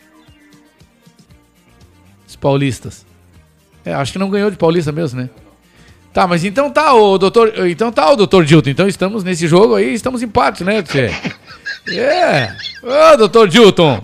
Os 2.26 2.38
paulistas. 2.38 3.06
É, 3.84 3.94
acho 3.94 4.14
que 4.14 4.20
não 4.20 4.30
ganhou 4.30 4.50
de 4.50 4.56
paulista 4.56 4.92
mesmo, 4.94 5.20
né? 5.20 5.30
Tá, 6.14 6.28
mas 6.28 6.44
então 6.44 6.70
tá, 6.70 6.94
o 6.94 7.18
doutor. 7.18 7.68
Então 7.70 7.92
tá, 7.92 8.12
o 8.12 8.16
doutor 8.16 8.44
Dilton. 8.44 8.70
Então 8.70 8.88
estamos 8.88 9.24
nesse 9.24 9.48
jogo 9.48 9.76
aí, 9.76 9.94
estamos 9.94 10.22
empate, 10.22 10.64
né, 10.64 10.82
Tchê? 10.84 11.10
É. 11.90 12.56
Ô, 12.84 13.18
doutor 13.18 13.48
Dilton. 13.48 14.00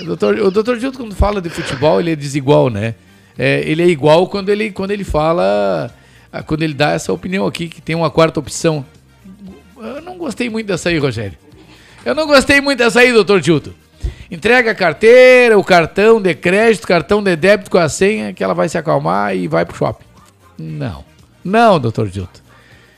O 0.00 0.04
doutor, 0.04 0.38
o 0.38 0.50
doutor 0.52 0.78
Dilton, 0.78 0.98
quando 0.98 1.14
fala 1.16 1.40
de 1.40 1.50
futebol, 1.50 1.98
ele 1.98 2.12
é 2.12 2.16
desigual, 2.16 2.70
né? 2.70 2.94
É, 3.36 3.60
ele 3.68 3.82
é 3.82 3.88
igual 3.88 4.28
quando 4.28 4.50
ele, 4.50 4.70
quando 4.70 4.92
ele 4.92 5.02
fala. 5.02 5.90
ah, 6.32 6.42
Quando 6.44 6.62
ele 6.62 6.72
dá 6.74 6.92
essa 6.92 7.12
opinião 7.12 7.44
aqui, 7.44 7.66
que 7.68 7.80
tem 7.80 7.96
uma 7.96 8.08
quarta 8.08 8.38
opção. 8.38 8.86
Eu 9.76 10.00
não 10.00 10.16
gostei 10.16 10.48
muito 10.48 10.68
dessa 10.68 10.90
aí, 10.90 10.98
Rogério. 10.98 11.36
Eu 12.04 12.14
não 12.14 12.24
gostei 12.26 12.60
muito 12.60 12.78
dessa 12.78 13.00
aí, 13.00 13.12
doutor 13.12 13.40
Dilton. 13.40 13.72
Entrega 14.30 14.70
a 14.70 14.74
carteira, 14.76 15.58
o 15.58 15.64
cartão 15.64 16.20
de 16.20 16.34
crédito, 16.36 16.86
cartão 16.86 17.20
de 17.20 17.34
débito 17.34 17.68
com 17.68 17.78
a 17.78 17.88
senha, 17.88 18.32
que 18.32 18.44
ela 18.44 18.54
vai 18.54 18.68
se 18.68 18.78
acalmar 18.78 19.34
e 19.36 19.48
vai 19.48 19.64
pro 19.64 19.76
shopping. 19.76 20.04
Não. 20.58 21.04
Não, 21.44 21.78
doutor 21.80 22.08
Dilton. 22.08 22.40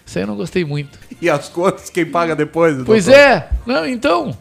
Isso 0.04 0.18
aí 0.18 0.24
eu 0.24 0.28
não 0.28 0.36
gostei 0.36 0.64
muito. 0.64 0.98
E 1.20 1.30
as 1.30 1.48
contas, 1.48 1.88
quem 1.88 2.04
paga 2.04 2.36
depois? 2.36 2.76
Pois 2.84 3.06
doutor? 3.06 3.18
é. 3.20 3.48
Não, 3.64 3.86
então. 3.86 4.36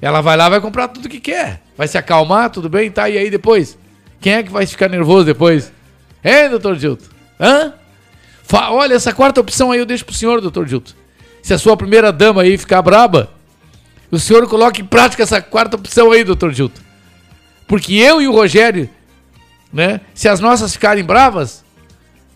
Ela 0.00 0.20
vai 0.20 0.36
lá, 0.36 0.48
vai 0.48 0.60
comprar 0.60 0.86
tudo 0.86 1.08
que 1.08 1.18
quer. 1.18 1.60
Vai 1.76 1.88
se 1.88 1.98
acalmar, 1.98 2.50
tudo 2.50 2.68
bem, 2.68 2.88
tá? 2.88 3.10
E 3.10 3.18
aí 3.18 3.28
depois? 3.28 3.76
Quem 4.20 4.34
é 4.34 4.42
que 4.44 4.50
vai 4.52 4.64
ficar 4.64 4.88
nervoso 4.88 5.24
depois? 5.26 5.72
Hein, 6.24 6.48
doutor 6.50 6.76
Dilton? 6.76 7.06
Hã? 7.40 7.72
Fa- 8.44 8.70
Olha, 8.70 8.94
essa 8.94 9.12
quarta 9.12 9.40
opção 9.40 9.72
aí 9.72 9.80
eu 9.80 9.86
deixo 9.86 10.04
pro 10.04 10.14
senhor, 10.14 10.40
doutor 10.40 10.66
Dilton. 10.66 10.92
Se 11.42 11.52
a 11.52 11.58
sua 11.58 11.76
primeira 11.76 12.12
dama 12.12 12.42
aí 12.42 12.56
ficar 12.56 12.80
braba, 12.80 13.30
o 14.08 14.18
senhor 14.20 14.46
coloca 14.48 14.80
em 14.80 14.84
prática 14.84 15.24
essa 15.24 15.42
quarta 15.42 15.76
opção 15.76 16.12
aí, 16.12 16.22
doutor 16.22 16.52
Dilton. 16.52 16.80
Porque 17.66 17.94
eu 17.94 18.22
e 18.22 18.28
o 18.28 18.32
Rogério, 18.32 18.88
né? 19.72 20.00
Se 20.14 20.28
as 20.28 20.38
nossas 20.38 20.72
ficarem 20.72 21.02
bravas, 21.02 21.64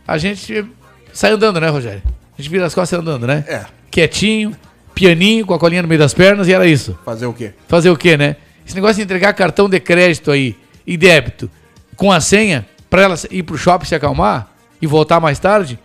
a 0.06 0.18
gente 0.18 0.64
sai 1.12 1.32
andando, 1.32 1.60
né, 1.60 1.68
Rogério? 1.68 2.02
A 2.36 2.40
gente 2.42 2.50
vira 2.50 2.66
as 2.66 2.74
costas 2.74 2.98
e 2.98 3.00
andando, 3.00 3.26
né? 3.26 3.44
É. 3.46 3.64
Quietinho, 3.90 4.56
pianinho, 4.94 5.46
com 5.46 5.54
a 5.54 5.58
colinha 5.58 5.82
no 5.82 5.88
meio 5.88 5.98
das 6.00 6.12
pernas 6.14 6.48
e 6.48 6.52
era 6.52 6.66
isso. 6.66 6.98
Fazer 7.04 7.26
o 7.26 7.32
quê? 7.32 7.52
Fazer 7.68 7.90
o 7.90 7.96
quê, 7.96 8.16
né? 8.16 8.36
Esse 8.66 8.74
negócio 8.74 8.96
de 8.96 9.02
entregar 9.02 9.32
cartão 9.34 9.68
de 9.68 9.78
crédito 9.78 10.30
aí 10.30 10.56
e 10.86 10.96
débito 10.96 11.50
com 11.96 12.10
a 12.10 12.20
senha 12.20 12.66
pra 12.90 13.02
ela 13.02 13.14
ir 13.30 13.42
pro 13.42 13.56
shopping 13.56 13.86
se 13.86 13.94
acalmar 13.94 14.48
e 14.80 14.86
voltar 14.86 15.20
mais 15.20 15.38
tarde, 15.38 15.78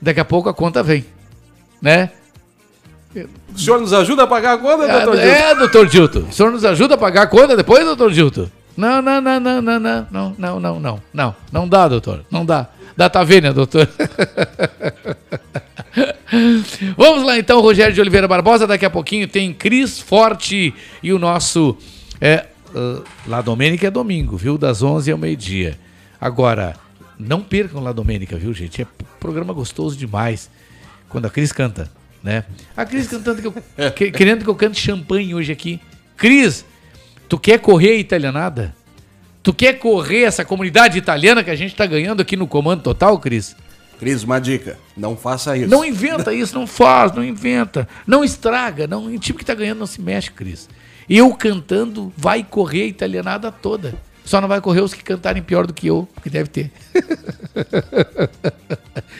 daqui 0.00 0.20
a 0.20 0.24
pouco 0.24 0.48
a 0.48 0.54
conta 0.54 0.82
vem, 0.82 1.04
né? 1.80 2.10
O 3.54 3.58
senhor 3.58 3.80
nos 3.80 3.92
ajuda 3.92 4.24
a 4.24 4.26
pagar 4.26 4.54
a 4.54 4.58
conta, 4.58 4.84
É, 4.84 4.92
doutor 5.04 5.16
Dilton? 5.16 5.26
é, 5.34 5.54
doutor 5.54 5.86
Dilton. 5.86 6.18
O 6.28 6.32
senhor 6.32 6.52
nos 6.52 6.64
ajuda 6.64 6.94
a 6.94 6.98
pagar 6.98 7.22
a 7.22 7.26
conta 7.26 7.56
depois, 7.56 7.84
doutor 7.84 8.12
Dilton? 8.12 8.46
Não, 8.76 9.00
não, 9.00 9.20
não, 9.22 9.40
não, 9.40 9.62
não, 9.62 9.80
não, 9.80 10.06
não, 10.10 10.34
não, 10.38 10.60
não, 10.60 10.80
não, 10.80 11.02
não, 11.14 11.34
não 11.50 11.68
dá, 11.68 11.88
doutor, 11.88 12.24
não 12.30 12.44
dá. 12.44 12.68
Dá 12.96 13.10
tá 13.10 13.22
vendo, 13.22 13.52
doutor? 13.52 13.88
Vamos 16.96 17.24
lá 17.24 17.38
então, 17.38 17.60
Rogério 17.60 17.94
de 17.94 18.00
Oliveira 18.00 18.26
Barbosa. 18.26 18.66
Daqui 18.66 18.84
a 18.84 18.90
pouquinho 18.90 19.28
tem 19.28 19.52
Cris 19.52 20.00
Forte 20.00 20.74
e 21.02 21.12
o 21.12 21.18
nosso. 21.18 21.76
É, 22.20 22.46
uh, 22.74 23.04
La 23.26 23.40
Domênica 23.42 23.86
é 23.86 23.90
domingo, 23.90 24.36
viu? 24.36 24.56
Das 24.58 24.82
11 24.82 25.10
ao 25.10 25.18
meio-dia. 25.18 25.78
Agora, 26.20 26.74
não 27.18 27.42
percam 27.42 27.82
La 27.82 27.92
Domênica, 27.92 28.36
viu, 28.36 28.52
gente? 28.54 28.82
É 28.82 28.86
programa 29.20 29.52
gostoso 29.52 29.96
demais. 29.96 30.50
Quando 31.08 31.26
a 31.26 31.30
Cris 31.30 31.52
canta, 31.52 31.90
né? 32.22 32.44
A 32.76 32.84
Cris 32.84 33.06
cantando 33.08 33.40
que 33.42 33.46
eu, 33.48 33.54
que- 33.92 34.10
querendo 34.10 34.42
que 34.42 34.50
eu 34.50 34.54
cante 34.54 34.80
champanhe 34.80 35.34
hoje 35.34 35.52
aqui. 35.52 35.80
Cris, 36.16 36.64
tu 37.28 37.38
quer 37.38 37.58
correr 37.58 37.90
a 37.90 37.96
italianada? 37.98 38.74
Tu 39.46 39.54
quer 39.54 39.74
correr 39.74 40.24
essa 40.24 40.44
comunidade 40.44 40.98
italiana 40.98 41.44
que 41.44 41.50
a 41.50 41.54
gente 41.54 41.72
tá 41.72 41.86
ganhando 41.86 42.20
aqui 42.20 42.36
no 42.36 42.48
Comando 42.48 42.82
Total, 42.82 43.16
Cris? 43.16 43.54
Cris, 43.96 44.24
uma 44.24 44.40
dica. 44.40 44.76
Não 44.96 45.16
faça 45.16 45.56
isso. 45.56 45.70
Não 45.70 45.84
inventa 45.84 46.34
isso, 46.34 46.52
não 46.52 46.66
faz, 46.66 47.12
não 47.12 47.22
inventa. 47.22 47.88
Não 48.04 48.24
estraga. 48.24 48.88
Não, 48.88 49.06
o 49.06 49.18
time 49.20 49.38
que 49.38 49.44
tá 49.44 49.54
ganhando 49.54 49.78
não 49.78 49.86
se 49.86 50.00
mexe, 50.00 50.32
Cris. 50.32 50.68
Eu 51.08 51.32
cantando 51.32 52.12
vai 52.16 52.42
correr 52.42 52.82
a 52.82 52.86
italianada 52.86 53.52
toda. 53.52 53.94
Só 54.24 54.40
não 54.40 54.48
vai 54.48 54.60
correr 54.60 54.80
os 54.80 54.92
que 54.92 55.04
cantarem 55.04 55.44
pior 55.44 55.64
do 55.64 55.72
que 55.72 55.86
eu, 55.86 56.08
porque 56.12 56.28
deve 56.28 56.50
ter. 56.50 56.72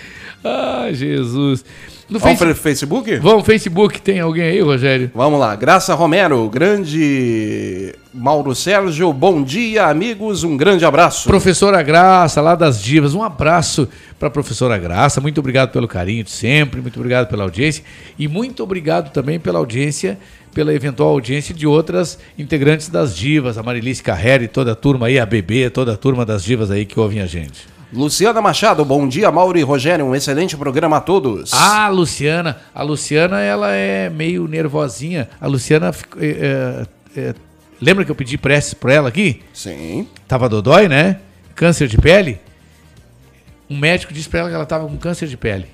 ah, 0.46 0.88
Jesus. 0.92 1.64
No 2.08 2.20
Vamos 2.20 2.38
Face- 2.38 2.44
para 2.44 2.52
o 2.52 2.62
Facebook? 2.62 3.16
Vamos, 3.16 3.44
Facebook, 3.44 4.00
tem 4.00 4.20
alguém 4.20 4.44
aí, 4.44 4.60
Rogério? 4.60 5.10
Vamos 5.12 5.40
lá. 5.40 5.56
Graça 5.56 5.92
Romero, 5.92 6.48
grande 6.48 7.92
Mauro 8.14 8.54
Sérgio, 8.54 9.12
bom 9.12 9.42
dia, 9.42 9.86
amigos, 9.86 10.44
um 10.44 10.56
grande 10.56 10.84
abraço. 10.84 11.26
Professora 11.26 11.82
Graça, 11.82 12.40
lá 12.40 12.54
das 12.54 12.80
Divas, 12.80 13.12
um 13.12 13.24
abraço 13.24 13.88
para 14.20 14.28
a 14.28 14.30
professora 14.30 14.78
Graça. 14.78 15.20
Muito 15.20 15.38
obrigado 15.40 15.72
pelo 15.72 15.88
carinho 15.88 16.22
de 16.22 16.30
sempre, 16.30 16.80
muito 16.80 16.96
obrigado 17.00 17.26
pela 17.28 17.42
audiência 17.42 17.82
e 18.16 18.28
muito 18.28 18.62
obrigado 18.62 19.10
também 19.10 19.40
pela 19.40 19.58
audiência, 19.58 20.16
pela 20.54 20.72
eventual 20.72 21.08
audiência 21.10 21.52
de 21.52 21.66
outras 21.66 22.20
integrantes 22.38 22.88
das 22.88 23.16
Divas, 23.16 23.58
a 23.58 23.64
Marilice 23.64 24.00
Carrera 24.02 24.44
e 24.44 24.48
toda 24.48 24.70
a 24.72 24.76
turma 24.76 25.08
aí, 25.08 25.18
a 25.18 25.26
Bebê, 25.26 25.68
toda 25.70 25.94
a 25.94 25.96
turma 25.96 26.24
das 26.24 26.44
Divas 26.44 26.70
aí 26.70 26.86
que 26.86 27.00
ouvem 27.00 27.20
a 27.20 27.26
gente. 27.26 27.66
Luciana 27.96 28.42
Machado, 28.42 28.84
bom 28.84 29.08
dia, 29.08 29.32
Mauro 29.32 29.58
e 29.58 29.62
Rogério, 29.62 30.04
um 30.04 30.14
excelente 30.14 30.54
programa 30.54 30.98
a 30.98 31.00
todos. 31.00 31.50
Ah, 31.54 31.88
Luciana. 31.88 32.58
A 32.74 32.82
Luciana, 32.82 33.40
ela 33.40 33.72
é 33.72 34.10
meio 34.10 34.46
nervosinha. 34.46 35.30
A 35.40 35.46
Luciana. 35.46 35.90
é, 36.20 36.86
é, 37.16 37.34
lembra 37.80 38.04
que 38.04 38.10
eu 38.10 38.14
pedi 38.14 38.36
preces 38.36 38.74
pra 38.74 38.92
ela 38.92 39.08
aqui? 39.08 39.42
Sim. 39.54 40.06
Tava 40.28 40.46
dodói, 40.46 40.88
né? 40.88 41.20
Câncer 41.54 41.88
de 41.88 41.96
pele. 41.96 42.38
Um 43.68 43.78
médico 43.78 44.12
disse 44.12 44.28
pra 44.28 44.40
ela 44.40 44.50
que 44.50 44.54
ela 44.54 44.66
tava 44.66 44.86
com 44.86 44.96
câncer 44.98 45.26
de 45.26 45.36
pele. 45.38 45.64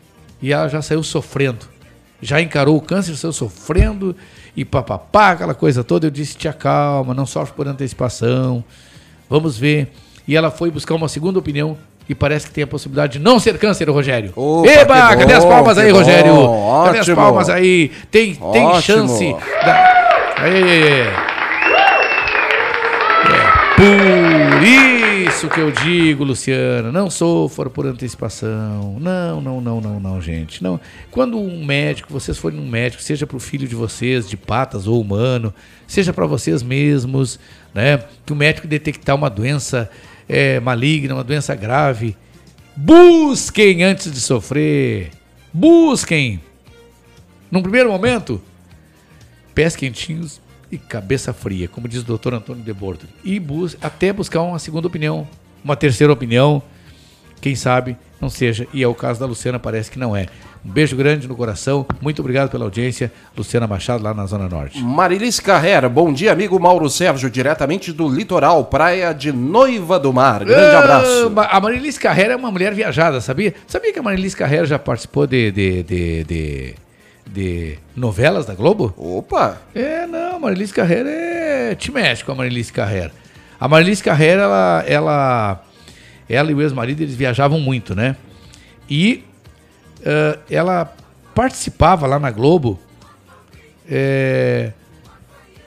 E 0.40 0.52
ela 0.52 0.68
já 0.68 0.80
saiu 0.80 1.02
sofrendo. 1.02 1.66
Já 2.20 2.40
encarou 2.40 2.76
o 2.76 2.80
câncer, 2.80 3.16
saiu 3.16 3.32
sofrendo. 3.32 4.14
E 4.56 4.64
papapá, 4.64 5.32
aquela 5.32 5.54
coisa 5.54 5.82
toda. 5.82 6.06
Eu 6.06 6.10
disse: 6.10 6.36
te 6.36 6.46
acalma, 6.46 7.14
não 7.14 7.26
sofre 7.26 7.52
por 7.56 7.66
antecipação. 7.66 8.62
Vamos 9.28 9.58
ver. 9.58 9.92
E 10.26 10.36
ela 10.36 10.52
foi 10.52 10.70
buscar 10.70 10.94
uma 10.94 11.08
segunda 11.08 11.40
opinião. 11.40 11.76
E 12.08 12.14
parece 12.14 12.46
que 12.46 12.52
tem 12.52 12.64
a 12.64 12.66
possibilidade 12.66 13.14
de 13.14 13.18
não 13.20 13.38
ser 13.38 13.58
câncer, 13.58 13.88
Rogério. 13.88 14.32
Opa, 14.34 14.68
Eba, 14.68 15.16
cadê 15.16 15.34
as 15.34 15.44
palmas 15.44 15.78
aí, 15.78 15.92
bom, 15.92 15.98
Rogério? 15.98 16.34
Cadê 16.84 16.98
as 16.98 17.08
ótimo. 17.08 17.16
palmas 17.16 17.48
aí? 17.48 17.90
Tem, 18.10 18.34
tem 18.34 18.64
Ótimo. 18.64 18.80
chance. 18.82 19.36
Da... 19.64 20.34
Aí. 20.38 21.00
É 21.28 21.32
por 23.82 24.62
isso 24.62 25.48
que 25.48 25.58
eu 25.58 25.72
digo, 25.72 26.22
Luciana, 26.22 26.92
não 26.92 27.10
sofra 27.10 27.68
por 27.68 27.84
antecipação. 27.84 28.96
Não, 29.00 29.40
não, 29.40 29.60
não, 29.60 29.80
não, 29.80 29.98
não, 29.98 30.20
gente. 30.20 30.62
Não. 30.62 30.78
Quando 31.10 31.36
um 31.36 31.64
médico, 31.64 32.12
vocês 32.12 32.38
forem 32.38 32.60
num 32.60 32.68
médico, 32.68 33.02
seja 33.02 33.26
para 33.26 33.36
o 33.36 33.40
filho 33.40 33.66
de 33.66 33.74
vocês, 33.74 34.28
de 34.28 34.36
patas 34.36 34.86
ou 34.86 35.00
humano, 35.00 35.52
seja 35.84 36.12
para 36.12 36.26
vocês 36.26 36.62
mesmos, 36.62 37.40
né? 37.74 38.00
Que 38.24 38.32
o 38.32 38.36
médico 38.36 38.68
detectar 38.68 39.16
uma 39.16 39.28
doença 39.28 39.90
é, 40.32 40.58
maligna, 40.58 41.12
uma 41.12 41.22
doença 41.22 41.54
grave, 41.54 42.16
busquem 42.74 43.84
antes 43.84 44.10
de 44.10 44.18
sofrer. 44.18 45.10
Busquem. 45.52 46.40
Num 47.50 47.60
primeiro 47.60 47.90
momento, 47.90 48.40
pés 49.54 49.76
quentinhos 49.76 50.40
e 50.70 50.78
cabeça 50.78 51.34
fria, 51.34 51.68
como 51.68 51.86
diz 51.86 52.00
o 52.00 52.06
doutor 52.06 52.32
Antônio 52.32 52.64
de 52.64 52.72
Bordo. 52.72 53.06
E 53.22 53.38
bus 53.38 53.76
até 53.82 54.10
buscar 54.10 54.40
uma 54.40 54.58
segunda 54.58 54.86
opinião, 54.86 55.28
uma 55.62 55.76
terceira 55.76 56.10
opinião, 56.10 56.62
quem 57.42 57.54
sabe 57.54 57.94
não 58.22 58.30
seja. 58.30 58.68
E 58.72 58.82
é 58.84 58.86
o 58.86 58.94
caso 58.94 59.18
da 59.18 59.26
Luciana, 59.26 59.58
parece 59.58 59.90
que 59.90 59.98
não 59.98 60.16
é. 60.16 60.26
Um 60.64 60.70
beijo 60.70 60.94
grande 60.94 61.26
no 61.26 61.34
coração, 61.34 61.84
muito 62.00 62.20
obrigado 62.20 62.48
pela 62.48 62.64
audiência. 62.64 63.12
Luciana 63.36 63.66
Machado, 63.66 64.04
lá 64.04 64.14
na 64.14 64.24
Zona 64.26 64.48
Norte. 64.48 64.80
Marilice 64.80 65.42
Carrera, 65.42 65.88
bom 65.88 66.12
dia, 66.12 66.30
amigo 66.30 66.58
Mauro 66.60 66.88
Sérgio, 66.88 67.28
diretamente 67.28 67.92
do 67.92 68.08
litoral, 68.08 68.64
praia 68.66 69.12
de 69.12 69.32
Noiva 69.32 69.98
do 69.98 70.12
Mar. 70.12 70.44
Grande 70.44 70.76
abraço. 70.76 71.32
A 71.36 71.60
Marilice 71.60 71.98
Carrera 71.98 72.34
é 72.34 72.36
uma 72.36 72.52
mulher 72.52 72.72
viajada, 72.72 73.20
sabia? 73.20 73.54
Sabia 73.66 73.92
que 73.92 73.98
a 73.98 74.02
Marilice 74.02 74.36
Carrera 74.36 74.64
já 74.64 74.78
participou 74.78 75.26
de, 75.26 75.50
de, 75.50 75.82
de, 75.82 76.24
de, 76.24 76.74
de 77.26 77.78
novelas 77.96 78.46
da 78.46 78.54
Globo? 78.54 78.94
Opa! 78.96 79.60
É, 79.74 80.06
não, 80.06 80.36
a 80.36 80.38
Marilice 80.38 80.72
Carrera 80.72 81.10
é. 81.10 81.76
com 82.24 82.32
a 82.32 82.34
Marilice 82.36 82.72
Carrera. 82.72 83.10
A 83.58 83.66
Marilice 83.66 84.02
Carrera, 84.02 84.42
ela, 84.42 84.84
ela, 84.86 85.64
ela 86.28 86.50
e 86.50 86.54
o 86.54 86.60
ex-marido, 86.62 87.02
eles 87.02 87.14
viajavam 87.14 87.60
muito, 87.60 87.94
né? 87.94 88.16
E 88.88 89.24
eh, 90.04 90.38
ela 90.50 90.92
participava 91.34 92.06
lá 92.06 92.18
na 92.18 92.30
Globo 92.30 92.78
eh, 93.88 94.72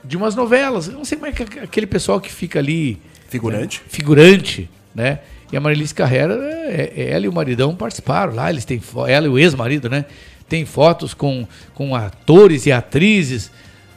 de 0.04 0.18
umas 0.18 0.36
novelas. 0.36 0.88
Eu 0.88 0.94
não 0.94 1.06
sei 1.06 1.18
como 1.18 1.30
é 1.30 1.32
que 1.32 1.44
aquele 1.60 1.88
pessoal 1.88 2.20
que 2.20 2.32
fica 2.32 2.60
ali. 2.60 3.02
Figurante. 3.30 3.80
né? 3.80 3.86
Figurante, 3.90 4.70
né? 4.94 5.20
E 5.52 5.58
a 5.58 5.62
Marilice 5.62 5.94
Carrera, 5.94 6.34
é, 6.68 6.94
é- 6.96 7.12
ela 7.12 7.26
e 7.26 7.28
o 7.28 7.34
maridão 7.34 7.76
participaram 7.76 8.34
lá, 8.34 8.50
eles 8.50 8.66
têm 8.66 8.82
ela 9.08 9.26
e 9.26 9.30
o 9.30 9.38
ex-marido, 9.38 9.90
né? 9.90 10.06
Tem 10.48 10.66
fotos 10.66 11.14
com, 11.14 11.48
com 11.74 11.96
atores 11.96 12.66
e 12.66 12.72
atrizes, 12.72 13.52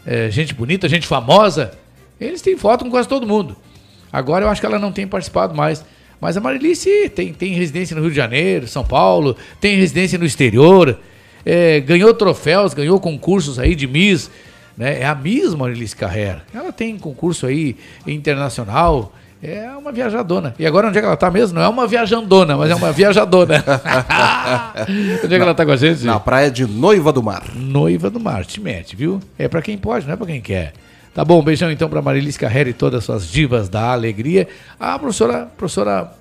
é, 0.07 0.31
gente 0.31 0.55
bonita, 0.55 0.89
gente 0.89 1.07
famosa. 1.07 1.73
Eles 2.21 2.41
têm 2.41 2.57
foto 2.57 2.85
com 2.85 2.91
quase 2.91 3.09
todo 3.09 3.27
mundo. 3.27 3.57
Agora 4.13 4.45
eu 4.45 4.49
acho 4.49 4.61
que 4.61 4.67
ela 4.67 4.79
não 4.79 4.91
tem 4.91 5.07
participado 5.07 5.55
mais. 5.55 5.85
Mas 6.21 6.37
a 6.37 6.41
Marilice 6.41 7.09
tem, 7.11 7.33
tem 7.33 7.53
residência 7.53 7.95
no 7.95 8.03
Rio 8.03 8.11
de 8.11 8.17
Janeiro, 8.17 8.67
São 8.67 8.85
Paulo, 8.85 9.37
tem 9.61 9.77
residência 9.77 10.19
no 10.19 10.25
exterior, 10.25 10.99
é, 11.45 11.81
ganhou 11.81 12.13
troféus, 12.13 12.75
ganhou 12.75 12.99
concursos 12.99 13.59
aí 13.59 13.75
de 13.75 13.87
Miss, 13.87 14.31
né? 14.77 15.01
É 15.01 15.07
a 15.07 15.15
Miss 15.15 15.55
Marilice 15.55 15.97
Carrera. 15.97 16.43
Ela 16.55 16.73
tem 16.73 16.99
concurso 16.99 17.47
aí 17.47 17.77
internacional, 18.07 19.13
é 19.43 19.71
uma 19.71 19.93
viajadona. 19.93 20.55
E 20.59 20.67
agora 20.67 20.89
onde 20.89 20.99
é 20.99 21.01
que 21.01 21.07
ela 21.07 21.17
tá 21.17 21.31
mesmo? 21.31 21.59
Não 21.59 21.63
é 21.63 21.69
uma 21.69 21.87
viajandona, 21.87 22.57
mas 22.57 22.71
é 22.71 22.75
uma 22.75 22.91
viajadona. 22.91 23.65
onde 25.25 25.35
é 25.35 25.39
que 25.39 25.43
ela 25.43 25.55
tá 25.55 25.65
com 25.65 25.73
a 25.73 25.77
gente? 25.77 26.05
Na 26.05 26.19
praia 26.19 26.51
de 26.51 26.67
Noiva 26.67 27.13
do 27.13 27.23
Mar. 27.23 27.45
Noiva 27.55 28.11
do 28.11 28.19
Mar, 28.19 28.45
te 28.45 28.61
mete, 28.61 28.97
viu? 28.97 29.21
É 29.39 29.47
pra 29.47 29.63
quem 29.63 29.79
pode, 29.79 30.07
não 30.07 30.15
é 30.15 30.17
pra 30.17 30.27
quem 30.27 30.41
quer. 30.41 30.73
Tá 31.15 31.25
bom, 31.25 31.41
um 31.41 31.45
beijão 31.45 31.71
então 31.71 31.89
pra 31.89 32.01
Marilice 32.01 32.39
Carrera 32.39 32.69
e 32.69 32.73
todas 32.73 32.99
as 32.99 33.05
suas 33.05 33.29
divas 33.29 33.69
da 33.69 33.91
alegria. 33.91 34.49
A 34.79 34.99
professora, 34.99 35.47
professora, 35.57 36.13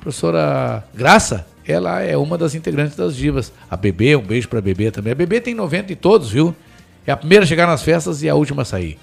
professora 0.00 0.84
Graça, 0.94 1.46
ela 1.66 2.00
é 2.00 2.16
uma 2.16 2.38
das 2.38 2.54
integrantes 2.54 2.96
das 2.96 3.14
divas. 3.14 3.52
A 3.70 3.76
Bebê, 3.76 4.16
um 4.16 4.22
beijo 4.22 4.48
pra 4.48 4.60
Bebê 4.60 4.90
também. 4.90 5.12
A 5.12 5.16
Bebê 5.16 5.40
tem 5.40 5.54
90 5.54 5.92
e 5.92 5.96
todos, 5.96 6.30
viu? 6.30 6.54
É 7.06 7.12
a 7.12 7.16
primeira 7.16 7.44
a 7.44 7.46
chegar 7.46 7.66
nas 7.66 7.82
festas 7.82 8.22
e 8.22 8.28
a 8.28 8.34
última 8.34 8.62
a 8.62 8.64
sair. 8.64 8.98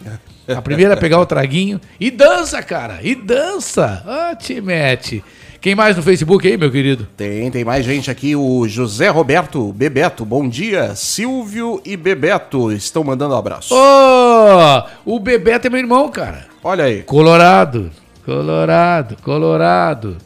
A 0.47 0.61
primeira 0.61 0.93
a 0.93 0.97
pegar 0.97 1.19
o 1.19 1.25
traguinho 1.25 1.81
e 1.99 2.11
dança, 2.11 2.61
cara, 2.61 2.99
e 3.01 3.15
dança. 3.15 4.03
Ah, 4.05 4.35
te 4.35 4.61
mete. 4.61 5.23
Quem 5.65 5.73
mais 5.73 5.97
no 5.97 6.03
Facebook 6.03 6.47
aí, 6.47 6.57
meu 6.57 6.69
querido? 6.69 7.07
Tem, 7.17 7.49
tem 7.49 7.65
mais 7.65 7.83
gente 7.83 8.11
aqui. 8.11 8.35
O 8.35 8.67
José 8.67 9.09
Roberto 9.09 9.73
Bebeto, 9.73 10.23
bom 10.23 10.47
dia. 10.47 10.93
Silvio 10.93 11.81
e 11.83 11.97
Bebeto 11.97 12.71
estão 12.71 13.03
mandando 13.03 13.33
um 13.33 13.37
abraço. 13.39 13.73
Ô, 13.73 14.83
o 15.03 15.19
Bebeto 15.19 15.65
é 15.65 15.69
meu 15.71 15.79
irmão, 15.79 16.07
cara. 16.09 16.45
Olha 16.63 16.83
aí. 16.83 17.01
Colorado, 17.01 17.89
Colorado, 18.23 19.17
Colorado. 19.23 20.17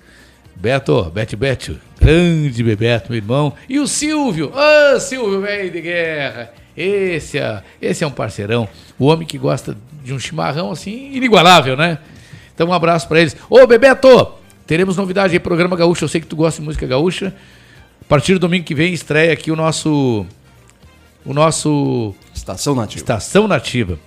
Beto, 0.58 1.04
Bete 1.06 1.38
Beto, 1.38 1.80
grande 2.02 2.62
Bebeto, 2.62 3.10
meu 3.10 3.18
irmão. 3.18 3.54
E 3.70 3.80
o 3.80 3.88
Silvio, 3.88 4.52
ô 4.54 5.00
Silvio, 5.00 5.40
velho 5.40 5.72
de 5.72 5.80
guerra. 5.80 6.52
Esse 6.76 7.40
é, 7.40 7.64
esse 7.82 8.04
é 8.04 8.08
um 8.08 8.12
parceirão. 8.12 8.68
O 9.00 9.06
homem 9.06 9.26
que 9.26 9.38
gosta 9.38 9.78
de 10.04 10.14
um 10.14 10.20
chimarrão 10.20 10.72
assim, 10.72 11.12
inigualável, 11.14 11.78
né? 11.78 11.98
Então 12.54 12.68
um 12.68 12.74
abraço 12.74 13.08
pra 13.08 13.22
eles. 13.22 13.38
Ô 13.50 13.66
Bebeto, 13.66 14.38
teremos 14.70 14.96
novidade 14.96 15.34
aí, 15.34 15.40
programa 15.40 15.76
gaúcho. 15.76 16.04
Eu 16.04 16.08
sei 16.08 16.22
que 16.22 16.28
tu 16.28 16.36
gosta 16.36 16.62
de 16.62 16.66
música 16.68 16.86
gaúcha. 16.86 17.34
A 18.00 18.06
partir 18.08 18.34
do 18.34 18.40
domingo 18.40 18.64
que 18.64 18.76
vem 18.76 18.94
estreia 18.94 19.34
aqui 19.34 19.50
o 19.50 19.56
nosso. 19.56 20.28
O 21.26 21.34
nosso. 21.34 22.14
Estação 22.36 22.76
Nativa. 22.76 23.00
Estação 23.02 23.48
Nativa. 23.48 23.98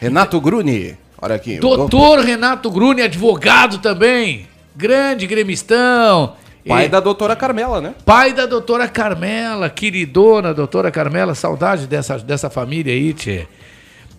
Renato 0.00 0.40
Gruni, 0.40 0.96
olha 1.20 1.34
aqui. 1.34 1.58
Doutor 1.58 2.20
Renato 2.20 2.70
Gruni, 2.70 3.02
advogado 3.02 3.78
também. 3.78 4.46
Grande 4.76 5.26
gremistão. 5.26 6.36
Pai 6.64 6.86
E- 6.86 6.88
da 6.88 7.00
doutora 7.00 7.34
Carmela, 7.34 7.80
né? 7.80 7.94
Pai 8.06 8.32
da 8.32 8.46
doutora 8.46 8.86
Carmela, 8.86 9.68
queridona 9.68 10.54
doutora 10.54 10.92
Carmela, 10.92 11.34
saudade 11.34 11.88
dessa, 11.88 12.18
dessa 12.18 12.48
família 12.48 12.92
aí, 12.92 13.12
tchê. 13.12 13.48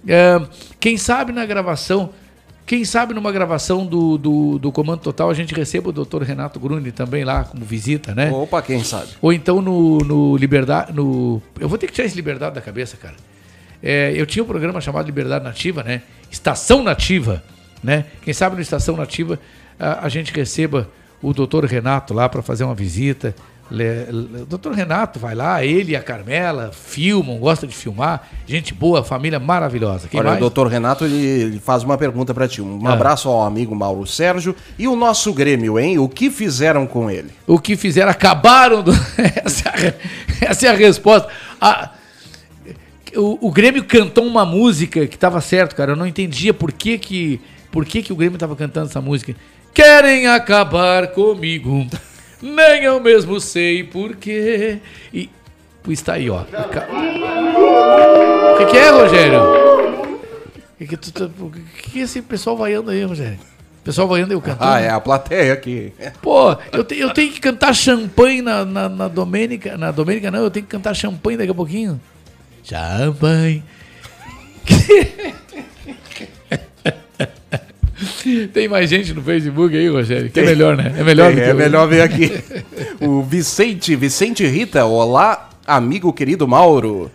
É, 0.06 0.42
quem 0.78 0.98
sabe 0.98 1.32
na 1.32 1.46
gravação, 1.46 2.10
quem 2.66 2.84
sabe 2.84 3.14
numa 3.14 3.32
gravação 3.32 3.86
do, 3.86 4.18
do, 4.18 4.58
do 4.58 4.72
Comando 4.72 5.02
Total 5.02 5.30
a 5.30 5.34
gente 5.34 5.54
receba 5.54 5.90
o 5.90 5.92
doutor 5.92 6.24
Renato 6.24 6.60
Gruni 6.60 6.92
também 6.92 7.24
lá 7.24 7.44
como 7.44 7.64
visita, 7.64 8.16
né? 8.16 8.32
Opa, 8.32 8.62
quem 8.62 8.84
sabe? 8.84 9.10
Ou 9.22 9.32
então 9.32 9.62
no, 9.62 10.00
no 10.00 10.36
Liberdade. 10.36 10.92
No, 10.92 11.42
eu 11.60 11.70
vou 11.70 11.78
ter 11.78 11.88
que 11.88 11.94
tirar 11.94 12.08
esse 12.08 12.16
Liberdade 12.16 12.56
da 12.56 12.62
cabeça, 12.62 12.98
cara. 12.98 13.16
É, 13.84 14.14
eu 14.16 14.26
tinha 14.26 14.42
um 14.42 14.48
programa 14.48 14.82
chamado 14.82 15.06
Liberdade 15.06 15.44
Nativa, 15.44 15.84
né? 15.84 16.02
Estação 16.32 16.82
Nativa, 16.82 17.44
né? 17.84 18.06
Quem 18.24 18.34
sabe 18.34 18.56
no 18.56 18.62
Estação 18.62 18.98
Nativa 18.98 19.40
a, 19.80 20.06
a 20.06 20.10
gente 20.10 20.34
receba 20.34 20.90
o 21.22 21.34
doutor 21.34 21.66
Renato 21.66 22.14
lá 22.14 22.28
para 22.28 22.42
fazer 22.42 22.64
uma 22.64 22.76
visita. 22.76 23.36
O 23.72 24.46
doutor 24.46 24.74
Renato 24.74 25.20
vai 25.20 25.34
lá, 25.34 25.66
ele 25.66 25.94
e 25.94 25.96
a 25.96 26.02
Carmela 26.04 26.72
filmam, 26.72 27.38
gosta 27.40 27.66
de 27.66 27.74
filmar. 27.76 28.30
Gente 28.46 28.74
boa, 28.74 29.04
família 29.04 29.40
maravilhosa. 29.40 30.08
Quem 30.08 30.20
Olha, 30.20 30.28
mais? 30.30 30.38
o 30.38 30.42
doutor 30.42 30.68
Renato 30.68 31.04
ele, 31.04 31.16
ele 31.18 31.60
faz 31.60 31.82
uma 31.84 31.98
pergunta 31.98 32.32
pra 32.34 32.48
ti. 32.48 32.62
Um 32.62 32.86
Ah. 32.88 32.94
abraço 32.94 33.28
ao 33.28 33.42
amigo 33.44 33.74
Mauro 33.76 34.06
Sérgio. 34.06 34.56
E 34.78 34.88
o 34.88 34.96
nosso 34.96 35.34
Grêmio, 35.34 35.80
hein? 35.80 35.98
O 35.98 36.08
que 36.08 36.30
fizeram 36.30 36.86
com 36.86 37.10
ele? 37.10 37.30
O 37.48 37.58
que 37.58 37.76
fizeram, 37.76 38.12
acabaram. 38.12 38.84
Do... 38.84 38.92
essa, 39.44 39.70
é 39.70 39.88
a- 39.90 40.46
essa 40.52 40.68
é 40.68 40.70
a 40.70 40.74
resposta. 40.74 41.28
A- 41.60 41.90
O, 43.16 43.48
o 43.48 43.52
Grêmio 43.52 43.84
cantou 43.86 44.26
uma 44.26 44.46
música 44.46 45.08
que 45.08 45.16
estava 45.16 45.40
certo, 45.42 45.76
cara. 45.76 45.94
Eu 45.94 45.96
não 45.96 46.06
entendia 46.06 46.54
por 46.54 46.72
que, 46.72 46.98
que, 46.98 47.40
por 47.72 47.86
que, 47.86 48.04
que 48.04 48.12
o 48.12 48.16
Grêmio 48.16 48.36
estava 48.36 48.56
cantando 48.56 48.88
essa 48.90 49.00
música. 49.02 49.34
Querem 49.74 50.28
acabar 50.28 51.08
comigo, 51.08 51.88
nem 52.46 52.84
eu 52.84 53.00
mesmo 53.00 53.40
sei 53.40 53.84
por 53.84 54.16
quê. 54.16 54.80
E 55.14 55.30
está 55.90 56.14
aí, 56.14 56.30
ó. 56.30 56.44
Ca- 56.44 56.88
O 58.54 58.58
que, 58.58 58.66
que 58.68 58.78
é, 58.78 58.90
Rogério? 58.90 59.40
O 59.42 60.78
que, 60.78 60.88
que, 60.88 60.98
tu 60.98 61.12
tá- 61.12 61.30
que 61.74 61.92
que 61.92 62.00
esse 62.00 62.22
pessoal 62.22 62.58
vaiando 62.58 62.92
aí, 62.92 63.04
Rogério? 63.04 63.40
O 63.82 63.86
pessoal 63.86 64.08
vaiando 64.08 64.34
eu 64.34 64.42
cantando. 64.42 64.72
Ah, 64.72 64.80
é 64.80 64.90
a 64.90 65.00
plateia 65.00 65.54
aqui. 65.54 65.94
Pô, 66.22 66.56
eu, 66.74 66.84
te- 66.84 66.98
eu 66.98 67.14
tenho 67.14 67.32
que 67.32 67.40
cantar 67.40 67.74
champanhe 67.74 68.42
na, 68.42 68.66
na, 68.66 68.90
na 68.90 69.08
Domênica. 69.08 69.78
Na 69.78 69.92
Domênica 69.92 70.32
não, 70.32 70.40
eu 70.44 70.50
tenho 70.52 70.66
que 70.66 70.72
cantar 70.72 70.94
champanhe 70.96 71.38
daqui 71.38 71.52
a 71.52 71.56
pouquinho. 71.56 72.02
Champanhe. 72.64 73.64
Tem 78.54 78.68
mais 78.68 78.90
gente 78.90 79.14
no 79.14 79.22
Facebook 79.22 79.76
aí, 79.76 79.88
Rogério? 79.88 80.30
Que 80.30 80.40
é 80.40 80.44
melhor, 80.46 80.76
né? 80.76 80.94
É 80.98 81.04
melhor 81.04 81.34
Tem, 81.34 81.44
é 81.44 81.52
eu- 81.52 81.56
melhor 81.56 81.88
ver 81.88 82.02
aqui. 82.02 82.32
o 83.00 83.22
Vicente, 83.24 83.96
Vicente 83.96 84.46
Rita. 84.46 84.86
Olá, 84.86 85.50
amigo 85.66 86.12
querido 86.12 86.48
Mauro. 86.48 87.10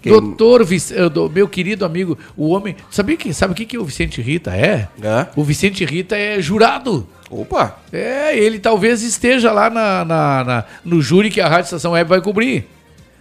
Quem- 0.00 0.12
Doutor, 0.12 0.62
eh, 0.62 1.28
meu 1.34 1.48
querido 1.48 1.84
amigo, 1.84 2.16
o 2.36 2.50
homem. 2.50 2.76
Sabia 2.90 3.16
que, 3.16 3.32
sabe 3.32 3.52
o 3.54 3.56
que, 3.56 3.64
que 3.64 3.78
o 3.78 3.84
Vicente 3.84 4.20
Rita 4.20 4.54
é? 4.54 4.86
O 5.34 5.42
Vicente 5.42 5.84
Rita 5.84 6.16
é 6.16 6.40
jurado. 6.40 7.08
Opa! 7.30 7.78
É, 7.92 8.36
ele 8.38 8.58
talvez 8.58 9.02
esteja 9.02 9.50
lá 9.50 9.68
na, 9.70 10.04
na- 10.04 10.44
na- 10.44 10.64
no 10.84 11.00
júri 11.02 11.30
que 11.30 11.40
a 11.40 11.48
Rádio 11.48 11.64
Estação 11.64 11.92
Web 11.92 12.08
vai 12.08 12.20
cobrir. 12.20 12.66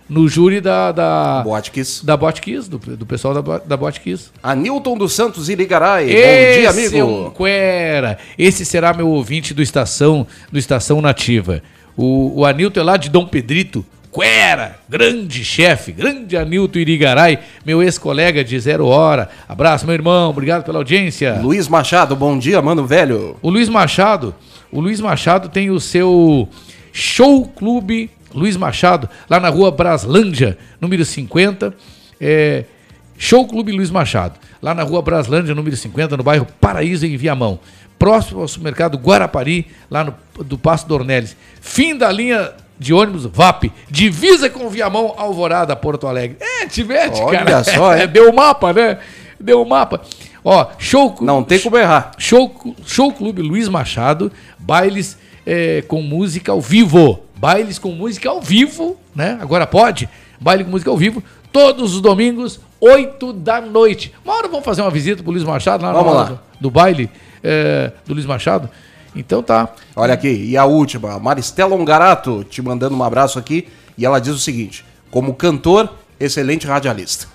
No 0.10 0.28
júri 0.28 0.60
da. 0.60 0.92
Da 0.92 1.42
Botkiss. 1.44 2.04
Da 2.04 2.18
Botkiss, 2.18 2.68
do, 2.68 2.78
do 2.78 3.06
pessoal 3.06 3.42
da, 3.42 3.58
da 3.60 3.78
Botkiss. 3.78 4.32
Anilton 4.42 4.98
dos 4.98 5.14
Santos 5.14 5.50
Irigaray. 5.50 6.08
Bom 6.08 6.12
Esse 6.14 6.60
dia, 6.60 6.70
amigo. 6.70 6.98
é 6.98 7.04
um 7.04 7.30
Quera. 7.32 8.18
Esse 8.38 8.66
será 8.66 8.94
meu 8.94 9.08
ouvinte 9.08 9.54
do 9.54 9.62
Estação, 9.62 10.28
do 10.52 10.60
Estação 10.60 11.02
Nativa. 11.02 11.62
O, 11.96 12.42
o 12.42 12.46
Anilton 12.46 12.80
é 12.80 12.84
lá 12.84 12.98
de 12.98 13.10
Dom 13.10 13.26
Pedrito. 13.26 13.86
Quera, 14.14 14.78
grande 14.88 15.44
chefe, 15.44 15.92
grande 15.92 16.38
Anilton 16.38 16.78
Irigaray, 16.78 17.40
meu 17.66 17.82
ex-colega 17.82 18.44
de 18.44 18.60
Zero 18.60 18.86
Hora. 18.86 19.28
Abraço, 19.50 19.88
meu 19.88 19.96
irmão, 19.96 20.30
obrigado 20.30 20.64
pela 20.64 20.78
audiência. 20.78 21.40
Luiz 21.42 21.68
Machado, 21.68 22.16
bom 22.16 22.38
dia, 22.38 22.62
mano 22.62 22.86
velho. 22.86 23.36
O 23.42 23.50
Luiz 23.50 23.68
Machado, 23.68 24.36
o 24.72 24.80
Luiz 24.80 25.02
Machado 25.02 25.50
tem 25.50 25.72
o 25.72 25.80
seu 25.80 26.48
show 26.92 27.46
clube 27.56 28.12
Luiz 28.34 28.58
Machado, 28.58 29.10
lá 29.30 29.40
na 29.40 29.50
rua 29.50 29.72
Braslândia, 29.72 30.58
número 30.80 31.06
50. 31.06 31.74
É, 32.20 32.66
show 33.18 33.48
Clube 33.48 33.72
Luiz 33.72 33.90
Machado, 33.90 34.40
lá 34.62 34.74
na 34.74 34.84
rua 34.84 35.02
Braslândia, 35.02 35.54
número 35.54 35.76
50, 35.76 36.18
no 36.18 36.24
bairro 36.24 36.48
Paraíso, 36.60 37.06
em 37.06 37.16
Viamão. 37.16 37.60
Próximo 37.98 38.42
ao 38.42 38.48
supermercado 38.48 38.98
Guarapari, 38.98 39.68
lá 39.90 40.04
no, 40.04 40.16
do 40.44 40.58
Passo 40.58 40.88
Dornelles. 40.88 41.38
Fim 41.62 41.96
da 41.96 42.12
linha 42.12 42.52
de 42.78 42.94
ônibus 42.94 43.26
VAP, 43.26 43.72
divisa 43.90 44.50
com 44.50 44.68
Viamão, 44.70 45.14
Alvorada, 45.18 45.76
Porto 45.76 46.08
Alegre. 46.08 46.38
É, 46.42 46.66
tivete, 46.66 47.22
Olha 47.22 47.44
cara. 47.44 47.64
só, 47.64 47.96
hein? 47.96 48.08
Deu 48.12 48.30
o 48.30 48.36
mapa, 48.36 48.74
né? 48.74 49.00
Deu 49.40 49.62
o 49.62 49.68
mapa. 49.68 50.02
Ó, 50.44 50.68
show... 50.78 51.16
Não 51.22 51.44
tem 51.44 51.60
como 51.60 51.78
errar. 51.78 52.12
Show, 52.18 52.76
show 52.86 53.14
Clube 53.14 53.42
Luiz 53.42 53.70
Machado, 53.70 54.32
bailes 54.60 55.18
é, 55.46 55.82
com 55.84 56.02
música 56.02 56.52
ao 56.52 56.60
vivo. 56.60 57.24
Bailes 57.44 57.78
com 57.78 57.92
música 57.92 58.30
ao 58.30 58.40
vivo, 58.40 58.96
né? 59.14 59.38
Agora 59.42 59.68
pode. 59.68 60.08
Baile 60.40 60.64
com 60.64 60.72
música 60.72 60.90
ao 60.90 60.96
vivo, 60.96 61.22
todos 61.52 61.94
os 61.94 62.00
domingos, 62.00 62.58
8 62.80 63.34
da 63.34 63.60
noite. 63.60 64.14
Uma 64.24 64.36
hora 64.36 64.48
vamos 64.48 64.64
fazer 64.64 64.82
uma 64.82 64.90
visita 64.90 65.22
pro 65.22 65.34
Luiz 65.34 65.44
Machado 65.44 65.84
lá 65.84 65.92
na 65.92 66.00
Vamos 66.00 66.14
lá. 66.14 66.24
Do, 66.24 66.40
do 66.62 66.72
baile 66.72 67.12
é, 67.44 67.92
do 68.06 68.14
Luiz 68.14 68.26
Machado. 68.26 68.70
Então 69.14 69.44
tá. 69.44 69.68
Olha 69.94 70.14
aqui, 70.14 70.30
e 70.30 70.56
a 70.56 70.64
última, 70.64 71.20
Maristela 71.20 71.76
Ongarato, 71.76 72.46
te 72.46 72.62
mandando 72.62 72.96
um 72.96 73.04
abraço 73.04 73.38
aqui, 73.38 73.68
e 73.98 74.06
ela 74.06 74.20
diz 74.20 74.34
o 74.34 74.40
seguinte: 74.40 74.86
como 75.12 75.34
cantor, 75.34 75.90
excelente 76.18 76.66
radialista. 76.66 77.28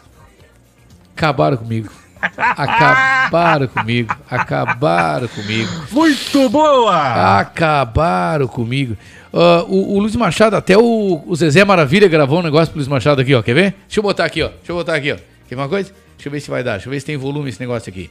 Acabaram 1.15 1.59
comigo. 1.59 1.93
Acabaram 2.35 3.69
comigo. 3.69 4.17
Acabaram 4.31 5.29
comigo. 5.29 5.71
Muito 5.93 6.49
boa! 6.49 7.39
Acabaram 7.39 8.49
comigo. 8.49 8.97
Ah, 9.41 9.65
o, 9.69 9.95
o 9.95 9.99
Luiz 10.01 10.17
Machado, 10.17 10.57
até 10.57 10.77
o, 10.77 11.23
o 11.25 11.37
Zezé 11.37 11.65
Maravilha 11.65 12.09
gravou 12.09 12.41
um 12.41 12.43
negócio 12.43 12.73
pro 12.73 12.79
Luiz 12.79 12.89
Machado 12.89 13.21
aqui, 13.21 13.33
ó. 13.37 13.41
Quer 13.41 13.55
ver? 13.55 13.75
Deixa 13.87 14.01
eu 14.01 14.03
botar 14.03 14.25
aqui, 14.25 14.43
ó. 14.43 14.49
Deixa 14.49 14.73
eu 14.73 14.75
botar 14.75 14.97
aqui, 14.97 15.13
ó. 15.13 15.17
Quer 15.17 15.55
ver 15.55 15.63
uma 15.63 15.69
coisa? 15.69 15.95
Deixa 16.17 16.27
eu 16.29 16.33
ver 16.33 16.41
se 16.41 16.51
vai 16.51 16.65
dar. 16.65 16.73
Deixa 16.73 16.89
eu 16.89 16.91
ver 16.91 16.99
se 16.99 17.07
tem 17.07 17.17
volume 17.17 17.49
esse 17.49 17.61
negócio 17.61 17.89
aqui. 17.89 18.11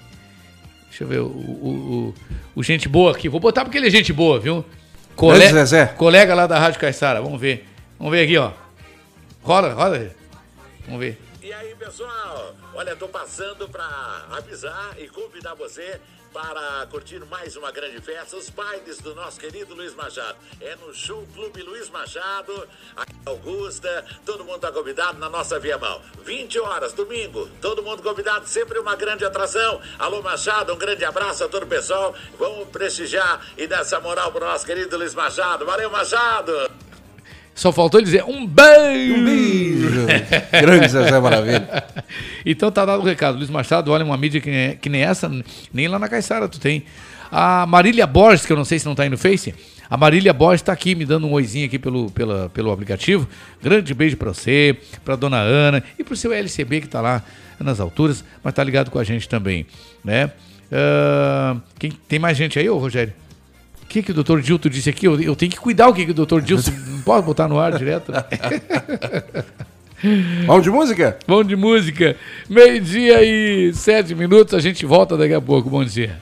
Deixa 0.87 1.03
eu 1.03 1.07
ver 1.09 1.19
o, 1.19 1.25
o, 1.25 2.13
o, 2.55 2.59
o 2.59 2.63
gente 2.63 2.87
boa 2.87 3.11
aqui. 3.11 3.27
Vou 3.27 3.41
botar 3.41 3.65
porque 3.65 3.77
ele 3.77 3.87
é 3.87 3.89
gente 3.89 4.13
boa, 4.13 4.39
viu? 4.39 4.63
Cole... 5.17 5.39
Grande 5.39 5.53
Zezé. 5.55 5.87
Colega 5.87 6.33
lá 6.33 6.47
da 6.47 6.57
Rádio 6.57 6.79
Caixara. 6.79 7.21
Vamos 7.21 7.41
ver. 7.41 7.67
Vamos 7.99 8.13
ver 8.13 8.23
aqui, 8.23 8.37
ó. 8.37 8.53
Roda, 9.43 9.73
roda. 9.73 10.15
Vamos 10.85 11.01
ver. 11.01 11.19
E 11.43 11.51
aí, 11.51 11.75
pessoal? 11.75 12.55
Olha, 12.73 12.95
tô 12.95 13.09
passando 13.09 13.67
para 13.67 13.83
avisar 14.31 14.95
e 14.97 15.09
convidar 15.09 15.55
você 15.55 15.99
para 16.33 16.85
curtir 16.87 17.19
mais 17.25 17.55
uma 17.55 17.71
grande 17.71 17.99
festa, 18.01 18.35
os 18.37 18.49
bailes 18.49 18.99
do 18.99 19.15
nosso 19.15 19.39
querido 19.39 19.75
Luiz 19.75 19.93
Machado. 19.93 20.37
É 20.61 20.75
no 20.75 20.93
Show 20.93 21.27
Clube 21.33 21.61
Luiz 21.63 21.89
Machado, 21.89 22.67
Augusta, 23.25 24.05
todo 24.25 24.43
mundo 24.43 24.59
tá 24.59 24.71
convidado 24.71 25.19
na 25.19 25.29
nossa 25.29 25.59
Viamão. 25.59 26.01
20 26.23 26.59
horas, 26.59 26.93
domingo, 26.93 27.49
todo 27.61 27.83
mundo 27.83 28.01
convidado, 28.01 28.47
sempre 28.47 28.79
uma 28.79 28.95
grande 28.95 29.25
atração. 29.25 29.81
Alô 29.99 30.21
Machado, 30.21 30.73
um 30.73 30.77
grande 30.77 31.05
abraço 31.05 31.43
a 31.43 31.47
todo 31.47 31.63
o 31.63 31.67
pessoal. 31.67 32.15
Vamos 32.37 32.69
prestigiar 32.69 33.45
e 33.57 33.67
dar 33.67 33.81
essa 33.81 33.99
moral 33.99 34.31
pro 34.31 34.45
nosso 34.45 34.65
querido 34.65 34.97
Luiz 34.97 35.13
Machado. 35.13 35.65
Valeu, 35.65 35.89
Machado! 35.89 36.86
Só 37.57 37.71
faltou 37.71 37.99
ele 37.99 38.05
dizer 38.05 38.23
um 38.23 38.45
beijo. 38.45 39.15
Um 39.15 39.25
beijo. 39.25 40.05
Grande 40.51 40.89
Zezé 40.89 41.19
Maravilha. 41.19 41.83
então 42.45 42.71
tá 42.71 42.85
dado 42.85 43.01
o 43.01 43.03
recado. 43.03 43.35
Luiz 43.35 43.49
Machado, 43.49 43.91
olha, 43.91 44.05
uma 44.05 44.15
mídia 44.15 44.39
que 44.39 44.51
nem, 44.51 44.77
que 44.77 44.87
nem 44.87 45.01
essa, 45.01 45.29
nem 45.73 45.87
lá 45.87 45.97
na 45.97 46.07
Caiçara 46.07 46.47
tu 46.47 46.59
tem. 46.59 46.83
A 47.31 47.65
Marília 47.65 48.05
Borges, 48.05 48.45
que 48.45 48.53
eu 48.53 48.57
não 48.57 48.63
sei 48.63 48.77
se 48.77 48.85
não 48.85 48.93
tá 48.93 49.01
aí 49.01 49.09
no 49.09 49.17
Face, 49.17 49.55
a 49.89 49.97
Marília 49.97 50.31
Borges 50.33 50.61
tá 50.61 50.71
aqui 50.71 50.93
me 50.93 51.03
dando 51.03 51.25
um 51.25 51.31
oizinho 51.31 51.65
aqui 51.65 51.79
pelo, 51.79 52.11
pela, 52.11 52.47
pelo 52.49 52.71
aplicativo. 52.71 53.27
Grande 53.61 53.91
beijo 53.91 54.15
pra 54.17 54.31
você, 54.31 54.77
pra 55.03 55.15
dona 55.15 55.37
Ana 55.37 55.83
e 55.97 56.03
pro 56.03 56.15
seu 56.15 56.31
LCB 56.31 56.81
que 56.81 56.87
tá 56.87 57.01
lá 57.01 57.23
nas 57.59 57.79
alturas, 57.79 58.23
mas 58.43 58.53
tá 58.53 58.63
ligado 58.63 58.91
com 58.91 58.99
a 58.99 59.03
gente 59.03 59.27
também, 59.27 59.65
né? 60.05 60.31
Ah, 60.71 61.57
quem, 61.79 61.91
tem 62.07 62.19
mais 62.19 62.37
gente 62.37 62.59
aí, 62.59 62.69
ô 62.69 62.77
Rogério? 62.77 63.13
O 63.87 63.89
que, 63.89 64.03
que 64.03 64.11
o 64.11 64.13
doutor 64.13 64.41
Dilton 64.41 64.67
disse 64.67 64.89
aqui? 64.89 65.07
Eu, 65.07 65.17
eu 65.21 65.33
tenho 65.33 65.49
que 65.49 65.57
cuidar 65.57 65.87
o 65.87 65.93
que, 65.93 66.03
que 66.03 66.11
o 66.11 66.13
doutor 66.13 66.41
Dilton. 66.41 66.71
Não 66.91 66.99
posso 67.03 67.23
botar 67.23 67.47
no 67.47 67.57
ar 67.57 67.77
direto. 67.77 68.11
Vamos 70.45 70.63
de 70.63 70.69
música? 70.69 71.17
Vamos 71.25 71.47
de 71.47 71.55
música. 71.55 72.17
Meio-dia 72.49 73.23
e 73.23 73.73
sete 73.73 74.13
minutos. 74.13 74.53
A 74.53 74.59
gente 74.59 74.85
volta 74.85 75.15
daqui 75.15 75.33
a 75.33 75.39
pouco. 75.39 75.69
Bom 75.69 75.85
dia. 75.85 76.17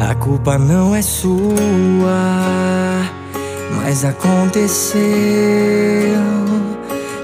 A 0.00 0.14
culpa 0.14 0.56
não 0.56 0.94
é 0.94 1.02
sua, 1.02 1.60
mas 3.74 4.04
aconteceu. 4.04 5.00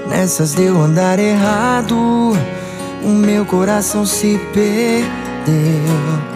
Nessas 0.07 0.53
deu 0.53 0.79
andar 0.81 1.19
errado, 1.19 1.95
o 3.03 3.09
meu 3.09 3.45
coração 3.45 4.05
se 4.05 4.39
perdeu. 4.53 6.33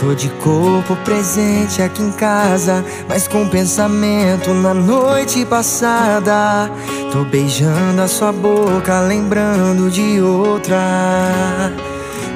Tô 0.00 0.14
de 0.14 0.28
corpo 0.30 0.96
presente 1.04 1.80
aqui 1.80 2.02
em 2.02 2.10
casa, 2.10 2.84
mas 3.08 3.28
com 3.28 3.48
pensamento 3.48 4.52
na 4.52 4.74
noite 4.74 5.44
passada. 5.44 6.68
Tô 7.12 7.22
beijando 7.22 8.02
a 8.02 8.08
sua 8.08 8.32
boca, 8.32 8.98
lembrando 9.00 9.88
de 9.88 10.20
outra. 10.20 11.72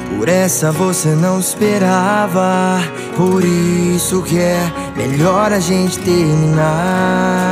Por 0.08 0.28
essa 0.28 0.70
você 0.72 1.08
não 1.10 1.40
esperava, 1.40 2.80
por 3.16 3.44
isso 3.44 4.22
que 4.22 4.38
é 4.38 4.72
melhor 4.96 5.52
a 5.52 5.60
gente 5.60 5.98
terminar. 5.98 7.46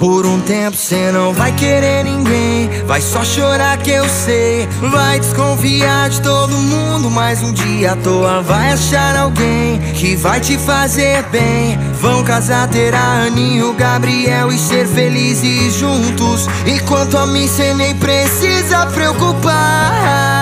Por 0.00 0.24
um 0.24 0.40
tempo 0.40 0.74
cê 0.78 1.12
não 1.12 1.34
vai 1.34 1.52
querer 1.52 2.04
ninguém, 2.04 2.70
vai 2.86 3.02
só 3.02 3.22
chorar 3.22 3.76
que 3.76 3.90
eu 3.90 4.08
sei. 4.08 4.66
Vai 4.90 5.20
desconfiar 5.20 6.08
de 6.08 6.22
todo 6.22 6.56
mundo, 6.56 7.10
mas 7.10 7.42
um 7.42 7.52
dia 7.52 7.92
à 7.92 7.96
toa 7.96 8.40
vai 8.40 8.72
achar 8.72 9.14
alguém 9.14 9.78
que 9.92 10.16
vai 10.16 10.40
te 10.40 10.56
fazer 10.56 11.22
bem. 11.24 11.78
Vão 12.00 12.24
casar, 12.24 12.66
ter 12.68 12.94
a 12.94 13.24
Aninho, 13.26 13.74
Gabriel 13.74 14.50
e 14.50 14.56
ser 14.56 14.86
felizes 14.86 15.74
juntos. 15.74 16.48
E 16.64 16.80
quanto 16.80 17.18
a 17.18 17.26
mim, 17.26 17.46
cê 17.46 17.74
nem 17.74 17.94
precisa 17.96 18.86
preocupar. 18.86 20.39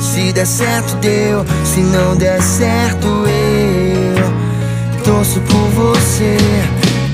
Se 0.00 0.32
der 0.32 0.46
certo, 0.46 0.96
deu, 0.96 1.44
se 1.64 1.80
não 1.80 2.16
der 2.16 2.40
certo, 2.42 3.06
eu 3.06 5.02
torço 5.04 5.40
por 5.40 5.68
você 5.70 6.36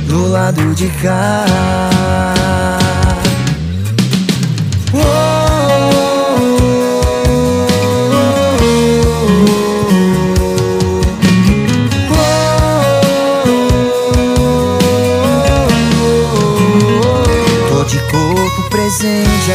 do 0.06 0.28
lado 0.28 0.74
de 0.74 0.88
cá. 1.02 1.95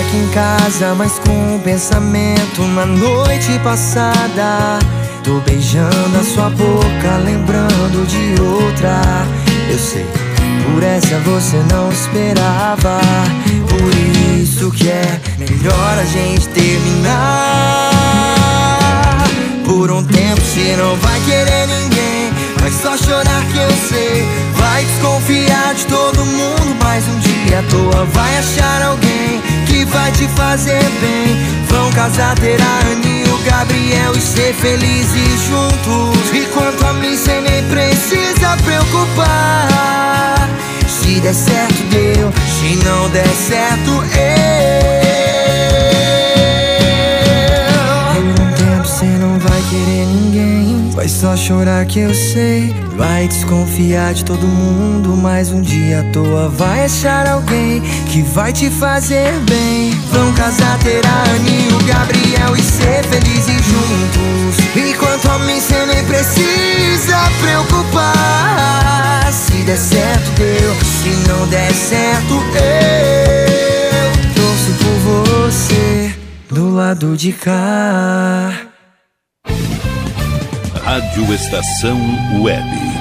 Aqui 0.01 0.17
em 0.17 0.27
casa, 0.29 0.95
mas 0.95 1.19
com 1.19 1.55
o 1.55 1.59
pensamento 1.59 2.61
na 2.75 2.85
noite 2.85 3.59
passada. 3.63 4.79
Tô 5.23 5.39
beijando 5.41 6.19
a 6.19 6.23
sua 6.23 6.49
boca, 6.49 7.17
lembrando 7.23 8.05
de 8.07 8.41
outra. 8.41 9.01
Eu 9.69 9.77
sei, 9.77 10.05
por 10.65 10.83
essa 10.83 11.19
você 11.19 11.57
não 11.71 11.91
esperava. 11.91 12.99
Por 13.69 13.93
isso 14.39 14.71
que 14.71 14.89
é 14.89 15.21
melhor 15.37 15.97
a 15.99 16.05
gente 16.05 16.47
terminar. 16.49 17.91
Por 19.65 19.91
um 19.91 20.03
tempo 20.03 20.41
você 20.41 20.75
não 20.77 20.95
vai 20.97 21.19
querer 21.21 21.67
ninguém. 21.67 22.33
Vai 22.59 22.71
só 22.71 22.97
chorar 22.97 23.43
que 23.51 23.57
eu 23.57 23.71
sei. 23.87 24.25
Vai 24.55 24.83
desconfiar 24.83 25.75
de 25.75 25.85
todo 25.85 26.25
mundo, 26.25 26.75
mas 26.83 27.07
um 27.07 27.19
dia 27.19 27.59
à 27.59 27.63
toa 27.63 28.05
vai 28.05 28.37
achar 28.37 28.81
alguém 28.83 29.50
que 29.71 29.85
vai 29.85 30.11
te 30.11 30.27
fazer 30.27 30.83
bem. 30.99 31.37
Vão 31.69 31.89
casar, 31.91 32.35
ter 32.35 32.59
a 32.61 32.91
Annie 32.91 33.23
e 33.23 33.29
o 33.29 33.37
Gabriel 33.49 34.11
e 34.15 34.21
ser 34.21 34.53
felizes 34.53 35.41
juntos. 35.47 36.29
E 36.33 36.45
quanto 36.53 36.85
a 36.85 36.93
mim, 36.93 37.15
cê 37.15 37.39
nem 37.39 37.63
precisa 37.69 38.57
preocupar. 38.65 40.49
Se 40.87 41.21
der 41.21 41.33
certo, 41.33 41.81
deu. 41.89 42.31
Se 42.59 42.75
não 42.83 43.09
der 43.09 43.27
certo, 43.27 43.91
eu. 43.91 44.51
Por 48.13 48.23
um 48.43 48.51
tempo 48.51 48.87
cê 48.87 49.05
não 49.05 49.39
vai 49.39 49.61
querer 49.69 50.05
ninguém. 50.05 50.70
Vai 51.01 51.09
só 51.09 51.35
chorar 51.35 51.83
que 51.87 51.97
eu 51.97 52.13
sei. 52.13 52.71
Vai 52.95 53.27
desconfiar 53.27 54.13
de 54.13 54.23
todo 54.23 54.45
mundo, 54.45 55.17
mas 55.17 55.51
um 55.51 55.59
dia 55.59 56.01
à 56.01 56.03
toa 56.11 56.47
vai 56.47 56.85
achar 56.85 57.27
alguém 57.27 57.81
que 58.05 58.21
vai 58.21 58.53
te 58.53 58.69
fazer 58.69 59.33
bem. 59.49 59.89
Vão 60.11 60.31
casar, 60.33 60.77
ter 60.77 61.03
a 61.03 61.23
Annie 61.31 61.69
e 61.69 61.73
o 61.73 61.83
Gabriel 61.85 62.55
e 62.55 62.61
ser 62.61 63.03
felizes 63.05 63.65
juntos. 63.65 64.59
Enquanto 64.75 65.25
a 65.25 65.39
mim 65.39 65.59
cê 65.59 65.83
nem 65.87 66.05
precisa 66.05 67.17
preocupar. 67.41 69.27
Se 69.33 69.63
der 69.63 69.77
certo, 69.77 70.31
deu. 70.37 70.75
Se 70.85 71.09
não 71.27 71.47
der 71.47 71.73
certo, 71.73 72.43
eu 72.57 74.11
torço 74.35 74.71
por 74.77 74.99
você 74.99 76.13
do 76.47 76.69
lado 76.69 77.17
de 77.17 77.33
cá. 77.33 78.70
Rádio 80.91 81.33
Estação 81.33 81.97
Web. 82.41 83.00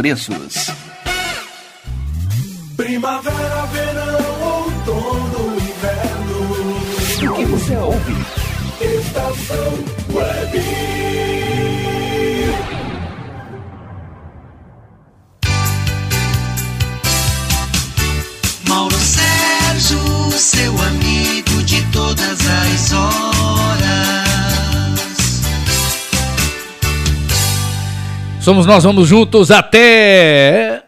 Primavera, 2.75 3.65
verão, 3.67 4.41
outono, 4.41 5.57
inverno. 5.57 7.31
O 7.31 7.35
que 7.35 7.45
você 7.45 7.75
ouve? 7.77 8.15
Estação 8.81 9.73
Web. 10.11 10.63
Mauro 18.67 18.97
Sérgio, 18.97 20.31
seu 20.31 20.81
amigo 20.81 21.63
de 21.63 21.83
todas 21.91 22.39
as 22.39 22.93
horas. 22.93 24.30
Somos 28.41 28.65
nós, 28.65 28.83
vamos 28.83 29.07
juntos 29.07 29.51
até 29.51 30.83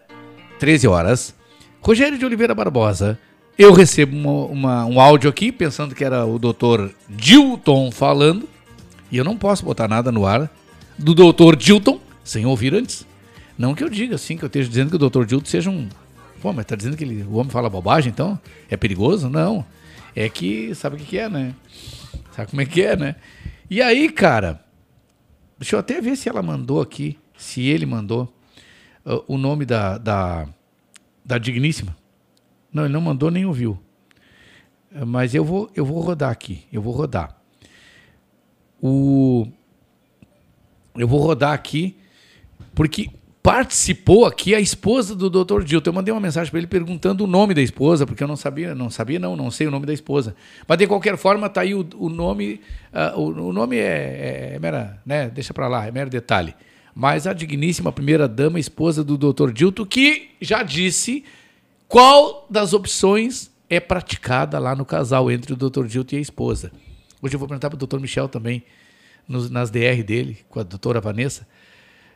13 0.59 0.87
horas. 0.87 1.35
Rogério 1.81 2.17
de 2.17 2.25
Oliveira 2.25 2.55
Barbosa. 2.55 3.19
Eu 3.57 3.71
recebo 3.73 4.15
uma- 4.15 4.45
uma- 4.45 4.85
um 4.85 4.99
áudio 4.99 5.29
aqui, 5.29 5.51
pensando 5.51 5.93
que 5.93 6.03
era 6.03 6.25
o 6.25 6.39
doutor 6.39 6.91
Dilton 7.07 7.91
falando. 7.91 8.49
E 9.11 9.17
eu 9.17 9.23
não 9.23 9.37
posso 9.37 9.63
botar 9.63 9.87
nada 9.87 10.11
no 10.11 10.25
ar 10.25 10.49
do 10.97 11.13
doutor 11.13 11.55
Dilton 11.55 11.99
sem 12.23 12.45
ouvir 12.45 12.73
antes. 12.73 13.05
Não 13.57 13.75
que 13.75 13.83
eu 13.83 13.89
diga 13.89 14.15
assim, 14.15 14.35
que 14.35 14.43
eu 14.43 14.47
esteja 14.47 14.67
dizendo 14.69 14.89
que 14.89 14.95
o 14.95 14.99
doutor 14.99 15.25
Dilton 15.25 15.45
seja 15.45 15.69
um. 15.69 15.87
Pô, 16.41 16.51
mas 16.51 16.65
tá 16.65 16.75
dizendo 16.75 16.97
que 16.97 17.03
ele- 17.03 17.23
o 17.23 17.35
homem 17.35 17.51
fala 17.51 17.69
bobagem, 17.69 18.09
então? 18.11 18.39
É 18.69 18.75
perigoso? 18.75 19.29
Não. 19.29 19.63
É 20.15 20.27
que. 20.27 20.73
Sabe 20.73 20.95
o 20.95 20.99
que, 20.99 21.05
que 21.05 21.17
é, 21.19 21.29
né? 21.29 21.53
Sabe 22.35 22.49
como 22.49 22.61
é 22.61 22.65
que 22.65 22.81
é, 22.81 22.95
né? 22.95 23.15
E 23.69 23.81
aí, 23.81 24.09
cara. 24.09 24.59
Deixa 25.59 25.75
eu 25.75 25.79
até 25.79 26.01
ver 26.01 26.15
se 26.17 26.27
ela 26.27 26.41
mandou 26.41 26.81
aqui, 26.81 27.17
se 27.35 27.61
ele 27.61 27.85
mandou 27.85 28.33
uh, 29.05 29.23
o 29.27 29.37
nome 29.37 29.65
da, 29.65 29.97
da, 29.97 30.47
da 31.23 31.37
digníssima. 31.37 31.95
Não, 32.71 32.85
ele 32.85 32.93
não 32.93 33.01
mandou 33.01 33.29
nem 33.29 33.45
ouviu. 33.45 33.79
Uh, 34.91 35.05
Mas 35.05 35.35
eu 35.35 35.43
vou, 35.43 35.69
eu 35.75 35.85
vou 35.85 36.01
rodar 36.01 36.31
aqui. 36.31 36.65
Eu 36.71 36.81
vou 36.81 36.93
rodar. 36.93 37.37
O, 38.81 39.47
eu 40.95 41.07
vou 41.07 41.19
rodar 41.19 41.53
aqui 41.53 41.97
porque 42.75 43.09
participou 43.43 44.25
aqui 44.25 44.55
a 44.55 44.59
esposa 44.59 45.13
do 45.13 45.29
Dr. 45.29 45.63
Dilton. 45.63 45.89
Eu 45.89 45.93
mandei 45.93 46.13
uma 46.13 46.21
mensagem 46.21 46.49
para 46.49 46.59
ele 46.59 46.67
perguntando 46.67 47.25
o 47.25 47.27
nome 47.27 47.53
da 47.53 47.61
esposa, 47.61 48.05
porque 48.05 48.23
eu 48.23 48.27
não 48.27 48.37
sabia, 48.37 48.73
não 48.73 48.89
sabia 48.89 49.19
não, 49.19 49.35
não 49.35 49.51
sei 49.51 49.67
o 49.67 49.71
nome 49.71 49.85
da 49.85 49.93
esposa. 49.93 50.33
Mas 50.65 50.77
de 50.77 50.87
qualquer 50.87 51.17
forma 51.17 51.49
tá 51.49 51.61
aí 51.61 51.75
o, 51.75 51.85
o 51.97 52.07
nome, 52.07 52.61
ah, 52.93 53.13
o, 53.17 53.49
o 53.49 53.53
nome 53.53 53.77
é, 53.77 54.53
é, 54.55 54.59
mera, 54.59 54.97
né? 55.05 55.29
Deixa 55.29 55.53
para 55.53 55.67
lá, 55.67 55.85
é 55.85 55.91
mero 55.91 56.09
detalhe. 56.09 56.55
Mas 56.95 57.25
a 57.25 57.33
digníssima 57.33 57.91
primeira 57.91 58.27
dama, 58.27 58.59
esposa 58.59 59.03
do 59.03 59.17
Dr. 59.17 59.51
Dilton, 59.51 59.85
que 59.85 60.31
já 60.39 60.61
disse 60.61 61.23
qual 61.87 62.45
das 62.49 62.73
opções 62.73 63.51
é 63.69 63.79
praticada 63.79 64.59
lá 64.59 64.75
no 64.75 64.85
casal 64.85 65.31
entre 65.31 65.53
o 65.53 65.55
Dr. 65.55 65.85
Dilton 65.87 66.15
e 66.15 66.19
a 66.19 66.21
esposa. 66.21 66.71
Hoje 67.21 67.35
eu 67.35 67.39
vou 67.39 67.47
perguntar 67.47 67.69
para 67.69 67.81
o 67.81 67.87
Dr. 67.87 67.99
Michel 67.99 68.27
também, 68.29 68.63
nos- 69.27 69.49
nas 69.49 69.71
DR 69.71 70.03
dele, 70.05 70.37
com 70.49 70.59
a 70.59 70.63
doutora 70.63 71.01
Vanessa, 71.01 71.47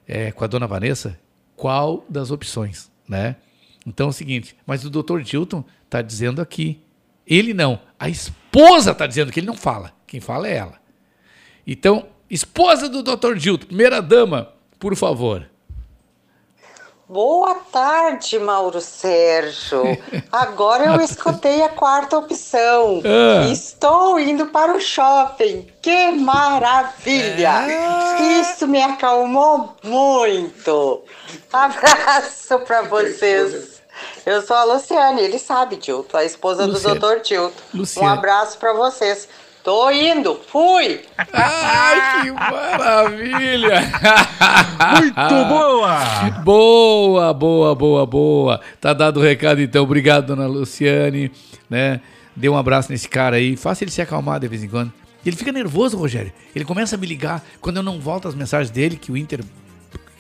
é, 0.08 0.32
com 0.32 0.44
a 0.44 0.48
dona 0.48 0.68
Vanessa, 0.68 1.20
qual 1.56 2.06
das 2.08 2.30
opções, 2.30 2.92
né? 3.08 3.38
Então 3.86 4.08
é 4.08 4.10
o 4.10 4.14
seguinte, 4.14 4.56
mas 4.66 4.84
o 4.86 4.90
Dr. 4.90 5.22
Dilton 5.22 5.64
está 5.86 6.02
dizendo 6.02 6.42
aqui, 6.42 6.80
ele 7.26 7.54
não, 7.54 7.80
a 7.98 8.10
esposa 8.10 8.92
está 8.92 9.08
dizendo 9.08 9.32
que 9.32 9.40
ele 9.40 9.48
não 9.48 9.56
fala, 9.56 9.94
quem 10.06 10.20
fala 10.20 10.48
é 10.48 10.56
ela. 10.58 10.76
Então, 11.66 12.08
esposa 12.30 12.88
do 12.90 13.02
Dr. 13.02 13.36
Dilton, 13.38 13.66
primeira 13.68 14.02
dama, 14.02 14.50
por 14.80 14.96
favor. 14.96 15.48
Boa 17.10 17.56
tarde, 17.72 18.38
Mauro 18.38 18.82
Sérgio. 18.82 19.82
Agora 20.30 20.88
eu 20.88 21.00
escutei 21.00 21.64
a 21.64 21.70
quarta 21.70 22.18
opção. 22.18 23.02
Ah. 23.06 23.48
Estou 23.50 24.20
indo 24.20 24.48
para 24.48 24.76
o 24.76 24.82
shopping. 24.82 25.68
Que 25.82 26.12
maravilha! 26.12 27.66
Isso 28.42 28.68
me 28.68 28.82
acalmou 28.82 29.74
muito. 29.86 31.04
Abraço 31.54 32.60
para 32.60 32.82
vocês. 32.82 33.82
Eu 34.26 34.42
sou 34.42 34.58
a 34.58 34.66
Luciane, 34.66 35.22
ele 35.22 35.40
sabe, 35.40 35.78
Tilto, 35.78 36.18
a 36.18 36.26
esposa 36.26 36.66
Luciane. 36.66 37.00
do 37.00 37.08
Dr. 37.08 37.22
Tilto. 37.22 37.64
Luciane. 37.74 38.06
Um 38.06 38.12
abraço 38.12 38.58
para 38.58 38.74
vocês. 38.74 39.30
Tô 39.68 39.92
indo, 39.92 40.40
fui! 40.50 41.02
Ai, 41.34 42.22
que 42.22 42.32
maravilha! 42.32 43.82
Muito 44.96 45.46
boa! 45.50 46.30
Boa, 46.42 47.34
boa, 47.34 47.76
boa, 47.76 48.06
boa. 48.06 48.62
Tá 48.80 48.94
dado 48.94 49.20
o 49.20 49.22
recado 49.22 49.62
então. 49.62 49.84
Obrigado, 49.84 50.28
dona 50.28 50.48
Luciane, 50.48 51.30
né? 51.70 52.00
Dê 52.34 52.48
um 52.48 52.56
abraço 52.58 52.94
nesse 52.94 53.10
cara 53.10 53.36
aí. 53.36 53.58
Faça 53.58 53.84
ele 53.84 53.92
se 53.92 54.02
acalmar 54.02 54.40
de 54.40 54.48
vez 54.48 54.64
em 54.64 54.70
quando. 54.70 54.94
Ele 55.26 55.36
fica 55.36 55.52
nervoso, 55.52 55.98
Rogério. 55.98 56.32
Ele 56.56 56.64
começa 56.64 56.96
a 56.96 56.98
me 56.98 57.06
ligar 57.06 57.44
quando 57.60 57.76
eu 57.76 57.84
não 57.84 58.00
volto 58.00 58.30
as 58.30 58.36
mensagens 58.36 58.72
dele 58.72 58.96
que 58.96 59.12
o 59.12 59.18
Inter 59.18 59.44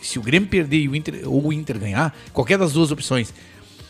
se 0.02 0.19
o 0.19 0.22
Grêmio 0.22 0.49
perder 0.49 0.78
e 0.78 0.90
o 0.90 0.95
Inter 0.95 1.22
ou 1.26 1.48
o 1.48 1.53
Inter 1.53 1.80
ganhar, 1.80 2.15
qualquer 2.34 2.57
das 2.57 2.74
duas 2.74 2.91
opções. 2.91 3.34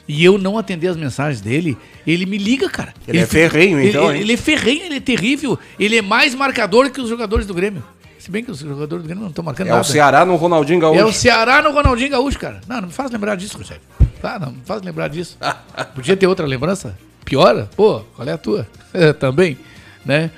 E 0.08 0.24
eu 0.24 0.38
não 0.38 0.58
atender 0.58 0.88
as 0.88 0.96
mensagens 0.96 1.42
dele, 1.42 1.78
ele 2.06 2.26
me 2.26 2.38
liga, 2.38 2.70
cara. 2.70 2.94
Ele 3.08 3.20
é 3.20 3.26
ferrenho, 3.26 3.78
ele- 3.80 3.90
então, 3.90 4.06
Ele, 4.10 4.16
hein? 4.18 4.22
ele 4.24 4.34
é 4.34 4.38
ferrenho, 4.38 4.84
ele 4.86 4.96
é 4.96 5.00
terrível. 5.02 5.60
Ele 5.78 5.98
é 5.98 6.02
mais 6.02 6.34
marcador 6.34 6.90
que 6.90 7.02
os 7.02 7.10
jogadores 7.10 7.46
do 7.46 7.54
Grêmio. 7.54 7.84
Se 8.18 8.32
bem 8.32 8.44
que 8.44 8.50
os 8.52 8.60
jogadores 8.60 9.04
do 9.04 9.06
Grêmio 9.08 9.22
não 9.24 9.30
estão 9.30 9.44
marcando 9.44 9.68
É 9.68 9.70
nada. 9.72 9.82
o 9.82 9.86
Ceará 9.86 10.26
no 10.26 10.36
Ronaldinho 10.38 10.80
Gaúcho. 10.80 11.00
É 11.00 11.06
o 11.06 11.12
Ceará 11.14 11.62
no 11.62 11.72
Ronaldinho 11.72 12.10
Gaúcho, 12.10 12.40
cara. 12.40 12.62
Não, 12.68 12.82
não 12.82 12.88
me 12.88 12.94
faz 12.94 13.12
lembrar 13.12 13.36
disso, 13.36 13.58
Rogério. 13.58 13.82
Tá, 14.22 14.40
não 14.40 14.52
me 14.54 14.62
faz 14.66 14.82
lembrar 14.82 15.08
disso. 15.10 15.38
Podia 15.94 16.16
ter 16.18 16.26
outra 16.28 16.46
lembrança? 16.46 16.98
Piora? 17.26 17.70
Pô, 17.76 18.00
qual 18.16 18.28
é 18.28 18.32
a 18.32 18.38
tua? 18.38 18.66
Também, 19.20 19.58
né? 20.06 20.32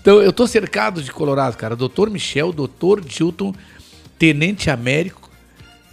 Então, 0.00 0.22
eu 0.22 0.32
tô 0.32 0.46
cercado 0.46 1.02
de 1.02 1.10
Colorado, 1.10 1.56
cara. 1.56 1.74
Doutor 1.74 2.08
Michel, 2.10 2.52
doutor 2.52 3.00
Dilton, 3.00 3.52
Tenente 4.18 4.70
Américo, 4.70 5.25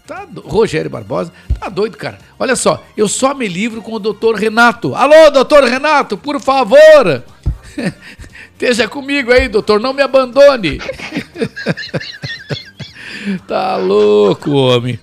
tá, 0.08 0.26
do- 0.26 0.42
Rogério 0.42 0.90
Barbosa. 0.90 1.32
Tá 1.60 1.70
doido, 1.70 1.98
cara. 1.98 2.18
Olha 2.40 2.56
só, 2.56 2.84
eu 2.96 3.08
só 3.08 3.34
me 3.34 3.48
livro 3.48 3.82
com 3.82 3.94
o 3.94 4.00
doutor 4.00 4.36
Renato. 4.36 4.96
Alô, 4.96 5.30
doutor 5.32 5.64
Renato, 5.64 6.18
por 6.18 6.40
favor. 6.40 7.24
Esteja 8.54 8.88
comigo 8.88 9.32
aí, 9.32 9.48
doutor, 9.50 9.80
não 9.80 9.94
me 9.94 10.02
abandone. 10.02 10.80
tá 13.48 13.76
louco, 13.78 14.52
homem. 14.52 15.00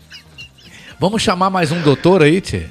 Vamos 0.98 1.22
chamar 1.22 1.50
mais 1.50 1.72
um 1.72 1.80
doutor 1.82 2.22
aí, 2.22 2.40
Tchê? 2.40 2.66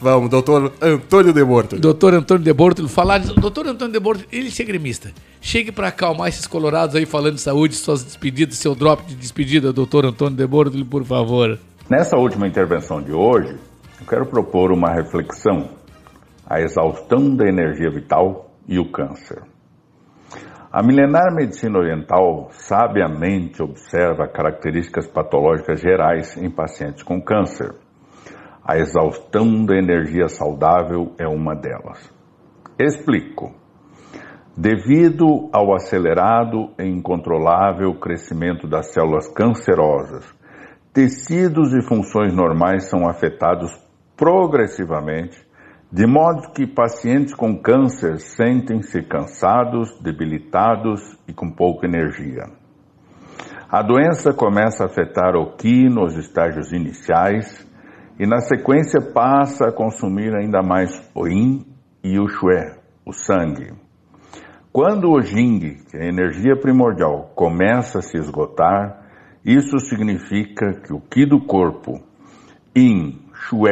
Vamos, 0.00 0.28
doutor 0.30 0.72
Antônio 0.80 1.32
de 1.32 1.44
Borto. 1.44 1.78
Doutor 1.78 2.14
Antônio 2.14 2.42
de 2.42 2.52
Bortoli, 2.52 2.88
falar. 2.88 3.20
Doutor 3.20 3.68
Antônio 3.68 3.92
de 3.92 4.00
Bortoli, 4.00 4.28
ele 4.32 4.50
ser 4.50 4.64
gremista. 4.64 5.12
Chegue 5.44 5.72
pra 5.72 5.88
acalmar 5.88 6.28
esses 6.28 6.46
colorados 6.46 6.94
aí 6.94 7.04
falando 7.04 7.34
de 7.34 7.40
saúde, 7.40 7.74
suas 7.74 8.04
despedidas, 8.04 8.56
seu 8.58 8.76
drop 8.76 9.04
de 9.04 9.16
despedida, 9.16 9.72
doutor 9.72 10.06
Antônio 10.06 10.36
de 10.36 10.46
Bortoli, 10.46 10.84
por 10.84 11.04
favor. 11.04 11.58
Nessa 11.90 12.16
última 12.16 12.46
intervenção 12.46 13.02
de 13.02 13.12
hoje, 13.12 13.58
eu 14.00 14.06
quero 14.06 14.24
propor 14.24 14.70
uma 14.70 14.92
reflexão: 14.92 15.68
a 16.48 16.60
exaustão 16.60 17.34
da 17.34 17.44
energia 17.44 17.90
vital 17.90 18.52
e 18.68 18.78
o 18.78 18.88
câncer. 18.92 19.42
A 20.72 20.80
milenar 20.80 21.34
medicina 21.34 21.76
oriental 21.76 22.48
sabiamente 22.52 23.60
observa 23.60 24.28
características 24.28 25.08
patológicas 25.08 25.80
gerais 25.80 26.36
em 26.36 26.48
pacientes 26.48 27.02
com 27.02 27.20
câncer. 27.20 27.74
A 28.64 28.78
exaustão 28.78 29.66
da 29.66 29.76
energia 29.76 30.28
saudável 30.28 31.12
é 31.18 31.26
uma 31.26 31.56
delas. 31.56 31.98
Explico. 32.78 33.61
Devido 34.56 35.48
ao 35.50 35.74
acelerado 35.74 36.72
e 36.78 36.84
incontrolável 36.84 37.94
crescimento 37.94 38.68
das 38.68 38.92
células 38.92 39.26
cancerosas, 39.32 40.26
tecidos 40.92 41.72
e 41.72 41.80
funções 41.80 42.34
normais 42.34 42.90
são 42.90 43.08
afetados 43.08 43.72
progressivamente, 44.14 45.42
de 45.90 46.06
modo 46.06 46.52
que 46.52 46.66
pacientes 46.66 47.32
com 47.32 47.58
câncer 47.62 48.18
sentem-se 48.18 49.02
cansados, 49.02 49.98
debilitados 50.02 51.00
e 51.26 51.32
com 51.32 51.50
pouca 51.50 51.86
energia. 51.86 52.44
A 53.70 53.82
doença 53.82 54.34
começa 54.34 54.84
a 54.84 54.86
afetar 54.86 55.34
o 55.34 55.56
qi 55.56 55.88
nos 55.88 56.14
estágios 56.18 56.72
iniciais 56.72 57.66
e, 58.18 58.26
na 58.26 58.40
sequência, 58.40 59.00
passa 59.00 59.68
a 59.68 59.72
consumir 59.72 60.34
ainda 60.36 60.62
mais 60.62 60.90
o 61.14 61.26
yin 61.26 61.64
e 62.04 62.20
o 62.20 62.28
shui, 62.28 62.76
o 63.06 63.14
sangue. 63.14 63.81
Quando 64.72 65.10
o 65.10 65.20
Jing, 65.20 65.84
que 65.90 65.98
é 65.98 66.04
a 66.04 66.08
energia 66.08 66.56
primordial, 66.56 67.30
começa 67.34 67.98
a 67.98 68.02
se 68.02 68.16
esgotar, 68.16 69.02
isso 69.44 69.78
significa 69.78 70.72
que 70.72 70.94
o 70.94 70.98
Qi 70.98 71.26
do 71.26 71.44
corpo, 71.44 72.00
Yin, 72.74 73.20
Shui 73.34 73.68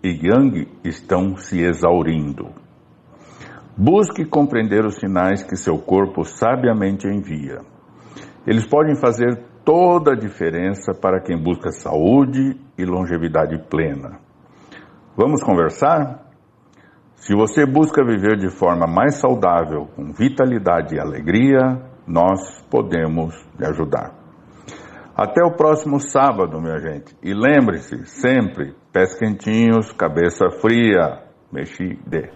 e 0.00 0.10
Yang 0.10 0.68
estão 0.84 1.36
se 1.36 1.60
exaurindo. 1.60 2.52
Busque 3.76 4.24
compreender 4.24 4.86
os 4.86 4.94
sinais 5.00 5.42
que 5.42 5.56
seu 5.56 5.76
corpo 5.76 6.22
sabiamente 6.22 7.08
envia. 7.08 7.58
Eles 8.46 8.64
podem 8.64 8.94
fazer 8.94 9.36
toda 9.64 10.12
a 10.12 10.16
diferença 10.16 10.94
para 10.94 11.20
quem 11.20 11.36
busca 11.36 11.72
saúde 11.72 12.56
e 12.78 12.84
longevidade 12.84 13.58
plena. 13.68 14.20
Vamos 15.16 15.42
conversar? 15.42 16.23
Se 17.24 17.34
você 17.34 17.64
busca 17.64 18.04
viver 18.04 18.36
de 18.36 18.50
forma 18.50 18.86
mais 18.86 19.14
saudável, 19.14 19.86
com 19.96 20.12
vitalidade 20.12 20.94
e 20.94 21.00
alegria, 21.00 21.80
nós 22.06 22.60
podemos 22.70 23.34
lhe 23.58 23.64
ajudar. 23.64 24.12
Até 25.16 25.42
o 25.42 25.56
próximo 25.56 25.98
sábado, 25.98 26.60
minha 26.60 26.78
gente. 26.78 27.16
E 27.22 27.32
lembre-se, 27.32 28.04
sempre, 28.04 28.74
pés 28.92 29.14
quentinhos, 29.18 29.90
cabeça 29.92 30.50
fria, 30.60 31.22
mexi 31.50 31.98
de. 32.06 32.28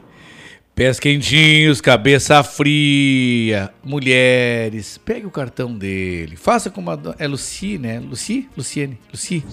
Pés 0.74 0.98
quentinhos, 0.98 1.82
cabeça 1.82 2.43
fria. 2.43 3.69
Mulheres, 3.85 4.97
pegue 4.97 5.27
o 5.27 5.31
cartão 5.31 5.77
dele. 5.77 6.35
Faça 6.35 6.70
como 6.70 6.90
a. 6.90 6.98
É 7.19 7.28
Luci, 7.28 7.77
né? 7.77 8.01
Luci? 8.01 8.48
Luciane. 8.56 8.98
Luci. 9.12 9.44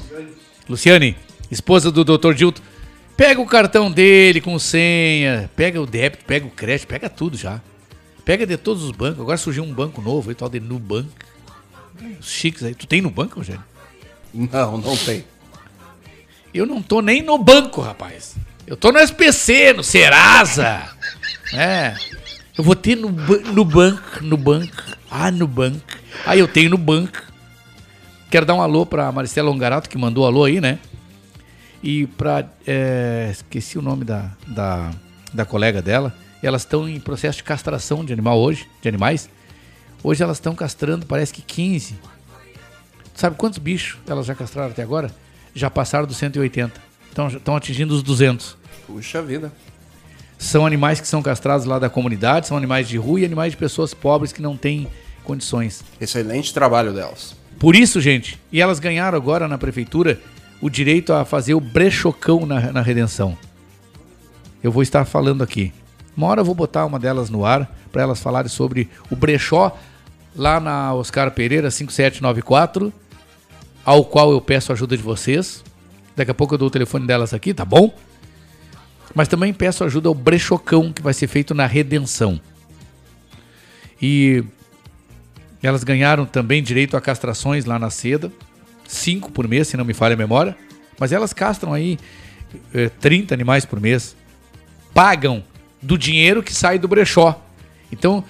Luciane, 0.70 1.18
esposa 1.52 1.92
do 1.92 2.06
Dr. 2.06 2.34
Dilton. 2.34 2.75
Pega 3.18 3.40
o 3.40 3.46
cartão 3.46 3.92
dele 3.92 4.42
com 4.42 4.58
senha. 4.60 5.50
Pega 5.56 5.82
o 5.82 5.86
débito, 5.86 6.26
pega 6.26 6.46
o 6.46 6.52
crédito, 6.52 6.88
pega 6.88 7.10
tudo 7.10 7.38
já. 7.38 7.62
Pega 8.26 8.46
de 8.46 8.58
todos 8.58 8.84
os 8.84 8.92
bancos. 8.92 9.22
Agora 9.22 9.38
surgiu 9.38 9.64
um 9.64 9.74
banco 9.74 10.02
novo 10.02 10.30
aí, 10.30 10.36
tal 10.36 10.50
de 10.50 10.60
Nubank. 10.60 11.10
Os 12.20 12.30
chiques 12.30 12.64
aí. 12.64 12.76
Tu 12.76 12.86
tem 12.88 13.02
Nubank, 13.02 13.36
Rogério? 13.36 13.64
Não, 14.34 14.78
não 14.78 14.98
tem. 14.98 15.24
Eu 16.54 16.66
não 16.66 16.82
tô 16.82 17.02
nem 17.02 17.22
no 17.22 17.38
banco, 17.38 17.82
rapaz. 17.82 18.36
Eu 18.68 18.76
tô 18.76 18.92
no 18.92 19.00
SPC, 19.00 19.74
no 19.74 19.84
Serasa. 19.84 20.90
É. 21.54 21.96
Eu 22.58 22.64
vou 22.64 22.76
ter 22.76 22.96
no, 22.96 23.12
no 23.12 23.64
banco, 23.64 24.24
no 24.24 24.38
banco. 24.38 24.84
Ah, 25.10 25.30
no 25.32 25.48
banco. 25.48 25.82
Ah, 26.26 26.36
eu 26.36 26.48
tenho 26.48 26.70
no 26.70 26.78
banco. 26.78 27.22
Quero 28.30 28.46
dar 28.46 28.56
um 28.56 28.62
alô 28.62 28.86
pra 28.86 29.12
Maricela 29.12 29.52
Ongarato, 29.52 29.90
que 29.90 29.98
mandou 29.98 30.26
alô 30.26 30.44
aí, 30.44 30.60
né? 30.60 30.80
E 31.86 32.08
pra. 32.08 32.44
é, 32.66 33.30
esqueci 33.32 33.78
o 33.78 33.82
nome 33.82 34.04
da, 34.04 34.32
da, 34.48 34.92
da 35.32 35.46
colega 35.46 35.84
dela. 35.84 36.12
Elas 36.42 36.64
estão 36.64 36.90
em 36.90 37.00
processo 37.00 37.38
de 37.38 37.44
castração 37.44 38.04
de 38.04 38.12
animal 38.12 38.40
hoje, 38.40 38.68
de 38.82 38.90
animais. 38.90 39.30
Hoje 40.04 40.24
elas 40.24 40.38
estão 40.38 40.56
castrando, 40.56 41.06
parece 41.06 41.32
que 41.32 41.44
15. 41.44 41.96
Sabe 43.14 43.36
quantos 43.36 43.60
bichos 43.60 44.00
elas 44.08 44.26
já 44.26 44.34
castraram 44.34 44.72
até 44.72 44.82
agora? 44.82 45.12
Já 45.54 45.70
passaram 45.70 46.08
dos 46.08 46.18
180. 46.18 46.82
Então 47.12 47.30
já 47.30 47.38
estão 47.38 47.56
atingindo 47.56 47.94
os 47.94 48.02
200. 48.02 48.58
Puxa 48.88 49.22
vida. 49.22 49.54
São 50.40 50.66
animais 50.66 51.00
que 51.00 51.08
são 51.08 51.22
castrados 51.22 51.68
lá 51.68 51.78
da 51.78 51.90
comunidade, 51.90 52.48
são 52.48 52.58
animais 52.58 52.90
de 52.90 52.98
rua 52.98 53.20
e 53.20 53.26
animais 53.26 53.52
de 53.52 53.58
pessoas 53.58 53.94
pobres 53.94 54.34
que 54.34 54.42
não 54.42 54.58
têm 54.58 54.88
condições. 55.24 55.84
Excelente 56.02 56.52
trabalho 56.52 56.92
delas. 56.94 57.36
Por 57.60 57.76
isso, 57.76 58.02
gente, 58.02 58.40
e 58.52 58.60
elas 58.60 58.80
ganharam 58.80 59.16
agora 59.16 59.48
na 59.48 59.58
prefeitura 59.58 60.20
o 60.62 60.70
direito 60.70 61.14
a 61.14 61.26
fazer 61.26 61.54
o 61.54 61.60
brechocão 61.60 62.46
na, 62.46 62.72
na 62.72 62.82
redenção. 62.82 63.38
Eu 64.64 64.72
vou 64.72 64.82
estar 64.82 65.06
falando 65.06 65.44
aqui. 65.44 65.74
Uma 66.16 66.28
hora 66.28 66.42
eu 66.42 66.46
vou 66.46 66.56
botar 66.56 66.86
uma 66.86 66.98
delas 67.00 67.30
no 67.30 67.46
ar 67.46 67.70
para 67.92 68.02
elas 68.02 68.20
falarem 68.20 68.50
sobre 68.50 68.90
o 69.10 69.16
brechó 69.16 69.78
lá 70.36 70.60
na 70.60 70.94
Oscar 70.94 71.32
Pereira 71.32 71.70
5794, 71.70 72.92
ao 73.84 74.04
qual 74.04 74.32
eu 74.32 74.42
peço 74.42 74.72
a 74.72 74.74
ajuda 74.74 74.98
de 74.98 75.04
vocês. 75.04 75.64
Daqui 76.16 76.32
a 76.32 76.34
pouco 76.34 76.54
eu 76.54 76.58
dou 76.58 76.68
o 76.68 76.72
telefone 76.72 77.06
delas 77.06 77.34
aqui, 77.34 77.54
tá 77.54 77.66
bom? 77.66 77.94
Mas 79.14 79.28
também 79.28 79.54
peço 79.54 79.84
ajuda 79.84 80.10
ao 80.10 80.16
brechocão 80.16 80.92
que 80.92 81.02
vai 81.02 81.14
ser 81.14 81.28
feito 81.28 81.54
na 81.54 81.66
redenção. 81.66 82.40
E 84.02 84.44
elas 85.62 85.84
ganharam 85.84 86.26
também 86.26 86.62
direito 86.62 86.98
a 86.98 87.02
castrações 87.02 87.66
lá 87.66 87.80
na 87.80 87.90
seda. 87.90 88.32
Cinco 88.88 89.32
por 89.32 89.48
mês, 89.48 89.68
se 89.68 89.78
não 89.78 89.86
me 89.86 89.94
falha 89.94 90.14
a 90.14 90.18
memória. 90.18 90.56
Mas 91.00 91.12
elas 91.12 91.34
castram 91.34 91.74
aí 91.74 91.98
eh, 92.74 92.90
30 93.00 93.34
animais 93.34 93.66
por 93.66 93.80
mês. 93.80 94.16
Pagam 94.94 95.44
do 95.82 95.98
dinheiro 95.98 96.42
que 96.42 96.54
sai 96.54 96.80
do 96.80 96.88
brechó. 96.88 97.42
Então, 97.92 98.24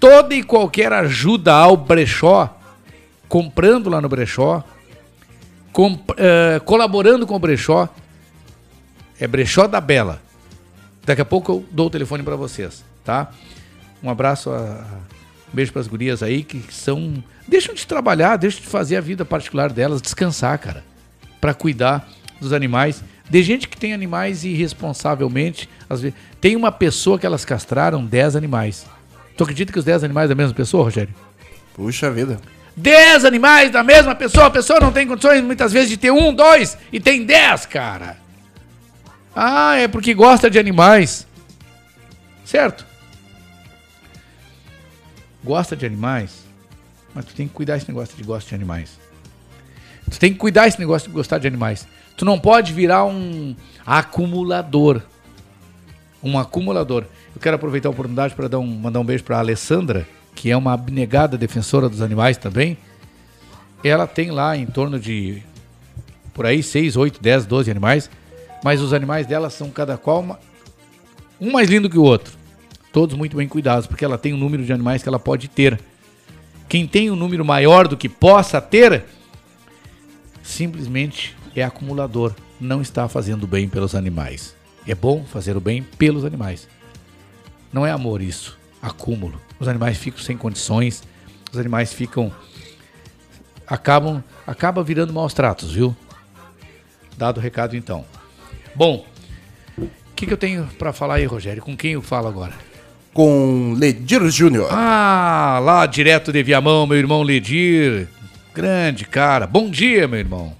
toda 0.00 0.34
e 0.34 0.42
qualquer 0.42 0.92
ajuda 0.92 1.52
ao 1.52 1.76
brechó, 1.76 2.58
comprando 3.28 3.90
lá 3.90 4.00
no 4.00 4.08
brechó, 4.08 4.64
eh, 6.16 6.60
colaborando 6.64 7.26
com 7.26 7.36
o 7.36 7.38
brechó, 7.38 7.88
é 9.18 9.26
brechó 9.26 9.66
da 9.66 9.80
Bela. 9.80 10.22
Daqui 11.04 11.20
a 11.20 11.24
pouco 11.24 11.52
eu 11.52 11.64
dou 11.70 11.86
o 11.86 11.90
telefone 11.90 12.22
para 12.22 12.36
vocês, 12.36 12.84
tá? 13.04 13.30
Um 14.02 14.10
abraço, 14.10 14.50
a, 14.50 14.84
um 15.52 15.54
beijo 15.54 15.72
para 15.72 15.80
as 15.80 15.86
gurias 15.86 16.22
aí 16.22 16.42
que 16.42 16.62
são. 16.72 17.22
Deixam 17.46 17.74
de 17.74 17.86
trabalhar, 17.86 18.36
deixam 18.36 18.60
de 18.60 18.66
fazer 18.66 18.96
a 18.96 19.00
vida 19.00 19.24
particular 19.24 19.72
delas, 19.72 20.02
descansar, 20.02 20.58
cara. 20.58 20.84
Para 21.40 21.54
cuidar 21.54 22.08
dos 22.40 22.52
animais. 22.52 23.02
De 23.28 23.42
gente 23.42 23.68
que 23.68 23.76
tem 23.76 23.92
animais 23.92 24.44
irresponsavelmente. 24.44 25.68
Às 25.88 26.00
vezes, 26.00 26.16
tem 26.40 26.56
uma 26.56 26.72
pessoa 26.72 27.18
que 27.18 27.26
elas 27.26 27.44
castraram 27.44 28.04
10 28.04 28.36
animais. 28.36 28.86
Tu 29.36 29.44
acredita 29.44 29.72
que 29.72 29.78
os 29.78 29.84
10 29.84 30.04
animais 30.04 30.28
da 30.28 30.34
mesma 30.34 30.54
pessoa, 30.54 30.84
Rogério? 30.84 31.14
Puxa 31.74 32.10
vida. 32.10 32.40
10 32.76 33.24
animais 33.24 33.70
da 33.70 33.82
mesma 33.82 34.14
pessoa. 34.14 34.46
A 34.46 34.50
pessoa 34.50 34.80
não 34.80 34.92
tem 34.92 35.06
condições 35.06 35.42
muitas 35.42 35.72
vezes 35.72 35.88
de 35.88 35.96
ter 35.96 36.10
um, 36.10 36.34
dois 36.34 36.76
e 36.92 37.00
tem 37.00 37.24
10, 37.24 37.66
cara. 37.66 38.16
Ah, 39.34 39.76
é 39.76 39.86
porque 39.86 40.14
gosta 40.14 40.50
de 40.50 40.58
animais. 40.58 41.26
Certo? 42.44 42.86
Gosta 45.44 45.76
de 45.76 45.84
animais, 45.86 46.45
mas 47.16 47.24
tu 47.24 47.34
tem 47.34 47.48
que 47.48 47.54
cuidar 47.54 47.78
esse 47.78 47.88
negócio 47.88 48.14
de 48.16 48.22
gosta 48.22 48.48
de 48.50 48.54
animais. 48.54 48.98
Tu 50.10 50.18
tem 50.20 50.32
que 50.32 50.38
cuidar 50.38 50.68
esse 50.68 50.78
negócio 50.78 51.08
de 51.08 51.14
gostar 51.14 51.38
de 51.38 51.48
animais. 51.48 51.88
Tu 52.16 52.24
não 52.24 52.38
pode 52.38 52.72
virar 52.72 53.04
um 53.06 53.56
acumulador. 53.84 55.00
Um 56.22 56.38
acumulador. 56.38 57.04
Eu 57.34 57.40
quero 57.40 57.56
aproveitar 57.56 57.88
a 57.88 57.90
oportunidade 57.92 58.34
para 58.34 58.48
dar 58.48 58.58
um, 58.58 58.66
mandar 58.66 59.00
um 59.00 59.04
beijo 59.04 59.24
para 59.24 59.38
Alessandra, 59.38 60.06
que 60.34 60.50
é 60.50 60.56
uma 60.56 60.72
abnegada 60.74 61.36
defensora 61.38 61.88
dos 61.88 62.02
animais 62.02 62.36
também. 62.36 62.76
Ela 63.82 64.06
tem 64.06 64.30
lá 64.30 64.56
em 64.56 64.66
torno 64.66 64.98
de 65.00 65.42
por 66.34 66.44
aí 66.44 66.62
6, 66.62 66.96
8, 66.96 67.20
10, 67.22 67.46
12 67.46 67.70
animais, 67.70 68.10
mas 68.62 68.80
os 68.82 68.92
animais 68.92 69.26
dela 69.26 69.48
são 69.48 69.70
cada 69.70 69.96
qual 69.96 70.20
uma- 70.20 70.38
um 71.40 71.50
mais 71.52 71.68
lindo 71.70 71.88
que 71.88 71.98
o 71.98 72.02
outro. 72.02 72.34
Todos 72.92 73.16
muito 73.16 73.36
bem 73.36 73.48
cuidados, 73.48 73.86
porque 73.86 74.04
ela 74.04 74.18
tem 74.18 74.32
um 74.34 74.36
número 74.36 74.64
de 74.64 74.72
animais 74.72 75.02
que 75.02 75.08
ela 75.08 75.18
pode 75.18 75.48
ter. 75.48 75.80
Quem 76.68 76.86
tem 76.86 77.10
um 77.10 77.16
número 77.16 77.44
maior 77.44 77.86
do 77.86 77.96
que 77.96 78.08
possa 78.08 78.60
ter, 78.60 79.04
simplesmente 80.42 81.36
é 81.54 81.62
acumulador, 81.62 82.34
não 82.60 82.82
está 82.82 83.08
fazendo 83.08 83.46
bem 83.46 83.68
pelos 83.68 83.94
animais. 83.94 84.54
É 84.86 84.94
bom 84.94 85.24
fazer 85.24 85.56
o 85.56 85.60
bem 85.60 85.82
pelos 85.82 86.24
animais. 86.24 86.68
Não 87.72 87.86
é 87.86 87.90
amor 87.90 88.20
isso, 88.20 88.58
acúmulo. 88.80 89.40
Os 89.58 89.68
animais 89.68 89.98
ficam 89.98 90.20
sem 90.20 90.36
condições, 90.36 91.02
os 91.52 91.58
animais 91.58 91.92
ficam 91.92 92.32
acabam 93.66 94.22
acaba 94.46 94.82
virando 94.82 95.12
maus 95.12 95.34
tratos, 95.34 95.72
viu? 95.72 95.96
Dado 97.16 97.38
o 97.38 97.40
recado 97.40 97.76
então. 97.76 98.04
Bom, 98.74 99.06
o 99.76 99.88
que, 100.14 100.26
que 100.26 100.32
eu 100.32 100.36
tenho 100.36 100.66
para 100.78 100.92
falar 100.92 101.14
aí, 101.14 101.24
Rogério? 101.24 101.62
Com 101.62 101.76
quem 101.76 101.92
eu 101.92 102.02
falo 102.02 102.28
agora? 102.28 102.54
Com 103.16 103.72
Ledir 103.72 104.30
Júnior. 104.30 104.68
Ah, 104.70 105.58
lá 105.64 105.86
direto 105.86 106.30
de 106.30 106.42
Viamão, 106.42 106.86
meu 106.86 106.98
irmão 106.98 107.22
Ledir. 107.22 108.08
Grande 108.54 109.06
cara. 109.06 109.46
Bom 109.46 109.70
dia, 109.70 110.06
meu 110.06 110.18
irmão. 110.18 110.52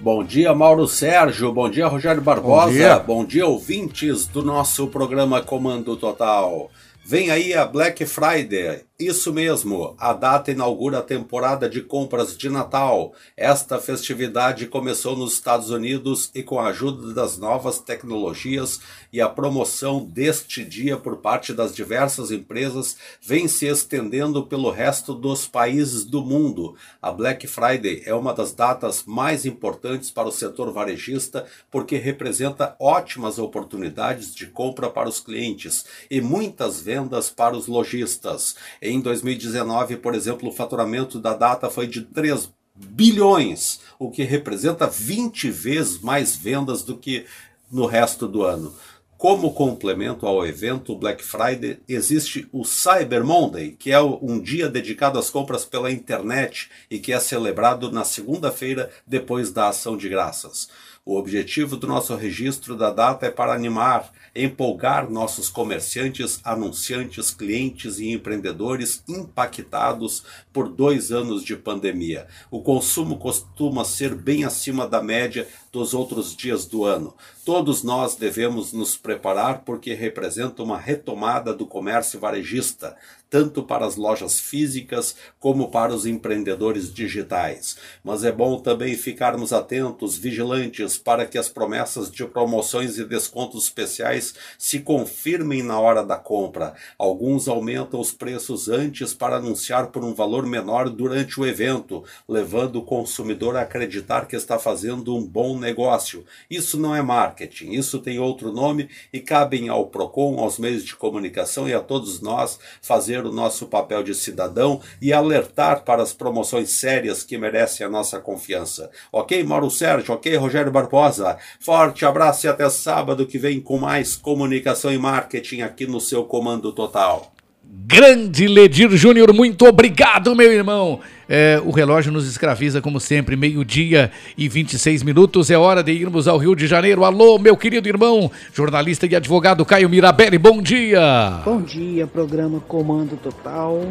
Bom 0.00 0.24
dia, 0.24 0.54
Mauro 0.54 0.88
Sérgio. 0.88 1.52
Bom 1.52 1.68
dia, 1.68 1.86
Rogério 1.86 2.22
Barbosa. 2.22 2.70
Bom 2.70 2.72
dia. 2.72 2.98
Bom 2.98 3.24
dia, 3.26 3.46
ouvintes 3.46 4.26
do 4.26 4.42
nosso 4.42 4.86
programa 4.86 5.42
Comando 5.42 5.94
Total. 5.96 6.70
Vem 7.04 7.30
aí 7.30 7.52
a 7.52 7.66
Black 7.66 8.06
Friday. 8.06 8.87
Isso 9.00 9.32
mesmo, 9.32 9.94
a 9.96 10.12
data 10.12 10.50
inaugura 10.50 10.98
a 10.98 11.02
temporada 11.02 11.68
de 11.68 11.80
compras 11.80 12.36
de 12.36 12.50
Natal. 12.50 13.12
Esta 13.36 13.78
festividade 13.78 14.66
começou 14.66 15.16
nos 15.16 15.34
Estados 15.34 15.70
Unidos 15.70 16.32
e, 16.34 16.42
com 16.42 16.58
a 16.58 16.66
ajuda 16.66 17.14
das 17.14 17.38
novas 17.38 17.78
tecnologias 17.78 18.80
e 19.12 19.20
a 19.20 19.28
promoção 19.28 20.04
deste 20.04 20.64
dia 20.64 20.96
por 20.96 21.18
parte 21.18 21.54
das 21.54 21.72
diversas 21.72 22.32
empresas, 22.32 22.96
vem 23.22 23.46
se 23.46 23.66
estendendo 23.66 24.44
pelo 24.44 24.68
resto 24.68 25.14
dos 25.14 25.46
países 25.46 26.04
do 26.04 26.20
mundo. 26.20 26.74
A 27.00 27.12
Black 27.12 27.46
Friday 27.46 28.02
é 28.04 28.12
uma 28.12 28.34
das 28.34 28.52
datas 28.52 29.04
mais 29.06 29.46
importantes 29.46 30.10
para 30.10 30.26
o 30.26 30.32
setor 30.32 30.72
varejista 30.72 31.46
porque 31.70 31.98
representa 31.98 32.74
ótimas 32.80 33.38
oportunidades 33.38 34.34
de 34.34 34.48
compra 34.48 34.90
para 34.90 35.08
os 35.08 35.20
clientes 35.20 35.84
e 36.10 36.20
muitas 36.20 36.80
vendas 36.80 37.30
para 37.30 37.56
os 37.56 37.68
lojistas. 37.68 38.56
Em 38.88 39.00
2019, 39.00 39.96
por 39.96 40.14
exemplo, 40.14 40.48
o 40.48 40.52
faturamento 40.52 41.20
da 41.20 41.34
data 41.34 41.68
foi 41.68 41.86
de 41.86 42.02
3 42.02 42.50
bilhões, 42.74 43.80
o 43.98 44.10
que 44.10 44.22
representa 44.22 44.86
20 44.86 45.50
vezes 45.50 46.00
mais 46.00 46.36
vendas 46.36 46.82
do 46.82 46.96
que 46.96 47.26
no 47.70 47.86
resto 47.86 48.26
do 48.26 48.42
ano. 48.42 48.74
Como 49.18 49.52
complemento 49.52 50.26
ao 50.26 50.46
evento 50.46 50.94
Black 50.94 51.24
Friday, 51.24 51.80
existe 51.88 52.48
o 52.52 52.64
Cyber 52.64 53.24
Monday, 53.24 53.72
que 53.72 53.90
é 53.90 54.00
um 54.00 54.40
dia 54.40 54.68
dedicado 54.68 55.18
às 55.18 55.28
compras 55.28 55.64
pela 55.64 55.90
internet 55.90 56.70
e 56.88 57.00
que 57.00 57.12
é 57.12 57.18
celebrado 57.18 57.90
na 57.90 58.04
segunda-feira 58.04 58.90
depois 59.04 59.50
da 59.50 59.68
ação 59.68 59.96
de 59.96 60.08
graças. 60.08 60.68
O 61.08 61.16
objetivo 61.16 61.74
do 61.74 61.86
nosso 61.86 62.14
registro 62.14 62.76
da 62.76 62.90
data 62.90 63.24
é 63.24 63.30
para 63.30 63.54
animar, 63.54 64.12
empolgar 64.34 65.10
nossos 65.10 65.48
comerciantes, 65.48 66.38
anunciantes, 66.44 67.30
clientes 67.30 67.98
e 67.98 68.10
empreendedores 68.12 69.02
impactados 69.08 70.22
por 70.52 70.68
dois 70.68 71.10
anos 71.10 71.42
de 71.42 71.56
pandemia. 71.56 72.26
O 72.50 72.60
consumo 72.60 73.16
costuma 73.16 73.86
ser 73.86 74.14
bem 74.14 74.44
acima 74.44 74.86
da 74.86 75.02
média 75.02 75.48
dos 75.72 75.94
outros 75.94 76.34
dias 76.34 76.66
do 76.66 76.84
ano. 76.84 77.14
Todos 77.44 77.82
nós 77.82 78.14
devemos 78.14 78.72
nos 78.72 78.96
preparar 78.96 79.62
porque 79.64 79.94
representa 79.94 80.62
uma 80.62 80.78
retomada 80.78 81.54
do 81.54 81.66
comércio 81.66 82.20
varejista, 82.20 82.96
tanto 83.30 83.62
para 83.62 83.86
as 83.86 83.96
lojas 83.96 84.40
físicas 84.40 85.14
como 85.38 85.70
para 85.70 85.92
os 85.92 86.06
empreendedores 86.06 86.92
digitais. 86.92 87.76
Mas 88.02 88.24
é 88.24 88.32
bom 88.32 88.58
também 88.58 88.94
ficarmos 88.96 89.52
atentos, 89.52 90.16
vigilantes, 90.16 90.98
para 90.98 91.26
que 91.26 91.38
as 91.38 91.48
promessas 91.48 92.10
de 92.10 92.24
promoções 92.26 92.98
e 92.98 93.04
descontos 93.04 93.64
especiais 93.64 94.34
se 94.58 94.80
confirmem 94.80 95.62
na 95.62 95.78
hora 95.78 96.04
da 96.04 96.16
compra. 96.16 96.74
Alguns 96.98 97.48
aumentam 97.48 98.00
os 98.00 98.12
preços 98.12 98.68
antes 98.68 99.12
para 99.12 99.36
anunciar 99.36 99.88
por 99.88 100.04
um 100.04 100.14
valor 100.14 100.46
menor 100.46 100.88
durante 100.88 101.38
o 101.40 101.46
evento, 101.46 102.04
levando 102.28 102.76
o 102.76 102.84
consumidor 102.84 103.56
a 103.56 103.62
acreditar 103.62 104.26
que 104.26 104.36
está 104.36 104.58
fazendo 104.58 105.14
um 105.14 105.24
bom 105.24 105.57
negócio. 105.58 106.24
Isso 106.50 106.78
não 106.78 106.94
é 106.94 107.02
marketing, 107.02 107.72
isso 107.72 107.98
tem 107.98 108.18
outro 108.18 108.52
nome 108.52 108.88
e 109.12 109.20
cabem 109.20 109.68
ao 109.68 109.86
Procon, 109.86 110.38
aos 110.38 110.58
meios 110.58 110.84
de 110.84 110.94
comunicação 110.94 111.68
e 111.68 111.74
a 111.74 111.80
todos 111.80 112.20
nós 112.20 112.58
fazer 112.80 113.24
o 113.26 113.32
nosso 113.32 113.66
papel 113.66 114.02
de 114.02 114.14
cidadão 114.14 114.80
e 115.00 115.12
alertar 115.12 115.84
para 115.84 116.02
as 116.02 116.12
promoções 116.12 116.70
sérias 116.70 117.22
que 117.22 117.38
merecem 117.38 117.86
a 117.86 117.90
nossa 117.90 118.20
confiança. 118.20 118.90
Ok, 119.12 119.42
Mauro 119.44 119.70
Sérgio? 119.70 120.14
Ok, 120.14 120.34
Rogério 120.36 120.72
Barbosa? 120.72 121.38
Forte 121.60 122.04
abraço 122.04 122.46
e 122.46 122.48
até 122.48 122.68
sábado 122.70 123.26
que 123.26 123.38
vem 123.38 123.60
com 123.60 123.78
mais 123.78 124.16
comunicação 124.16 124.92
e 124.92 124.98
marketing 124.98 125.62
aqui 125.62 125.86
no 125.86 126.00
seu 126.00 126.24
Comando 126.24 126.72
Total. 126.72 127.32
Grande 127.70 128.48
Ledir 128.48 128.90
Júnior, 128.96 129.30
muito 129.34 129.66
obrigado, 129.66 130.34
meu 130.34 130.50
irmão. 130.50 131.00
É, 131.28 131.60
o 131.62 131.70
relógio 131.70 132.10
nos 132.10 132.26
escraviza, 132.26 132.80
como 132.80 132.98
sempre, 132.98 133.36
meio-dia 133.36 134.10
e 134.38 134.48
26 134.48 135.02
minutos. 135.02 135.50
É 135.50 135.58
hora 135.58 135.82
de 135.82 135.92
irmos 135.92 136.26
ao 136.26 136.38
Rio 136.38 136.56
de 136.56 136.66
Janeiro. 136.66 137.04
Alô, 137.04 137.38
meu 137.38 137.58
querido 137.58 137.86
irmão, 137.86 138.30
jornalista 138.54 139.04
e 139.04 139.14
advogado 139.14 139.66
Caio 139.66 139.86
Mirabelli, 139.90 140.38
bom 140.38 140.62
dia. 140.62 141.42
Bom 141.44 141.60
dia, 141.60 142.06
programa 142.06 142.58
Comando 142.58 143.18
Total. 143.18 143.82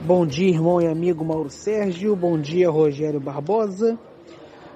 Bom 0.00 0.26
dia, 0.26 0.48
irmão 0.48 0.82
e 0.82 0.88
amigo 0.88 1.24
Mauro 1.24 1.50
Sérgio. 1.50 2.16
Bom 2.16 2.36
dia, 2.36 2.68
Rogério 2.68 3.20
Barbosa. 3.20 3.96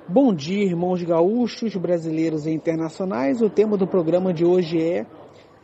Bom 0.07 0.33
dia, 0.33 0.65
irmãos 0.65 1.03
gaúchos, 1.03 1.75
brasileiros 1.75 2.47
e 2.47 2.51
internacionais. 2.51 3.43
O 3.43 3.51
tema 3.51 3.77
do 3.77 3.87
programa 3.87 4.33
de 4.33 4.45
hoje 4.45 4.81
é 4.81 5.05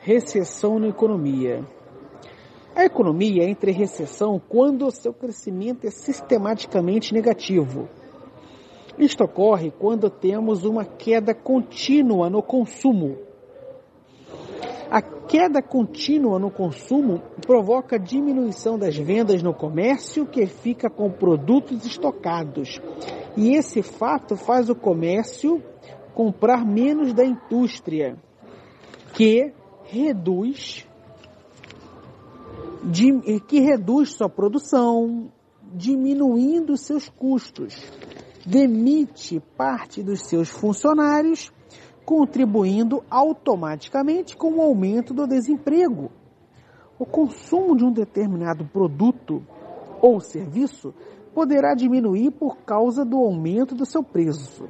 recessão 0.01 0.80
na 0.80 0.88
economia. 0.88 1.62
A 2.74 2.84
economia 2.84 3.44
entra 3.44 3.70
em 3.70 3.74
recessão 3.74 4.40
quando 4.48 4.84
o 4.84 4.90
seu 4.90 5.12
crescimento 5.12 5.86
é 5.86 5.90
sistematicamente 5.90 7.14
negativo. 7.14 7.88
Isto 8.98 9.24
ocorre 9.24 9.70
quando 9.70 10.10
temos 10.10 10.64
uma 10.64 10.84
queda 10.84 11.32
contínua 11.32 12.28
no 12.28 12.42
consumo. 12.42 13.16
A 14.90 15.01
queda 15.01 15.62
contínua 15.62 16.38
no 16.38 16.51
consumo 16.51 17.22
provoca 17.46 17.98
diminuição 17.98 18.76
das 18.76 18.96
vendas 18.96 19.40
no 19.40 19.55
comércio, 19.55 20.26
que 20.26 20.44
fica 20.46 20.90
com 20.90 21.10
produtos 21.10 21.84
estocados. 21.86 22.80
E 23.36 23.55
esse 23.55 23.82
fato 23.82 24.36
faz 24.36 24.69
o 24.69 24.74
comércio 24.74 25.62
comprar 26.12 26.64
menos 26.64 27.12
da 27.12 27.24
indústria, 27.24 28.16
que 29.12 29.53
reduz 29.85 30.86
de, 32.85 33.40
que 33.40 33.61
reduz 33.61 34.11
sua 34.11 34.29
produção, 34.29 35.30
diminuindo 35.72 36.77
seus 36.77 37.09
custos, 37.09 37.74
demite 38.46 39.40
parte 39.56 40.03
dos 40.03 40.22
seus 40.22 40.48
funcionários, 40.48 41.53
contribuindo 42.04 43.03
automaticamente 43.09 44.37
com 44.37 44.54
o 44.54 44.63
aumento 44.63 45.14
do 45.14 45.27
desemprego. 45.27 46.11
O 46.98 47.06
consumo 47.06 47.77
de 47.77 47.85
um 47.85 47.90
determinado 47.90 48.64
produto 48.66 49.43
ou 50.01 50.21
serviço 50.21 50.95
poderá 51.35 51.74
diminuir 51.74 52.30
por 52.30 52.59
causa 52.59 53.04
do 53.04 53.16
aumento 53.16 53.74
do 53.74 53.87
seu 53.87 54.03
preço. 54.03 54.69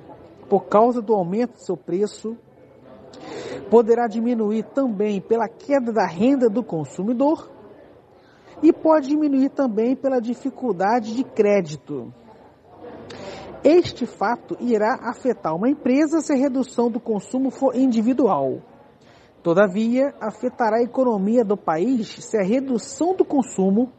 Por 0.48 0.66
causa 0.66 1.02
do 1.02 1.12
aumento 1.12 1.54
do 1.54 1.64
seu 1.64 1.76
preço, 1.76 2.36
poderá 3.68 4.06
diminuir 4.06 4.62
também 4.62 5.20
pela 5.20 5.48
queda 5.48 5.92
da 5.92 6.06
renda 6.06 6.48
do 6.48 6.62
consumidor 6.62 7.53
e 8.64 8.72
pode 8.72 9.08
diminuir 9.08 9.50
também 9.50 9.94
pela 9.94 10.18
dificuldade 10.18 11.14
de 11.14 11.22
crédito. 11.22 12.10
Este 13.62 14.06
fato 14.06 14.56
irá 14.58 14.94
afetar 15.02 15.54
uma 15.54 15.68
empresa 15.68 16.22
se 16.22 16.32
a 16.32 16.36
redução 16.36 16.90
do 16.90 16.98
consumo 16.98 17.50
for 17.50 17.76
individual. 17.76 18.62
Todavia, 19.42 20.14
afetará 20.18 20.78
a 20.78 20.82
economia 20.82 21.44
do 21.44 21.58
país 21.58 22.08
se 22.08 22.38
a 22.38 22.42
redução 22.42 23.14
do 23.14 23.22
consumo 23.22 23.92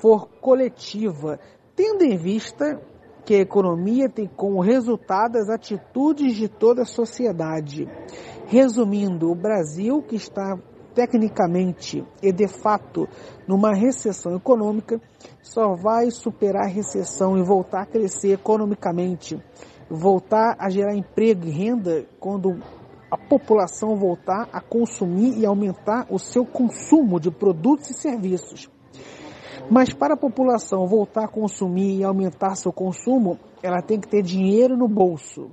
for 0.00 0.26
coletiva, 0.40 1.38
tendo 1.76 2.02
em 2.02 2.16
vista 2.16 2.80
que 3.26 3.34
a 3.34 3.40
economia 3.40 4.08
tem 4.08 4.26
como 4.26 4.62
resultado 4.62 5.36
as 5.36 5.50
atitudes 5.50 6.34
de 6.34 6.48
toda 6.48 6.80
a 6.80 6.86
sociedade. 6.86 7.86
Resumindo, 8.46 9.30
o 9.30 9.34
Brasil, 9.34 10.00
que 10.00 10.16
está 10.16 10.58
tecnicamente 10.98 12.04
e 12.20 12.32
de 12.32 12.48
fato 12.48 13.08
numa 13.46 13.72
recessão 13.72 14.34
econômica, 14.34 15.00
só 15.40 15.76
vai 15.76 16.10
superar 16.10 16.64
a 16.64 16.68
recessão 16.68 17.38
e 17.38 17.42
voltar 17.42 17.82
a 17.82 17.86
crescer 17.86 18.32
economicamente, 18.32 19.40
voltar 19.88 20.56
a 20.58 20.68
gerar 20.68 20.96
emprego 20.96 21.46
e 21.46 21.50
renda 21.50 22.04
quando 22.18 22.60
a 23.08 23.16
população 23.16 23.94
voltar 23.94 24.48
a 24.52 24.60
consumir 24.60 25.38
e 25.38 25.46
aumentar 25.46 26.04
o 26.10 26.18
seu 26.18 26.44
consumo 26.44 27.20
de 27.20 27.30
produtos 27.30 27.90
e 27.90 27.94
serviços. 27.94 28.68
Mas 29.70 29.92
para 29.92 30.14
a 30.14 30.16
população 30.16 30.84
voltar 30.84 31.26
a 31.26 31.28
consumir 31.28 31.96
e 31.96 32.02
aumentar 32.02 32.56
seu 32.56 32.72
consumo, 32.72 33.38
ela 33.62 33.80
tem 33.80 34.00
que 34.00 34.08
ter 34.08 34.22
dinheiro 34.22 34.76
no 34.76 34.88
bolso. 34.88 35.48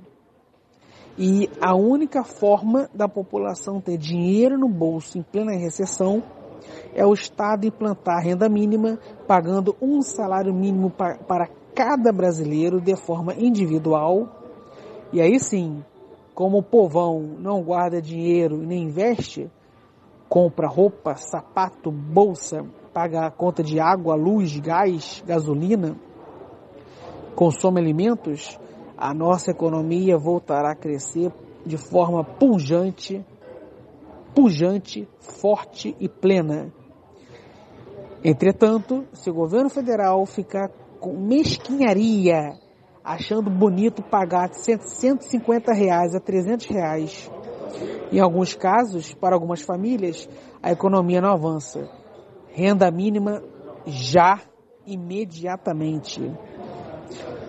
E 1.18 1.48
a 1.60 1.74
única 1.74 2.22
forma 2.22 2.90
da 2.92 3.08
população 3.08 3.80
ter 3.80 3.96
dinheiro 3.96 4.58
no 4.58 4.68
bolso 4.68 5.18
em 5.18 5.22
plena 5.22 5.52
recessão 5.52 6.22
é 6.94 7.06
o 7.06 7.14
Estado 7.14 7.66
implantar 7.66 8.22
renda 8.22 8.48
mínima, 8.48 8.98
pagando 9.26 9.74
um 9.80 10.02
salário 10.02 10.52
mínimo 10.52 10.90
para 10.90 11.48
cada 11.74 12.12
brasileiro 12.12 12.80
de 12.80 12.94
forma 12.96 13.34
individual. 13.34 14.28
E 15.12 15.20
aí 15.20 15.40
sim, 15.40 15.82
como 16.34 16.58
o 16.58 16.62
povão 16.62 17.22
não 17.38 17.62
guarda 17.62 18.00
dinheiro 18.00 18.62
e 18.62 18.66
nem 18.66 18.84
investe, 18.84 19.50
compra 20.28 20.68
roupa, 20.68 21.16
sapato, 21.16 21.90
bolsa, 21.90 22.62
paga 22.92 23.26
a 23.26 23.30
conta 23.30 23.62
de 23.62 23.80
água, 23.80 24.14
luz, 24.14 24.58
gás, 24.58 25.22
gasolina, 25.26 25.96
consome 27.34 27.80
alimentos, 27.80 28.58
a 28.96 29.12
nossa 29.12 29.50
economia 29.50 30.16
voltará 30.16 30.72
a 30.72 30.76
crescer 30.76 31.30
de 31.64 31.76
forma 31.76 32.24
pujante, 32.24 33.24
pujante, 34.34 35.08
forte 35.18 35.94
e 36.00 36.08
plena. 36.08 36.72
Entretanto, 38.24 39.04
se 39.12 39.30
o 39.30 39.34
governo 39.34 39.68
federal 39.68 40.24
ficar 40.24 40.70
com 41.00 41.12
mesquinharia, 41.12 42.58
achando 43.04 43.50
bonito 43.50 44.02
pagar 44.02 44.48
de 44.48 44.60
150 44.60 45.72
reais 45.72 46.14
a 46.14 46.20
300 46.20 46.66
reais, 46.66 47.30
em 48.10 48.20
alguns 48.20 48.54
casos, 48.54 49.14
para 49.14 49.34
algumas 49.34 49.60
famílias, 49.60 50.28
a 50.62 50.72
economia 50.72 51.20
não 51.20 51.32
avança. 51.32 51.88
Renda 52.48 52.90
mínima 52.90 53.42
já, 53.86 54.40
imediatamente. 54.86 56.32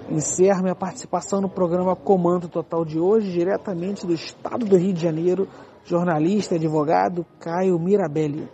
Encerro 0.10 0.62
minha 0.62 0.76
participação 0.76 1.42
no 1.42 1.50
programa 1.50 1.94
Comando 1.94 2.48
Total 2.48 2.86
de 2.86 2.98
hoje, 2.98 3.30
diretamente 3.30 4.06
do 4.06 4.14
estado 4.14 4.66
do 4.66 4.78
Rio 4.78 4.94
de 4.94 5.02
Janeiro, 5.02 5.50
jornalista 5.86 6.54
e 6.54 6.58
advogado 6.58 7.26
Caio 7.42 7.78
Mirabelli. 7.78 8.48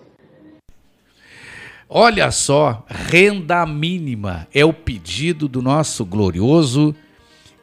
Olha 1.87 2.31
só, 2.31 2.83
renda 2.89 3.63
mínima 3.67 4.47
é 4.51 4.65
o 4.65 4.73
pedido 4.73 5.47
do 5.47 5.61
nosso 5.61 6.03
glorioso 6.03 6.95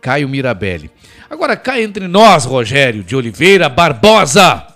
Caio 0.01 0.29
Mirabelli. 0.29 0.89
Agora 1.29 1.57
cá 1.57 1.81
entre 1.81 2.07
nós, 2.07 2.45
Rogério 2.45 3.03
de 3.03 3.17
Oliveira 3.17 3.69
Barbosa, 3.69 4.69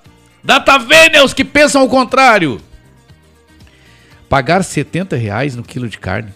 data 0.42 0.76
os 1.24 1.32
que 1.32 1.44
pensam 1.44 1.84
o 1.84 1.88
contrário. 1.88 2.60
Pagar 4.28 4.64
70 4.64 5.14
reais 5.14 5.54
no 5.54 5.62
quilo 5.62 5.88
de 5.88 5.98
carne, 5.98 6.34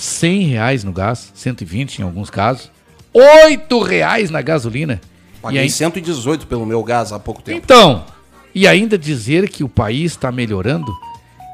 100 0.00 0.42
reais 0.44 0.82
no 0.82 0.92
gás, 0.92 1.30
120 1.34 1.98
em 1.98 2.02
alguns 2.02 2.30
casos, 2.30 2.70
8 3.12 3.82
reais 3.82 4.30
na 4.30 4.40
gasolina. 4.40 4.98
Paguei 5.42 5.60
aí... 5.60 5.70
118 5.70 6.46
pelo 6.46 6.64
meu 6.64 6.82
gás 6.82 7.12
há 7.12 7.18
pouco 7.18 7.42
tempo. 7.42 7.60
Então, 7.62 8.06
e 8.54 8.66
ainda 8.66 8.96
dizer 8.96 9.50
que 9.50 9.62
o 9.62 9.68
país 9.68 10.12
está 10.12 10.32
melhorando 10.32 10.90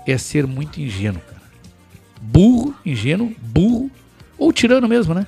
é 0.06 0.16
ser 0.16 0.46
muito 0.46 0.80
ingênuo, 0.80 1.20
cara. 1.22 1.42
Burro, 2.20 2.72
ingênuo, 2.86 3.34
burro, 3.42 3.90
ou 4.38 4.52
tirano 4.52 4.86
mesmo, 4.86 5.12
né? 5.12 5.26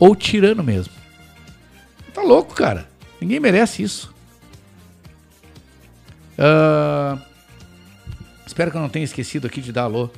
Ou 0.00 0.16
tirano 0.16 0.64
mesmo. 0.64 0.92
Tá 2.12 2.22
louco, 2.22 2.52
cara. 2.52 2.88
Ninguém 3.20 3.38
merece 3.38 3.84
isso. 3.84 4.12
Uh, 6.36 7.20
espero 8.44 8.72
que 8.72 8.76
eu 8.76 8.80
não 8.80 8.88
tenha 8.88 9.04
esquecido 9.04 9.46
aqui 9.46 9.60
de 9.60 9.70
dar 9.70 9.82
alô 9.82 10.10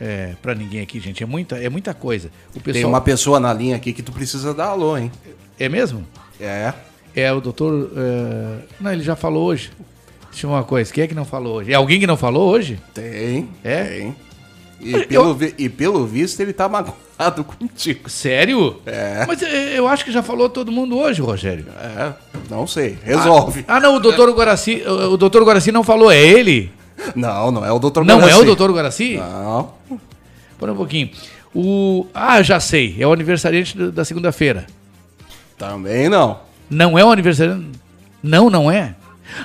é, 0.00 0.34
para 0.40 0.54
ninguém 0.54 0.80
aqui, 0.80 1.00
gente. 1.00 1.22
É 1.22 1.26
muita, 1.26 1.56
é 1.56 1.68
muita 1.68 1.92
coisa. 1.94 2.30
Pessoal... 2.54 2.72
Tem 2.72 2.84
uma 2.84 3.00
pessoa 3.00 3.40
na 3.40 3.52
linha 3.52 3.76
aqui 3.76 3.92
que 3.92 4.02
tu 4.02 4.12
precisa 4.12 4.54
dar 4.54 4.66
alô, 4.66 4.96
hein? 4.96 5.10
É 5.58 5.68
mesmo? 5.68 6.06
É. 6.40 6.72
É 7.14 7.32
o 7.32 7.40
doutor. 7.40 7.72
Uh... 7.72 8.62
Não, 8.80 8.92
ele 8.92 9.02
já 9.02 9.16
falou 9.16 9.46
hoje. 9.46 9.72
Deixa 10.30 10.46
eu 10.46 10.50
uma 10.50 10.62
coisa. 10.62 10.92
Quem 10.92 11.04
é 11.04 11.06
que 11.06 11.14
não 11.14 11.24
falou 11.24 11.56
hoje? 11.56 11.72
É 11.72 11.74
alguém 11.74 11.98
que 11.98 12.06
não 12.06 12.16
falou 12.16 12.48
hoje? 12.48 12.78
Tem. 12.94 13.48
É? 13.64 13.84
Tem. 13.84 14.16
E, 14.80 15.06
pelo, 15.06 15.36
eu... 15.42 15.52
e 15.58 15.68
pelo 15.68 16.06
visto 16.06 16.38
ele 16.40 16.52
tá 16.52 16.68
magoado 16.68 17.42
contigo. 17.58 18.08
Sério? 18.08 18.80
É. 18.86 19.24
Mas 19.26 19.42
eu 19.42 19.88
acho 19.88 20.04
que 20.04 20.12
já 20.12 20.22
falou 20.22 20.48
todo 20.48 20.70
mundo 20.70 20.96
hoje, 20.96 21.20
Rogério. 21.20 21.66
É, 21.80 22.12
não 22.48 22.66
sei. 22.66 22.96
Resolve. 23.02 23.64
Ah, 23.66 23.76
ah 23.76 23.80
não, 23.80 23.96
o 23.96 24.00
doutor 24.00 24.30
Guaraci, 24.30 24.82
o 24.86 25.16
doutor 25.16 25.42
Guaraci 25.42 25.72
não 25.72 25.82
falou, 25.82 26.12
é 26.12 26.18
ele? 26.18 26.70
Não, 27.14 27.50
não 27.50 27.64
é 27.64 27.72
o 27.72 27.78
Guaraci. 27.78 28.06
Não 28.06 28.28
é 28.28 28.36
o 28.36 28.44
doutor 28.44 28.72
Guaraci? 28.72 29.16
Não. 29.16 29.72
Por 30.58 30.70
um 30.70 30.76
pouquinho. 30.76 31.10
O... 31.54 32.06
Ah, 32.12 32.42
já 32.42 32.60
sei. 32.60 32.96
É 32.98 33.06
o 33.06 33.12
aniversariante 33.12 33.76
da 33.90 34.04
segunda-feira. 34.04 34.66
Também 35.56 36.08
não. 36.08 36.40
Não 36.68 36.98
é 36.98 37.04
o 37.04 37.10
aniversariante? 37.10 37.78
Não, 38.22 38.50
não 38.50 38.70
é? 38.70 38.94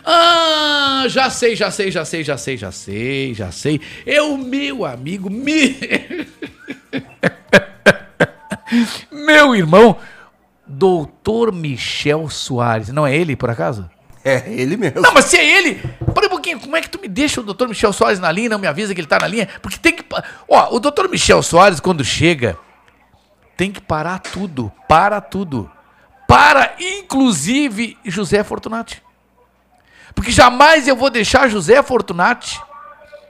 Ah, 0.05 1.05
já 1.07 1.29
sei, 1.29 1.55
já 1.55 1.69
sei, 1.69 1.91
já 1.91 2.05
sei, 2.05 2.23
já 2.23 2.37
sei, 2.37 2.57
já 2.57 2.71
sei, 2.71 3.33
já 3.33 3.51
sei. 3.51 3.81
É 4.05 4.21
o 4.21 4.37
meu 4.37 4.85
amigo, 4.85 5.29
me... 5.29 5.75
meu 9.11 9.55
irmão, 9.55 9.97
doutor 10.65 11.51
Michel 11.51 12.29
Soares. 12.29 12.89
Não 12.89 13.05
é 13.05 13.15
ele, 13.15 13.35
por 13.35 13.49
acaso? 13.49 13.89
É 14.25 14.43
ele 14.47 14.77
mesmo. 14.77 15.01
Não, 15.01 15.13
mas 15.13 15.25
se 15.25 15.37
é 15.37 15.57
ele, 15.57 15.75
para 16.13 16.27
um 16.27 16.29
pouquinho, 16.29 16.57
como 16.57 16.77
é 16.77 16.81
que 16.81 16.89
tu 16.89 16.97
me 16.97 17.09
deixa 17.09 17.41
o 17.41 17.43
doutor 17.43 17.67
Michel 17.67 17.91
Soares 17.91 18.19
na 18.19 18.31
linha, 18.31 18.49
não 18.49 18.57
me 18.57 18.67
avisa 18.67 18.95
que 18.95 19.01
ele 19.01 19.07
tá 19.07 19.19
na 19.19 19.27
linha? 19.27 19.49
Porque 19.61 19.77
tem 19.77 19.93
que... 19.93 20.05
Ó, 20.47 20.75
o 20.75 20.79
doutor 20.79 21.09
Michel 21.09 21.43
Soares, 21.43 21.81
quando 21.81 22.05
chega, 22.05 22.57
tem 23.57 23.69
que 23.69 23.81
parar 23.81 24.19
tudo, 24.19 24.71
para 24.87 25.19
tudo. 25.19 25.69
Para, 26.25 26.73
inclusive, 26.79 27.97
José 28.05 28.43
Fortunati. 28.43 29.03
Porque 30.15 30.31
jamais 30.31 30.87
eu 30.87 30.95
vou 30.95 31.09
deixar 31.09 31.49
José 31.49 31.83
Fortunati 31.83 32.61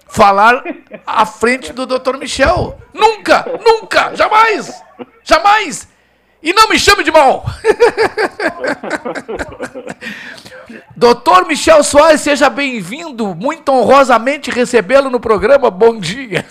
falar 0.07 0.63
à 1.07 1.25
frente 1.25 1.73
do 1.73 1.85
Dr. 1.88 2.17
Michel. 2.17 2.80
Nunca, 2.93 3.45
nunca, 3.65 4.15
jamais, 4.15 4.72
jamais. 5.23 5.88
E 6.43 6.51
não 6.53 6.67
me 6.67 6.77
chame 6.77 7.03
de 7.03 7.11
mal. 7.11 7.45
Doutor 10.95 11.47
Michel 11.47 11.83
Soares, 11.83 12.22
seja 12.22 12.49
bem-vindo. 12.49 13.33
Muito 13.35 13.69
honrosamente 13.72 14.51
recebê-lo 14.51 15.09
no 15.09 15.19
programa. 15.19 15.69
Bom 15.72 15.97
dia. 15.99 16.45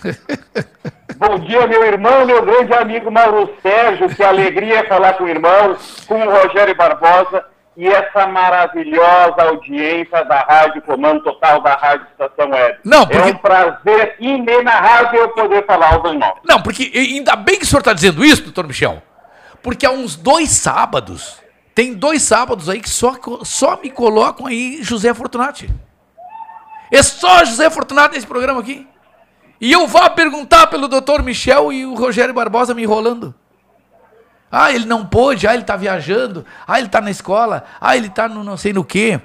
Bom 1.16 1.38
dia, 1.40 1.66
meu 1.66 1.84
irmão, 1.84 2.24
meu 2.26 2.42
grande 2.44 2.72
amigo 2.74 3.10
Mauro 3.10 3.48
Sérgio. 3.62 4.08
Que 4.14 4.22
alegria 4.22 4.86
falar 4.88 5.14
com 5.14 5.24
o 5.24 5.28
irmão, 5.28 5.76
com 6.06 6.14
o 6.26 6.30
Rogério 6.30 6.74
Barbosa 6.74 7.44
e 7.76 7.86
essa 7.88 8.26
maravilhosa 8.26 9.42
audiência 9.42 10.24
da 10.24 10.40
Rádio 10.40 10.82
Comando 10.82 11.22
Total 11.22 11.60
da 11.62 11.74
Rádio 11.74 12.06
Estação 12.12 12.50
Web. 12.50 12.78
Não, 12.84 13.06
porque- 13.06 13.28
É 13.30 13.32
um 13.32 13.36
prazer 13.36 14.16
inenarrável 14.20 15.28
poder 15.30 15.64
falar 15.64 16.02
o 16.02 16.08
irmão. 16.08 16.34
Não, 16.44 16.60
porque 16.62 16.90
ainda 16.94 17.34
bem 17.36 17.58
que 17.58 17.64
o 17.64 17.66
senhor 17.66 17.80
está 17.80 17.92
dizendo 17.92 18.24
isso, 18.24 18.42
doutor 18.42 18.66
Michel. 18.66 19.02
Porque 19.62 19.86
há 19.86 19.90
uns 19.90 20.16
dois 20.16 20.50
sábados, 20.50 21.36
tem 21.74 21.94
dois 21.94 22.22
sábados 22.22 22.68
aí 22.68 22.80
que 22.80 22.90
só, 22.90 23.16
só 23.44 23.78
me 23.82 23.90
colocam 23.90 24.46
aí 24.46 24.80
José 24.82 25.12
Fortunati. 25.14 25.70
É 26.90 27.02
só 27.02 27.44
José 27.44 27.70
Fortunati 27.70 28.14
nesse 28.14 28.26
programa 28.26 28.60
aqui. 28.60 28.86
E 29.60 29.70
eu 29.70 29.86
vou 29.86 30.10
perguntar 30.10 30.66
pelo 30.66 30.88
doutor 30.88 31.22
Michel 31.22 31.72
e 31.72 31.86
o 31.86 31.94
Rogério 31.94 32.34
Barbosa 32.34 32.74
me 32.74 32.82
enrolando. 32.82 33.32
Ah, 34.50 34.72
ele 34.72 34.84
não 34.84 35.06
pôde, 35.06 35.46
ah, 35.46 35.54
ele 35.54 35.62
tá 35.62 35.76
viajando, 35.76 36.44
ah, 36.66 36.78
ele 36.78 36.88
tá 36.88 37.00
na 37.00 37.10
escola, 37.10 37.64
ah, 37.80 37.96
ele 37.96 38.10
tá 38.10 38.28
no 38.28 38.44
não 38.44 38.56
sei 38.56 38.72
no 38.72 38.84
quê. 38.84 39.20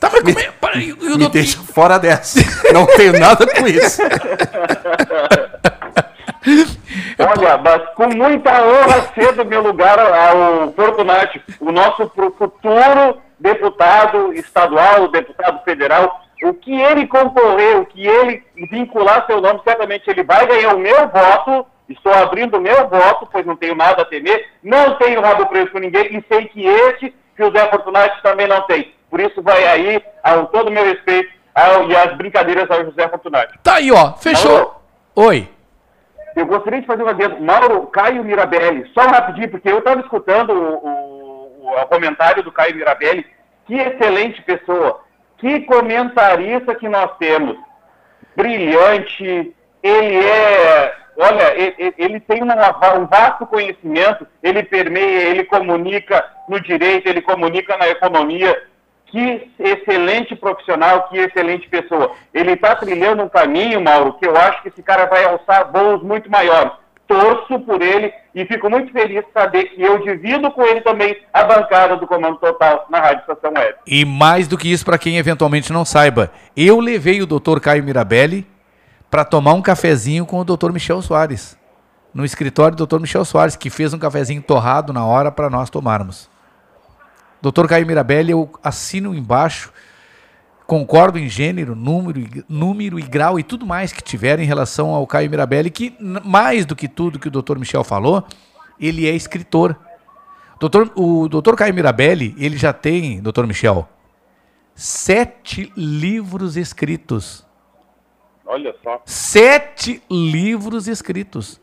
Tá, 0.00 0.10
mas 0.12 0.22
como 0.22 0.38
é? 0.40 0.50
Para, 0.50 0.78
e, 0.78 0.88
e 0.88 0.92
o 0.92 0.96
Me 0.96 1.08
doutor- 1.08 1.30
deixa 1.30 1.58
fora 1.58 1.98
dessa. 1.98 2.38
Não 2.72 2.86
tenho 2.86 3.18
nada 3.18 3.46
com 3.46 3.66
isso. 3.66 4.02
Olha, 7.18 7.56
mas 7.58 7.82
com 7.94 8.08
muita 8.08 8.50
honra 8.62 9.00
cedo 9.14 9.44
meu 9.44 9.62
lugar 9.62 9.98
ao 9.98 10.72
Fortunati, 10.72 11.42
o 11.60 11.72
nosso 11.72 12.10
futuro 12.14 13.22
deputado 13.38 14.32
estadual, 14.34 15.08
deputado 15.08 15.62
federal. 15.64 16.22
O 16.42 16.52
que 16.52 16.78
ele 16.78 17.06
concorrer, 17.06 17.78
o 17.78 17.86
que 17.86 18.06
ele 18.06 18.42
vincular 18.70 19.24
seu 19.26 19.40
nome, 19.40 19.60
certamente 19.64 20.08
ele 20.08 20.22
vai 20.22 20.46
ganhar 20.46 20.74
o 20.74 20.78
meu 20.78 21.08
voto. 21.08 21.66
Estou 21.88 22.12
abrindo 22.12 22.58
o 22.58 22.60
meu 22.60 22.88
voto, 22.88 23.26
pois 23.30 23.46
não 23.46 23.56
tenho 23.56 23.74
nada 23.74 24.02
a 24.02 24.04
temer. 24.04 24.46
Não 24.62 24.96
tenho 24.96 25.22
rabo 25.22 25.46
preso 25.46 25.70
com 25.70 25.78
ninguém 25.78 26.16
e 26.16 26.24
sei 26.28 26.46
que 26.46 26.66
este, 26.66 27.14
José 27.38 27.66
Fortunati, 27.70 28.22
também 28.22 28.46
não 28.46 28.60
tem. 28.62 28.92
Por 29.08 29.20
isso 29.20 29.40
vai 29.40 29.66
aí, 29.66 30.02
ao 30.22 30.46
todo 30.48 30.68
o 30.68 30.70
meu 30.70 30.84
respeito, 30.84 31.30
ao, 31.54 31.88
e 31.88 31.96
as 31.96 32.14
brincadeiras 32.16 32.70
ao 32.70 32.84
José 32.84 33.08
Fortunati. 33.08 33.58
Tá 33.62 33.76
aí, 33.76 33.90
ó, 33.90 34.12
fechou. 34.14 34.82
Oi. 35.14 35.48
Eu 36.36 36.46
gostaria 36.46 36.80
de 36.82 36.86
fazer 36.86 37.02
uma 37.02 37.12
adendo. 37.12 37.40
Mauro, 37.40 37.86
Caio 37.86 38.22
Mirabelli, 38.22 38.88
só 38.92 39.00
rapidinho, 39.06 39.48
porque 39.50 39.68
eu 39.70 39.78
estava 39.78 40.00
escutando 40.02 40.50
o, 40.52 40.86
o- 40.86 41.70
o 41.82 41.86
comentário 41.86 42.42
do 42.42 42.52
Caio 42.52 42.76
Mirabelli. 42.76 43.26
Que 43.66 43.74
excelente 43.74 44.40
pessoa. 44.42 45.00
Que 45.38 45.60
comentarista 45.60 46.74
que 46.74 46.88
nós 46.88 47.10
temos. 47.18 47.56
Brilhante. 48.36 49.54
Ele 49.82 50.16
é. 50.26 50.94
Olha, 51.18 51.54
ele, 51.56 51.94
ele 51.96 52.20
tem 52.20 52.42
uma- 52.42 52.54
um 52.98 53.06
vasto 53.06 53.46
conhecimento. 53.46 54.26
Ele 54.42 54.62
permeia, 54.62 55.28
ele 55.30 55.44
comunica 55.44 56.24
no 56.48 56.60
direito, 56.60 57.08
ele 57.08 57.22
comunica 57.22 57.76
na 57.78 57.88
economia. 57.88 58.62
Que 59.06 59.50
excelente 59.58 60.34
profissional, 60.34 61.08
que 61.08 61.18
excelente 61.18 61.68
pessoa. 61.68 62.12
Ele 62.34 62.52
está 62.52 62.74
trilhando 62.74 63.22
um 63.22 63.28
caminho, 63.28 63.80
Mauro, 63.80 64.14
que 64.14 64.26
eu 64.26 64.36
acho 64.36 64.62
que 64.62 64.68
esse 64.68 64.82
cara 64.82 65.06
vai 65.06 65.24
alçar 65.24 65.70
voos 65.72 66.02
muito 66.02 66.30
maiores. 66.30 66.72
Torço 67.06 67.60
por 67.60 67.80
ele 67.80 68.12
e 68.34 68.44
fico 68.46 68.68
muito 68.68 68.92
feliz 68.92 69.24
de 69.24 69.32
saber 69.32 69.64
que 69.66 69.80
eu 69.80 69.98
divido 69.98 70.50
com 70.50 70.62
ele 70.64 70.80
também 70.80 71.16
a 71.32 71.44
bancada 71.44 71.96
do 71.96 72.06
Comando 72.06 72.36
Total 72.38 72.84
na 72.90 72.98
Rádio 72.98 73.20
Estação 73.20 73.52
Web. 73.56 73.76
E 73.86 74.04
mais 74.04 74.48
do 74.48 74.58
que 74.58 74.70
isso, 74.70 74.84
para 74.84 74.98
quem 74.98 75.16
eventualmente 75.16 75.72
não 75.72 75.84
saiba, 75.84 76.32
eu 76.56 76.80
levei 76.80 77.22
o 77.22 77.26
doutor 77.26 77.60
Caio 77.60 77.84
Mirabelli 77.84 78.44
para 79.08 79.24
tomar 79.24 79.54
um 79.54 79.62
cafezinho 79.62 80.26
com 80.26 80.40
o 80.40 80.44
doutor 80.44 80.72
Michel 80.72 81.00
Soares, 81.00 81.56
no 82.12 82.24
escritório 82.24 82.74
do 82.74 82.78
doutor 82.78 83.00
Michel 83.00 83.24
Soares, 83.24 83.54
que 83.54 83.70
fez 83.70 83.94
um 83.94 83.98
cafezinho 83.98 84.42
torrado 84.42 84.92
na 84.92 85.06
hora 85.06 85.30
para 85.30 85.48
nós 85.48 85.70
tomarmos. 85.70 86.28
Doutor 87.40 87.68
Caio 87.68 87.86
Mirabelli, 87.86 88.32
eu 88.32 88.50
assino 88.62 89.14
embaixo, 89.14 89.72
concordo 90.66 91.18
em 91.18 91.28
gênero, 91.28 91.76
número, 91.76 92.18
e- 92.18 92.44
número 92.48 92.98
e 92.98 93.02
grau 93.02 93.38
e 93.38 93.42
tudo 93.42 93.66
mais 93.66 93.92
que 93.92 94.02
tiver 94.02 94.40
em 94.40 94.46
relação 94.46 94.90
ao 94.90 95.06
Caio 95.06 95.30
Mirabelli, 95.30 95.70
que 95.70 95.96
mais 96.24 96.66
do 96.66 96.74
que 96.74 96.88
tudo 96.88 97.18
que 97.18 97.28
o 97.28 97.30
doutor 97.30 97.58
Michel 97.58 97.84
falou, 97.84 98.24
ele 98.80 99.06
é 99.06 99.14
escritor. 99.14 99.78
Doutor, 100.58 100.90
o 100.96 101.28
doutor 101.28 101.54
Caio 101.56 101.74
Mirabelli, 101.74 102.34
ele 102.38 102.56
já 102.56 102.72
tem, 102.72 103.20
doutor 103.20 103.46
Michel, 103.46 103.88
sete 104.74 105.72
livros 105.76 106.56
escritos. 106.56 107.46
Olha 108.46 108.74
só. 108.82 109.02
Sete 109.04 110.02
livros 110.10 110.88
escritos. 110.88 111.60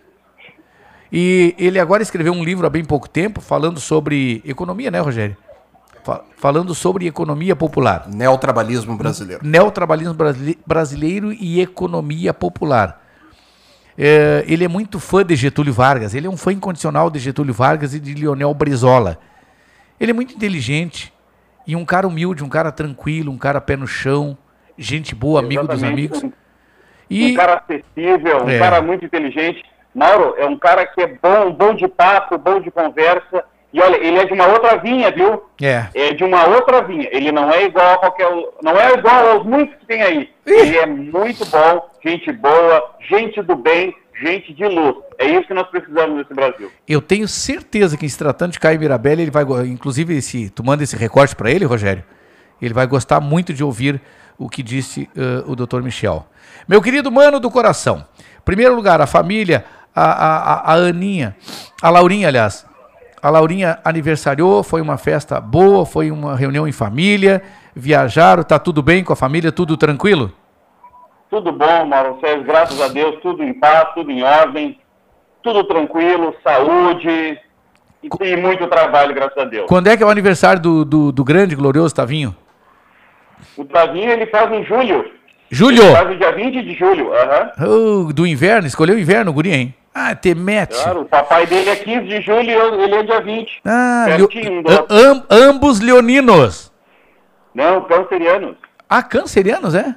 E 1.11 1.56
ele 1.58 1.80
agora 1.80 2.03
escreveu 2.03 2.34
um 2.34 2.43
livro 2.43 2.66
há 2.66 2.69
bem 2.69 2.84
pouco 2.84 3.08
tempo 3.08 3.40
falando 3.40 3.80
sobre 3.80 4.42
economia, 4.43 4.90
né, 4.90 5.00
Rogério? 5.00 5.38
Fa- 6.03 6.22
falando 6.35 6.75
sobre 6.75 7.07
economia 7.07 7.56
popular. 7.56 8.07
Neotrabalhismo 8.14 8.95
brasileiro. 8.98 9.41
Neotrabalhismo 9.45 10.14
brasile- 10.14 10.59
brasileiro 10.67 11.32
e 11.32 11.61
economia 11.61 12.33
popular. 12.33 13.01
É, 13.98 14.43
ele 14.48 14.65
é 14.65 14.67
muito 14.67 14.99
fã 14.99 15.23
de 15.23 15.35
Getúlio 15.35 15.72
Vargas. 15.73 16.14
Ele 16.15 16.27
é 16.27 16.30
um 16.30 16.35
fã 16.38 16.51
incondicional 16.51 17.09
de 17.09 17.19
Getúlio 17.19 17.53
Vargas 17.53 17.93
e 17.93 17.99
de 17.99 18.14
Lionel 18.14 18.53
Brizola. 18.53 19.19
Ele 19.99 20.11
é 20.11 20.14
muito 20.14 20.33
inteligente 20.35 21.14
e 21.65 21.75
um 21.75 21.85
cara 21.85 22.07
humilde, 22.07 22.43
um 22.43 22.49
cara 22.49 22.72
tranquilo, 22.72 23.32
um 23.32 23.38
cara 23.38 23.61
pé 23.61 23.77
no 23.77 23.88
chão, 23.88 24.38
gente 24.77 25.14
boa, 25.15 25.40
amigo 25.40 25.61
dos 25.67 25.77
Exatamente. 25.77 26.14
amigos. 26.17 26.33
Um 27.11 27.35
cara 27.35 27.61
acessível, 27.64 28.43
um 28.43 28.49
É. 28.49 28.59
cara 28.59 28.82
muito 28.82 29.06
inteligente. 29.06 29.64
Mauro 29.93 30.33
é 30.38 30.45
um 30.45 30.57
cara 30.57 30.85
que 30.88 30.99
é 30.99 31.07
bom, 31.22 31.53
bom 31.53 31.75
de 31.75 31.88
papo, 31.88 32.38
bom 32.38 32.59
de 32.59 32.72
conversa. 32.72 33.45
E 33.74 33.82
olha, 33.82 33.95
ele 33.98 34.19
é 34.19 34.26
de 34.26 34.34
uma 34.34 34.45
outra 34.48 34.77
vinha, 34.77 35.10
viu? 35.11 35.43
É. 35.61 35.88
É 35.95 36.14
de 36.14 36.24
uma 36.24 36.45
outra 36.45 36.84
vinha. 36.84 37.08
Ele 37.11 37.32
não 37.32 37.52
é 37.52 37.64
igual 37.66 37.93
a 37.93 37.98
qualquer. 37.98 38.27
Não 38.61 38.80
é 38.80 38.93
igual 38.93 39.32
aos 39.32 39.45
muitos 39.45 39.76
que 39.80 39.85
tem 39.88 40.02
aí. 40.03 40.30
Ele 40.45 40.77
é 40.77 40.85
muito 40.85 41.43
bom, 41.48 41.90
gente 42.06 42.32
boa, 42.32 42.92
gente 43.10 43.42
do 43.42 43.56
bem, 43.56 43.95
gente 44.22 44.53
de 44.53 44.66
luz. 44.66 44.98
É 45.18 45.26
isso 45.26 45.48
que 45.48 45.53
nós 45.56 45.68
precisamos 45.69 46.18
nesse 46.18 46.34
Brasil. 46.35 46.72
Eu 46.88 47.02
tenho 47.02 47.27
certeza 47.27 47.98
que 47.98 48.08
se 48.08 48.18
tratando 48.18 48.52
de 48.52 48.60
Caio 48.60 48.80
Mirabelli, 48.80 49.24
ele 49.24 49.32
vai, 49.32 49.43
inclusive, 49.66 50.16
esse, 50.18 50.52
tu 50.52 50.64
manda 50.64 50.84
esse 50.84 50.95
recorte 50.95 51.35
para 51.35 51.50
ele, 51.50 51.66
Rogério, 51.66 52.03
ele 52.61 52.74
vai 52.76 52.85
gostar 52.85 53.19
muito 53.19 53.53
de 53.53 53.64
ouvir 53.64 54.00
o 54.38 54.48
que 54.50 54.61
disse 54.61 55.10
eh, 55.18 55.43
o 55.48 55.56
Dr. 55.56 55.82
Michel. 55.82 56.26
Meu 56.68 56.82
querido 56.82 57.11
mano 57.11 57.40
do 57.40 57.50
coração, 57.50 58.06
primeiro 58.45 58.76
lugar, 58.76 59.02
a 59.02 59.08
família, 59.08 59.66
a, 59.95 60.03
a- 60.03 60.74
a 60.74 60.76
Aninha, 60.76 61.35
a 61.82 61.90
Laurinha, 61.90 62.27
aliás, 62.27 62.66
a 63.24 63.30
Laurinha 63.30 63.80
aniversariou, 63.85 64.61
foi 64.64 64.82
uma 64.82 64.98
festa 64.98 65.40
boa, 65.40 65.85
foi 65.85 66.11
uma 66.11 66.35
reunião 66.35 66.68
em 66.68 66.74
família, 66.74 67.42
viajaram, 67.74 68.43
tá 68.43 68.60
tudo 68.60 68.84
bem 68.84 69.02
com 69.02 69.14
a 69.14 69.16
família, 69.16 69.50
tudo 69.50 69.77
tranquilo? 69.77 70.30
Tudo 71.30 71.53
bom, 71.53 71.85
Mauro 71.85 72.18
Sérgio, 72.19 72.43
graças 72.43 72.82
a 72.82 72.90
Deus, 72.90 73.16
tudo 73.22 73.42
em 73.42 73.53
paz, 73.53 73.93
tudo 73.93 74.11
em 74.11 74.22
ordem, 74.24 74.77
tudo 75.42 75.64
tranquilo, 75.64 76.35
saúde 76.43 77.40
e, 78.03 78.10
e 78.19 78.35
muito 78.35 78.68
trabalho, 78.68 79.16
graças 79.16 79.38
a 79.38 79.45
Deus. 79.45 79.68
Quando 79.69 79.88
é 79.88 79.95
que 79.95 80.03
é 80.03 80.06
o 80.06 80.10
aniversário 80.10 80.61
do, 80.61 80.84
do, 80.84 81.11
do 81.14 81.24
grande, 81.24 81.56
glorioso 81.56 81.95
Tavinho? 81.95 82.35
O 83.56 83.64
Tavinho 83.64 84.11
ele 84.11 84.26
faz 84.26 84.52
em 84.52 84.66
julho. 84.66 85.10
Julho! 85.50 85.82
Ele 85.82 85.95
faz 85.95 86.10
no 86.10 86.18
dia 86.18 86.32
20 86.34 86.61
de 86.61 86.74
julho, 86.74 87.14
aham. 87.14 87.52
Oh, 87.66 88.11
do 88.11 88.27
inverno, 88.27 88.68
escolheu 88.68 88.98
o 88.98 89.00
inverno, 89.00 89.32
guri, 89.32 89.53
hein? 89.53 89.76
Ah, 89.96 90.18
mete. 90.36 90.74
Claro, 90.82 91.02
o 91.02 91.06
papai 91.06 91.46
dele 91.46 91.70
é 91.70 91.76
15 91.76 92.08
de 92.08 92.22
julho 92.22 92.42
e 92.50 92.52
ele 92.84 92.96
é 92.96 93.04
dia 93.04 93.22
20. 93.22 93.62
Ah, 93.64 94.06
leo- 94.08 94.28
Pertinho 94.28 94.64
a- 94.68 94.86
am- 95.12 95.24
ambos 95.30 95.80
leoninos. 95.80 96.72
Não, 97.54 97.82
cancerianos. 97.86 98.56
Ah, 98.90 99.04
cancerianos, 99.04 99.76
é? 99.76 99.96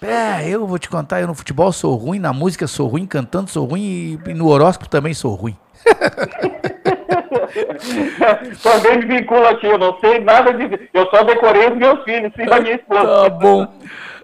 É, 0.00 0.48
eu 0.48 0.64
vou 0.64 0.78
te 0.78 0.88
contar, 0.88 1.20
eu 1.20 1.26
no 1.26 1.34
futebol 1.34 1.72
sou 1.72 1.96
ruim, 1.96 2.20
na 2.20 2.32
música 2.32 2.68
sou 2.68 2.86
ruim, 2.86 3.04
cantando 3.04 3.50
sou 3.50 3.66
ruim 3.66 4.20
e, 4.28 4.34
no 4.34 4.46
horóscopo 4.46 4.88
também 4.88 5.12
sou 5.12 5.34
ruim. 5.34 5.56
Também 8.62 8.98
me 8.98 9.06
vincula 9.18 9.50
aqui, 9.50 9.66
eu 9.66 9.78
não 9.78 9.98
sei 10.00 10.20
nada 10.20 10.52
de... 10.52 10.88
Eu 10.94 11.06
só 11.10 11.22
decorei 11.24 11.68
os 11.70 11.76
meus 11.76 12.02
filhos, 12.04 12.32
sim, 12.36 12.44
da 12.46 12.60
minha 12.60 12.76
esposa. 12.76 13.22
Tá 13.24 13.28
bom. 13.30 13.66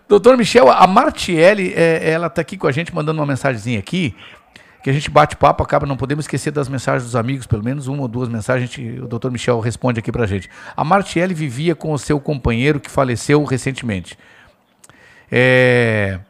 Doutor 0.08 0.36
Michel, 0.36 0.70
a 0.70 0.86
Martiele, 0.86 1.72
é, 1.76 2.10
ela 2.10 2.28
tá 2.28 2.40
aqui 2.40 2.56
com 2.56 2.66
a 2.66 2.72
gente, 2.72 2.94
mandando 2.94 3.20
uma 3.20 3.26
mensagenzinha 3.26 3.78
aqui, 3.78 4.14
que 4.84 4.90
a 4.90 4.92
gente 4.92 5.10
bate 5.10 5.34
papo, 5.34 5.62
acaba, 5.62 5.86
não 5.86 5.96
podemos 5.96 6.26
esquecer 6.26 6.50
das 6.50 6.68
mensagens 6.68 7.04
dos 7.04 7.16
amigos, 7.16 7.46
pelo 7.46 7.64
menos 7.64 7.86
uma 7.86 8.02
ou 8.02 8.06
duas 8.06 8.28
mensagens, 8.28 8.68
a 8.68 8.70
gente- 8.70 9.00
o 9.00 9.08
doutor 9.08 9.32
Michel 9.32 9.58
responde 9.58 9.98
aqui 9.98 10.12
pra 10.12 10.26
gente. 10.26 10.50
A 10.76 10.84
Martiele 10.84 11.32
vivia 11.32 11.74
com 11.74 11.90
o 11.90 11.98
seu 11.98 12.20
companheiro 12.20 12.78
que 12.78 12.90
faleceu 12.90 13.42
recentemente. 13.44 14.18
É, 15.32 16.20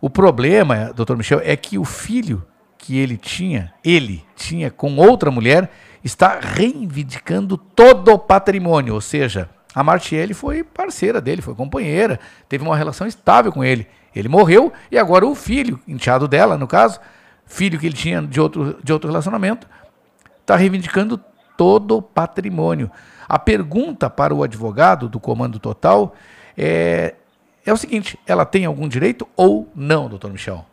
o 0.00 0.10
problema, 0.10 0.92
doutor 0.92 1.16
Michel, 1.16 1.40
é 1.44 1.54
que 1.54 1.78
o 1.78 1.84
filho 1.84 2.44
que 2.76 2.98
ele 2.98 3.16
tinha, 3.16 3.72
ele 3.84 4.24
tinha 4.34 4.68
com 4.68 4.96
outra 4.96 5.30
mulher, 5.30 5.70
está 6.02 6.40
reivindicando 6.40 7.56
todo 7.56 8.12
o 8.12 8.18
patrimônio. 8.18 8.94
Ou 8.94 9.00
seja, 9.00 9.48
a 9.72 9.84
Martiele 9.84 10.34
foi 10.34 10.64
parceira 10.64 11.20
dele, 11.20 11.40
foi 11.40 11.54
companheira, 11.54 12.18
teve 12.48 12.64
uma 12.64 12.76
relação 12.76 13.06
estável 13.06 13.52
com 13.52 13.62
ele. 13.62 13.86
Ele 14.12 14.28
morreu 14.28 14.72
e 14.90 14.98
agora 14.98 15.24
o 15.24 15.36
filho, 15.36 15.78
enteado 15.86 16.26
dela, 16.26 16.58
no 16.58 16.66
caso, 16.66 16.98
filho 17.46 17.78
que 17.78 17.86
ele 17.86 17.94
tinha 17.94 18.20
de 18.20 18.40
outro, 18.40 18.78
de 18.82 18.92
outro 18.92 19.08
relacionamento, 19.08 19.66
está 20.40 20.56
reivindicando 20.56 21.18
todo 21.56 21.96
o 21.96 22.02
patrimônio. 22.02 22.90
A 23.28 23.38
pergunta 23.38 24.10
para 24.10 24.34
o 24.34 24.42
advogado 24.42 25.08
do 25.08 25.18
Comando 25.18 25.58
Total 25.58 26.14
é, 26.56 27.14
é 27.64 27.72
o 27.72 27.76
seguinte: 27.76 28.18
ela 28.26 28.44
tem 28.44 28.64
algum 28.64 28.88
direito 28.88 29.26
ou 29.36 29.68
não, 29.74 30.08
doutor 30.08 30.30
Michel? 30.30 30.64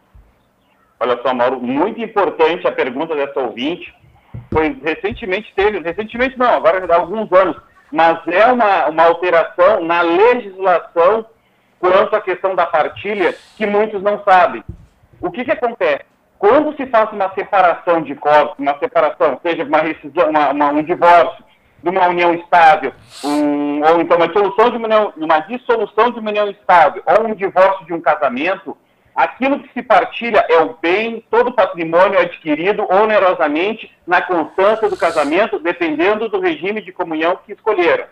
Olha 1.00 1.20
só, 1.22 1.34
Mauro, 1.34 1.60
muito 1.60 2.00
importante 2.02 2.68
a 2.68 2.72
pergunta 2.72 3.16
dessa 3.16 3.40
ouvinte. 3.40 3.94
Foi 4.52 4.80
recentemente 4.84 5.52
teve, 5.56 5.80
recentemente 5.80 6.38
não, 6.38 6.48
agora 6.48 6.86
há 6.92 6.96
alguns 6.96 7.32
anos, 7.32 7.58
mas 7.92 8.20
é 8.28 8.46
uma, 8.52 8.88
uma 8.88 9.04
alteração 9.04 9.84
na 9.84 10.02
legislação 10.02 11.26
quanto 11.80 12.16
à 12.16 12.22
questão 12.22 12.56
da 12.56 12.66
partilha 12.66 13.36
que 13.58 13.66
muitos 13.66 14.02
não 14.02 14.24
sabem. 14.24 14.64
O 15.20 15.30
que, 15.30 15.44
que 15.44 15.52
acontece? 15.52 16.06
Quando 16.44 16.76
se 16.76 16.86
faz 16.88 17.10
uma 17.14 17.34
separação 17.34 18.02
de 18.02 18.16
corpos, 18.16 18.60
uma 18.60 18.78
separação, 18.78 19.40
seja 19.42 19.64
uma 19.64 19.78
rescisão, 19.78 20.30
uma, 20.30 20.52
uma, 20.52 20.72
um 20.72 20.84
divórcio, 20.84 21.42
de 21.82 21.90
uma 21.90 22.06
união 22.10 22.34
estável, 22.34 22.92
um, 23.24 23.82
ou 23.82 24.02
então 24.02 24.18
uma 24.18 24.28
dissolução 24.28 24.70
de 24.70 24.76
uma, 24.76 24.88
união, 24.88 25.14
uma 25.16 25.40
dissolução 25.40 26.12
de 26.12 26.20
uma 26.20 26.32
união 26.32 26.50
estável, 26.50 27.02
ou 27.06 27.28
um 27.28 27.34
divórcio 27.34 27.86
de 27.86 27.94
um 27.94 28.02
casamento, 28.02 28.76
aquilo 29.16 29.58
que 29.62 29.72
se 29.72 29.82
partilha 29.82 30.46
é 30.50 30.58
o 30.58 30.76
bem, 30.82 31.24
todo 31.32 31.48
o 31.48 31.54
patrimônio 31.54 32.20
adquirido 32.20 32.86
onerosamente 32.92 33.90
na 34.06 34.22
constância 34.22 34.90
do 34.90 34.98
casamento, 34.98 35.60
dependendo 35.60 36.28
do 36.28 36.42
regime 36.42 36.82
de 36.82 36.92
comunhão 36.92 37.40
que 37.46 37.54
escolheram. 37.54 38.04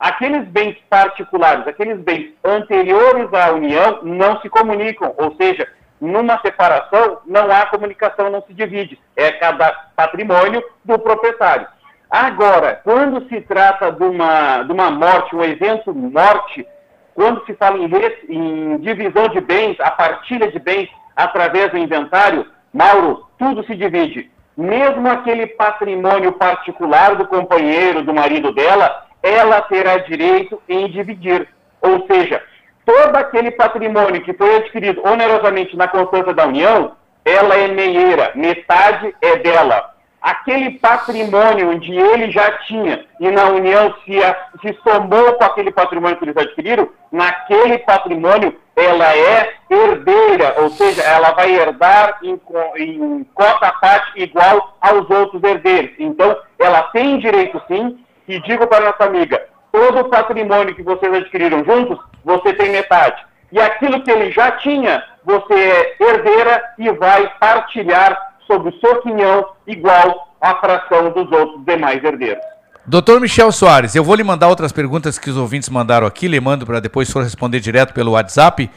Aqueles 0.00 0.48
bens 0.48 0.76
particulares, 0.90 1.64
aqueles 1.68 2.00
bens 2.00 2.32
anteriores 2.42 3.32
à 3.32 3.52
união, 3.52 4.00
não 4.02 4.40
se 4.40 4.48
comunicam, 4.48 5.14
ou 5.16 5.36
seja, 5.36 5.68
numa 6.00 6.40
separação 6.40 7.18
não 7.26 7.50
há 7.50 7.66
comunicação, 7.66 8.30
não 8.30 8.42
se 8.42 8.52
divide, 8.54 8.98
é 9.16 9.32
cada 9.32 9.72
patrimônio 9.96 10.62
do 10.84 10.98
proprietário. 10.98 11.66
Agora, 12.10 12.80
quando 12.84 13.28
se 13.28 13.40
trata 13.42 13.92
de 13.92 14.02
uma, 14.02 14.62
de 14.62 14.72
uma 14.72 14.90
morte, 14.90 15.36
um 15.36 15.44
evento 15.44 15.94
morte, 15.94 16.66
quando 17.14 17.44
se 17.44 17.54
fala 17.54 17.76
em, 17.76 17.90
em 18.28 18.78
divisão 18.78 19.28
de 19.28 19.40
bens, 19.40 19.78
a 19.80 19.90
partilha 19.90 20.50
de 20.50 20.58
bens 20.58 20.88
através 21.14 21.70
do 21.70 21.78
inventário, 21.78 22.46
Mauro, 22.72 23.26
tudo 23.38 23.64
se 23.64 23.74
divide. 23.74 24.30
Mesmo 24.56 25.08
aquele 25.08 25.46
patrimônio 25.46 26.32
particular 26.32 27.16
do 27.16 27.26
companheiro, 27.26 28.02
do 28.02 28.14
marido 28.14 28.52
dela, 28.52 29.06
ela 29.22 29.60
terá 29.62 29.98
direito 29.98 30.60
em 30.68 30.88
dividir. 30.88 31.48
Ou 31.80 32.06
seja, 32.06 32.42
todo 32.88 33.16
aquele 33.16 33.50
patrimônio 33.50 34.22
que 34.22 34.32
foi 34.32 34.56
adquirido 34.56 35.06
onerosamente 35.06 35.76
na 35.76 35.86
constância 35.86 36.32
da 36.32 36.46
União, 36.46 36.92
ela 37.22 37.54
é 37.54 37.68
meieira, 37.68 38.32
metade 38.34 39.14
é 39.20 39.36
dela 39.36 39.98
aquele 40.20 40.78
patrimônio 40.78 41.70
onde 41.70 41.94
ele 41.94 42.30
já 42.30 42.50
tinha 42.58 43.04
e 43.20 43.30
na 43.30 43.48
União 43.50 43.94
se, 44.04 44.18
se 44.60 44.78
somou 44.82 45.34
com 45.34 45.44
aquele 45.44 45.70
patrimônio 45.70 46.16
que 46.16 46.24
eles 46.24 46.36
adquiriram, 46.36 46.88
naquele 47.10 47.78
patrimônio 47.78 48.56
ela 48.74 49.14
é 49.16 49.54
herdeira, 49.70 50.54
ou 50.58 50.70
seja, 50.70 51.02
ela 51.02 51.32
vai 51.32 51.54
herdar 51.54 52.18
em, 52.22 52.40
em 52.76 53.24
cota 53.34 53.72
parte 53.80 54.22
igual 54.22 54.76
aos 54.80 55.08
outros 55.10 55.42
herdeiros. 55.42 55.90
Então, 55.98 56.36
ela 56.58 56.82
tem 56.84 57.18
direito 57.18 57.60
sim, 57.66 57.98
e 58.28 58.40
digo 58.42 58.68
para 58.68 58.84
nossa 58.84 59.04
amiga, 59.04 59.42
todo 59.72 60.00
o 60.00 60.08
patrimônio 60.08 60.74
que 60.76 60.82
vocês 60.82 61.12
adquiriram 61.12 61.64
juntos, 61.64 61.98
você 62.28 62.52
tem 62.52 62.70
metade. 62.70 63.16
E 63.50 63.58
aquilo 63.58 64.02
que 64.02 64.10
ele 64.10 64.30
já 64.30 64.52
tinha, 64.52 65.02
você 65.24 65.54
é 65.54 65.96
herdeira 65.98 66.62
e 66.78 66.90
vai 66.92 67.26
partilhar 67.40 68.34
sob 68.46 68.68
o 68.68 68.80
seu 68.80 69.00
quinhão 69.00 69.48
igual 69.66 70.28
à 70.38 70.54
fração 70.56 71.10
dos 71.10 71.32
outros 71.32 71.64
demais 71.64 72.04
herdeiros. 72.04 72.44
Doutor 72.86 73.18
Michel 73.18 73.50
Soares, 73.50 73.94
eu 73.94 74.04
vou 74.04 74.14
lhe 74.14 74.22
mandar 74.22 74.48
outras 74.48 74.72
perguntas 74.72 75.18
que 75.18 75.30
os 75.30 75.38
ouvintes 75.38 75.70
mandaram 75.70 76.06
aqui, 76.06 76.28
lhe 76.28 76.38
mando 76.38 76.66
para 76.66 76.80
depois 76.80 77.10
for 77.10 77.22
responder 77.22 77.60
direto 77.60 77.94
pelo 77.94 78.12
WhatsApp, 78.12 78.70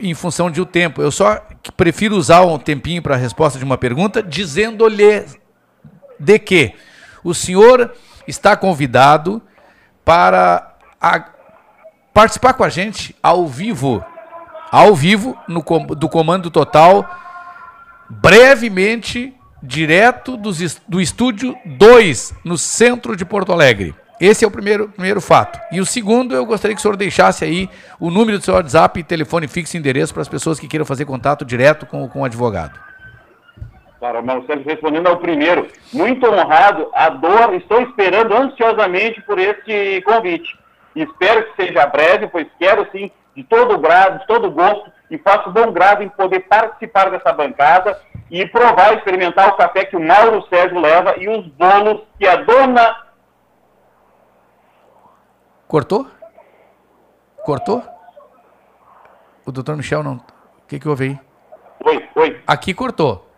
em 0.00 0.14
função 0.14 0.48
de 0.48 0.60
o 0.60 0.66
tempo. 0.66 1.02
Eu 1.02 1.10
só 1.10 1.44
prefiro 1.76 2.16
usar 2.16 2.42
um 2.42 2.58
tempinho 2.58 3.02
para 3.02 3.14
a 3.14 3.18
resposta 3.18 3.58
de 3.58 3.64
uma 3.64 3.78
pergunta, 3.78 4.22
dizendo-lhe 4.22 5.24
de 6.18 6.38
que 6.38 6.72
o 7.24 7.34
senhor 7.34 7.92
está 8.26 8.56
convidado 8.56 9.42
para 10.04 10.72
participar 12.12 12.54
com 12.54 12.64
a 12.64 12.68
gente 12.68 13.14
ao 13.22 13.46
vivo, 13.46 14.04
ao 14.70 14.94
vivo 14.94 15.36
no, 15.48 15.62
do 15.94 16.08
Comando 16.08 16.50
Total 16.50 17.08
brevemente 18.08 19.34
direto 19.62 20.36
dos, 20.36 20.80
do 20.86 21.00
estúdio 21.00 21.56
2, 21.64 22.34
no 22.44 22.58
centro 22.58 23.16
de 23.16 23.24
Porto 23.24 23.52
Alegre. 23.52 23.94
Esse 24.20 24.44
é 24.44 24.48
o 24.48 24.50
primeiro, 24.50 24.88
primeiro 24.88 25.20
fato. 25.20 25.58
E 25.72 25.80
o 25.80 25.86
segundo, 25.86 26.34
eu 26.34 26.44
gostaria 26.44 26.74
que 26.74 26.78
o 26.78 26.82
senhor 26.82 26.96
deixasse 26.96 27.44
aí 27.44 27.68
o 27.98 28.10
número 28.10 28.38
do 28.38 28.44
seu 28.44 28.54
WhatsApp, 28.54 29.02
telefone 29.02 29.48
fixo 29.48 29.76
e 29.76 29.80
endereço 29.80 30.12
para 30.12 30.22
as 30.22 30.28
pessoas 30.28 30.60
que 30.60 30.68
queiram 30.68 30.86
fazer 30.86 31.04
contato 31.04 31.44
direto 31.44 31.86
com, 31.86 32.08
com 32.08 32.20
o 32.20 32.24
advogado. 32.24 32.78
Para 33.98 34.20
Marcelo, 34.20 34.62
respondendo 34.64 35.06
ao 35.08 35.18
primeiro, 35.18 35.66
muito 35.92 36.26
honrado, 36.26 36.88
adoro, 36.92 37.54
estou 37.54 37.80
esperando 37.82 38.34
ansiosamente 38.34 39.20
por 39.22 39.38
este 39.38 40.02
convite. 40.02 40.56
Espero 40.94 41.44
que 41.44 41.64
seja 41.64 41.86
breve, 41.86 42.28
pois 42.28 42.46
quero 42.58 42.86
sim, 42.92 43.10
de 43.34 43.42
todo 43.44 43.78
grado, 43.78 44.20
de 44.20 44.26
todo 44.26 44.50
gosto, 44.50 44.90
e 45.10 45.18
faço 45.18 45.50
bom 45.50 45.72
grado 45.72 46.02
em 46.02 46.08
poder 46.08 46.40
participar 46.40 47.10
dessa 47.10 47.32
bancada 47.32 48.00
e 48.30 48.46
provar, 48.46 48.94
experimentar 48.94 49.48
o 49.48 49.56
café 49.56 49.84
que 49.84 49.96
o 49.96 50.00
Mauro 50.00 50.46
Sérgio 50.48 50.80
leva 50.80 51.14
e 51.18 51.28
os 51.28 51.46
bolos 51.48 52.02
que 52.18 52.26
a 52.26 52.36
dona. 52.36 52.96
Cortou? 55.68 56.06
Cortou? 57.44 57.82
O 59.44 59.52
doutor 59.52 59.76
Michel 59.76 60.02
não. 60.02 60.14
O 60.14 60.22
que, 60.68 60.78
que 60.78 60.88
houve 60.88 61.04
aí? 61.04 61.20
Oi, 61.84 62.08
oi. 62.14 62.40
Aqui 62.46 62.72
cortou. 62.72 63.28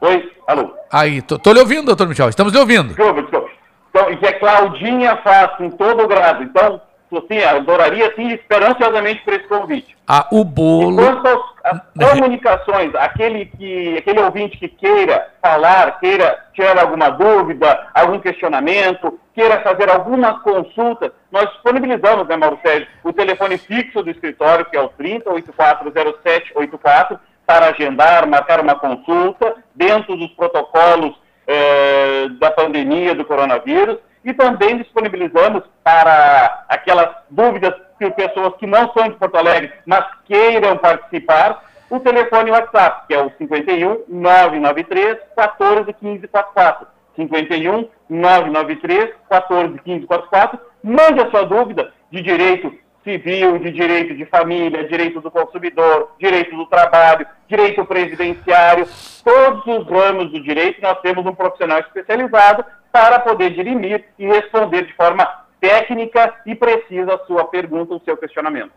Oi, 0.00 0.32
alô. 0.46 0.74
Aí, 0.90 1.22
tô, 1.22 1.38
tô 1.38 1.52
lhe 1.52 1.60
ouvindo, 1.60 1.86
doutor 1.86 2.08
Michel. 2.08 2.28
Estamos 2.28 2.52
lhe 2.52 2.58
ouvindo. 2.58 2.88
Desculpa, 2.88 3.22
desculpa. 3.22 3.49
Então, 3.90 4.10
e 4.10 4.16
que 4.16 4.26
a 4.26 4.38
Claudinha 4.38 5.16
faz 5.16 5.56
com 5.56 5.68
todo 5.70 6.04
o 6.04 6.08
grado. 6.08 6.44
Então, 6.44 6.80
sim, 7.28 7.42
adoraria 7.42 8.14
sim, 8.14 8.28
esperançosamente 8.28 9.20
por 9.24 9.34
esse 9.34 9.48
convite. 9.48 9.96
Ah, 10.06 10.28
o 10.30 10.44
bolo. 10.44 10.94
quanto 10.96 11.44
às 11.64 11.80
comunicações, 12.10 12.94
aquele, 12.94 13.46
que, 13.46 13.98
aquele 13.98 14.20
ouvinte 14.20 14.56
que 14.56 14.68
queira 14.68 15.28
falar, 15.42 15.98
queira 15.98 16.38
tirar 16.54 16.78
alguma 16.78 17.10
dúvida, 17.10 17.88
algum 17.92 18.20
questionamento, 18.20 19.18
queira 19.34 19.60
fazer 19.60 19.90
alguma 19.90 20.38
consulta, 20.40 21.12
nós 21.30 21.50
disponibilizamos, 21.50 22.26
né, 22.28 22.36
Mauro 22.36 22.58
Sérgio, 22.62 22.88
o 23.04 23.12
telefone 23.12 23.58
fixo 23.58 24.02
do 24.02 24.10
escritório, 24.10 24.64
que 24.66 24.76
é 24.76 24.80
o 24.80 24.88
30840784, 24.90 27.18
para 27.46 27.70
agendar, 27.70 28.28
marcar 28.28 28.60
uma 28.60 28.76
consulta 28.76 29.56
dentro 29.74 30.16
dos 30.16 30.30
protocolos 30.32 31.16
eh, 31.52 32.28
da 32.38 32.50
pandemia 32.52 33.12
do 33.12 33.24
coronavírus 33.24 33.98
e 34.24 34.32
também 34.32 34.78
disponibilizamos 34.78 35.64
para 35.82 36.64
aquelas 36.68 37.08
dúvidas 37.28 37.74
que 37.98 38.08
pessoas 38.10 38.54
que 38.56 38.66
não 38.68 38.92
são 38.92 39.08
de 39.08 39.16
Porto 39.16 39.36
Alegre, 39.36 39.72
mas 39.84 40.04
queiram 40.26 40.76
participar, 40.76 41.64
o 41.90 41.98
telefone 41.98 42.52
WhatsApp, 42.52 43.08
que 43.08 43.14
é 43.14 43.20
o 43.20 43.32
51 43.36 44.04
993 44.08 45.18
14 45.34 45.92
15 45.92 46.28
44. 46.28 46.86
51 47.16 47.88
993 48.08 49.10
14 49.28 49.78
15 49.80 50.06
44. 50.06 50.58
Mande 50.84 51.20
a 51.20 51.30
sua 51.30 51.44
dúvida 51.44 51.92
de 52.12 52.22
direito 52.22 52.72
civil, 53.02 53.58
de 53.58 53.70
direito 53.70 54.14
de 54.14 54.24
família, 54.26 54.86
direito 54.86 55.20
do 55.20 55.30
consumidor, 55.30 56.12
direito 56.18 56.56
do 56.56 56.66
trabalho, 56.66 57.26
direito 57.48 57.84
presidenciário, 57.84 58.86
todos 59.24 59.66
os 59.66 59.86
ramos 59.88 60.30
do 60.30 60.42
direito, 60.42 60.82
nós 60.82 61.00
temos 61.00 61.24
um 61.24 61.34
profissional 61.34 61.80
especializado 61.80 62.64
para 62.92 63.18
poder 63.20 63.50
dirimir 63.50 64.04
e 64.18 64.26
responder 64.26 64.86
de 64.86 64.92
forma 64.94 65.26
técnica 65.60 66.34
e 66.46 66.54
precisa 66.54 67.14
a 67.14 67.26
sua 67.26 67.44
pergunta, 67.44 67.94
o 67.94 68.00
seu 68.04 68.16
questionamento. 68.16 68.72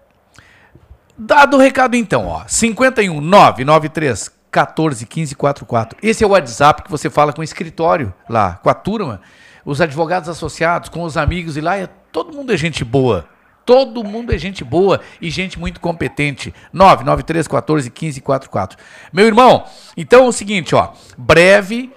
Dado 1.17 1.57
o 1.57 1.59
recado 1.59 1.95
então, 1.95 2.27
ó, 2.27 2.43
51 2.47 3.21
993 3.21 4.29
14 4.51 5.05
15 5.05 5.35
44. 5.35 5.97
Esse 6.01 6.23
é 6.23 6.27
o 6.27 6.31
WhatsApp 6.31 6.83
que 6.83 6.91
você 6.91 7.09
fala 7.09 7.33
com 7.33 7.41
o 7.41 7.43
escritório 7.43 8.13
lá, 8.29 8.59
com 8.61 8.69
a 8.69 8.73
turma, 8.73 9.21
os 9.65 9.81
advogados 9.81 10.29
associados, 10.29 10.89
com 10.89 11.03
os 11.03 11.17
amigos 11.17 11.57
e 11.57 11.61
lá 11.61 11.77
é, 11.77 11.87
todo 12.11 12.35
mundo 12.35 12.53
é 12.53 12.57
gente 12.57 12.83
boa. 12.83 13.32
Todo 13.65 14.03
mundo 14.03 14.33
é 14.33 14.37
gente 14.37 14.63
boa 14.63 14.99
e 15.21 15.29
gente 15.29 15.59
muito 15.59 15.79
competente. 15.79 16.53
993 16.71 17.47
14 17.47 17.89
15 17.89 18.21
44. 18.21 18.77
Meu 19.11 19.25
irmão, 19.25 19.65
então 19.95 20.25
é 20.25 20.27
o 20.27 20.31
seguinte, 20.31 20.75
ó, 20.75 20.91
breve 21.17 21.91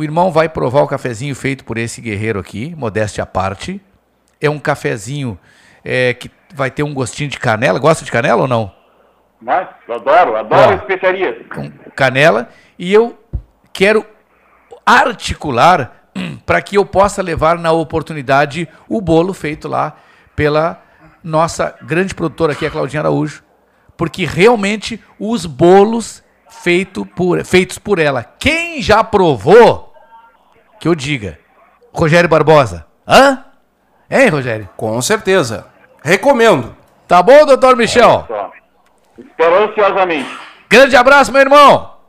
o 0.00 0.02
irmão 0.02 0.30
vai 0.30 0.48
provar 0.48 0.80
o 0.80 0.86
cafezinho 0.86 1.34
feito 1.34 1.62
por 1.62 1.76
esse 1.76 2.00
guerreiro 2.00 2.40
aqui, 2.40 2.74
modéstia 2.74 3.22
à 3.22 3.26
parte. 3.26 3.78
É 4.40 4.48
um 4.48 4.58
cafezinho 4.58 5.38
é, 5.84 6.14
que 6.14 6.30
vai 6.54 6.70
ter 6.70 6.82
um 6.82 6.94
gostinho 6.94 7.28
de 7.28 7.38
canela. 7.38 7.78
Gosta 7.78 8.02
de 8.02 8.10
canela 8.10 8.40
ou 8.40 8.48
não? 8.48 8.72
Mas, 9.38 9.68
adoro, 9.86 10.36
adoro 10.36 10.76
especiarias. 10.76 11.46
Com 11.54 11.70
canela. 11.94 12.48
E 12.78 12.90
eu 12.90 13.18
quero 13.74 14.06
articular 14.86 16.08
para 16.46 16.62
que 16.62 16.78
eu 16.78 16.86
possa 16.86 17.20
levar 17.20 17.58
na 17.58 17.72
oportunidade 17.72 18.66
o 18.88 19.02
bolo 19.02 19.34
feito 19.34 19.68
lá 19.68 19.98
pela 20.34 20.82
nossa 21.22 21.76
grande 21.82 22.14
produtora 22.14 22.52
aqui, 22.52 22.66
a 22.66 22.70
Claudinha 22.70 23.00
Araújo, 23.02 23.42
porque 23.96 24.24
realmente 24.24 25.02
os 25.18 25.46
bolos 25.46 26.22
feito 26.48 27.04
por, 27.04 27.44
feitos 27.44 27.78
por 27.78 27.98
ela, 27.98 28.24
quem 28.24 28.82
já 28.82 29.04
provou, 29.04 29.92
que 30.78 30.88
eu 30.88 30.94
diga, 30.94 31.38
Rogério 31.92 32.28
Barbosa, 32.28 32.86
hã? 33.06 33.44
Hein, 34.10 34.28
Rogério? 34.28 34.68
Com 34.76 35.00
certeza. 35.00 35.66
Recomendo. 36.02 36.74
Tá 37.06 37.22
bom, 37.22 37.46
doutor 37.46 37.76
Michel? 37.76 38.26
Espero 39.18 39.64
ansiosamente. 39.64 40.28
Grande 40.68 40.96
abraço, 40.96 41.30
meu 41.30 41.40
irmão. 41.40 41.99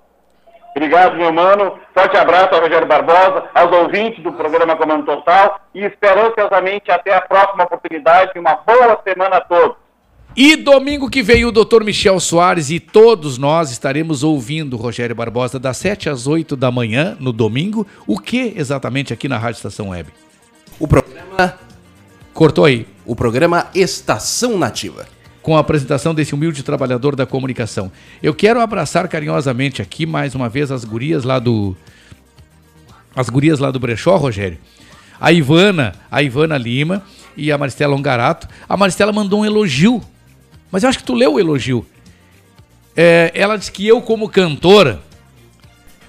Obrigado, 0.75 1.17
meu 1.17 1.33
mano. 1.33 1.80
Forte 1.93 2.16
abraço 2.17 2.56
ao 2.56 2.61
Rogério 2.61 2.88
Barbosa, 2.88 3.45
aos 3.53 3.72
ouvintes 3.72 4.24
do 4.24 4.32
programa 4.32 4.75
Comando 4.75 5.06
Total 5.06 5.59
e 5.75 5.83
espero 5.83 6.27
ansiosamente 6.27 6.90
até 6.91 7.14
a 7.14 7.22
próxima 7.22 7.64
oportunidade. 7.64 8.40
Uma 8.40 8.56
boa 8.56 9.00
semana 9.03 9.38
a 9.38 9.41
todos. 9.41 9.75
E 10.35 10.56
domingo 10.56 11.09
que 11.09 11.22
vem 11.22 11.43
o 11.43 11.51
Dr. 11.51 11.83
Michel 11.83 12.17
Soares 12.19 12.69
e 12.69 12.80
todos 12.80 13.38
nós 13.38 13.69
estaremos 13.69 14.24
ouvindo 14.24 14.75
o 14.75 14.77
Rogério 14.77 15.14
Barbosa 15.14 15.59
das 15.59 15.75
7 15.75 16.09
às 16.09 16.25
8 16.25 16.56
da 16.56 16.72
manhã 16.72 17.17
no 17.19 17.33
domingo. 17.33 17.85
O 18.08 18.17
que 18.17 18.53
exatamente 18.56 19.11
aqui 19.11 19.27
na 19.27 19.38
Rádio 19.38 19.58
Estação 19.58 19.90
Web? 19.90 20.09
O 20.80 20.88
programa 20.88 21.59
Cortou 22.33 22.66
aí. 22.66 22.88
O 23.06 23.16
programa 23.16 23.67
Estação 23.75 24.58
Nativa. 24.58 25.06
Com 25.41 25.57
a 25.57 25.59
apresentação 25.59 26.13
desse 26.13 26.35
humilde 26.35 26.63
trabalhador 26.63 27.15
da 27.15 27.25
comunicação. 27.25 27.91
Eu 28.21 28.33
quero 28.33 28.61
abraçar 28.61 29.07
carinhosamente 29.07 29.81
aqui 29.81 30.05
mais 30.05 30.35
uma 30.35 30.47
vez 30.47 30.71
as 30.71 30.85
gurias 30.85 31.23
lá 31.23 31.39
do. 31.39 31.75
As 33.15 33.29
gurias 33.29 33.59
lá 33.59 33.71
do 33.71 33.79
Brechó, 33.79 34.15
Rogério. 34.17 34.57
A 35.19 35.31
Ivana, 35.31 35.93
a 36.09 36.21
Ivana 36.21 36.57
Lima 36.57 37.03
e 37.35 37.51
a 37.51 37.57
Maristela 37.57 37.95
Ongarato. 37.95 38.47
A 38.67 38.77
Maristela 38.77 39.11
mandou 39.11 39.41
um 39.41 39.45
elogio. 39.45 40.01
Mas 40.71 40.83
eu 40.83 40.89
acho 40.89 40.99
que 40.99 41.03
tu 41.03 41.13
leu 41.13 41.33
o 41.33 41.39
elogio. 41.39 41.85
É, 42.95 43.31
ela 43.33 43.57
disse 43.57 43.71
que 43.71 43.85
eu, 43.87 44.01
como 44.01 44.29
cantora, 44.29 45.01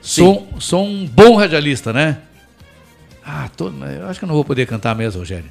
sou, 0.01 0.49
sou 0.59 0.85
um 0.85 1.07
bom 1.07 1.37
radialista, 1.37 1.93
né? 1.93 2.19
Ah, 3.25 3.49
tô, 3.57 3.69
eu 3.69 4.07
acho 4.09 4.19
que 4.19 4.25
eu 4.25 4.29
não 4.29 4.35
vou 4.35 4.45
poder 4.45 4.67
cantar 4.67 4.95
mesmo, 4.95 5.21
Rogério. 5.21 5.51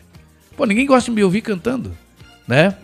Pô, 0.56 0.66
ninguém 0.66 0.86
gosta 0.86 1.10
de 1.10 1.16
me 1.16 1.24
ouvir 1.24 1.42
cantando, 1.42 1.98
né? 2.48 2.76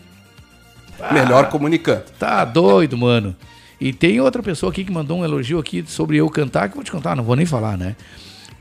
Melhor 1.12 1.50
comunicando. 1.50 2.04
Tá 2.20 2.46
doido, 2.46 2.98
mano. 2.98 3.36
E 3.80 3.94
tem 3.94 4.20
outra 4.20 4.42
pessoa 4.42 4.72
aqui 4.72 4.84
que 4.84 4.92
mandou 4.92 5.20
um 5.20 5.24
elogio 5.24 5.60
aqui 5.60 5.84
sobre 5.88 6.18
eu 6.18 6.28
cantar, 6.30 6.68
que 6.68 6.74
eu 6.74 6.78
vou 6.78 6.84
te 6.84 6.92
contar, 6.92 7.16
não 7.16 7.24
vou 7.24 7.36
nem 7.36 7.46
falar, 7.46 7.78
né? 7.78 7.96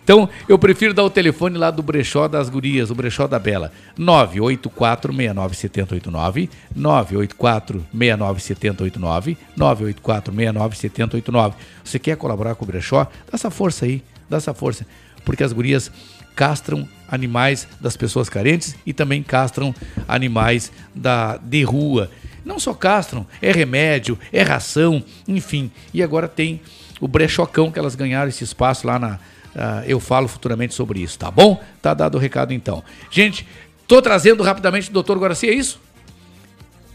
Então, 0.07 0.31
eu 0.49 0.57
prefiro 0.57 0.95
dar 0.95 1.03
o 1.03 1.11
telefone 1.11 1.59
lá 1.59 1.69
do 1.69 1.83
Brechó 1.83 2.29
das 2.29 2.49
Gurias, 2.49 2.93
o 2.93 2.95
Brechó 2.95 3.27
da 3.27 3.41
Bela. 3.41 3.73
984-697089, 3.99 6.49
984-697089, 6.79 9.37
984-697089. 9.59 11.55
Você 11.83 11.99
quer 11.99 12.17
colaborar 12.17 12.55
com 12.55 12.65
o 12.65 12.69
Brechó? 12.69 13.03
Dá 13.03 13.11
essa 13.33 13.51
força 13.51 13.85
aí, 13.85 14.01
dá 14.31 14.37
essa 14.37 14.55
força. 14.55 14.87
Porque 15.25 15.43
as 15.43 15.53
gurias 15.53 15.91
castram 16.37 16.89
animais 17.09 17.67
das 17.81 17.97
pessoas 17.97 18.29
carentes 18.29 18.77
e 18.87 18.93
também 18.93 19.25
castram 19.25 19.75
animais 20.07 20.71
da, 20.95 21.37
de 21.37 21.65
rua. 21.65 22.09
Não 22.47 22.61
só 22.61 22.73
castram, 22.73 23.27
é 23.43 23.51
remédio, 23.51 24.17
é 24.33 24.41
ração, 24.41 25.03
enfim. 25.27 25.69
E 25.93 26.01
agora 26.01 26.29
tem 26.29 26.61
o 27.01 27.09
brechocão 27.09 27.73
que 27.73 27.79
elas 27.79 27.97
ganharam 27.97 28.29
esse 28.29 28.45
espaço 28.45 28.87
lá 28.87 29.01
na. 29.01 29.15
Uh, 29.15 29.83
eu 29.87 29.99
falo 29.99 30.29
futuramente 30.29 30.73
sobre 30.73 31.01
isso, 31.01 31.19
tá 31.19 31.29
bom? 31.29 31.61
Tá 31.83 31.93
dado 31.93 32.15
o 32.15 32.21
recado 32.21 32.55
então. 32.55 32.85
Gente, 33.11 33.49
tô 33.89 34.01
trazendo 34.01 34.45
rapidamente 34.45 34.91
o 34.91 34.93
doutor 34.93 35.19
Guaraci, 35.19 35.49
é 35.49 35.55
isso? 35.55 35.81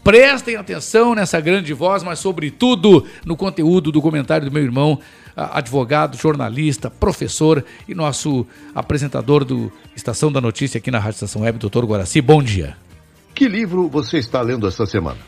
Prestem 0.02 0.56
atenção 0.56 1.14
nessa 1.14 1.38
grande 1.38 1.74
voz, 1.74 2.02
mas 2.02 2.18
sobretudo 2.18 3.06
no 3.22 3.36
conteúdo 3.36 3.92
do 3.92 4.00
comentário 4.00 4.48
do 4.48 4.52
meu 4.52 4.62
irmão, 4.62 4.98
advogado, 5.36 6.16
jornalista, 6.16 6.88
professor 6.88 7.62
e 7.86 7.94
nosso 7.94 8.46
apresentador 8.74 9.44
do 9.44 9.70
Estação 9.94 10.32
da 10.32 10.40
Notícia 10.40 10.78
aqui 10.78 10.90
na 10.90 10.98
Rádio 10.98 11.16
Estação 11.16 11.42
Web, 11.42 11.58
doutor 11.58 11.84
Guaraci. 11.84 12.22
Bom 12.22 12.42
dia. 12.42 12.74
Que 13.34 13.48
livro 13.48 13.86
você 13.88 14.18
está 14.18 14.40
lendo 14.40 14.66
esta 14.66 14.86
semana? 14.86 15.18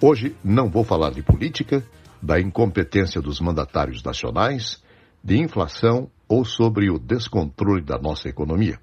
Hoje 0.00 0.36
não 0.44 0.68
vou 0.68 0.84
falar 0.84 1.10
de 1.10 1.22
política, 1.22 1.82
da 2.20 2.38
incompetência 2.38 3.20
dos 3.20 3.40
mandatários 3.40 4.02
nacionais, 4.02 4.82
de 5.24 5.38
inflação 5.38 6.10
ou 6.28 6.44
sobre 6.44 6.90
o 6.90 6.98
descontrole 6.98 7.82
da 7.82 7.96
nossa 7.96 8.28
economia. 8.28 8.78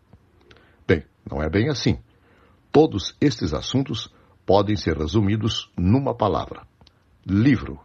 Bem, 0.87 1.03
não 1.29 1.41
é 1.41 1.47
bem 1.47 1.69
assim. 1.69 1.99
Todos 2.71 3.15
estes 3.21 3.53
assuntos 3.53 4.11
podem 4.43 4.75
ser 4.75 4.97
resumidos 4.97 5.71
numa 5.77 6.15
palavra: 6.15 6.65
livro. 7.23 7.79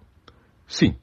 Sim, 0.67 0.97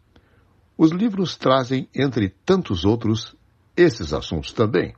os 0.75 0.91
livros 0.91 1.37
trazem, 1.37 1.87
entre 1.93 2.29
tantos 2.43 2.85
outros, 2.85 3.35
esses 3.77 4.13
assuntos 4.13 4.51
também. 4.51 4.95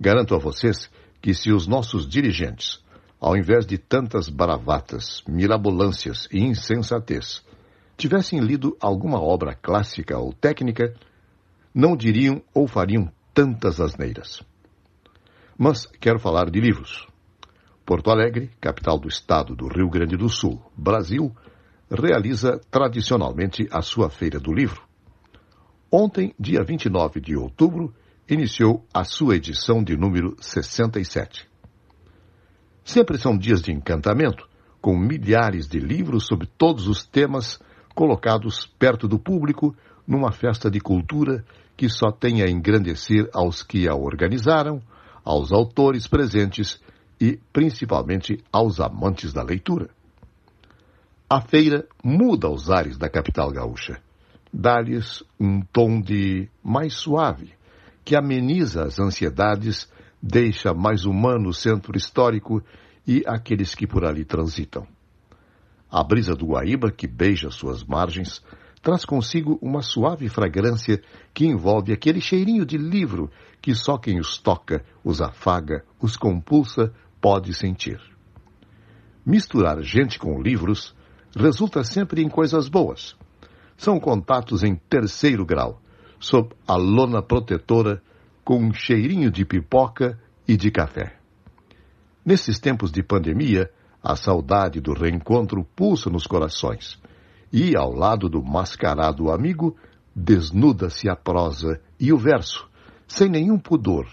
Garanto 0.00 0.34
a 0.34 0.38
vocês 0.38 0.90
que 1.20 1.32
se 1.32 1.52
os 1.52 1.68
nossos 1.68 2.08
dirigentes, 2.08 2.81
ao 3.22 3.36
invés 3.36 3.64
de 3.64 3.78
tantas 3.78 4.28
bravatas, 4.28 5.22
mirabolâncias 5.28 6.26
e 6.32 6.40
insensatez, 6.40 7.46
tivessem 7.96 8.40
lido 8.40 8.76
alguma 8.80 9.22
obra 9.22 9.54
clássica 9.54 10.18
ou 10.18 10.32
técnica, 10.32 10.92
não 11.72 11.96
diriam 11.96 12.42
ou 12.52 12.66
fariam 12.66 13.12
tantas 13.32 13.80
asneiras. 13.80 14.42
Mas 15.56 15.86
quero 16.00 16.18
falar 16.18 16.50
de 16.50 16.60
livros. 16.60 17.06
Porto 17.86 18.10
Alegre, 18.10 18.50
capital 18.60 18.98
do 18.98 19.06
estado 19.06 19.54
do 19.54 19.68
Rio 19.68 19.88
Grande 19.88 20.16
do 20.16 20.28
Sul, 20.28 20.60
Brasil, 20.76 21.30
realiza 21.88 22.60
tradicionalmente 22.72 23.68
a 23.70 23.82
sua 23.82 24.10
Feira 24.10 24.40
do 24.40 24.52
Livro. 24.52 24.82
Ontem, 25.88 26.34
dia 26.40 26.64
29 26.64 27.20
de 27.20 27.36
outubro, 27.36 27.94
iniciou 28.28 28.84
a 28.92 29.04
sua 29.04 29.36
edição 29.36 29.80
de 29.84 29.96
número 29.96 30.34
67. 30.40 31.51
Sempre 32.84 33.18
são 33.18 33.36
dias 33.36 33.62
de 33.62 33.72
encantamento, 33.72 34.48
com 34.80 34.96
milhares 34.96 35.68
de 35.68 35.78
livros 35.78 36.26
sobre 36.26 36.46
todos 36.46 36.88
os 36.88 37.06
temas 37.06 37.60
colocados 37.94 38.66
perto 38.78 39.06
do 39.06 39.18
público 39.18 39.74
numa 40.06 40.32
festa 40.32 40.70
de 40.70 40.80
cultura 40.80 41.44
que 41.76 41.88
só 41.88 42.10
tem 42.10 42.42
a 42.42 42.50
engrandecer 42.50 43.28
aos 43.32 43.62
que 43.62 43.88
a 43.88 43.94
organizaram, 43.94 44.82
aos 45.24 45.52
autores 45.52 46.06
presentes 46.06 46.80
e, 47.20 47.38
principalmente, 47.52 48.42
aos 48.52 48.80
amantes 48.80 49.32
da 49.32 49.42
leitura. 49.42 49.88
A 51.30 51.40
feira 51.40 51.86
muda 52.04 52.50
os 52.50 52.70
ares 52.70 52.98
da 52.98 53.08
capital 53.08 53.50
gaúcha. 53.50 54.00
Dá-lhes 54.52 55.22
um 55.40 55.62
tom 55.62 56.00
de 56.00 56.48
mais 56.62 56.94
suave, 56.94 57.54
que 58.04 58.16
ameniza 58.16 58.84
as 58.84 58.98
ansiedades, 58.98 59.90
deixa 60.22 60.72
mais 60.72 61.04
humano 61.04 61.48
o 61.48 61.54
centro 61.54 61.96
histórico 61.96 62.62
e 63.06 63.24
aqueles 63.26 63.74
que 63.74 63.86
por 63.86 64.04
ali 64.04 64.24
transitam. 64.24 64.86
A 65.90 66.02
brisa 66.04 66.34
do 66.34 66.46
Guaíba, 66.46 66.90
que 66.92 67.06
beija 67.06 67.50
suas 67.50 67.82
margens, 67.84 68.42
traz 68.80 69.04
consigo 69.04 69.58
uma 69.60 69.82
suave 69.82 70.28
fragrância 70.28 71.02
que 71.34 71.46
envolve 71.46 71.92
aquele 71.92 72.20
cheirinho 72.20 72.64
de 72.64 72.78
livro 72.78 73.30
que 73.60 73.74
só 73.74 73.98
quem 73.98 74.18
os 74.18 74.38
toca, 74.38 74.84
os 75.04 75.20
afaga, 75.20 75.84
os 76.00 76.16
compulsa, 76.16 76.92
pode 77.20 77.52
sentir. 77.54 78.00
Misturar 79.24 79.80
gente 79.82 80.18
com 80.18 80.40
livros 80.40 80.94
resulta 81.36 81.84
sempre 81.84 82.22
em 82.22 82.28
coisas 82.28 82.68
boas. 82.68 83.16
São 83.76 84.00
contatos 84.00 84.64
em 84.64 84.74
terceiro 84.74 85.44
grau, 85.44 85.80
sob 86.18 86.50
a 86.66 86.74
lona 86.74 87.22
protetora, 87.22 88.02
com 88.44 88.58
um 88.58 88.72
cheirinho 88.72 89.30
de 89.30 89.44
pipoca 89.44 90.18
e 90.46 90.56
de 90.56 90.70
café. 90.70 91.16
Nesses 92.24 92.58
tempos 92.58 92.90
de 92.90 93.02
pandemia, 93.02 93.70
a 94.02 94.16
saudade 94.16 94.80
do 94.80 94.92
reencontro 94.92 95.64
pulsa 95.76 96.10
nos 96.10 96.26
corações. 96.26 97.00
E, 97.52 97.76
ao 97.76 97.92
lado 97.92 98.28
do 98.28 98.42
mascarado 98.42 99.30
amigo, 99.30 99.76
desnuda-se 100.14 101.08
a 101.08 101.14
prosa 101.14 101.80
e 101.98 102.12
o 102.12 102.18
verso, 102.18 102.68
sem 103.06 103.28
nenhum 103.28 103.58
pudor, 103.58 104.06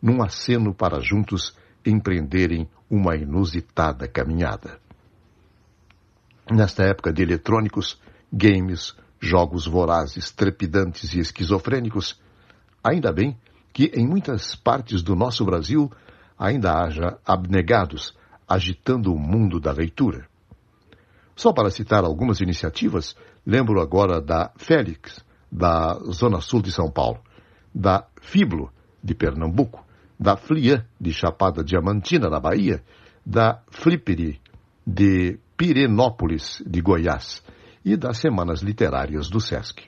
num 0.00 0.22
aceno 0.22 0.74
para 0.74 1.00
juntos 1.00 1.56
empreenderem 1.84 2.68
uma 2.88 3.16
inusitada 3.16 4.06
caminhada. 4.08 4.78
Nesta 6.50 6.84
época 6.84 7.12
de 7.12 7.22
eletrônicos, 7.22 8.00
games, 8.32 8.94
jogos 9.20 9.66
vorazes, 9.66 10.30
trepidantes 10.30 11.14
e 11.14 11.20
esquizofrênicos, 11.20 12.20
ainda 12.82 13.12
bem 13.12 13.36
que 13.74 13.90
em 13.92 14.06
muitas 14.06 14.54
partes 14.54 15.02
do 15.02 15.16
nosso 15.16 15.44
Brasil 15.44 15.90
ainda 16.38 16.72
haja 16.72 17.18
abnegados 17.26 18.16
agitando 18.48 19.12
o 19.12 19.18
mundo 19.18 19.58
da 19.58 19.72
leitura. 19.72 20.28
Só 21.34 21.52
para 21.52 21.70
citar 21.70 22.04
algumas 22.04 22.40
iniciativas, 22.40 23.16
lembro 23.44 23.80
agora 23.80 24.20
da 24.20 24.52
Félix, 24.56 25.24
da 25.50 25.94
Zona 26.12 26.40
Sul 26.40 26.62
de 26.62 26.70
São 26.70 26.88
Paulo, 26.88 27.20
da 27.74 28.06
Fiblo, 28.22 28.70
de 29.02 29.12
Pernambuco, 29.12 29.84
da 30.18 30.36
Flian, 30.36 30.86
de 31.00 31.12
Chapada 31.12 31.64
Diamantina, 31.64 32.30
na 32.30 32.38
Bahia, 32.38 32.80
da 33.26 33.60
Fliperi, 33.70 34.40
de 34.86 35.40
Pirenópolis, 35.56 36.62
de 36.64 36.80
Goiás, 36.80 37.42
e 37.84 37.96
das 37.96 38.18
Semanas 38.18 38.62
Literárias 38.62 39.28
do 39.28 39.40
SESC. 39.40 39.82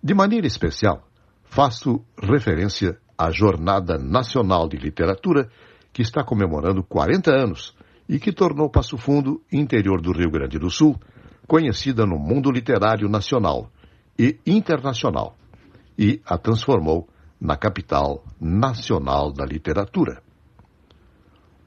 De 0.00 0.14
maneira 0.14 0.46
especial, 0.46 1.07
faço 1.50 2.04
referência 2.22 2.98
à 3.16 3.30
Jornada 3.30 3.98
Nacional 3.98 4.68
de 4.68 4.76
Literatura, 4.76 5.48
que 5.92 6.02
está 6.02 6.22
comemorando 6.22 6.82
40 6.84 7.30
anos 7.30 7.74
e 8.08 8.18
que 8.18 8.32
tornou 8.32 8.70
Passo 8.70 8.96
Fundo, 8.96 9.42
interior 9.52 10.00
do 10.00 10.12
Rio 10.12 10.30
Grande 10.30 10.58
do 10.58 10.70
Sul, 10.70 10.96
conhecida 11.46 12.06
no 12.06 12.18
mundo 12.18 12.50
literário 12.50 13.08
nacional 13.08 13.70
e 14.18 14.38
internacional, 14.46 15.36
e 15.98 16.20
a 16.26 16.38
transformou 16.38 17.08
na 17.40 17.56
capital 17.56 18.24
nacional 18.40 19.32
da 19.32 19.44
literatura. 19.44 20.22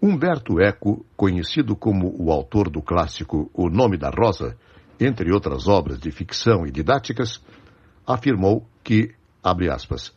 Humberto 0.02 0.60
Eco, 0.60 1.06
conhecido 1.16 1.76
como 1.76 2.14
o 2.18 2.32
autor 2.32 2.70
do 2.70 2.82
clássico 2.82 3.52
O 3.54 3.70
Nome 3.70 3.98
da 3.98 4.10
Rosa, 4.10 4.58
entre 5.00 5.32
outras 5.32 5.68
obras 5.68 6.00
de 6.00 6.12
ficção 6.12 6.66
e 6.66 6.72
didáticas, 6.72 7.44
afirmou 8.06 8.68
que, 8.84 9.14
abre 9.44 9.70
aspas, 9.70 10.14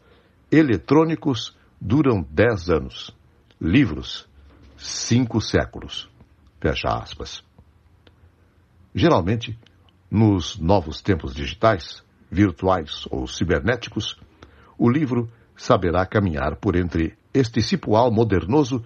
eletrônicos 0.50 1.56
duram 1.80 2.26
dez 2.30 2.68
anos, 2.70 3.14
livros, 3.60 4.28
cinco 4.76 5.40
séculos. 5.40 6.08
Fecha 6.60 6.88
aspas. 6.88 7.44
Geralmente, 8.94 9.58
nos 10.10 10.56
novos 10.58 11.02
tempos 11.02 11.34
digitais, 11.34 12.02
virtuais 12.30 13.06
ou 13.10 13.26
cibernéticos, 13.26 14.18
o 14.78 14.88
livro 14.88 15.30
saberá 15.56 16.06
caminhar 16.06 16.56
por 16.56 16.76
entre 16.76 17.16
este 17.32 17.60
cipual 17.60 18.10
modernoso 18.10 18.84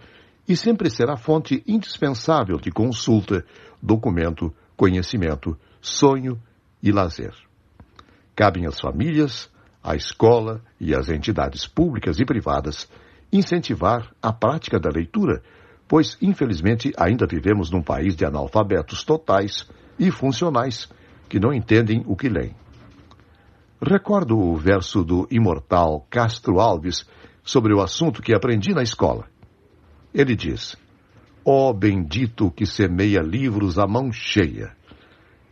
e 0.48 0.56
sempre 0.56 0.88
será 0.90 1.16
fonte 1.16 1.62
indispensável 1.66 2.56
de 2.56 2.70
consulta, 2.70 3.44
documento, 3.82 4.54
conhecimento, 4.76 5.58
sonho 5.80 6.40
e 6.82 6.90
lazer. 6.90 7.34
Cabem 8.34 8.66
às 8.66 8.80
famílias, 8.80 9.50
à 9.82 9.94
escola 9.94 10.62
e 10.80 10.94
às 10.94 11.08
entidades 11.08 11.66
públicas 11.66 12.18
e 12.18 12.24
privadas 12.24 12.88
incentivar 13.32 14.10
a 14.22 14.32
prática 14.32 14.78
da 14.78 14.90
leitura, 14.90 15.42
pois, 15.86 16.16
infelizmente, 16.20 16.92
ainda 16.96 17.26
vivemos 17.26 17.70
num 17.70 17.82
país 17.82 18.16
de 18.16 18.24
analfabetos 18.24 19.02
totais 19.04 19.68
e 19.98 20.10
funcionais 20.10 20.88
que 21.28 21.38
não 21.38 21.52
entendem 21.52 22.02
o 22.06 22.16
que 22.16 22.28
leem. 22.28 22.54
Recordo 23.80 24.36
o 24.36 24.56
verso 24.56 25.04
do 25.04 25.28
imortal 25.30 26.06
Castro 26.10 26.58
Alves 26.58 27.06
sobre 27.44 27.72
o 27.72 27.80
assunto 27.80 28.20
que 28.20 28.34
aprendi 28.34 28.74
na 28.74 28.82
escola. 28.82 29.26
Ele 30.12 30.34
diz: 30.34 30.76
Ó 31.44 31.70
oh, 31.70 31.72
bendito 31.72 32.50
que 32.50 32.66
semeia 32.66 33.20
livros 33.20 33.78
à 33.78 33.86
mão 33.86 34.10
cheia 34.10 34.76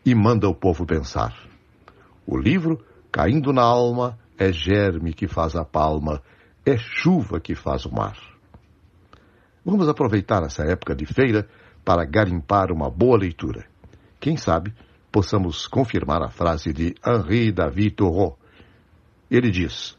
e 0.04 0.14
manda 0.14 0.48
o 0.48 0.54
povo 0.54 0.84
pensar. 0.84 1.34
O 2.26 2.36
livro, 2.36 2.84
caindo 3.16 3.50
na 3.50 3.62
alma, 3.62 4.18
é 4.36 4.52
germe 4.52 5.14
que 5.14 5.26
faz 5.26 5.56
a 5.56 5.64
palma, 5.64 6.22
é 6.66 6.76
chuva 6.76 7.40
que 7.40 7.54
faz 7.54 7.86
o 7.86 7.90
mar. 7.90 8.14
Vamos 9.64 9.88
aproveitar 9.88 10.42
essa 10.42 10.64
época 10.64 10.94
de 10.94 11.06
feira 11.06 11.48
para 11.82 12.04
garimpar 12.04 12.70
uma 12.70 12.90
boa 12.90 13.16
leitura. 13.16 13.64
Quem 14.20 14.36
sabe 14.36 14.74
possamos 15.10 15.66
confirmar 15.66 16.22
a 16.22 16.28
frase 16.28 16.74
de 16.74 16.94
Henri 17.02 17.50
David 17.50 17.92
Thoreau. 17.92 18.38
Ele 19.30 19.50
diz: 19.50 19.96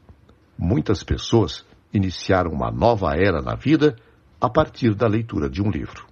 Muitas 0.56 1.04
pessoas 1.04 1.66
iniciaram 1.92 2.52
uma 2.52 2.70
nova 2.70 3.16
era 3.16 3.42
na 3.42 3.56
vida 3.56 3.96
a 4.40 4.48
partir 4.48 4.94
da 4.94 5.08
leitura 5.08 5.50
de 5.50 5.60
um 5.60 5.72
livro. 5.72 6.06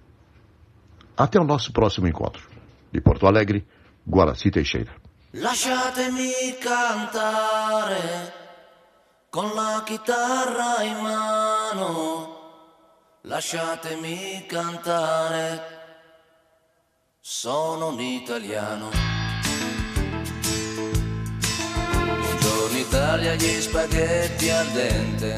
Até 1.16 1.38
o 1.38 1.44
nosso 1.44 1.72
próximo 1.72 2.08
encontro. 2.08 2.48
De 2.90 3.00
Porto 3.00 3.28
Alegre, 3.28 3.64
Guaraci 4.04 4.50
Teixeira. 4.50 5.05
Lasciatemi 5.38 6.56
cantare 6.58 8.32
con 9.28 9.52
la 9.54 9.82
chitarra 9.84 10.82
in 10.82 10.96
mano. 10.96 12.38
Lasciatemi 13.22 14.46
cantare. 14.48 15.74
Sono 17.20 17.88
un 17.88 18.00
italiano. 18.00 18.88
Buongiorno 21.92 22.78
Italia, 22.78 23.34
gli 23.34 23.60
spaghetti 23.60 24.48
al 24.48 24.66
dente. 24.68 25.34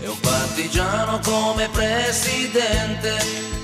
E 0.00 0.06
un 0.06 0.20
partigiano 0.20 1.18
come 1.20 1.70
presidente. 1.70 3.63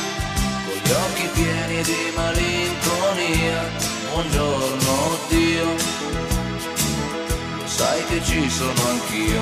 gli 0.91 0.93
occhi 0.93 1.29
pieni 1.33 1.81
di 1.83 2.11
malinconia, 2.13 3.63
buongiorno 4.11 5.19
Dio, 5.29 5.77
sai 7.63 8.03
che 8.07 8.21
ci 8.21 8.49
sono 8.49 8.87
anch'io. 8.89 9.41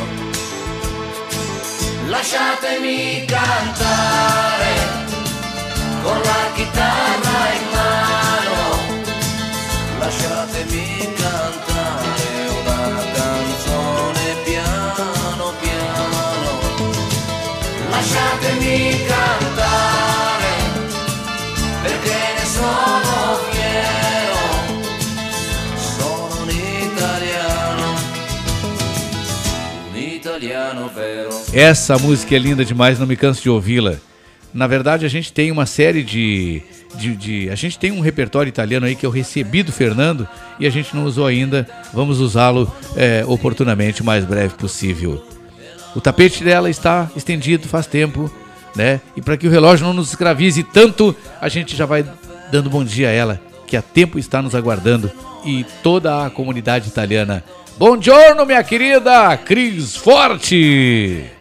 Lasciatemi 2.06 3.26
cantare 3.26 4.74
con 6.04 6.22
la 6.22 6.52
chitarra 6.54 7.40
in 7.58 7.66
mano, 7.74 8.58
lasciatemi 9.98 11.14
cantare 11.16 12.48
una 12.62 13.02
canzone 13.14 14.36
piano 14.44 15.54
piano, 15.62 16.62
lasciatemi 17.90 19.06
cantare 19.08 19.49
Essa 31.54 31.98
música 31.98 32.36
é 32.36 32.40
linda 32.40 32.64
demais, 32.64 33.00
não 33.00 33.08
me 33.08 33.16
canso 33.16 33.42
de 33.42 33.50
ouvi-la. 33.50 33.96
Na 34.54 34.68
verdade, 34.68 35.06
a 35.06 35.10
gente 35.10 35.32
tem 35.34 35.52
uma 35.52 35.66
série 35.66 36.04
de, 36.04 36.62
de, 36.96 37.16
de, 37.16 37.50
A 37.50 37.56
gente 37.56 37.78
tem 37.78 37.92
um 37.92 38.00
repertório 38.00 38.50
italiano 38.50 38.86
aí 38.86 38.96
que 38.96 39.06
eu 39.06 39.12
recebi 39.12 39.62
do 39.62 39.72
Fernando 39.72 40.28
e 40.60 40.66
a 40.66 40.70
gente 40.70 40.96
não 40.96 41.06
usou 41.06 41.26
ainda. 41.26 41.68
Vamos 41.94 42.20
usá-lo 42.20 42.72
é, 42.96 43.24
oportunamente 43.28 44.02
o 44.02 44.06
mais 44.06 44.26
breve 44.26 44.56
possível. 44.56 45.24
O 45.96 46.02
tapete 46.02 46.44
dela 46.44 46.70
está 46.70 47.10
estendido 47.16 47.68
faz 47.68 47.88
tempo 47.88 48.32
né? 48.76 49.02
E 49.16 49.22
para 49.22 49.38
que 49.38 49.48
o 49.48 49.52
relógio 49.52 49.86
não 49.86 49.94
nos 49.94 50.10
escravize 50.10 50.64
tanto, 50.64 51.16
a 51.40 51.50
gente 51.50 51.76
já 51.76 51.86
vai 51.86 52.06
dando 52.52 52.70
bom 52.70 52.84
dia 52.84 53.10
a 53.10 53.12
ela, 53.12 53.42
que 53.68 53.78
há 53.78 53.82
tempo 53.82 54.18
está 54.18 54.42
nos 54.42 54.56
aguardando 54.56 55.12
e 55.46 55.66
toda 55.84 56.26
a 56.26 56.30
comunidade 56.30 56.88
italiana. 56.88 57.44
Bom 57.78 58.02
giorno, 58.02 58.46
minha 58.46 58.64
querida 58.64 59.36
Cris 59.38 59.96
Forte. 59.96 61.39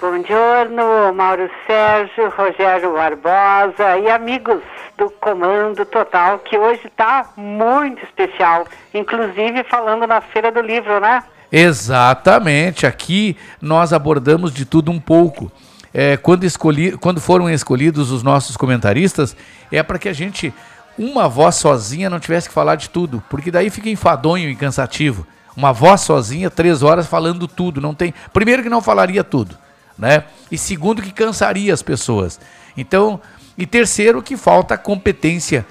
Bom 0.00 0.24
giorno, 0.26 1.12
Mauro 1.12 1.50
Sérgio, 1.66 2.30
Rogério 2.30 2.94
Barbosa 2.94 3.98
e 3.98 4.08
amigos 4.08 4.62
do 4.96 5.10
Comando 5.10 5.84
Total, 5.84 6.38
que 6.38 6.56
hoje 6.56 6.86
está 6.86 7.28
muito 7.36 8.02
especial, 8.04 8.66
inclusive 8.94 9.62
falando 9.64 10.06
na 10.06 10.22
Feira 10.22 10.50
do 10.50 10.62
Livro, 10.62 11.00
né? 11.00 11.22
Exatamente, 11.52 12.86
aqui 12.86 13.36
nós 13.60 13.92
abordamos 13.92 14.54
de 14.54 14.64
tudo 14.64 14.90
um 14.90 14.98
pouco 14.98 15.52
é, 15.92 16.16
quando, 16.16 16.44
escolhi, 16.44 16.96
quando 16.96 17.20
foram 17.20 17.50
escolhidos 17.50 18.10
os 18.10 18.22
nossos 18.22 18.56
comentaristas, 18.56 19.36
é 19.70 19.82
para 19.82 19.98
que 19.98 20.08
a 20.08 20.14
gente, 20.14 20.50
uma 20.98 21.28
voz 21.28 21.56
sozinha, 21.56 22.08
não 22.08 22.18
tivesse 22.18 22.48
que 22.48 22.54
falar 22.54 22.76
de 22.76 22.88
tudo, 22.88 23.22
porque 23.28 23.50
daí 23.50 23.68
fica 23.68 23.90
enfadonho 23.90 24.48
e 24.48 24.56
cansativo. 24.56 25.26
Uma 25.54 25.74
voz 25.74 26.00
sozinha, 26.00 26.48
três 26.48 26.82
horas 26.82 27.06
falando 27.06 27.46
tudo, 27.46 27.82
não 27.82 27.94
tem. 27.94 28.14
Primeiro 28.32 28.62
que 28.62 28.70
não 28.70 28.80
falaria 28.80 29.22
tudo, 29.22 29.58
né? 30.00 30.24
E 30.50 30.58
segundo 30.58 31.02
que 31.02 31.12
cansaria 31.12 31.72
as 31.72 31.82
pessoas. 31.82 32.40
Então, 32.76 33.20
e 33.56 33.66
terceiro 33.66 34.22
que 34.22 34.36
falta 34.36 34.78
competência 34.78 35.66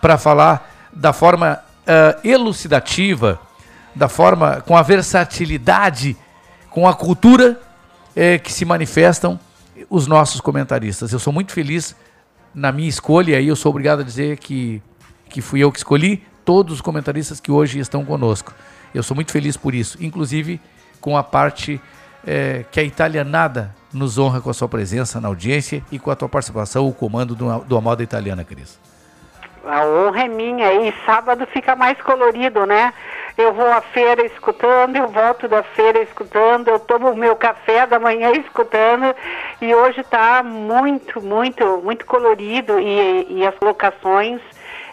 para 0.00 0.16
falar 0.16 0.90
da 0.92 1.12
forma 1.12 1.60
uh, 1.82 2.26
elucidativa, 2.26 3.40
da 3.94 4.08
forma, 4.08 4.60
com 4.62 4.76
a 4.76 4.82
versatilidade, 4.82 6.16
com 6.70 6.88
a 6.88 6.94
cultura 6.94 7.60
é, 8.14 8.38
que 8.38 8.52
se 8.52 8.64
manifestam 8.64 9.38
os 9.90 10.06
nossos 10.06 10.40
comentaristas. 10.40 11.12
Eu 11.12 11.18
sou 11.18 11.32
muito 11.32 11.52
feliz 11.52 11.96
na 12.54 12.70
minha 12.70 12.88
escolha 12.88 13.40
e 13.40 13.48
eu 13.48 13.56
sou 13.56 13.70
obrigado 13.70 14.00
a 14.00 14.04
dizer 14.04 14.38
que, 14.38 14.80
que 15.28 15.40
fui 15.40 15.60
eu 15.60 15.72
que 15.72 15.78
escolhi 15.78 16.22
todos 16.44 16.74
os 16.74 16.80
comentaristas 16.80 17.40
que 17.40 17.50
hoje 17.50 17.78
estão 17.78 18.04
conosco. 18.04 18.54
Eu 18.94 19.02
sou 19.02 19.14
muito 19.14 19.32
feliz 19.32 19.56
por 19.56 19.74
isso, 19.74 19.98
inclusive 20.00 20.60
com 21.00 21.16
a 21.16 21.22
parte 21.22 21.80
é, 22.26 22.64
que 22.70 22.80
a 22.80 22.82
italianada 22.82 23.74
nos 23.92 24.18
honra 24.18 24.40
com 24.40 24.50
a 24.50 24.54
sua 24.54 24.68
presença 24.68 25.20
na 25.20 25.28
audiência 25.28 25.82
e 25.90 25.98
com 25.98 26.10
a 26.10 26.16
tua 26.16 26.28
participação, 26.28 26.88
o 26.88 26.92
comando 26.92 27.34
do, 27.34 27.58
do 27.60 27.76
Amoda 27.76 28.02
Italiana, 28.02 28.44
Cris. 28.44 28.80
A 29.64 29.84
honra 29.86 30.24
é 30.24 30.28
minha 30.28 30.72
e 30.72 30.92
sábado 31.06 31.46
fica 31.46 31.76
mais 31.76 32.00
colorido, 32.02 32.66
né? 32.66 32.92
Eu 33.38 33.54
vou 33.54 33.66
à 33.66 33.80
feira 33.80 34.26
escutando, 34.26 34.96
eu 34.96 35.08
volto 35.08 35.48
da 35.48 35.62
feira 35.62 36.02
escutando, 36.02 36.68
eu 36.68 36.78
tomo 36.80 37.10
o 37.10 37.16
meu 37.16 37.36
café 37.36 37.86
da 37.86 37.98
manhã 37.98 38.32
escutando 38.32 39.14
e 39.60 39.74
hoje 39.74 40.00
está 40.00 40.42
muito, 40.42 41.22
muito, 41.22 41.64
muito 41.78 42.04
colorido 42.04 42.78
e, 42.78 43.38
e 43.38 43.46
as 43.46 43.54
locações 43.62 44.40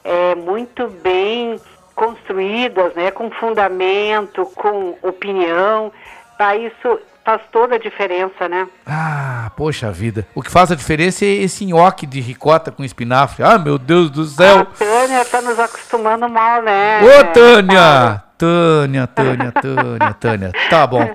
é, 0.04 0.36
muito 0.36 0.88
bem 0.88 1.60
construídas, 1.96 2.94
né? 2.94 3.12
Com 3.12 3.32
fundamento, 3.32 4.46
com 4.56 4.96
opinião. 5.02 5.92
Tá, 6.38 6.56
isso 6.56 7.00
faz 7.24 7.42
toda 7.52 7.76
a 7.76 7.80
diferença, 7.80 8.48
né? 8.50 8.68
Ah, 8.86 9.52
poxa 9.56 9.92
vida. 9.92 10.26
O 10.34 10.42
que 10.42 10.50
faz 10.52 10.72
a 10.72 10.76
diferença 10.76 11.26
é 11.26 11.28
esse 11.30 11.66
nhoque 11.66 12.06
de 12.06 12.20
ricota 12.20 12.72
com 12.72 12.84
espinafre. 12.84 13.44
Ah, 13.44 13.58
meu 13.58 13.78
Deus 13.78 14.10
do 14.10 14.26
céu. 14.26 14.60
A 14.62 14.66
Tânia 14.66 15.26
tá 15.26 15.42
nos 15.42 15.60
acostumando 15.60 16.28
mal, 16.30 16.62
né? 16.62 17.02
Ô, 17.04 17.24
Tânia! 17.34 18.24
Tânia, 18.38 19.06
Tânia, 19.06 19.52
Tânia, 19.52 20.14
Tânia. 20.20 20.52
Tá 20.70 20.88
bom. 20.88 21.14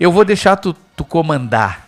Eu 0.00 0.10
vou 0.10 0.24
deixar 0.24 0.56
tu, 0.56 0.72
tu 0.96 1.04
comandar. 1.04 1.80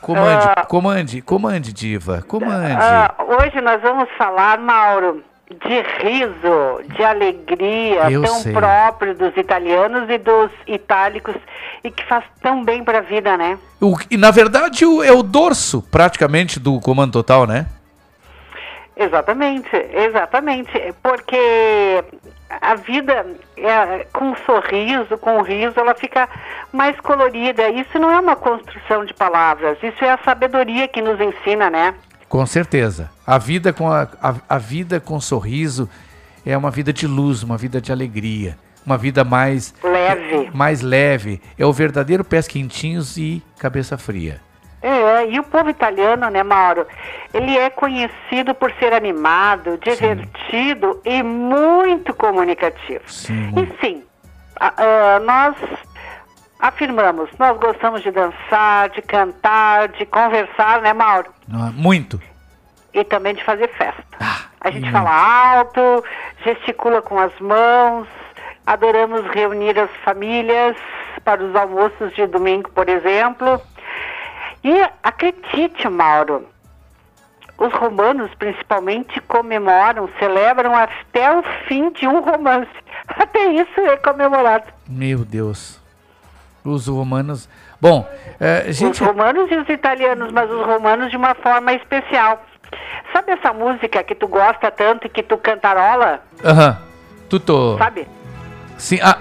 Comande, 0.00 0.46
Ah. 0.56 0.64
comande, 0.64 1.20
comande, 1.20 1.72
diva. 1.72 2.22
Comande. 2.26 2.72
Ah, 2.80 3.12
hoje 3.18 3.60
nós 3.60 3.82
vamos 3.82 4.08
falar, 4.16 4.58
Mauro, 4.58 5.22
de 5.50 5.80
riso, 6.06 6.82
de 6.94 7.02
alegria, 7.02 8.10
Eu 8.10 8.22
tão 8.22 8.34
sei. 8.40 8.52
próprio 8.52 9.14
dos 9.14 9.34
italianos 9.36 10.08
e 10.10 10.18
dos 10.18 10.50
itálicos 10.66 11.34
e 11.82 11.90
que 11.90 12.04
faz 12.04 12.22
tão 12.42 12.62
bem 12.64 12.84
para 12.84 12.98
a 12.98 13.02
vida, 13.02 13.36
né? 13.36 13.58
O, 13.80 13.96
e 14.10 14.16
na 14.16 14.30
verdade 14.30 14.84
o- 14.84 15.02
é 15.02 15.10
o 15.12 15.22
dorso, 15.22 15.80
praticamente, 15.90 16.60
do 16.60 16.78
comando 16.80 17.12
total, 17.12 17.46
né? 17.46 17.66
Exatamente, 18.96 19.70
exatamente, 19.94 20.92
porque 21.02 22.02
a 22.60 22.74
vida 22.74 23.24
é, 23.56 24.06
com 24.12 24.30
um 24.30 24.36
sorriso, 24.44 25.16
com 25.18 25.38
um 25.38 25.42
riso, 25.42 25.78
ela 25.78 25.94
fica 25.94 26.28
mais 26.72 26.98
colorida. 27.00 27.68
Isso 27.68 27.96
não 27.98 28.10
é 28.10 28.18
uma 28.18 28.34
construção 28.34 29.04
de 29.04 29.14
palavras, 29.14 29.78
isso 29.82 30.04
é 30.04 30.10
a 30.10 30.18
sabedoria 30.24 30.88
que 30.88 31.00
nos 31.00 31.20
ensina, 31.20 31.70
né? 31.70 31.94
Com 32.28 32.44
certeza. 32.46 33.10
A 33.26 33.38
vida 33.38 33.72
com 33.72 33.90
a, 33.90 34.06
a, 34.22 34.34
a 34.48 34.58
vida 34.58 35.00
com 35.00 35.20
sorriso 35.20 35.88
é 36.44 36.56
uma 36.56 36.70
vida 36.70 36.92
de 36.92 37.06
luz, 37.06 37.42
uma 37.42 37.56
vida 37.56 37.80
de 37.80 37.90
alegria, 37.92 38.56
uma 38.84 38.96
vida 38.98 39.24
mais 39.24 39.74
Leve. 39.82 40.50
mais 40.54 40.80
leve. 40.82 41.40
É 41.58 41.64
o 41.64 41.72
verdadeiro 41.72 42.24
pés 42.24 42.46
quentinhos 42.46 43.16
e 43.16 43.42
cabeça 43.58 43.96
fria. 43.98 44.40
É, 44.80 45.28
e 45.30 45.40
o 45.40 45.42
povo 45.42 45.68
italiano, 45.70 46.30
né, 46.30 46.42
Mauro? 46.44 46.86
Ele 47.34 47.56
é 47.56 47.68
conhecido 47.68 48.54
por 48.54 48.70
ser 48.78 48.92
animado, 48.92 49.76
divertido 49.78 51.00
e 51.04 51.20
muito 51.22 52.14
comunicativo. 52.14 53.02
Sim. 53.08 53.52
E 53.56 53.84
sim, 53.84 54.02
a- 54.60 54.72
a- 54.76 55.20
nós 55.20 55.56
afirmamos, 56.58 57.30
nós 57.38 57.56
gostamos 57.58 58.02
de 58.02 58.10
dançar, 58.10 58.90
de 58.90 59.02
cantar, 59.02 59.88
de 59.88 60.04
conversar, 60.06 60.82
né, 60.82 60.92
Mauro? 60.92 61.32
É? 61.48 61.70
Muito. 61.72 62.20
E 62.92 63.04
também 63.04 63.34
de 63.34 63.44
fazer 63.44 63.68
festa. 63.68 64.04
a 64.60 64.70
gente 64.70 64.88
hum. 64.88 64.92
fala 64.92 65.58
alto, 65.58 66.04
gesticula 66.44 67.00
com 67.00 67.18
as 67.18 67.32
mãos, 67.38 68.08
adoramos 68.66 69.26
reunir 69.32 69.78
as 69.78 69.90
famílias 70.04 70.76
para 71.24 71.42
os 71.42 71.54
almoços 71.54 72.14
de 72.14 72.26
domingo, 72.26 72.70
por 72.70 72.88
exemplo. 72.88 73.60
E 74.64 74.88
acredite, 75.02 75.88
Mauro, 75.88 76.46
os 77.58 77.72
romanos 77.72 78.30
principalmente 78.34 79.20
comemoram, 79.22 80.08
celebram 80.18 80.74
até 80.74 81.36
o 81.36 81.42
fim 81.66 81.90
de 81.90 82.06
um 82.06 82.20
romance. 82.20 82.70
Até 83.08 83.52
isso 83.52 83.80
é 83.80 83.96
comemorado. 83.96 84.66
Meu 84.86 85.24
Deus. 85.24 85.77
Os 86.64 86.86
romanos. 86.86 87.48
Bom, 87.80 88.08
é, 88.40 88.70
gente. 88.72 89.02
Os 89.02 89.08
romanos 89.08 89.50
e 89.50 89.56
os 89.56 89.68
italianos, 89.68 90.32
mas 90.32 90.50
os 90.50 90.64
romanos 90.64 91.10
de 91.10 91.16
uma 91.16 91.34
forma 91.34 91.72
especial. 91.72 92.44
Sabe 93.12 93.32
essa 93.32 93.52
música 93.52 94.02
que 94.02 94.14
tu 94.14 94.28
gosta 94.28 94.70
tanto 94.70 95.06
e 95.06 95.10
que 95.10 95.22
tu 95.22 95.38
cantarola? 95.38 96.20
Aham. 96.44 96.78
Tudo. 97.28 97.78
Sabe? 97.78 98.06
Sim. 98.76 98.98
Ah. 99.02 99.18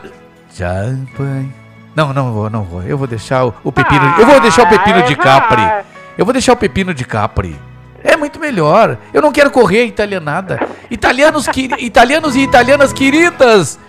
Champanhe. 0.54 1.54
Não, 1.96 2.14
não 2.14 2.34
vou, 2.34 2.50
não 2.50 2.64
vou. 2.64 2.84
Eu 2.84 2.98
vou 2.98 3.08
deixar 3.08 3.46
o, 3.46 3.54
o 3.64 3.72
pepino. 3.72 4.16
eu 4.20 4.26
vou 4.26 4.40
deixar 4.40 4.64
o 4.64 4.70
pepino 4.70 5.04
de 5.04 5.16
Capri. 5.16 5.62
Eu 6.18 6.26
vou 6.26 6.34
deixar 6.34 6.54
o 6.54 6.58
pepino 6.58 6.94
de 6.94 7.06
Capri. 7.06 7.56
É 8.04 8.16
muito 8.16 8.40
melhor. 8.40 8.98
Eu 9.14 9.22
não 9.22 9.32
quero 9.32 9.52
correr 9.52 9.86
italianada. 9.86 10.60
Italianos, 10.90 11.48
que, 11.48 11.70
italianos 11.80 12.36
e 12.36 12.42
italianas 12.42 12.94
queridas 12.94 13.80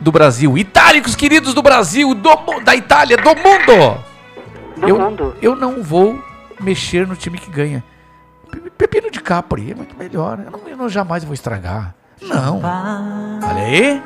do 0.00 0.10
Brasil. 0.10 0.56
Itálicos 0.58 1.14
queridos 1.14 1.54
do 1.54 1.62
Brasil, 1.62 2.14
do, 2.14 2.30
da 2.64 2.74
Itália, 2.74 3.16
do 3.16 3.30
mundo. 3.30 3.98
Do 4.76 4.88
eu, 4.88 4.98
mundo. 4.98 5.36
eu 5.42 5.54
não 5.54 5.82
vou 5.82 6.18
mexer 6.60 7.06
no 7.06 7.14
time 7.16 7.38
que 7.38 7.50
ganha. 7.50 7.84
Pe- 8.50 8.70
Pepino 8.70 9.10
de 9.10 9.20
Capri 9.20 9.70
é 9.72 9.74
muito 9.74 9.96
melhor. 9.96 10.38
Eu, 10.44 10.50
não, 10.50 10.60
eu 10.68 10.76
não 10.76 10.88
jamais 10.88 11.22
vou 11.24 11.34
estragar. 11.34 11.94
Não. 12.22 12.58
Olha 13.42 13.62
aí. 13.62 14.02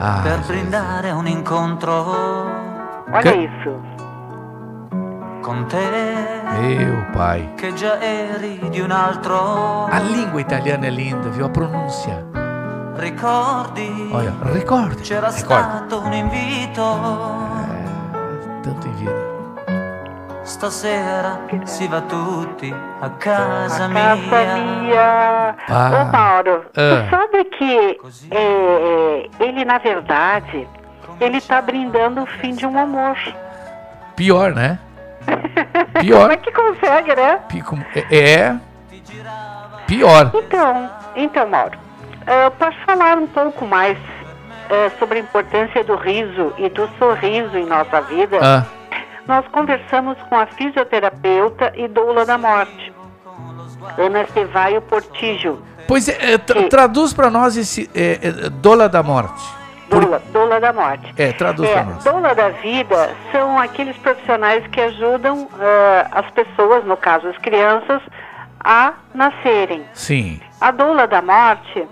Ah, 0.00 0.20
per 0.24 0.38
brindare 0.40 1.12
un 1.12 1.26
incontro 1.28 1.92
Olha 3.12 3.22
Que- 3.22 3.44
isso. 3.46 3.80
con 5.42 5.66
te 5.68 5.76
meu 6.60 7.04
pai. 7.12 7.48
che 7.56 7.72
già 7.74 8.00
eri 8.00 8.58
di 8.70 8.80
un 8.80 8.90
altro. 8.90 9.86
A 9.86 10.00
língua 10.00 10.40
italiana 10.40 10.86
é 10.86 10.90
linda, 10.90 11.28
viu? 11.30 11.44
A 11.46 11.48
pronúncia. 11.48 12.26
Ricordi? 12.96 14.08
Olha, 14.12 14.32
ricordi. 14.42 15.02
C'era 15.02 15.30
Ricordi. 15.30 15.62
stato 15.62 16.00
un 16.00 16.12
invito. 16.12 16.82
Tanto 18.62 18.86
em 18.86 18.92
vida. 18.94 19.32
Stasera 20.42 21.40
si 21.64 21.86
va 21.88 22.00
tutti 22.02 22.72
a 23.00 23.10
casa 23.10 23.88
Casa 23.88 23.88
mia. 23.88 24.14
minha. 24.14 25.54
Ah. 25.68 26.02
Ô, 26.02 26.04
Mauro, 26.12 26.64
Ah. 26.76 27.02
tu 27.04 27.10
sabe 27.10 27.44
que 27.46 27.98
é, 28.30 28.36
é, 28.36 29.30
ele, 29.40 29.64
na 29.64 29.78
verdade, 29.78 30.68
ele 31.18 31.40
tá 31.40 31.60
brindando 31.62 32.22
o 32.22 32.26
fim 32.26 32.54
de 32.54 32.66
um 32.66 32.78
amor. 32.78 33.16
Pior, 34.16 34.54
né? 34.54 34.78
Pior. 36.00 36.20
Como 36.20 36.32
é 36.32 36.36
que 36.36 36.52
consegue, 36.52 37.14
né? 37.16 37.40
É. 38.10 38.16
é 38.16 38.56
Pior. 39.86 40.30
Então, 40.34 40.90
então 41.16 41.48
Mauro, 41.48 41.78
eh, 42.26 42.50
para 42.50 42.72
falar 42.86 43.18
um 43.18 43.26
pouco 43.26 43.66
mais 43.66 43.96
eh, 44.70 44.90
sobre 44.98 45.18
a 45.18 45.22
importância 45.22 45.82
do 45.84 45.94
riso 45.96 46.52
e 46.58 46.68
do 46.68 46.88
sorriso 46.98 47.56
em 47.56 47.66
nossa 47.66 48.00
vida, 48.02 48.38
Ah. 48.42 48.64
nós 49.26 49.46
conversamos 49.48 50.16
com 50.28 50.38
a 50.38 50.46
fisioterapeuta 50.46 51.72
e 51.76 51.86
doula 51.88 52.24
da 52.24 52.38
morte, 52.38 52.92
Ana 53.98 54.26
Cevaio 54.32 54.80
Portijo. 54.82 55.58
Pois 55.86 56.08
é, 56.08 56.32
é, 56.34 56.38
tra- 56.38 56.62
traduz 56.68 57.12
pra 57.12 57.28
nós 57.30 57.56
esse 57.56 57.90
é, 57.94 58.18
é, 58.22 58.48
dola 58.50 58.88
da 58.88 59.02
morte. 59.02 59.42
Doula, 59.90 60.20
doula 60.32 60.58
da 60.58 60.72
morte. 60.72 61.12
É, 61.16 61.30
traduz 61.32 61.68
É, 61.68 61.72
pra 61.74 61.84
nós. 61.84 62.02
doula 62.04 62.34
da 62.34 62.48
vida 62.48 63.10
são 63.30 63.58
aqueles 63.58 63.94
profissionais 63.98 64.66
que 64.68 64.80
ajudam 64.80 65.46
eh, 65.60 66.06
as 66.10 66.28
pessoas, 66.30 66.84
no 66.86 66.96
caso 66.96 67.28
as 67.28 67.36
crianças, 67.38 68.00
a 68.58 68.94
nascerem. 69.14 69.84
Sim. 69.92 70.40
A 70.58 70.70
doula 70.70 71.06
da 71.06 71.20
morte, 71.20 71.86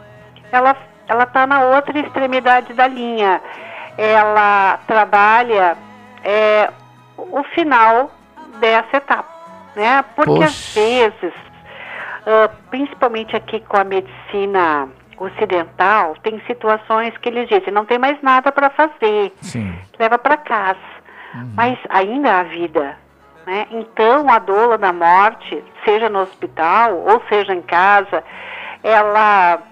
ela 0.53 0.77
ela 1.09 1.25
está 1.25 1.47
na 1.47 1.61
outra 1.61 1.99
extremidade 1.99 2.73
da 2.73 2.87
linha. 2.87 3.41
Ela 3.99 4.79
trabalha 4.87 5.77
é, 6.25 6.71
o 7.17 7.43
final 7.55 8.11
dessa 8.59 8.97
etapa, 8.97 9.29
né? 9.77 10.03
Porque 10.15 10.43
às 10.43 10.75
Poxa. 10.75 10.81
vezes, 10.81 11.35
ah, 12.27 12.51
principalmente 12.71 13.37
aqui 13.37 13.61
com 13.61 13.77
a 13.77 13.85
medicina 13.85 14.89
ocidental, 15.19 16.15
tem 16.23 16.41
situações 16.47 17.17
que 17.19 17.29
eles 17.29 17.49
dizem 17.49 17.73
não 17.73 17.85
tem 17.85 17.99
mais 17.99 18.21
nada 18.23 18.51
para 18.51 18.71
fazer, 18.71 19.33
Sim. 19.41 19.75
leva 19.99 20.19
para 20.19 20.37
casa. 20.37 20.93
Mas 21.55 21.79
ainda 21.89 22.41
há 22.41 22.43
vida. 22.43 22.97
Né? 23.47 23.67
Então, 23.71 24.29
a 24.29 24.39
doula 24.39 24.77
da 24.77 24.93
morte, 24.93 25.65
seja 25.85 26.09
no 26.09 26.21
hospital 26.21 26.95
ou 26.95 27.23
seja 27.29 27.55
em 27.55 27.63
casa, 27.63 28.23
ela 28.83 29.63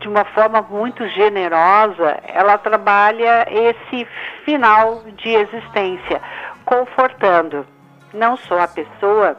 de 0.00 0.08
uma 0.08 0.24
forma 0.24 0.62
muito 0.62 1.06
generosa, 1.08 2.18
ela 2.24 2.58
trabalha 2.58 3.46
esse 3.50 4.06
final 4.44 5.02
de 5.16 5.28
existência, 5.30 6.20
confortando 6.64 7.66
não 8.12 8.36
só 8.36 8.60
a 8.60 8.68
pessoa, 8.68 9.36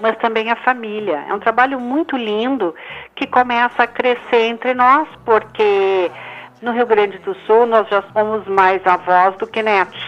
mas 0.00 0.16
também 0.18 0.50
a 0.50 0.56
família. 0.56 1.24
É 1.28 1.34
um 1.34 1.40
trabalho 1.40 1.80
muito 1.80 2.16
lindo 2.16 2.74
que 3.14 3.26
começa 3.26 3.82
a 3.82 3.86
crescer 3.86 4.42
entre 4.42 4.74
nós, 4.74 5.08
porque 5.24 6.10
no 6.62 6.72
Rio 6.72 6.86
Grande 6.86 7.18
do 7.18 7.34
Sul 7.46 7.66
nós 7.66 7.88
já 7.88 8.02
somos 8.12 8.46
mais 8.46 8.84
avós 8.86 9.36
do 9.36 9.46
que 9.46 9.62
netos, 9.62 10.00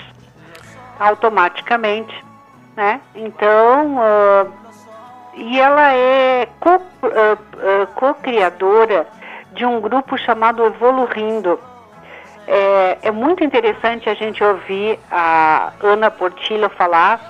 automaticamente, 0.99 2.15
né? 2.77 3.01
Então, 3.15 3.97
uh, 3.97 4.53
e 5.35 5.59
ela 5.61 5.93
é 5.95 6.49
co-criadora 7.95 9.03
uh, 9.03 9.17
uh, 9.17 9.20
de 9.53 9.65
um 9.65 9.81
grupo 9.81 10.17
chamado 10.19 10.65
Evoluindo. 10.65 11.59
É, 12.47 12.99
é 13.03 13.11
muito 13.11 13.45
interessante 13.45 14.09
a 14.09 14.15
gente 14.15 14.43
ouvir 14.43 14.99
a 15.11 15.73
Ana 15.83 16.11
Portillo 16.11 16.69
falar, 16.71 17.21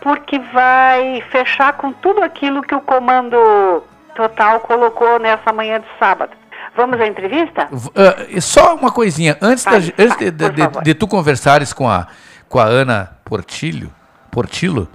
porque 0.00 0.38
vai 0.38 1.22
fechar 1.30 1.74
com 1.74 1.92
tudo 1.92 2.22
aquilo 2.22 2.62
que 2.62 2.74
o 2.74 2.80
Comando 2.80 3.82
Total 4.14 4.60
colocou 4.60 5.18
nessa 5.18 5.52
manhã 5.52 5.80
de 5.80 5.86
sábado. 5.98 6.32
Vamos 6.76 7.00
à 7.00 7.06
entrevista? 7.06 7.68
Uh, 7.72 8.40
só 8.40 8.74
uma 8.74 8.90
coisinha, 8.90 9.36
antes, 9.40 9.64
da, 9.64 9.72
antes 9.72 10.16
de, 10.16 10.30
de, 10.30 10.50
de, 10.50 10.68
de, 10.82 10.94
tu 10.94 11.06
conversares 11.06 11.72
com 11.72 11.88
a, 11.88 12.06
com 12.48 12.58
a 12.58 12.64
Ana 12.64 13.16
Portillo, 13.24 13.90
Portillo, 14.30 14.88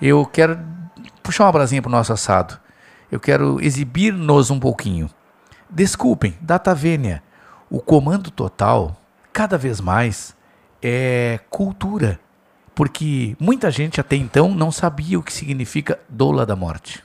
eu 0.00 0.24
quero 0.26 0.58
puxar 1.22 1.44
uma 1.44 1.52
brasinha 1.52 1.80
para 1.80 1.88
o 1.88 1.92
nosso 1.92 2.12
assado. 2.12 2.58
Eu 3.10 3.18
quero 3.18 3.60
exibir-nos 3.62 4.50
um 4.50 4.58
pouquinho. 4.58 5.08
Desculpem, 5.74 6.38
data 6.40 6.72
vênia. 6.72 7.20
O 7.68 7.80
comando 7.80 8.30
total, 8.30 8.96
cada 9.32 9.58
vez 9.58 9.80
mais, 9.80 10.36
é 10.80 11.40
cultura. 11.50 12.20
Porque 12.76 13.36
muita 13.40 13.72
gente 13.72 14.00
até 14.00 14.14
então 14.14 14.50
não 14.50 14.70
sabia 14.70 15.18
o 15.18 15.22
que 15.22 15.32
significa 15.32 15.98
doula 16.08 16.46
da 16.46 16.54
morte. 16.54 17.02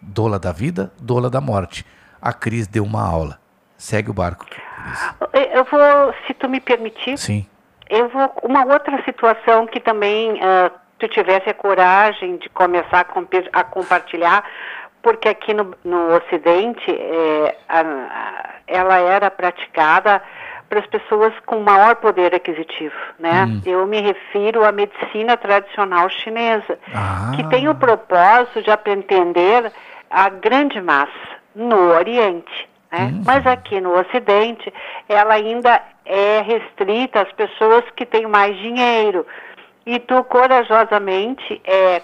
Doula 0.00 0.38
da 0.38 0.52
vida, 0.52 0.92
doula 1.00 1.28
da 1.28 1.40
morte. 1.40 1.84
A 2.20 2.32
Cris 2.32 2.68
deu 2.68 2.84
uma 2.84 3.02
aula. 3.02 3.40
Segue 3.76 4.08
o 4.08 4.14
barco. 4.14 4.46
Cris. 4.46 5.14
Eu 5.52 5.64
vou, 5.64 6.14
se 6.26 6.34
tu 6.34 6.48
me 6.48 6.60
permitir. 6.60 7.18
Sim. 7.18 7.44
Eu 7.90 8.08
vou. 8.08 8.32
Uma 8.44 8.64
outra 8.64 9.02
situação 9.04 9.66
que 9.66 9.80
também 9.80 10.34
uh, 10.34 10.70
tu 10.96 11.08
tivesse 11.08 11.50
a 11.50 11.54
coragem 11.54 12.36
de 12.36 12.48
começar 12.50 13.04
a, 13.04 13.60
a 13.60 13.64
compartilhar 13.64 14.44
porque 15.02 15.28
aqui 15.28 15.52
no, 15.52 15.74
no 15.84 16.16
Ocidente 16.16 16.90
é, 16.90 17.56
a, 17.68 17.80
a, 17.80 18.50
ela 18.66 18.98
era 18.98 19.30
praticada 19.30 20.22
para 20.68 20.80
as 20.80 20.86
pessoas 20.86 21.34
com 21.44 21.60
maior 21.60 21.96
poder 21.96 22.34
aquisitivo, 22.34 22.94
né? 23.18 23.44
Hum. 23.44 23.60
Eu 23.66 23.86
me 23.86 24.00
refiro 24.00 24.64
à 24.64 24.72
medicina 24.72 25.36
tradicional 25.36 26.08
chinesa, 26.08 26.78
ah. 26.94 27.32
que 27.36 27.46
tem 27.48 27.68
o 27.68 27.74
propósito 27.74 28.62
de 28.62 28.70
aprender 28.70 29.70
a 30.08 30.30
grande 30.30 30.80
massa 30.80 31.12
no 31.54 31.90
Oriente, 31.94 32.68
né? 32.90 33.10
Hum. 33.12 33.22
Mas 33.26 33.46
aqui 33.46 33.82
no 33.82 33.92
Ocidente, 33.98 34.72
ela 35.08 35.34
ainda 35.34 35.78
é 36.06 36.40
restrita 36.40 37.20
às 37.20 37.32
pessoas 37.32 37.84
que 37.94 38.06
têm 38.06 38.26
mais 38.26 38.56
dinheiro. 38.56 39.26
E 39.84 39.98
tu 39.98 40.24
corajosamente 40.24 41.60
é, 41.64 42.00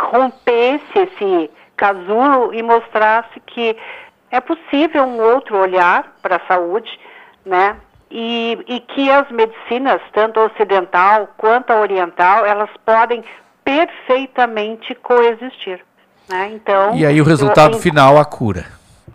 rompesse 0.00 0.96
esse 0.96 1.50
casulo 1.76 2.54
e 2.54 2.62
mostrasse 2.62 3.40
que 3.46 3.76
é 4.30 4.40
possível 4.40 5.04
um 5.04 5.20
outro 5.20 5.56
olhar 5.56 6.16
para 6.22 6.36
a 6.36 6.46
saúde, 6.46 6.90
né? 7.44 7.76
E, 8.10 8.58
e 8.66 8.80
que 8.80 9.10
as 9.10 9.28
medicinas, 9.30 10.00
tanto 10.12 10.38
a 10.40 10.44
ocidental 10.44 11.28
quanto 11.36 11.72
a 11.72 11.80
oriental, 11.80 12.44
elas 12.44 12.70
podem 12.84 13.24
perfeitamente 13.64 14.94
coexistir. 14.94 15.84
Né? 16.28 16.52
Então, 16.52 16.94
e 16.94 17.04
aí 17.04 17.20
o 17.20 17.24
resultado 17.24 17.76
eu, 17.76 17.80
final, 17.80 18.16
a 18.16 18.24
cura. 18.24 18.64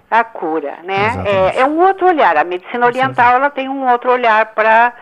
A 0.09 0.23
cura, 0.23 0.77
né? 0.83 1.23
É, 1.25 1.59
é, 1.59 1.65
um 1.65 1.79
outro 1.79 2.07
olhar. 2.07 2.35
A 2.37 2.43
medicina 2.43 2.85
oriental 2.85 3.35
ela 3.35 3.49
tem 3.49 3.69
um 3.69 3.89
outro 3.89 4.11
olhar 4.11 4.47
para 4.53 4.93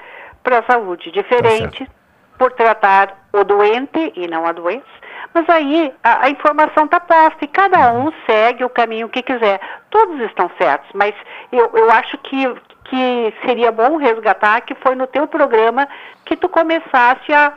a 0.46 0.64
saúde, 0.72 1.12
diferente 1.12 1.86
tá 1.86 1.92
por 2.38 2.54
tratar 2.54 3.18
o 3.34 3.44
doente 3.44 4.14
e 4.16 4.28
não 4.28 4.46
a 4.46 4.54
doença, 4.54 4.86
mas 5.34 5.48
aí 5.50 5.94
a, 6.04 6.26
a 6.26 6.30
informação 6.30 6.86
está 6.86 7.00
posta 7.00 7.44
e 7.44 7.48
cada 7.48 7.92
um 7.94 8.12
segue 8.26 8.64
o 8.64 8.70
caminho 8.70 9.10
que 9.10 9.22
quiser. 9.22 9.60
Todos 9.90 10.20
estão 10.22 10.50
certos, 10.58 10.90
mas 10.94 11.14
eu, 11.52 11.70
eu 11.74 11.92
acho 11.92 12.18
que, 12.20 12.54
que 12.86 13.34
seria 13.46 13.72
bom 13.72 13.98
resgatar 13.98 14.62
que 14.62 14.76
foi 14.76 14.96
no 14.96 15.08
teu 15.08 15.28
programa 15.28 15.88
que 16.26 16.36
tu 16.36 16.50
começasse 16.50 17.34
a 17.34 17.54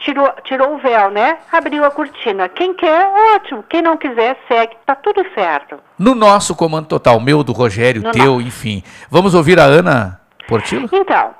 tirou, 0.00 0.32
tirou 0.44 0.74
o 0.74 0.78
véu, 0.78 1.10
né? 1.10 1.38
Abriu 1.52 1.84
a 1.84 1.90
cortina. 1.90 2.48
Quem 2.48 2.74
quer, 2.74 3.08
ótimo. 3.34 3.64
Quem 3.68 3.82
não 3.82 3.96
quiser, 3.96 4.36
segue. 4.48 4.76
Tá 4.84 4.94
tudo 4.94 5.24
certo. 5.34 5.78
No 5.98 6.14
nosso 6.14 6.56
comando 6.56 6.88
total, 6.88 7.20
meu, 7.20 7.44
do 7.44 7.52
Rogério, 7.52 8.02
no 8.02 8.10
teu, 8.10 8.34
nosso. 8.34 8.40
enfim. 8.40 8.82
Vamos 9.10 9.34
ouvir 9.34 9.60
a 9.60 9.64
Ana 9.64 10.20
Portillo? 10.48 10.88
Então, 10.92 11.34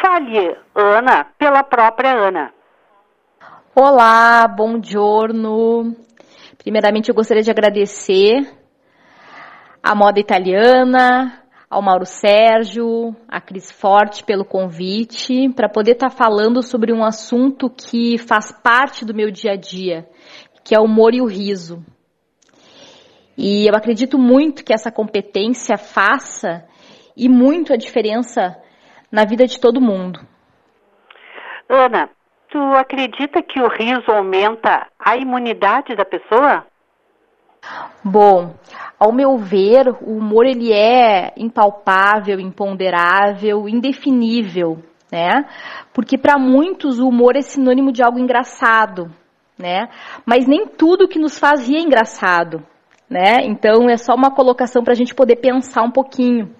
fale 0.00 0.56
Ana 0.74 1.26
pela 1.38 1.62
própria 1.62 2.12
Ana. 2.12 2.52
Olá, 3.74 4.46
bom 4.46 4.82
giorno. 4.82 5.96
Primeiramente, 6.58 7.08
eu 7.08 7.14
gostaria 7.14 7.42
de 7.42 7.50
agradecer 7.50 8.46
à 9.82 9.94
moda 9.94 10.20
italiana, 10.20 11.42
ao 11.70 11.80
Mauro 11.80 12.04
Sérgio, 12.04 13.16
à 13.26 13.40
Cris 13.40 13.72
Forte 13.72 14.24
pelo 14.24 14.44
convite 14.44 15.48
para 15.54 15.70
poder 15.70 15.92
estar 15.92 16.10
tá 16.10 16.14
falando 16.14 16.62
sobre 16.62 16.92
um 16.92 17.02
assunto 17.02 17.70
que 17.70 18.18
faz 18.18 18.52
parte 18.52 19.06
do 19.06 19.14
meu 19.14 19.30
dia 19.30 19.52
a 19.52 19.56
dia, 19.56 20.06
que 20.62 20.74
é 20.74 20.78
o 20.78 20.84
humor 20.84 21.14
e 21.14 21.22
o 21.22 21.26
riso. 21.26 21.82
E 23.38 23.66
eu 23.66 23.74
acredito 23.74 24.18
muito 24.18 24.66
que 24.66 24.74
essa 24.74 24.92
competência 24.92 25.78
faça 25.78 26.62
e 27.16 27.26
muito 27.26 27.72
a 27.72 27.78
diferença 27.78 28.54
na 29.10 29.24
vida 29.24 29.46
de 29.46 29.58
todo 29.58 29.80
mundo. 29.80 30.20
Ana, 31.70 32.10
Tu 32.52 32.58
acredita 32.58 33.42
que 33.42 33.58
o 33.58 33.66
riso 33.66 34.12
aumenta 34.12 34.86
a 34.98 35.16
imunidade 35.16 35.96
da 35.96 36.04
pessoa? 36.04 36.66
Bom, 38.04 38.54
ao 39.00 39.10
meu 39.10 39.38
ver, 39.38 39.88
o 40.02 40.18
humor 40.18 40.44
ele 40.44 40.70
é 40.70 41.32
impalpável, 41.34 42.38
imponderável, 42.38 43.66
indefinível, 43.66 44.82
né? 45.10 45.46
Porque 45.94 46.18
para 46.18 46.38
muitos 46.38 46.98
o 46.98 47.08
humor 47.08 47.36
é 47.36 47.40
sinônimo 47.40 47.90
de 47.90 48.02
algo 48.04 48.18
engraçado, 48.18 49.10
né? 49.58 49.88
Mas 50.26 50.46
nem 50.46 50.66
tudo 50.66 51.08
que 51.08 51.18
nos 51.18 51.38
faz 51.38 51.66
rir 51.66 51.76
é 51.76 51.80
engraçado, 51.80 52.62
né? 53.08 53.38
Então 53.44 53.88
é 53.88 53.96
só 53.96 54.14
uma 54.14 54.30
colocação 54.30 54.84
para 54.84 54.92
a 54.92 54.96
gente 54.96 55.14
poder 55.14 55.36
pensar 55.36 55.84
um 55.84 55.90
pouquinho. 55.90 56.54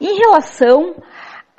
Em 0.00 0.16
relação 0.16 0.94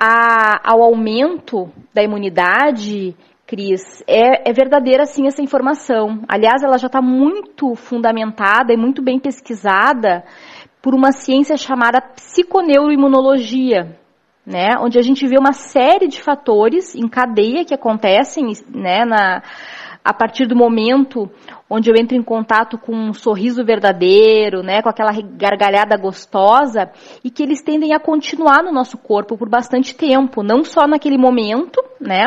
a, 0.00 0.60
ao 0.68 0.82
aumento 0.82 1.70
da 1.94 2.02
imunidade 2.02 3.14
Cris, 3.52 4.02
é, 4.08 4.48
é 4.48 4.52
verdadeira 4.54 5.04
sim 5.04 5.26
essa 5.26 5.42
informação. 5.42 6.22
Aliás, 6.26 6.62
ela 6.62 6.78
já 6.78 6.86
está 6.86 7.02
muito 7.02 7.74
fundamentada 7.74 8.72
e 8.72 8.78
muito 8.78 9.02
bem 9.02 9.20
pesquisada 9.20 10.24
por 10.80 10.94
uma 10.94 11.12
ciência 11.12 11.54
chamada 11.58 12.00
psiconeuroimunologia, 12.00 13.94
né, 14.46 14.70
onde 14.80 14.98
a 14.98 15.02
gente 15.02 15.28
vê 15.28 15.36
uma 15.38 15.52
série 15.52 16.08
de 16.08 16.22
fatores 16.22 16.94
em 16.94 17.06
cadeia 17.06 17.62
que 17.62 17.74
acontecem 17.74 18.46
né, 18.70 19.04
na, 19.04 19.42
a 20.04 20.12
partir 20.12 20.46
do 20.46 20.56
momento 20.56 21.30
onde 21.70 21.90
eu 21.90 21.94
entro 21.96 22.16
em 22.16 22.22
contato 22.22 22.76
com 22.76 22.92
um 22.94 23.14
sorriso 23.14 23.64
verdadeiro, 23.64 24.62
né, 24.62 24.82
com 24.82 24.88
aquela 24.88 25.12
gargalhada 25.12 25.96
gostosa, 25.96 26.90
e 27.24 27.30
que 27.30 27.42
eles 27.42 27.62
tendem 27.62 27.94
a 27.94 28.00
continuar 28.00 28.62
no 28.62 28.72
nosso 28.72 28.98
corpo 28.98 29.38
por 29.38 29.48
bastante 29.48 29.94
tempo, 29.94 30.42
não 30.42 30.64
só 30.64 30.86
naquele 30.86 31.16
momento, 31.16 31.82
né, 32.00 32.26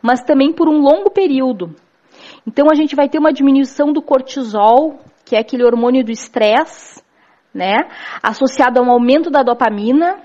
mas 0.00 0.22
também 0.22 0.52
por 0.52 0.68
um 0.68 0.80
longo 0.80 1.10
período. 1.10 1.74
Então 2.46 2.66
a 2.70 2.74
gente 2.74 2.96
vai 2.96 3.08
ter 3.08 3.18
uma 3.18 3.32
diminuição 3.32 3.92
do 3.92 4.00
cortisol, 4.00 5.00
que 5.24 5.36
é 5.36 5.40
aquele 5.40 5.64
hormônio 5.64 6.04
do 6.04 6.10
estresse, 6.10 7.02
né, 7.52 7.76
associado 8.22 8.80
a 8.80 8.82
um 8.82 8.90
aumento 8.90 9.30
da 9.30 9.42
dopamina, 9.42 10.20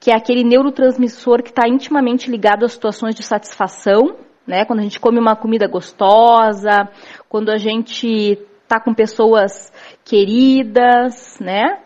que 0.00 0.10
é 0.10 0.14
aquele 0.14 0.44
neurotransmissor 0.44 1.42
que 1.42 1.50
está 1.50 1.66
intimamente 1.66 2.30
ligado 2.30 2.64
às 2.64 2.72
situações 2.72 3.14
de 3.14 3.22
satisfação, 3.22 4.27
né? 4.48 4.64
Quando 4.64 4.80
a 4.80 4.82
gente 4.82 4.98
come 4.98 5.18
uma 5.18 5.36
comida 5.36 5.68
gostosa, 5.68 6.88
quando 7.28 7.50
a 7.50 7.58
gente 7.58 8.38
tá 8.66 8.80
com 8.80 8.94
pessoas 8.94 9.70
queridas, 10.02 11.38
né? 11.38 11.80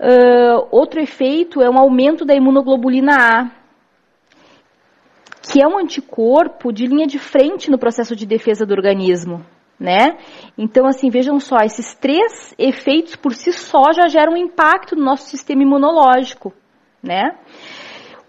Uh, 0.00 0.66
outro 0.72 1.00
efeito 1.00 1.62
é 1.62 1.70
um 1.70 1.78
aumento 1.78 2.24
da 2.24 2.34
imunoglobulina 2.34 3.12
A, 3.12 3.50
que 5.42 5.62
é 5.62 5.68
um 5.68 5.78
anticorpo 5.78 6.72
de 6.72 6.86
linha 6.86 7.06
de 7.06 7.18
frente 7.18 7.70
no 7.70 7.78
processo 7.78 8.16
de 8.16 8.26
defesa 8.26 8.66
do 8.66 8.74
organismo. 8.74 9.44
né? 9.78 10.18
Então, 10.58 10.86
assim, 10.86 11.08
vejam 11.08 11.40
só, 11.40 11.56
esses 11.64 11.94
três 11.94 12.54
efeitos 12.58 13.16
por 13.16 13.32
si 13.32 13.50
só 13.50 13.92
já 13.94 14.08
geram 14.08 14.34
um 14.34 14.36
impacto 14.36 14.94
no 14.94 15.02
nosso 15.02 15.28
sistema 15.28 15.62
imunológico, 15.62 16.52
né? 17.02 17.38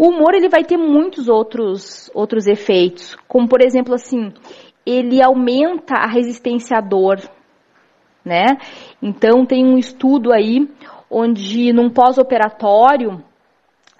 O 0.02 0.10
humor 0.10 0.34
ele 0.34 0.50
vai 0.50 0.64
ter 0.64 0.78
muitos 0.78 1.30
outros 1.30 2.10
outros 2.12 2.48
efeitos, 2.48 3.16
como 3.28 3.48
por 3.48 3.62
exemplo 3.62 3.94
assim, 3.94 4.34
ele 4.84 5.22
aumenta 5.22 5.94
a 5.94 6.08
resistência 6.08 6.76
à 6.76 6.82
dor, 6.82 7.20
né? 8.26 8.58
Então 9.00 9.46
tem 9.46 9.64
um 9.64 9.78
estudo 9.78 10.34
aí 10.34 10.68
onde 11.08 11.72
num 11.72 11.88
pós-operatório 11.88 13.24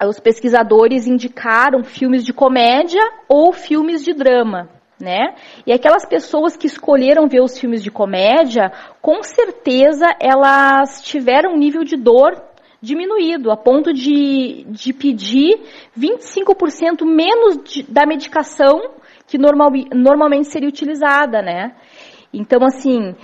os 0.04 0.18
pesquisadores 0.18 1.06
indicaram 1.06 1.84
filmes 1.84 2.24
de 2.24 2.32
comédia 2.32 3.00
ou 3.28 3.52
filmes 3.52 4.02
de 4.02 4.12
drama, 4.12 4.68
né? 5.00 5.36
E 5.64 5.72
aquelas 5.72 6.04
pessoas 6.04 6.56
que 6.56 6.66
escolheram 6.66 7.28
ver 7.28 7.42
os 7.42 7.56
filmes 7.56 7.80
de 7.80 7.92
comédia, 7.92 8.72
com 9.00 9.22
certeza 9.22 10.06
elas 10.18 11.00
tiveram 11.02 11.52
um 11.52 11.58
nível 11.58 11.84
de 11.84 11.96
dor 11.96 12.50
diminuído, 12.82 13.52
a 13.52 13.56
ponto 13.56 13.92
de, 13.92 14.64
de 14.64 14.92
pedir 14.92 15.60
25% 15.96 17.04
menos 17.04 17.62
de, 17.62 17.84
da 17.84 18.04
medicação 18.04 18.80
que 19.26 19.38
normal, 19.38 19.70
normalmente 19.94 20.48
seria 20.48 20.68
utilizada, 20.68 21.40
né? 21.40 21.76
Então, 22.34 22.58
assim, 22.64 23.14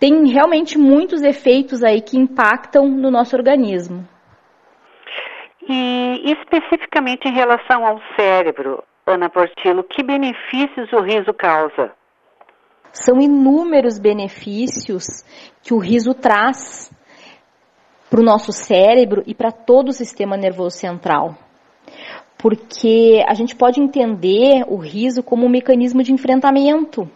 tem 0.00 0.26
realmente 0.28 0.78
muitos 0.78 1.22
efeitos 1.22 1.84
aí 1.84 2.00
que 2.00 2.16
impactam 2.16 2.88
no 2.88 3.10
nosso 3.10 3.36
organismo. 3.36 4.08
E 5.68 6.32
especificamente 6.32 7.28
em 7.28 7.34
relação 7.34 7.84
ao 7.84 8.00
cérebro, 8.18 8.82
Ana 9.06 9.28
Portillo, 9.28 9.84
que 9.84 10.02
benefícios 10.02 10.90
o 10.92 11.00
riso 11.02 11.34
causa? 11.34 11.92
São 12.90 13.20
inúmeros 13.20 13.98
benefícios 13.98 15.04
que 15.62 15.74
o 15.74 15.78
riso 15.78 16.14
traz 16.14 16.90
para 18.08 18.20
o 18.20 18.24
nosso 18.24 18.52
cérebro 18.52 19.22
e 19.26 19.34
para 19.34 19.50
todo 19.50 19.88
o 19.88 19.92
sistema 19.92 20.36
nervoso 20.36 20.76
central. 20.76 21.36
Porque 22.36 23.22
a 23.26 23.34
gente 23.34 23.56
pode 23.56 23.80
entender 23.80 24.64
o 24.68 24.76
riso 24.76 25.22
como 25.22 25.46
um 25.46 25.50
mecanismo 25.50 26.02
de 26.02 26.12
enfrentamento. 26.12 27.08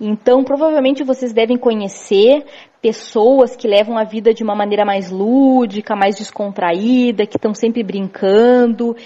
Então, 0.00 0.42
provavelmente 0.42 1.04
vocês 1.04 1.32
devem 1.32 1.56
conhecer 1.56 2.44
pessoas 2.82 3.54
que 3.54 3.68
levam 3.68 3.96
a 3.96 4.04
vida 4.04 4.34
de 4.34 4.42
uma 4.42 4.54
maneira 4.54 4.84
mais 4.84 5.10
lúdica, 5.10 5.96
mais 5.96 6.16
descontraída, 6.16 7.26
que 7.26 7.36
estão 7.36 7.54
sempre 7.54 7.82
brincando 7.82 8.96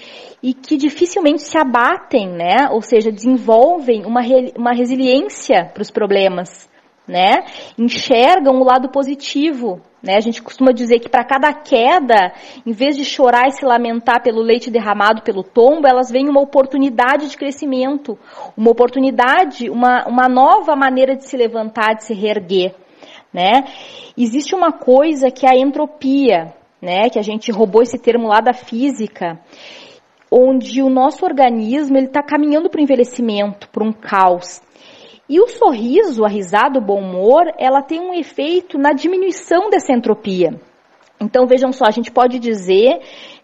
e 0.41 0.53
que 0.53 0.77
dificilmente 0.77 1.43
se 1.43 1.57
abatem, 1.57 2.27
né? 2.27 2.69
Ou 2.71 2.81
seja, 2.81 3.11
desenvolvem 3.11 4.05
uma, 4.05 4.21
uma 4.57 4.73
resiliência 4.73 5.65
para 5.73 5.81
os 5.81 5.91
problemas, 5.91 6.68
né? 7.09 7.43
Enxergam 7.77 8.61
o 8.61 8.63
lado 8.63 8.89
positivo 8.89 9.81
né? 10.01 10.15
A 10.15 10.21
gente 10.21 10.41
costuma 10.41 10.71
dizer 10.71 10.99
que 10.99 11.09
para 11.09 11.25
cada 11.25 11.53
queda, 11.53 12.31
em 12.65 12.71
vez 12.71 12.95
de 12.95 13.03
chorar 13.03 13.47
e 13.47 13.51
se 13.51 13.65
lamentar 13.65 14.23
pelo 14.23 14.41
leite 14.41 14.71
derramado 14.71 15.21
pelo 15.21 15.43
tombo, 15.43 15.85
elas 15.85 16.09
veem 16.09 16.29
uma 16.29 16.41
oportunidade 16.41 17.29
de 17.29 17.37
crescimento, 17.37 18.17
uma 18.55 18.71
oportunidade, 18.71 19.69
uma, 19.69 20.07
uma 20.07 20.29
nova 20.29 20.75
maneira 20.75 21.15
de 21.15 21.25
se 21.25 21.35
levantar, 21.35 21.95
de 21.95 22.05
se 22.05 22.13
reerguer. 22.13 22.73
Né? 23.31 23.65
Existe 24.17 24.55
uma 24.55 24.71
coisa 24.71 25.29
que 25.29 25.45
é 25.45 25.49
a 25.49 25.57
entropia, 25.57 26.53
né? 26.81 27.09
que 27.09 27.19
a 27.19 27.23
gente 27.23 27.51
roubou 27.51 27.81
esse 27.81 27.99
termo 27.99 28.27
lá 28.27 28.39
da 28.39 28.53
física, 28.53 29.37
onde 30.31 30.81
o 30.81 30.89
nosso 30.89 31.25
organismo 31.25 31.97
está 31.97 32.23
caminhando 32.23 32.69
para 32.69 32.79
o 32.79 32.83
envelhecimento, 32.83 33.67
para 33.69 33.83
um 33.83 33.91
caos. 33.91 34.61
E 35.29 35.39
o 35.39 35.47
sorriso, 35.47 36.25
a 36.25 36.27
risada, 36.27 36.79
o 36.79 36.83
bom 36.83 36.99
humor, 36.99 37.43
ela 37.59 37.83
tem 37.83 38.01
um 38.01 38.13
efeito 38.15 38.79
na 38.79 38.93
diminuição 38.93 39.69
dessa 39.69 39.93
entropia. 39.93 40.59
Então 41.21 41.45
vejam 41.45 41.71
só, 41.71 41.85
a 41.85 41.91
gente 41.91 42.11
pode 42.11 42.39
dizer 42.39 42.99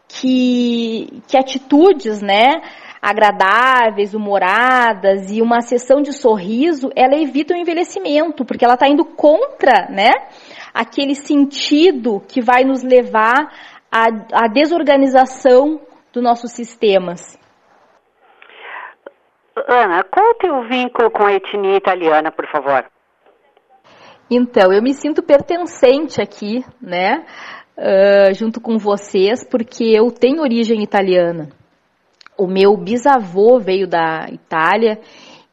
que, 0.08 1.22
que 1.28 1.38
atitudes, 1.38 2.24
né, 2.24 2.62
agradáveis, 3.00 4.16
humoradas 4.16 5.30
e 5.32 5.44
uma 5.44 5.62
sessão 5.62 6.02
de 6.02 6.12
sorriso, 6.12 6.90
ela 6.96 7.16
evita 7.16 7.54
o 7.54 7.58
envelhecimento, 7.58 8.44
porque 8.44 8.66
ela 8.66 8.74
está 8.74 8.88
indo 8.88 9.06
contra, 9.06 9.88
né, 9.90 10.10
aquele 10.74 11.14
sentido 11.14 12.20
que 12.28 12.42
vai 12.42 12.64
nos 12.64 12.82
levar 12.82 13.54
à, 13.92 14.08
à 14.34 14.48
desorganização 14.48 15.80
dos 16.12 16.24
nossos 16.24 16.52
sistemas. 16.52 17.38
Ana, 19.56 20.04
qual 20.04 20.36
o 20.52 20.68
vínculo 20.68 21.10
com 21.10 21.26
a 21.26 21.34
etnia 21.34 21.78
italiana, 21.78 22.30
por 22.30 22.46
favor? 22.48 22.86
Então, 24.30 24.74
eu 24.74 24.82
me 24.82 24.94
sinto 24.94 25.24
pertencente 25.24 26.22
aqui, 26.22 26.66
né, 26.82 27.26
uh, 27.78 28.34
junto 28.34 28.60
com 28.60 28.78
vocês, 28.78 29.48
porque 29.50 29.84
eu 29.84 30.12
tenho 30.12 30.42
origem 30.42 30.84
italiana. 30.84 31.50
O 32.38 32.48
meu 32.48 32.76
bisavô 32.76 33.60
veio 33.60 33.88
da 33.88 34.26
Itália 34.30 35.00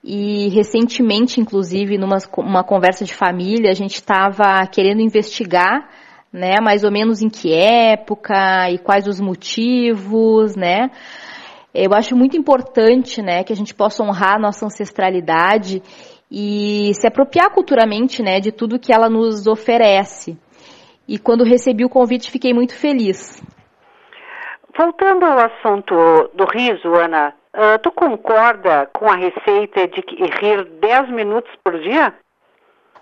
e 0.03 0.49
recentemente, 0.49 1.41
inclusive, 1.41 1.97
numa 1.97 2.17
uma 2.39 2.65
conversa 2.65 3.05
de 3.05 3.15
família, 3.15 3.71
a 3.71 3.75
gente 3.75 3.95
estava 3.95 4.67
querendo 4.67 5.01
investigar, 5.01 5.89
né, 6.33 6.57
mais 6.61 6.83
ou 6.83 6.91
menos 6.91 7.23
em 7.23 7.29
que 7.29 7.55
época 7.55 8.69
e 8.71 8.79
quais 8.79 9.07
os 9.07 9.21
motivos, 9.21 10.57
né, 10.57 10.91
eu 11.75 11.95
acho 11.95 12.15
muito 12.15 12.37
importante, 12.37 13.23
né, 13.23 13.43
que 13.43 13.53
a 13.53 13.57
gente 13.57 13.75
possa 13.75 14.03
honrar 14.03 14.37
a 14.37 14.39
nossa 14.39 14.67
ancestralidade 14.67 15.83
e 16.31 16.93
se 16.95 17.07
apropriar 17.07 17.51
culturalmente, 17.51 18.23
né, 18.23 18.41
de 18.41 18.53
tudo 18.53 18.79
que 18.79 18.93
ela 18.93 19.09
nos 19.09 19.47
oferece. 19.47 20.39
E 21.09 21.19
quando 21.19 21.45
recebi 21.45 21.85
o 21.85 21.89
convite, 21.89 22.31
fiquei 22.31 22.53
muito 22.53 22.79
feliz. 22.79 23.43
Voltando 24.79 25.25
ao 25.25 25.39
assunto 25.39 25.95
do 26.35 26.45
riso, 26.45 26.89
Ana, 26.95 27.35
uh, 27.55 27.79
tu 27.83 27.91
concorda 27.91 28.89
com 28.95 29.07
a 29.07 29.17
receita 29.17 29.87
de 29.89 30.03
rir 30.41 30.65
10 30.81 31.11
minutos 31.11 31.51
por 31.63 31.79
dia? 31.81 32.15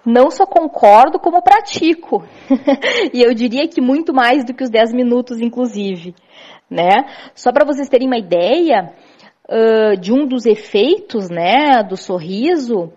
Não 0.05 0.31
só 0.31 0.47
concordo, 0.47 1.19
como 1.19 1.43
pratico. 1.43 2.25
e 3.13 3.23
eu 3.23 3.35
diria 3.35 3.69
que 3.69 3.81
muito 3.81 4.15
mais 4.15 4.45
do 4.45 4.55
que 4.55 4.65
os 4.65 4.71
10 4.71 4.93
minutos, 4.95 5.41
inclusive 5.41 6.15
né? 6.71 7.07
Só 7.35 7.51
para 7.53 7.65
vocês 7.65 7.89
terem 7.89 8.07
uma 8.07 8.19
ideia 8.19 8.93
uh, 9.49 10.01
de 10.01 10.13
um 10.13 10.27
dos 10.27 10.47
efeitos, 10.47 11.29
né, 11.29 11.83
do 11.83 11.97
sorriso, 11.97 12.93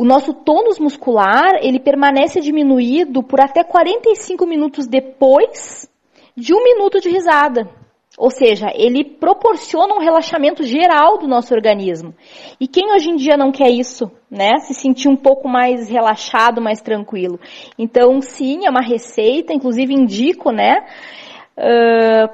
o 0.00 0.04
nosso 0.04 0.32
tônus 0.32 0.78
muscular 0.78 1.58
ele 1.60 1.78
permanece 1.78 2.40
diminuído 2.40 3.22
por 3.22 3.38
até 3.38 3.62
45 3.62 4.46
minutos 4.46 4.86
depois 4.86 5.90
de 6.34 6.54
um 6.54 6.64
minuto 6.64 7.00
de 7.00 7.10
risada. 7.10 7.68
Ou 8.16 8.30
seja, 8.30 8.72
ele 8.74 9.04
proporciona 9.04 9.94
um 9.94 10.00
relaxamento 10.00 10.62
geral 10.62 11.18
do 11.18 11.28
nosso 11.28 11.54
organismo. 11.54 12.14
E 12.58 12.66
quem 12.66 12.92
hoje 12.92 13.10
em 13.10 13.16
dia 13.16 13.36
não 13.36 13.52
quer 13.52 13.70
isso, 13.70 14.10
né? 14.30 14.58
Se 14.60 14.74
sentir 14.74 15.08
um 15.08 15.16
pouco 15.16 15.48
mais 15.48 15.88
relaxado, 15.88 16.60
mais 16.60 16.80
tranquilo. 16.80 17.38
Então, 17.78 18.20
sim, 18.20 18.66
é 18.66 18.70
uma 18.70 18.82
receita, 18.82 19.52
inclusive 19.52 19.94
indico, 19.94 20.50
né? 20.50 20.84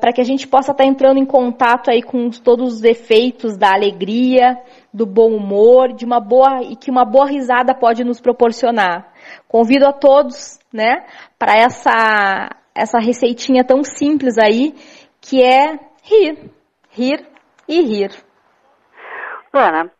Para 0.00 0.12
que 0.12 0.20
a 0.20 0.24
gente 0.24 0.46
possa 0.46 0.70
estar 0.70 0.84
tá 0.84 0.88
entrando 0.88 1.18
em 1.18 1.26
contato 1.26 1.90
aí 1.90 2.02
com 2.02 2.30
todos 2.30 2.74
os 2.74 2.84
efeitos 2.84 3.56
da 3.56 3.72
alegria, 3.72 4.56
do 4.92 5.04
bom 5.04 5.32
humor, 5.34 5.92
de 5.92 6.04
uma 6.04 6.20
boa 6.20 6.62
e 6.62 6.76
que 6.76 6.90
uma 6.90 7.04
boa 7.04 7.26
risada 7.26 7.74
pode 7.74 8.04
nos 8.04 8.20
proporcionar. 8.20 9.12
Convido 9.48 9.86
a 9.86 9.92
todos, 9.92 10.58
né, 10.72 11.04
para 11.38 11.56
essa 11.56 12.50
essa 12.74 12.98
receitinha 12.98 13.64
tão 13.64 13.82
simples 13.82 14.36
aí, 14.36 14.74
que 15.20 15.42
é 15.42 15.78
rir, 16.02 16.50
rir 16.90 17.26
e 17.66 17.80
rir. 17.80 18.10
Ana, 19.52 19.90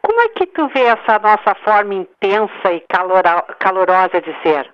como 0.00 0.20
é 0.22 0.28
que 0.30 0.46
tu 0.46 0.66
vê 0.74 0.84
essa 0.84 1.18
nossa 1.18 1.54
forma 1.62 1.94
intensa 1.94 2.72
e 2.72 2.80
calorosa 3.58 4.20
de 4.20 4.42
ser? 4.42 4.72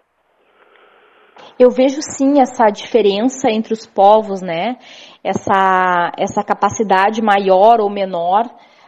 Eu 1.59 1.71
vejo 1.71 2.01
sim 2.01 2.41
essa 2.41 2.71
diferença 2.71 3.51
entre 3.51 3.73
os 3.73 3.85
povos, 3.85 4.41
né? 4.41 4.77
Essa, 5.25 6.13
essa 6.17 6.43
capacidade 6.43 7.21
maior 7.21 7.81
ou 7.81 7.91
menor, 7.91 8.45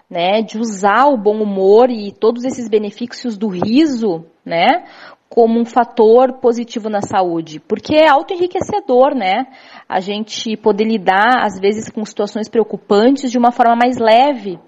né? 0.09 0.41
De 0.43 0.59
usar 0.59 1.07
o 1.07 1.17
bom 1.17 1.43
humor 1.43 1.91
e 1.91 2.13
todos 2.13 2.45
esses 2.45 2.69
benefícios 2.69 3.37
do 3.37 3.49
riso, 3.49 4.25
né? 4.45 4.85
Como 5.29 5.61
um 5.61 5.65
fator 5.65 6.41
positivo 6.41 6.89
na 6.89 7.03
saúde, 7.03 7.61
porque 7.61 7.95
é 7.95 8.09
auto-enriquecedor, 8.09 9.15
né? 9.15 9.47
A 9.89 10.01
gente 10.01 10.57
poder 10.57 10.85
lidar, 10.85 11.45
às 11.45 11.59
vezes, 11.61 11.91
com 11.91 12.05
situações 12.05 12.49
preocupantes 12.49 13.31
de 13.31 13.39
uma 13.39 13.53
forma 13.53 13.77
mais 13.77 13.99
leve, 13.99 14.59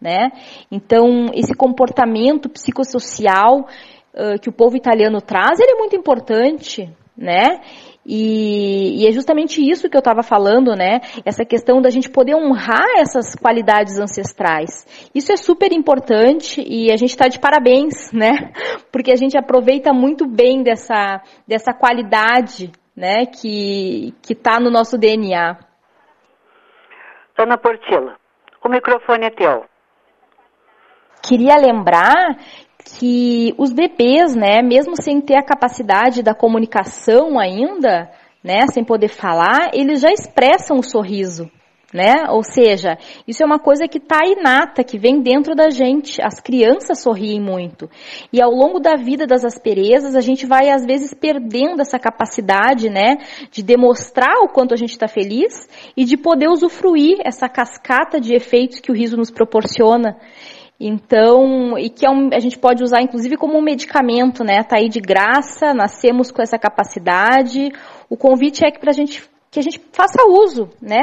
né? 0.00 0.30
Então, 0.70 1.26
esse 1.34 1.54
comportamento 1.54 2.48
psicossocial 2.48 3.66
que 4.40 4.48
o 4.48 4.52
povo 4.52 4.76
italiano 4.76 5.20
traz, 5.20 5.58
ele 5.58 5.72
é 5.72 5.78
muito 5.78 5.96
importante, 5.96 6.88
né? 7.16 7.60
E, 8.06 9.02
e, 9.02 9.08
é 9.08 9.12
justamente 9.12 9.62
isso 9.62 9.88
que 9.88 9.96
eu 9.96 10.00
estava 10.00 10.22
falando, 10.22 10.74
né? 10.74 11.00
Essa 11.24 11.44
questão 11.44 11.80
da 11.80 11.88
gente 11.88 12.10
poder 12.10 12.34
honrar 12.34 12.98
essas 12.98 13.34
qualidades 13.34 13.98
ancestrais. 13.98 14.86
Isso 15.14 15.32
é 15.32 15.36
super 15.36 15.72
importante 15.72 16.62
e 16.66 16.92
a 16.92 16.96
gente 16.96 17.10
está 17.10 17.28
de 17.28 17.38
parabéns, 17.38 18.10
né? 18.12 18.52
Porque 18.92 19.10
a 19.10 19.16
gente 19.16 19.38
aproveita 19.38 19.92
muito 19.92 20.26
bem 20.26 20.62
dessa, 20.62 21.22
dessa 21.46 21.72
qualidade, 21.72 22.70
né? 22.94 23.26
Que 23.26 24.12
está 24.28 24.60
no 24.60 24.70
nosso 24.70 24.98
DNA. 24.98 25.56
Ana 27.38 27.58
Portila, 27.58 28.16
o 28.62 28.68
microfone 28.68 29.26
é 29.26 29.30
teu. 29.30 29.64
Queria 31.26 31.56
lembrar 31.56 32.36
que 32.84 33.54
os 33.56 33.72
bebês, 33.72 34.34
né, 34.34 34.60
mesmo 34.62 34.94
sem 35.00 35.20
ter 35.20 35.36
a 35.36 35.42
capacidade 35.42 36.22
da 36.22 36.34
comunicação 36.34 37.38
ainda, 37.38 38.10
né, 38.42 38.66
sem 38.72 38.84
poder 38.84 39.08
falar, 39.08 39.70
eles 39.72 40.00
já 40.00 40.12
expressam 40.12 40.78
o 40.78 40.82
sorriso, 40.82 41.50
né? 41.94 42.26
Ou 42.28 42.42
seja, 42.42 42.98
isso 43.26 43.42
é 43.42 43.46
uma 43.46 43.58
coisa 43.58 43.88
que 43.88 43.98
está 43.98 44.18
inata, 44.26 44.84
que 44.84 44.98
vem 44.98 45.22
dentro 45.22 45.54
da 45.54 45.70
gente. 45.70 46.20
As 46.20 46.40
crianças 46.40 47.00
sorriem 47.00 47.40
muito. 47.40 47.88
E 48.32 48.42
ao 48.42 48.50
longo 48.50 48.80
da 48.80 48.96
vida 48.96 49.26
das 49.26 49.44
asperezas, 49.44 50.14
a 50.14 50.20
gente 50.20 50.44
vai 50.44 50.68
às 50.68 50.84
vezes 50.84 51.14
perdendo 51.14 51.80
essa 51.80 51.98
capacidade, 51.98 52.90
né, 52.90 53.16
de 53.50 53.62
demonstrar 53.62 54.38
o 54.42 54.48
quanto 54.48 54.74
a 54.74 54.76
gente 54.76 54.90
está 54.90 55.08
feliz 55.08 55.68
e 55.96 56.04
de 56.04 56.18
poder 56.18 56.48
usufruir 56.48 57.18
essa 57.24 57.48
cascata 57.48 58.20
de 58.20 58.34
efeitos 58.34 58.80
que 58.80 58.90
o 58.90 58.94
riso 58.94 59.16
nos 59.16 59.30
proporciona. 59.30 60.18
Então, 60.78 61.78
e 61.78 61.88
que 61.88 62.04
é 62.04 62.10
um, 62.10 62.30
a 62.32 62.40
gente 62.40 62.58
pode 62.58 62.82
usar 62.82 63.00
inclusive 63.00 63.36
como 63.36 63.56
um 63.56 63.62
medicamento, 63.62 64.42
né? 64.42 64.62
Tá 64.62 64.76
aí 64.76 64.88
de 64.88 65.00
graça, 65.00 65.72
nascemos 65.72 66.30
com 66.30 66.42
essa 66.42 66.58
capacidade. 66.58 67.70
O 68.10 68.16
convite 68.16 68.64
é 68.64 68.70
que, 68.70 68.80
pra 68.80 68.92
gente, 68.92 69.22
que 69.50 69.60
a 69.60 69.62
gente 69.62 69.80
faça 69.92 70.24
uso, 70.26 70.68
né? 70.82 71.02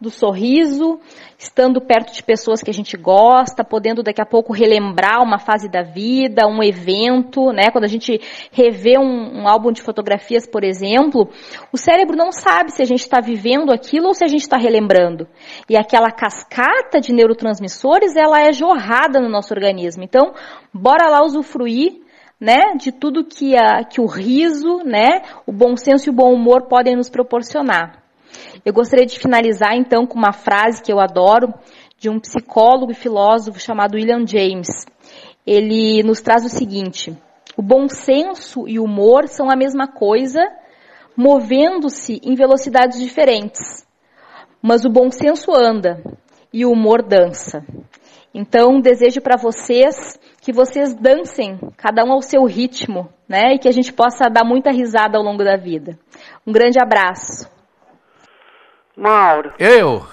Do 0.00 0.10
sorriso, 0.10 0.98
estando 1.38 1.80
perto 1.80 2.14
de 2.14 2.22
pessoas 2.22 2.62
que 2.62 2.70
a 2.70 2.74
gente 2.74 2.96
gosta, 2.96 3.62
podendo 3.62 4.02
daqui 4.02 4.22
a 4.22 4.26
pouco 4.26 4.52
relembrar 4.52 5.22
uma 5.22 5.38
fase 5.38 5.68
da 5.68 5.82
vida, 5.82 6.46
um 6.46 6.62
evento, 6.62 7.52
né? 7.52 7.70
Quando 7.70 7.84
a 7.84 7.88
gente 7.88 8.18
revê 8.50 8.98
um, 8.98 9.42
um 9.42 9.48
álbum 9.48 9.70
de 9.70 9.82
fotografias, 9.82 10.46
por 10.46 10.64
exemplo, 10.64 11.28
o 11.70 11.76
cérebro 11.76 12.16
não 12.16 12.32
sabe 12.32 12.72
se 12.72 12.80
a 12.80 12.86
gente 12.86 13.00
está 13.00 13.20
vivendo 13.20 13.72
aquilo 13.72 14.06
ou 14.06 14.14
se 14.14 14.24
a 14.24 14.28
gente 14.28 14.42
está 14.42 14.56
relembrando. 14.56 15.28
E 15.68 15.76
aquela 15.76 16.10
cascata 16.10 16.98
de 16.98 17.12
neurotransmissores, 17.12 18.16
ela 18.16 18.40
é 18.40 18.52
jorrada 18.52 19.20
no 19.20 19.28
nosso 19.28 19.52
organismo. 19.52 20.02
Então, 20.02 20.32
bora 20.72 21.10
lá 21.10 21.22
usufruir 21.22 22.00
né, 22.40 22.74
de 22.78 22.90
tudo 22.90 23.22
que, 23.22 23.54
a, 23.54 23.84
que 23.84 24.00
o 24.00 24.06
riso, 24.06 24.78
né, 24.78 25.20
o 25.46 25.52
bom 25.52 25.76
senso 25.76 26.08
e 26.08 26.10
o 26.10 26.14
bom 26.14 26.32
humor 26.32 26.68
podem 26.68 26.96
nos 26.96 27.10
proporcionar. 27.10 28.00
Eu 28.64 28.72
gostaria 28.72 29.06
de 29.06 29.18
finalizar 29.18 29.74
então 29.74 30.06
com 30.06 30.18
uma 30.18 30.32
frase 30.32 30.82
que 30.82 30.92
eu 30.92 31.00
adoro 31.00 31.52
de 31.98 32.08
um 32.08 32.18
psicólogo 32.18 32.92
e 32.92 32.94
filósofo 32.94 33.58
chamado 33.60 33.94
William 33.94 34.26
James. 34.26 34.68
Ele 35.46 36.02
nos 36.02 36.20
traz 36.20 36.44
o 36.44 36.48
seguinte: 36.48 37.16
o 37.56 37.62
bom 37.62 37.88
senso 37.88 38.68
e 38.68 38.78
o 38.78 38.84
humor 38.84 39.28
são 39.28 39.50
a 39.50 39.56
mesma 39.56 39.86
coisa, 39.86 40.40
movendo-se 41.16 42.20
em 42.22 42.34
velocidades 42.34 42.98
diferentes. 43.00 43.86
Mas 44.62 44.84
o 44.84 44.90
bom 44.90 45.10
senso 45.10 45.52
anda 45.54 46.02
e 46.52 46.64
o 46.64 46.72
humor 46.72 47.02
dança. 47.02 47.64
Então, 48.32 48.80
desejo 48.80 49.20
para 49.20 49.36
vocês 49.36 50.18
que 50.40 50.52
vocês 50.52 50.94
dancem, 50.94 51.58
cada 51.76 52.04
um 52.04 52.12
ao 52.12 52.22
seu 52.22 52.44
ritmo, 52.44 53.08
né? 53.28 53.54
E 53.54 53.58
que 53.58 53.68
a 53.68 53.72
gente 53.72 53.92
possa 53.92 54.28
dar 54.30 54.44
muita 54.44 54.70
risada 54.70 55.18
ao 55.18 55.24
longo 55.24 55.42
da 55.42 55.56
vida. 55.56 55.98
Um 56.46 56.52
grande 56.52 56.78
abraço. 56.80 57.59
Mauro. 59.00 59.52
Eu. 59.58 60.06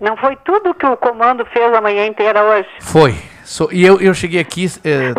Não 0.00 0.16
foi 0.16 0.36
tudo 0.44 0.74
que 0.74 0.84
o 0.84 0.96
comando 0.96 1.44
fez 1.46 1.72
a 1.72 1.80
manhã 1.80 2.06
inteira 2.06 2.42
hoje? 2.42 2.68
Foi. 2.80 3.16
So, 3.44 3.68
e 3.72 3.84
eu, 3.84 4.00
eu 4.00 4.12
cheguei 4.12 4.40
aqui 4.40 4.66
é, 4.84 5.14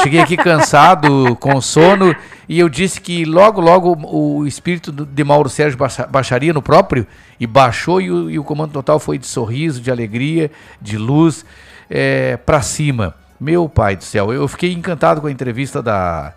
cheguei 0.00 0.20
aqui 0.20 0.36
cansado, 0.36 1.34
com 1.40 1.60
sono, 1.60 2.14
e 2.48 2.58
eu 2.58 2.68
disse 2.68 3.00
que 3.00 3.24
logo, 3.24 3.60
logo 3.60 3.98
o, 4.04 4.46
espírito 4.46 4.92
de 4.92 5.24
Mauro 5.24 5.48
Sérgio 5.48 5.76
baixaria 6.08 6.52
no 6.52 6.62
próprio, 6.62 7.04
e 7.38 7.48
baixou, 7.48 8.00
e 8.00 8.12
o, 8.12 8.30
e 8.30 8.38
o 8.38 8.44
comando 8.44 8.72
total 8.72 9.00
foi 9.00 9.18
de 9.18 9.26
sorriso, 9.26 9.80
de 9.80 9.90
alegria, 9.90 10.52
de 10.80 10.96
luz, 10.96 11.44
é, 11.90 12.36
para 12.36 12.62
cima. 12.62 13.14
Meu 13.40 13.68
pai 13.68 13.96
do 13.96 14.04
céu, 14.04 14.32
eu 14.32 14.46
fiquei 14.46 14.72
encantado 14.72 15.20
com 15.20 15.26
a 15.26 15.30
entrevista 15.30 15.82
da, 15.82 16.32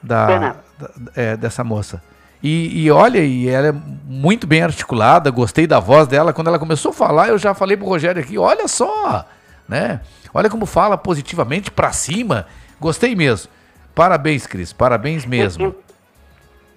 da, 0.00 0.26
da 0.78 0.90
é, 1.16 1.36
dessa 1.36 1.64
moça. 1.64 2.00
E, 2.42 2.84
e, 2.84 2.90
olha, 2.90 3.18
e 3.18 3.48
ela 3.48 3.68
é 3.68 3.74
muito 4.06 4.46
bem 4.46 4.62
articulada, 4.62 5.30
gostei 5.30 5.66
da 5.66 5.78
voz 5.78 6.06
dela. 6.06 6.32
Quando 6.32 6.48
ela 6.48 6.58
começou 6.58 6.90
a 6.90 6.94
falar, 6.94 7.28
eu 7.28 7.38
já 7.38 7.52
falei 7.52 7.76
pro 7.76 7.86
Rogério 7.86 8.22
aqui, 8.22 8.38
olha 8.38 8.66
só, 8.66 9.26
né? 9.68 10.00
Olha 10.32 10.48
como 10.48 10.64
fala 10.64 10.96
positivamente 10.96 11.70
para 11.70 11.92
cima. 11.92 12.46
Gostei 12.80 13.14
mesmo. 13.14 13.50
Parabéns, 13.94 14.46
Cris, 14.46 14.72
parabéns 14.72 15.26
mesmo. 15.26 15.74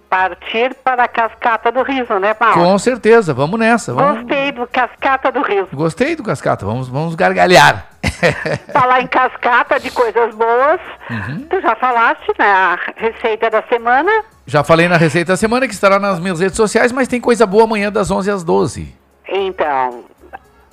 Partir 0.09 0.75
para 0.83 1.05
a 1.05 1.07
cascata 1.07 1.71
do 1.71 1.81
riso, 1.81 2.19
né, 2.19 2.33
Paulo? 2.33 2.55
Com 2.55 2.77
certeza, 2.77 3.33
vamos 3.33 3.59
nessa. 3.59 3.93
Vamos... 3.93 4.21
Gostei 4.21 4.51
do 4.51 4.67
cascata 4.67 5.31
do 5.31 5.41
riso. 5.41 5.69
Gostei 5.73 6.15
do 6.15 6.23
cascata, 6.23 6.65
vamos, 6.65 6.87
vamos 6.89 7.15
gargalhar. 7.15 7.92
Falar 8.71 9.01
em 9.01 9.07
cascata 9.07 9.79
de 9.79 9.91
coisas 9.91 10.33
boas, 10.35 10.79
uhum. 11.09 11.47
tu 11.49 11.61
já 11.61 11.75
falaste, 11.75 12.31
né, 12.37 12.45
a 12.45 12.79
receita 12.95 13.49
da 13.49 13.63
semana. 13.63 14.11
Já 14.45 14.63
falei 14.63 14.87
na 14.87 14.97
receita 14.97 15.33
da 15.33 15.37
semana 15.37 15.67
que 15.67 15.73
estará 15.73 15.99
nas 15.99 16.19
minhas 16.19 16.39
redes 16.39 16.57
sociais, 16.57 16.91
mas 16.91 17.07
tem 17.07 17.21
coisa 17.21 17.45
boa 17.45 17.63
amanhã 17.63 17.91
das 17.91 18.11
11 18.11 18.31
às 18.31 18.43
12. 18.43 18.93
Então, 19.27 20.03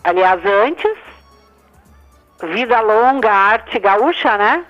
aliás, 0.03 0.41
antes, 0.45 0.97
Vida 2.43 2.81
Longa 2.81 3.31
Arte 3.31 3.79
Gaúcha, 3.79 4.37
né? 4.37 4.65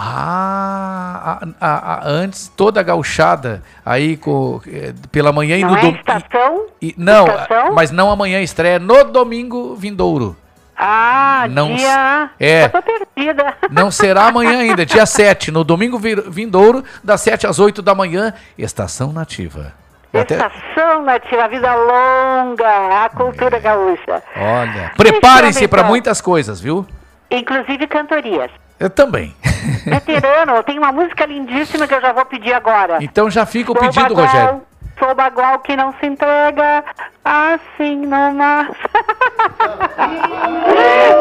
Ah, 0.00 1.40
a, 1.60 1.66
a, 1.66 1.94
a, 1.94 2.08
antes 2.08 2.46
toda 2.56 2.78
a 2.78 2.84
gauchada 2.84 3.64
aí 3.84 4.16
com, 4.16 4.60
eh, 4.68 4.94
pela 5.10 5.32
manhã 5.32 5.56
e 5.56 5.64
no 5.64 5.76
é 5.76 5.80
domingo. 5.80 5.98
Estação? 5.98 6.66
E, 6.80 6.94
não, 6.96 7.26
estação? 7.26 7.74
mas 7.74 7.90
não 7.90 8.08
amanhã 8.08 8.40
estreia 8.40 8.78
no 8.78 9.02
domingo 9.02 9.74
vindouro. 9.74 10.36
Ah, 10.80 11.46
não, 11.50 11.74
dia. 11.74 12.30
É. 12.38 12.66
Eu 12.66 12.70
tô 12.70 12.82
perdida. 12.82 13.54
Não 13.68 13.90
será 13.90 14.28
amanhã 14.28 14.60
ainda, 14.62 14.86
dia 14.86 15.04
7, 15.04 15.50
no 15.50 15.64
domingo 15.64 15.98
vindouro, 15.98 16.84
das 17.02 17.20
7 17.22 17.48
às 17.48 17.58
8 17.58 17.82
da 17.82 17.96
manhã, 17.96 18.32
Estação 18.56 19.12
Nativa. 19.12 19.72
Estação 20.12 21.02
Nativa, 21.02 21.48
vida 21.48 21.74
longa, 21.74 23.04
a 23.04 23.08
cultura 23.10 23.58
gaúcha. 23.58 24.22
Olha, 24.36 24.92
preparem-se 24.96 25.66
para 25.66 25.82
muitas 25.82 26.20
coisas, 26.20 26.60
viu? 26.60 26.86
Inclusive 27.30 27.86
cantorias. 27.88 28.50
Eu 28.78 28.88
também. 28.88 29.34
Veterano, 29.84 30.62
tem 30.62 30.78
uma 30.78 30.92
música 30.92 31.26
lindíssima 31.26 31.86
que 31.86 31.94
eu 31.94 32.00
já 32.00 32.12
vou 32.12 32.24
pedir 32.24 32.52
agora. 32.52 32.98
Então 33.00 33.28
já 33.28 33.44
fica 33.44 33.72
o 33.72 33.74
Sou 33.74 33.84
pedido, 33.84 34.14
Rogério. 34.14 34.62
Sou 34.98 35.14
bagual 35.14 35.60
que 35.60 35.76
não 35.76 35.94
se 36.00 36.06
entrega 36.06 36.84
assim 37.24 37.96
numa. 38.06 38.66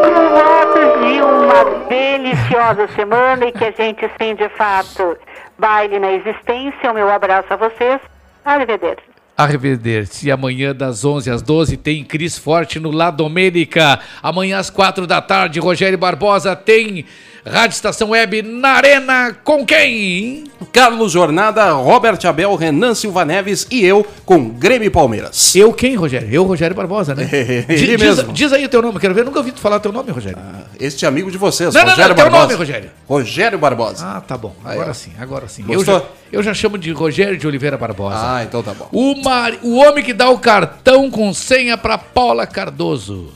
Com 0.04 0.30
votos 0.36 1.00
de 1.06 1.22
uma 1.22 1.88
deliciosa 1.88 2.88
semana 2.96 3.46
e 3.46 3.52
que 3.52 3.66
a 3.66 3.72
gente 3.72 4.10
sim, 4.20 4.36
de 4.36 4.50
fato, 4.50 5.18
baile 5.60 6.00
na 6.00 6.12
existência. 6.14 6.92
O 6.92 6.94
meu 6.94 7.10
abraço 7.10 7.54
a 7.54 7.56
vocês. 7.56 8.02
Arrivederci. 8.44 9.04
Arrivederci. 9.38 10.32
Amanhã 10.32 10.74
das 10.74 11.06
11 11.06 11.30
às 11.30 11.42
12 11.44 11.78
tem 11.78 12.04
Cris 12.04 12.38
Forte 12.38 12.80
no 12.80 12.90
La 12.90 13.12
Domênica. 13.12 14.00
Amanhã 14.24 14.58
às 14.58 14.72
4 14.72 15.06
da 15.06 15.22
tarde, 15.22 15.60
Rogério 15.60 15.98
Barbosa 15.98 16.56
tem 16.56 17.06
Rádio 17.46 17.76
Estação 17.76 18.10
Web 18.10 18.42
na 18.42 18.70
Arena 18.70 19.36
com 19.44 19.66
quem? 19.66 20.46
Carlos 20.74 21.12
Jornada, 21.12 21.72
Robert 21.72 22.20
Abel, 22.26 22.56
Renan 22.56 22.94
Silva 22.94 23.24
Neves 23.24 23.68
e 23.70 23.86
eu 23.86 24.06
com 24.26 24.50
Grêmio 24.50 24.92
Palmeiras. 24.92 25.56
Eu 25.56 25.72
quem, 25.72 25.96
Rogério? 25.96 26.28
Eu, 26.32 26.44
Rogério 26.44 26.76
Barbosa, 26.76 27.16
né? 27.16 27.30
Ele 27.70 27.98
diz, 27.98 28.00
mesmo. 28.00 28.34
Diz, 28.34 28.52
aí 28.52 28.66
o 28.66 28.70
teu 28.70 28.82
nome, 28.82 29.00
quero 29.00 29.14
ver. 29.14 29.24
Nunca 29.24 29.40
ouvi 29.40 29.52
tu 29.52 29.60
falar 29.60 29.80
teu 29.80 29.92
nome, 29.92 30.12
Rogério. 30.12 30.38
Ah, 30.40 30.64
este 30.80 31.06
amigo 31.06 31.32
de 31.32 31.38
vocês, 31.38 31.74
não, 31.74 31.82
Rogério 31.82 32.02
não, 32.02 32.10
não, 32.10 32.16
Barbosa. 32.16 32.48
Teu 32.48 32.58
nome, 32.58 32.66
Rogério. 32.66 32.92
Rogério 33.08 33.60
Barbosa. 33.60 34.06
Ah, 34.06 34.22
tá 34.22 34.38
bom. 34.38 34.56
Agora 34.64 34.90
aí, 34.90 34.96
sim, 34.96 35.12
agora 35.20 35.48
sim. 35.48 35.66
Eu 35.70 35.84
já, 35.84 36.04
eu 36.32 36.44
já, 36.44 36.54
chamo 36.54 36.78
de 36.78 36.92
Rogério 36.92 37.38
de 37.38 37.48
Oliveira 37.48 37.78
Barbosa. 37.78 38.18
Ah, 38.20 38.44
então 38.44 38.62
tá 38.62 38.74
bom. 38.74 38.90
O, 38.92 39.22
mar, 39.24 39.54
o 39.64 39.78
homem 39.78 40.04
que 40.04 40.14
dá 40.14 40.30
o 40.30 40.40
cartão 40.40 41.10
com 41.10 41.34
senha 41.34 41.78
para 41.78 41.98
Paula 41.98 42.46
Cardoso. 42.46 43.32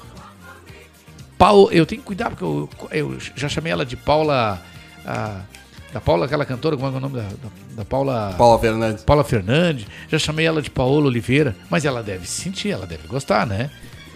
Paulo, 1.41 1.69
eu 1.71 1.87
tenho 1.87 2.01
que 2.01 2.05
cuidar 2.05 2.29
porque 2.29 2.43
eu, 2.43 2.69
eu 2.91 3.17
já 3.35 3.49
chamei 3.49 3.71
ela 3.71 3.83
de 3.83 3.97
Paula 3.97 4.61
a, 5.03 5.41
da 5.91 5.99
Paula, 5.99 6.27
aquela 6.27 6.45
cantora, 6.45 6.77
como 6.77 6.87
é, 6.87 6.93
é 6.93 6.97
o 6.97 6.99
nome 6.99 7.15
da, 7.15 7.23
da, 7.23 7.49
da, 7.77 7.83
Paula? 7.83 8.35
Paula 8.37 8.59
Fernandes. 8.59 9.03
Paula 9.03 9.23
Fernandes. 9.23 9.87
Já 10.07 10.19
chamei 10.19 10.45
ela 10.45 10.61
de 10.61 10.69
Paola 10.69 11.07
Oliveira, 11.07 11.55
mas 11.67 11.83
ela 11.83 12.03
deve 12.03 12.27
sentir, 12.27 12.69
ela 12.69 12.85
deve 12.85 13.07
gostar, 13.07 13.47
né? 13.47 13.71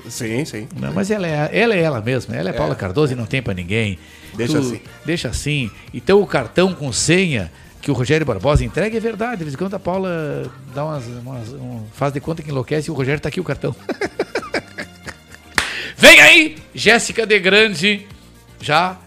Sim, 0.07 0.45
sim. 0.45 0.67
Não, 0.79 0.93
mas 0.93 1.09
ela 1.09 1.25
é, 1.25 1.49
ela 1.51 1.73
é 1.73 1.81
ela 1.81 1.99
mesma, 1.99 2.35
ela 2.35 2.49
é, 2.49 2.53
é. 2.53 2.55
Paula 2.55 2.75
Cardoso 2.75 3.13
e 3.13 3.15
não 3.15 3.25
tem 3.25 3.41
para 3.41 3.55
ninguém. 3.55 3.97
Deixa 4.35 4.53
tu, 4.53 4.59
assim. 4.59 4.81
Deixa 5.03 5.27
assim. 5.29 5.71
Então 5.91 6.21
o 6.21 6.27
cartão 6.27 6.75
com 6.75 6.93
senha 6.93 7.51
que 7.81 7.89
o 7.89 7.95
Rogério 7.95 8.23
Barbosa 8.23 8.63
entrega 8.63 8.95
é 8.97 8.99
verdade. 8.99 9.37
De 9.37 9.45
vez 9.45 9.55
em 9.55 9.57
quando 9.57 9.73
a 9.73 9.79
Paula 9.79 10.43
dá 10.75 10.85
umas, 10.85 11.05
umas- 11.07 11.53
um- 11.53 11.85
faz 11.91 12.13
de 12.13 12.19
conta 12.19 12.43
que 12.43 12.51
enlouquece 12.51 12.89
e 12.89 12.91
o 12.91 12.93
Rogério 12.93 13.19
tá 13.19 13.29
aqui 13.29 13.39
o 13.39 13.43
cartão. 13.43 13.75
Vem 15.97 16.19
aí, 16.21 16.57
Jéssica 16.73 17.25
de 17.25 17.39
Grande. 17.39 18.07
Já 18.61 18.97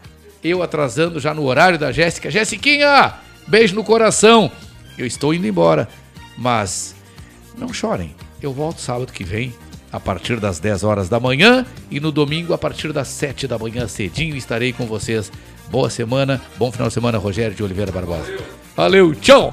eu 0.42 0.62
atrasando 0.62 1.20
já 1.20 1.34
no 1.34 1.44
horário 1.44 1.78
da 1.78 1.92
Jéssica. 1.92 2.30
Jéssiquinha, 2.30 3.14
beijo 3.46 3.74
no 3.74 3.84
coração. 3.84 4.50
Eu 4.96 5.06
estou 5.06 5.34
indo 5.34 5.46
embora, 5.46 5.88
mas 6.36 6.94
não 7.56 7.72
chorem. 7.72 8.14
Eu 8.40 8.52
volto 8.52 8.80
sábado 8.80 9.12
que 9.12 9.24
vem 9.24 9.52
a 9.90 9.98
partir 9.98 10.38
das 10.38 10.58
10 10.58 10.84
horas 10.84 11.08
da 11.08 11.18
manhã 11.18 11.66
e 11.90 11.98
no 11.98 12.12
domingo 12.12 12.52
a 12.52 12.58
partir 12.58 12.92
das 12.92 13.08
7 13.08 13.46
da 13.46 13.58
manhã 13.58 13.88
cedinho 13.88 14.36
estarei 14.36 14.72
com 14.72 14.86
vocês. 14.86 15.30
Boa 15.70 15.90
semana, 15.90 16.40
bom 16.56 16.72
final 16.72 16.88
de 16.88 16.94
semana, 16.94 17.18
Rogério 17.18 17.54
de 17.54 17.62
Oliveira 17.62 17.92
Barbosa. 17.92 18.38
Valeu, 18.74 19.14
tchau. 19.14 19.52